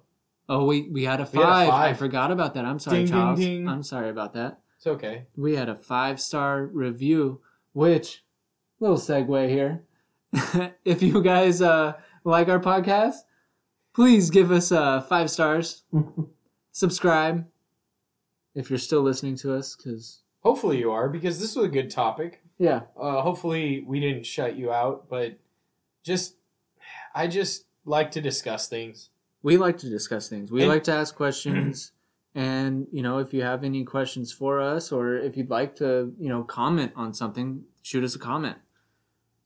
Oh, 0.50 0.66
we 0.66 0.84
we 0.84 1.04
had 1.04 1.20
a 1.20 1.28
We 1.34 1.40
had 1.40 1.50
a 1.50 1.68
five. 1.68 1.70
I 1.70 1.94
forgot 1.94 2.32
about 2.32 2.54
that. 2.54 2.64
I'm 2.64 2.80
sorry, 2.80 3.00
Ding, 3.00 3.06
ding, 3.08 3.14
Charles. 3.14 3.40
ding. 3.40 3.68
I'm 3.68 3.84
sorry 3.84 4.10
about 4.10 4.34
that. 4.36 4.62
It's 4.78 4.88
okay. 4.88 5.26
We 5.36 5.56
had 5.56 5.70
a 5.70 5.76
five 5.76 6.20
star 6.22 6.66
review, 6.66 7.41
which 7.74 8.24
little 8.80 8.98
segue 8.98 9.49
here. 9.49 9.84
if 10.86 11.02
you 11.02 11.22
guys 11.24 11.62
uh, 11.62 11.94
like 12.24 12.48
our 12.48 12.60
podcast, 12.60 13.16
please 13.94 14.30
give 14.30 14.52
us 14.52 14.72
uh, 14.72 15.02
five 15.02 15.30
stars. 15.32 15.84
Subscribe 16.72 17.45
if 18.54 18.70
you're 18.70 18.78
still 18.80 19.02
listening 19.02 19.36
to 19.38 19.54
us, 19.56 19.76
because 19.76 20.22
Hopefully 20.41 20.78
you 20.78 20.91
are, 20.91 21.10
because 21.10 21.40
this 21.40 21.56
was 21.56 21.66
a 21.66 21.70
good 21.70 21.90
topic. 21.90 22.41
yeah, 22.58 22.82
Uh, 22.99 23.22
hopefully 23.22 23.84
we 23.86 23.99
didn't 23.99 24.26
shut 24.26 24.56
you 24.56 24.72
out, 24.72 25.10
but 25.10 25.38
just, 26.04 26.36
I 27.14 27.28
just 27.28 27.66
like 27.86 28.12
to 28.12 28.22
discuss 28.22 28.68
things. 28.70 29.10
we 29.44 29.58
like 29.58 29.78
to 29.80 29.90
discuss 29.90 30.30
things. 30.30 30.52
We 30.52 30.62
And- 30.62 30.70
like 30.70 30.84
to 30.86 30.94
ask 30.94 31.16
questions. 31.16 31.91
And 32.38 32.85
you 32.91 33.01
know, 33.01 33.18
if 33.18 33.34
you 33.34 33.41
have 33.41 33.64
any 33.64 33.84
questions 33.84 34.31
for 34.31 34.61
us, 34.61 34.91
or 34.91 35.18
if 35.18 35.35
you'd 35.35 35.49
like 35.49 35.76
to, 35.77 36.14
you 36.19 36.30
know, 36.30 36.43
comment 36.43 36.91
on 36.95 37.11
something, 37.15 37.64
shoot 37.81 38.03
us 38.03 38.14
a 38.14 38.19
comment. 38.19 38.57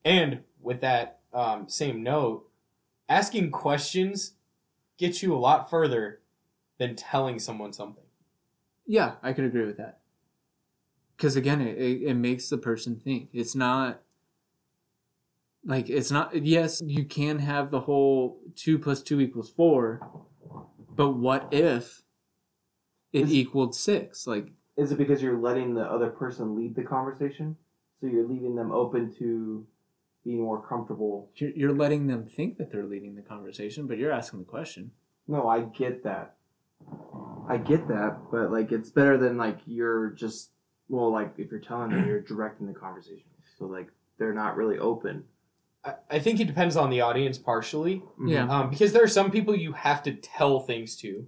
And 0.03 0.41
with 0.61 0.81
that 0.81 1.19
um, 1.33 1.69
same 1.69 2.03
note, 2.03 2.49
asking 3.07 3.51
questions 3.51 4.33
gets 4.97 5.23
you 5.23 5.33
a 5.33 5.39
lot 5.39 5.69
further 5.69 6.19
than 6.79 6.97
telling 6.97 7.39
someone 7.39 7.71
something. 7.71 8.03
Yeah, 8.85 9.13
I 9.23 9.31
could 9.31 9.45
agree 9.45 9.65
with 9.65 9.77
that. 9.77 9.99
Because 11.15 11.37
again, 11.37 11.61
it, 11.61 11.77
it, 11.77 12.01
it 12.09 12.15
makes 12.15 12.49
the 12.49 12.57
person 12.57 12.99
think. 13.01 13.29
It's 13.31 13.55
not 13.55 14.01
like 15.63 15.89
it's 15.89 16.11
not. 16.11 16.35
Yes, 16.43 16.81
you 16.85 17.05
can 17.05 17.39
have 17.39 17.71
the 17.71 17.79
whole 17.79 18.41
two 18.57 18.77
plus 18.77 19.01
two 19.01 19.21
equals 19.21 19.49
four, 19.49 20.01
but 20.93 21.11
what 21.11 21.47
if 21.53 22.01
it 23.13 23.23
Is- 23.23 23.33
equaled 23.33 23.75
six? 23.75 24.27
Like, 24.27 24.47
Is 24.77 24.91
it 24.91 24.97
because 24.97 25.21
you're 25.21 25.37
letting 25.37 25.73
the 25.73 25.83
other 25.83 26.09
person 26.09 26.55
lead 26.55 26.75
the 26.75 26.83
conversation? 26.83 27.55
So 27.99 28.07
you're 28.07 28.27
leaving 28.27 28.55
them 28.55 28.71
open 28.71 29.13
to 29.19 29.65
being 30.23 30.41
more 30.41 30.61
comfortable. 30.61 31.29
you're, 31.35 31.51
you're 31.51 31.73
letting 31.73 32.07
them 32.07 32.25
think 32.25 32.57
that 32.57 32.71
they're 32.71 32.85
leading 32.85 33.15
the 33.15 33.21
conversation, 33.21 33.87
but 33.87 33.97
you're 33.97 34.11
asking 34.11 34.39
the 34.39 34.45
question. 34.45 34.91
No, 35.27 35.47
I 35.47 35.61
get 35.61 36.03
that. 36.03 36.35
I 37.47 37.57
get 37.57 37.87
that, 37.89 38.17
but 38.31 38.51
like 38.51 38.71
it's 38.71 38.89
better 38.89 39.17
than 39.17 39.37
like 39.37 39.59
you're 39.65 40.09
just 40.11 40.49
well, 40.89 41.11
like 41.11 41.33
if 41.37 41.51
you're 41.51 41.59
telling 41.59 41.91
them 41.91 42.07
you're 42.07 42.21
directing 42.21 42.67
the 42.67 42.73
conversation. 42.73 43.29
So 43.57 43.65
like 43.65 43.87
they're 44.17 44.33
not 44.33 44.55
really 44.57 44.77
open. 44.79 45.23
I, 45.83 45.93
I 46.09 46.19
think 46.19 46.39
it 46.39 46.45
depends 46.45 46.75
on 46.75 46.89
the 46.89 47.01
audience 47.01 47.37
partially. 47.37 48.03
Yeah. 48.25 48.47
um, 48.47 48.69
because 48.69 48.93
there 48.93 49.03
are 49.03 49.07
some 49.07 49.31
people 49.31 49.55
you 49.55 49.73
have 49.73 50.01
to 50.03 50.13
tell 50.13 50.59
things 50.59 50.95
to 50.97 51.27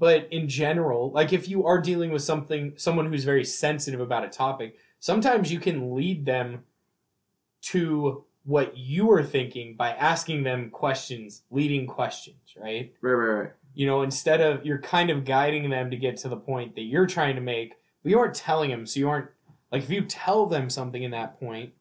but 0.00 0.26
in 0.32 0.48
general 0.48 1.12
like 1.12 1.32
if 1.32 1.48
you 1.48 1.64
are 1.64 1.80
dealing 1.80 2.10
with 2.10 2.22
something 2.22 2.72
someone 2.76 3.06
who's 3.06 3.22
very 3.22 3.44
sensitive 3.44 4.00
about 4.00 4.24
a 4.24 4.28
topic 4.28 4.76
sometimes 4.98 5.52
you 5.52 5.60
can 5.60 5.94
lead 5.94 6.24
them 6.26 6.64
to 7.62 8.24
what 8.44 8.76
you 8.76 9.10
are 9.12 9.22
thinking 9.22 9.76
by 9.76 9.90
asking 9.90 10.42
them 10.42 10.70
questions 10.70 11.42
leading 11.50 11.86
questions 11.86 12.54
right 12.60 12.92
Right, 13.00 13.12
right, 13.12 13.40
right. 13.40 13.52
you 13.74 13.86
know 13.86 14.02
instead 14.02 14.40
of 14.40 14.66
you're 14.66 14.78
kind 14.80 15.10
of 15.10 15.24
guiding 15.24 15.70
them 15.70 15.90
to 15.90 15.96
get 15.96 16.16
to 16.18 16.28
the 16.28 16.36
point 16.36 16.74
that 16.74 16.82
you're 16.82 17.06
trying 17.06 17.36
to 17.36 17.40
make 17.42 17.74
but 18.02 18.10
you 18.10 18.18
aren't 18.18 18.34
telling 18.34 18.70
them 18.70 18.86
so 18.86 18.98
you 18.98 19.08
aren't 19.08 19.28
like 19.70 19.82
if 19.84 19.90
you 19.90 20.02
tell 20.02 20.46
them 20.46 20.68
something 20.70 21.02
in 21.02 21.10
that 21.12 21.38
point 21.38 21.72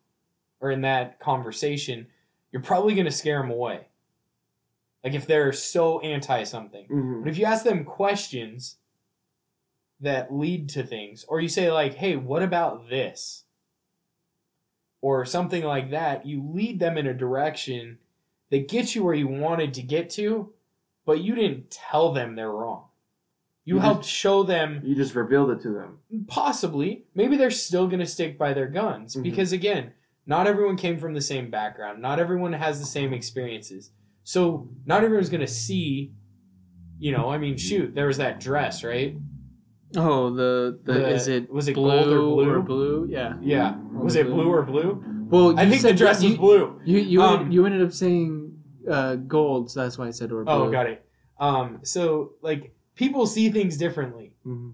or 0.59 0.69
in 0.71 0.81
that 0.81 1.19
conversation 1.19 2.05
you're 2.51 2.61
probably 2.61 2.93
going 2.93 3.05
to 3.05 3.11
scare 3.11 3.41
them 3.41 3.51
away 3.51 3.87
like 5.03 5.13
if 5.13 5.25
they're 5.27 5.51
so 5.53 5.99
anti 6.01 6.43
something 6.43 6.85
Mm-hmm. 6.89 7.21
but 7.23 7.29
if 7.29 7.37
you 7.37 7.45
ask 7.45 7.63
them 7.63 7.83
questions 7.85 8.77
that 10.01 10.33
lead 10.33 10.69
to 10.69 10.83
things 10.83 11.25
or 11.27 11.39
you 11.41 11.49
say 11.49 11.71
like 11.71 11.93
hey 11.95 12.15
what 12.15 12.41
about 12.43 12.89
this? 12.89 13.43
Or 15.01 15.23
something 15.25 15.63
like 15.63 15.91
that 15.91 16.25
you 16.25 16.43
lead 16.53 16.79
them 16.79 16.97
in 16.97 17.07
a 17.07 17.13
direction 17.13 17.99
that 18.49 18.67
gets 18.67 18.95
you 18.95 19.03
where 19.03 19.13
you 19.13 19.27
wanted 19.27 19.73
to 19.75 19.81
get 19.81 20.09
to 20.11 20.51
but 21.05 21.21
you 21.21 21.33
didn't 21.35 21.71
tell 21.71 22.11
them 22.13 22.35
they're 22.35 22.51
wrong. 22.51 22.85
You, 23.65 23.75
You 23.75 23.81
helped 23.81 24.05
show 24.05 24.43
them 24.43 24.81
You 24.83 24.95
just 24.95 25.15
revealed 25.15 25.51
it 25.51 25.61
to 25.61 25.69
them. 25.69 25.99
possibly. 26.27 27.05
Maybe 27.15 27.37
they're 27.37 27.49
still 27.51 27.87
going 27.87 27.99
to 28.01 28.05
stick 28.05 28.37
by 28.37 28.53
their 28.53 28.67
guns. 28.67 29.15
Mhm. 29.15 29.23
because 29.23 29.51
again 29.53 29.93
not 30.25 30.45
everyone 30.47 30.75
came 30.77 30.99
from 30.99 31.13
the 31.15 31.21
same 31.21 31.49
background. 31.49 32.01
Not 32.01 32.19
everyone 32.19 32.53
has 32.53 32.79
the 32.79 32.85
same 32.85 33.13
experiences 33.13 33.91
so 34.33 34.67
not 34.85 35.03
everyone's 35.03 35.29
going 35.29 35.41
to 35.49 35.53
see 35.67 36.11
you 36.99 37.11
know 37.15 37.29
i 37.29 37.37
mean 37.43 37.57
shoot 37.57 37.95
there 37.95 38.07
was 38.07 38.17
that 38.17 38.39
dress 38.39 38.83
right 38.83 39.15
Oh, 39.97 40.29
the 40.29 40.79
the, 40.83 40.93
The- 40.93 41.09
is 41.15 41.27
it 41.27 41.51
was 41.51 41.67
it 41.67 41.73
blue 41.73 41.89
gold 42.03 42.07
or 42.13 42.21
blue? 42.21 42.49
or 42.51 42.61
blue? 42.61 43.07
Yeah. 43.09 43.33
yeah 43.41 43.75
was 44.05 44.15
it 44.15 44.27
blue 44.27 44.47
or 44.47 44.61
blue 44.61 45.03
Well, 45.31 45.57
i 45.57 45.67
think 45.67 45.81
the 45.81 45.93
dress 45.95 46.21
you, 46.21 46.29
was 46.29 46.37
blue 46.37 46.79
You 46.85 46.99
you 46.99 47.21
Um, 47.23 47.49
you 47.51 47.65
ended 47.65 47.81
up 47.81 47.91
saying 47.91 48.31
uh, 48.87 49.15
gold, 49.15 49.69
so 49.71 49.81
that's 49.81 49.97
why 49.97 50.05
I 50.07 50.11
said 50.11 50.31
or 50.31 50.43
blue. 50.43 50.53
oh 50.53 50.71
got 50.71 50.85
it 50.93 51.03
um 51.39 51.79
so 51.81 52.33
like 52.49 52.71
people 52.93 53.25
see 53.25 53.49
things 53.49 53.77
differently 53.77 54.27
Mm-hmm. 54.45 54.71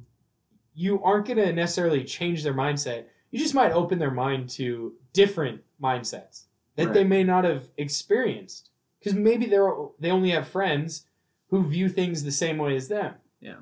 you 0.73 1.01
aren't 1.01 1.25
going 1.27 1.37
to 1.45 1.51
necessarily 1.53 2.03
change 2.03 2.43
their 2.43 2.53
mindset. 2.53 3.05
You 3.31 3.39
just 3.39 3.55
might 3.55 3.71
open 3.71 3.97
their 3.99 4.11
mind 4.25 4.49
to 4.59 4.93
different 5.13 5.61
mindsets 5.81 6.43
that 6.75 6.93
they 6.93 7.03
may 7.15 7.23
not 7.23 7.43
have 7.45 7.63
experienced 7.77 8.69
because 9.05 9.17
maybe 9.17 9.45
they're 9.45 9.71
they 9.99 10.09
only 10.09 10.31
have 10.31 10.47
friends 10.47 11.05
who 11.49 11.63
view 11.63 11.87
things 11.87 12.23
the 12.23 12.31
same 12.31 12.57
way 12.57 12.75
as 12.75 12.87
them. 12.87 13.13
Yeah. 13.39 13.57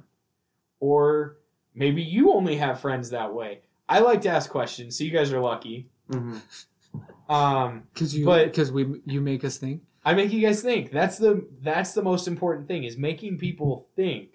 Or 0.79 1.37
maybe 1.75 2.01
you 2.01 2.31
only 2.31 2.55
have 2.55 2.79
friends 2.79 3.09
that 3.09 3.33
way. 3.33 3.59
I 3.89 3.99
like 3.99 4.21
to 4.21 4.29
ask 4.29 4.49
questions, 4.49 4.97
so 4.97 5.03
you 5.03 5.11
guys 5.11 5.33
are 5.33 5.41
lucky. 5.41 5.89
Mm-hmm. 6.09 7.31
Um, 7.31 7.83
Because 7.93 8.15
you 8.15 8.25
because 8.25 8.71
we 8.71 9.01
you 9.05 9.19
make 9.19 9.43
us 9.43 9.57
think. 9.57 9.81
I 10.05 10.13
make 10.13 10.31
you 10.31 10.41
guys 10.41 10.61
think. 10.61 10.91
That's 10.91 11.17
the 11.17 11.45
that's 11.61 11.93
the 11.93 12.01
most 12.01 12.27
important 12.27 12.67
thing 12.67 12.85
is 12.85 12.97
making 12.97 13.37
people 13.37 13.87
think. 13.95 14.29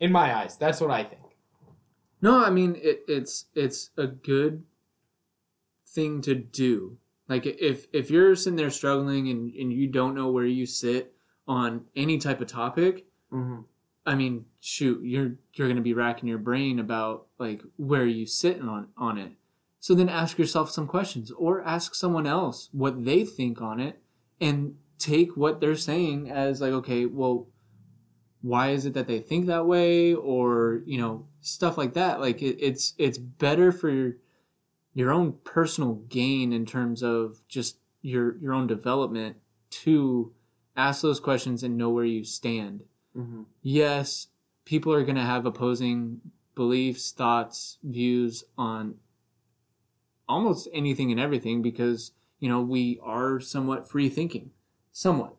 In 0.00 0.10
my 0.10 0.34
eyes, 0.34 0.56
that's 0.56 0.80
what 0.80 0.90
I 0.90 1.04
think. 1.04 1.22
No, 2.20 2.44
I 2.44 2.50
mean 2.50 2.76
it, 2.82 3.04
it's 3.06 3.46
it's 3.54 3.90
a 3.96 4.08
good 4.08 4.64
thing 5.86 6.22
to 6.22 6.34
do. 6.34 6.98
Like 7.32 7.46
if 7.46 7.86
if 7.92 8.10
you're 8.10 8.36
sitting 8.36 8.56
there 8.56 8.70
struggling 8.70 9.28
and, 9.28 9.52
and 9.54 9.72
you 9.72 9.86
don't 9.86 10.14
know 10.14 10.30
where 10.30 10.46
you 10.46 10.66
sit 10.66 11.14
on 11.48 11.86
any 11.96 12.18
type 12.18 12.40
of 12.40 12.46
topic, 12.46 13.06
Mm-hmm. 13.32 13.60
I 14.04 14.14
mean, 14.14 14.46
shoot, 14.60 15.00
you're 15.02 15.32
you're 15.54 15.68
gonna 15.68 15.80
be 15.80 15.94
racking 15.94 16.28
your 16.28 16.38
brain 16.38 16.78
about 16.78 17.26
like 17.38 17.62
where 17.76 18.06
you 18.06 18.26
sit 18.26 18.60
on 18.60 18.88
on 18.96 19.18
it. 19.18 19.32
So 19.80 19.94
then 19.94 20.08
ask 20.08 20.38
yourself 20.38 20.70
some 20.70 20.86
questions 20.86 21.32
or 21.32 21.62
ask 21.62 21.94
someone 21.94 22.26
else 22.26 22.68
what 22.72 23.04
they 23.04 23.24
think 23.24 23.60
on 23.60 23.80
it 23.80 24.00
and 24.40 24.76
take 24.98 25.36
what 25.36 25.60
they're 25.60 25.74
saying 25.74 26.30
as 26.30 26.60
like, 26.60 26.72
okay, 26.72 27.06
well, 27.06 27.48
why 28.42 28.70
is 28.70 28.86
it 28.86 28.94
that 28.94 29.08
they 29.08 29.18
think 29.18 29.46
that 29.46 29.66
way? 29.66 30.14
Or, 30.14 30.82
you 30.84 30.98
know, 30.98 31.26
stuff 31.40 31.76
like 31.76 31.94
that. 31.94 32.20
Like 32.20 32.42
it, 32.42 32.58
it's 32.60 32.94
it's 32.98 33.18
better 33.18 33.72
for 33.72 34.16
your 34.94 35.10
own 35.12 35.34
personal 35.44 35.94
gain 35.94 36.52
in 36.52 36.66
terms 36.66 37.02
of 37.02 37.46
just 37.48 37.78
your 38.02 38.36
your 38.38 38.52
own 38.52 38.66
development 38.66 39.36
to 39.70 40.32
ask 40.76 41.02
those 41.02 41.20
questions 41.20 41.62
and 41.62 41.76
know 41.76 41.90
where 41.90 42.04
you 42.04 42.24
stand 42.24 42.82
Mm-hmm. 43.16 43.42
yes, 43.60 44.28
people 44.64 44.92
are 44.92 45.04
going 45.04 45.16
to 45.16 45.22
have 45.22 45.44
opposing 45.44 46.20
beliefs, 46.54 47.12
thoughts, 47.12 47.76
views 47.82 48.44
on 48.56 48.94
almost 50.28 50.68
anything 50.72 51.10
and 51.10 51.20
everything 51.20 51.60
because, 51.60 52.12
you 52.40 52.48
know, 52.48 52.62
we 52.62 52.98
are 53.02 53.38
somewhat 53.38 53.86
free 53.86 54.08
thinking. 54.08 54.50
Somewhat. 54.92 55.36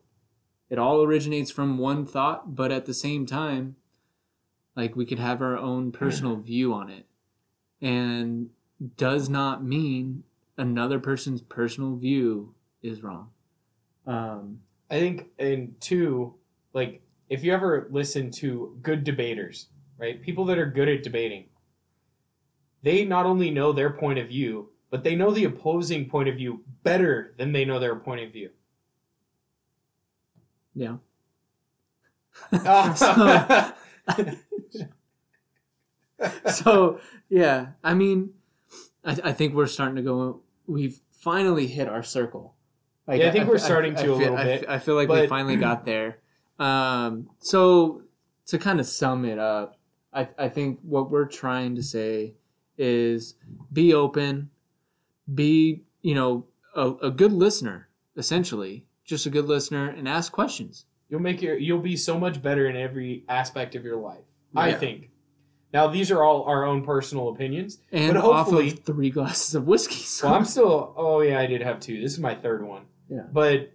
It 0.70 0.78
all 0.78 1.02
originates 1.02 1.50
from 1.50 1.78
one 1.78 2.06
thought, 2.06 2.54
but 2.54 2.70
at 2.70 2.86
the 2.86 2.94
same 2.94 3.26
time, 3.26 3.76
like 4.76 4.94
we 4.96 5.04
could 5.04 5.18
have 5.18 5.42
our 5.42 5.56
own 5.56 5.90
personal 5.92 6.36
view 6.50 6.72
on 6.72 6.90
it. 6.90 7.06
And 7.80 8.50
does 8.96 9.28
not 9.28 9.64
mean 9.64 10.24
another 10.56 10.98
person's 10.98 11.42
personal 11.42 11.96
view 11.96 12.54
is 12.82 13.02
wrong. 13.02 13.30
Um, 14.06 14.60
I 14.90 14.98
think, 14.98 15.28
and 15.38 15.74
two, 15.80 16.34
like 16.72 17.02
if 17.28 17.42
you 17.42 17.52
ever 17.52 17.88
listen 17.90 18.30
to 18.32 18.76
good 18.82 19.04
debaters, 19.04 19.68
right? 19.98 20.20
People 20.20 20.44
that 20.46 20.58
are 20.58 20.66
good 20.66 20.88
at 20.88 21.02
debating, 21.02 21.46
they 22.82 23.04
not 23.04 23.26
only 23.26 23.50
know 23.50 23.72
their 23.72 23.90
point 23.90 24.18
of 24.18 24.28
view, 24.28 24.70
but 24.90 25.02
they 25.02 25.16
know 25.16 25.30
the 25.30 25.44
opposing 25.44 26.08
point 26.08 26.28
of 26.28 26.36
view 26.36 26.62
better 26.82 27.34
than 27.38 27.52
they 27.52 27.64
know 27.64 27.78
their 27.78 27.96
point 27.96 28.20
of 28.20 28.32
view. 28.32 28.50
yeah. 30.74 30.96
so 36.50 37.00
yeah 37.28 37.68
i 37.82 37.94
mean 37.94 38.33
I, 39.04 39.16
I 39.24 39.32
think 39.32 39.54
we're 39.54 39.66
starting 39.66 39.96
to 39.96 40.02
go 40.02 40.40
we've 40.66 41.00
finally 41.12 41.66
hit 41.66 41.88
our 41.88 42.02
circle 42.02 42.54
Like, 43.06 43.20
Yeah, 43.20 43.28
I 43.28 43.30
think 43.30 43.48
we're 43.48 43.56
f- 43.56 43.62
starting 43.62 43.94
to 43.96 44.00
a 44.00 44.04
feel, 44.04 44.16
little 44.18 44.36
I 44.36 44.44
bit, 44.44 44.68
I 44.68 44.78
feel 44.78 44.94
like 44.94 45.08
we 45.08 45.26
finally 45.26 45.56
got 45.56 45.84
there. 45.92 46.18
Um, 46.58 47.30
so 47.40 48.02
to 48.46 48.58
kind 48.58 48.80
of 48.80 48.86
sum 48.86 49.24
it 49.24 49.38
up, 49.38 49.78
I, 50.12 50.28
I 50.38 50.48
think 50.48 50.78
what 50.82 51.10
we're 51.10 51.26
trying 51.26 51.74
to 51.76 51.82
say 51.82 52.34
is 52.78 53.34
be 53.72 53.94
open, 53.94 54.50
be 55.34 55.82
you 56.02 56.14
know 56.14 56.46
a, 56.74 56.92
a 57.02 57.10
good 57.10 57.32
listener, 57.32 57.88
essentially, 58.16 58.86
just 59.04 59.26
a 59.26 59.30
good 59.30 59.46
listener, 59.46 59.88
and 59.88 60.08
ask 60.08 60.32
questions. 60.32 60.86
You'll 61.08 61.20
make 61.20 61.42
your 61.42 61.56
you'll 61.56 61.80
be 61.80 61.96
so 61.96 62.18
much 62.18 62.42
better 62.42 62.68
in 62.68 62.76
every 62.76 63.24
aspect 63.28 63.74
of 63.74 63.84
your 63.84 63.96
life. 63.96 64.24
I 64.56 64.72
think. 64.72 65.10
Now 65.74 65.88
these 65.88 66.10
are 66.12 66.22
all 66.22 66.44
our 66.44 66.64
own 66.64 66.84
personal 66.84 67.28
opinions. 67.30 67.78
And 67.92 68.14
But 68.14 68.24
off 68.24 68.46
hopefully- 68.46 68.70
of 68.70 68.78
three 68.84 69.10
glasses 69.10 69.54
of 69.56 69.66
whiskey. 69.66 69.96
So. 69.96 70.26
Well, 70.28 70.36
I'm 70.36 70.44
still. 70.44 70.94
Oh 70.96 71.20
yeah, 71.20 71.38
I 71.40 71.46
did 71.46 71.60
have 71.60 71.80
two. 71.80 72.00
This 72.00 72.12
is 72.12 72.20
my 72.20 72.34
third 72.34 72.64
one. 72.64 72.84
Yeah. 73.10 73.24
But 73.32 73.72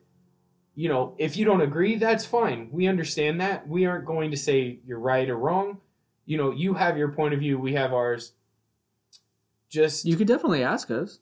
you 0.76 0.88
know, 0.88 1.14
if 1.18 1.36
you 1.36 1.44
don't 1.44 1.60
agree, 1.62 1.98
that's 1.98 2.26
fine. 2.26 2.70
We 2.72 2.88
understand 2.88 3.42
that. 3.42 3.68
We 3.68 3.86
aren't 3.86 4.06
going 4.06 4.32
to 4.32 4.38
say 4.38 4.80
you're 4.88 4.98
right 5.00 5.30
or 5.30 5.36
wrong. 5.38 5.80
You 6.26 6.38
know, 6.38 6.52
you 6.52 6.74
have 6.76 6.98
your 6.98 7.10
point 7.12 7.34
of 7.34 7.42
view. 7.42 7.60
We 7.60 7.74
have 7.74 7.92
ours. 7.92 8.32
Just 9.70 10.06
you 10.06 10.16
could 10.16 10.28
definitely 10.28 10.64
ask 10.64 10.90
us. 10.90 11.20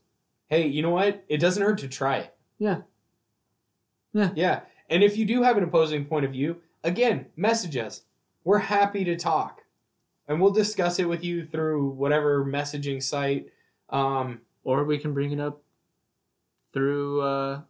hey, 0.48 0.68
you 0.68 0.82
know 0.84 0.92
what? 0.92 1.24
It 1.28 1.40
doesn't 1.40 1.62
hurt 1.64 1.80
to 1.80 1.88
try 1.88 2.18
it. 2.18 2.36
Yeah. 2.60 2.82
Yeah. 4.14 4.30
Yeah. 4.36 4.60
And 4.90 5.04
if 5.04 5.18
you 5.18 5.26
do 5.26 5.42
have 5.44 5.58
an 5.58 5.64
opposing 5.64 6.06
point 6.06 6.24
of 6.26 6.32
view, 6.32 6.58
again, 6.84 7.26
message 7.36 7.76
us. 7.78 8.04
We're 8.46 8.60
happy 8.60 9.04
to 9.06 9.18
talk. 9.18 9.64
And 10.28 10.42
we'll 10.42 10.52
discuss 10.52 11.00
it 11.00 11.06
with 11.08 11.24
you 11.24 11.46
through 11.46 11.90
whatever 11.92 12.44
messaging 12.46 13.02
site. 13.02 13.48
Um, 13.90 14.42
or 14.64 14.84
we 14.84 14.98
can 14.98 15.14
bring 15.14 15.32
it 15.32 15.40
up 15.40 15.62
through 16.74 17.22
uh 17.22 17.62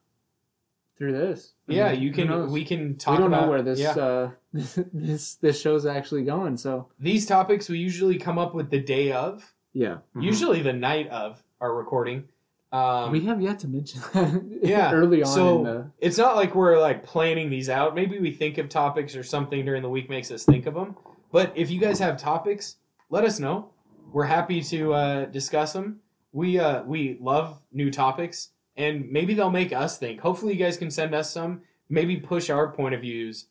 through 0.97 1.11
this. 1.13 1.53
I 1.69 1.73
yeah, 1.73 1.91
mean, 1.91 2.01
you 2.01 2.11
can 2.11 2.51
we 2.51 2.65
can 2.65 2.97
talk 2.97 3.13
we 3.13 3.17
don't 3.23 3.27
about 3.33 3.43
know 3.45 3.49
where 3.51 3.61
this 3.61 3.79
yeah. 3.79 3.91
uh 3.91 4.31
this 4.93 5.35
this 5.35 5.61
show's 5.61 5.85
actually 5.85 6.23
going. 6.23 6.57
So 6.57 6.87
These 6.99 7.25
topics 7.27 7.69
we 7.69 7.77
usually 7.77 8.17
come 8.17 8.39
up 8.39 8.55
with 8.55 8.71
the 8.71 8.79
day 8.79 9.11
of, 9.11 9.53
yeah, 9.73 9.97
Mhm. 10.15 10.23
usually 10.23 10.61
the 10.63 10.73
night 10.73 11.07
of 11.09 11.43
our 11.61 11.75
recording. 11.75 12.23
Um, 12.71 13.11
we 13.11 13.21
have 13.25 13.41
yet 13.41 13.59
to 13.59 13.67
mention 13.67 14.01
that 14.13 14.59
Yeah, 14.63 14.91
early 14.91 15.21
on 15.23 15.27
so- 15.31 15.57
in 15.59 15.63
the 15.63 15.91
it's 15.99 16.17
not 16.17 16.35
like 16.35 16.55
we're 16.55 16.79
like 16.79 17.03
planning 17.05 17.49
these 17.51 17.69
out. 17.69 17.93
Maybe 17.93 18.17
we 18.19 18.31
think 18.31 18.57
of 18.57 18.67
topics 18.67 19.15
or 19.15 19.23
something 19.23 19.63
during 19.63 19.83
the 19.83 19.89
week 19.89 20.09
makes 20.09 20.31
us 20.31 20.43
think 20.43 20.65
of 20.65 20.73
them. 20.73 20.95
But 21.31 21.53
if 21.55 21.69
you 21.69 21.79
guys 21.79 21.99
have 21.99 22.17
topics, 22.17 22.77
let 23.09 23.23
us 23.23 23.39
know. 23.39 23.69
We're 24.11 24.25
happy 24.25 24.61
to 24.63 24.93
uh, 24.93 25.25
discuss 25.25 25.73
them. 25.73 25.99
We 26.31 26.59
uh, 26.59 26.83
we 26.83 27.17
love 27.19 27.61
new 27.71 27.91
topics, 27.91 28.49
and 28.75 29.09
maybe 29.11 29.33
they'll 29.33 29.49
make 29.49 29.73
us 29.73 29.97
think. 29.97 30.21
Hopefully, 30.21 30.53
you 30.53 30.59
guys 30.59 30.77
can 30.77 30.91
send 30.91 31.13
us 31.13 31.31
some. 31.31 31.61
Maybe 31.89 32.17
push 32.17 32.49
our 32.49 32.71
point 32.71 32.95
of 32.95 33.01
views 33.01 33.47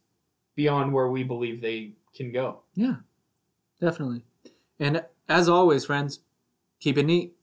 beyond 0.55 0.93
where 0.93 1.09
we 1.09 1.23
believe 1.23 1.61
they 1.61 1.93
can 2.15 2.32
go. 2.32 2.62
yeah, 2.74 2.97
definitely. 3.81 4.23
And 4.78 5.05
as 5.28 5.48
always, 5.48 5.85
friends, 5.85 6.20
keep 6.81 6.97
it 6.98 7.05
neat. 7.05 7.36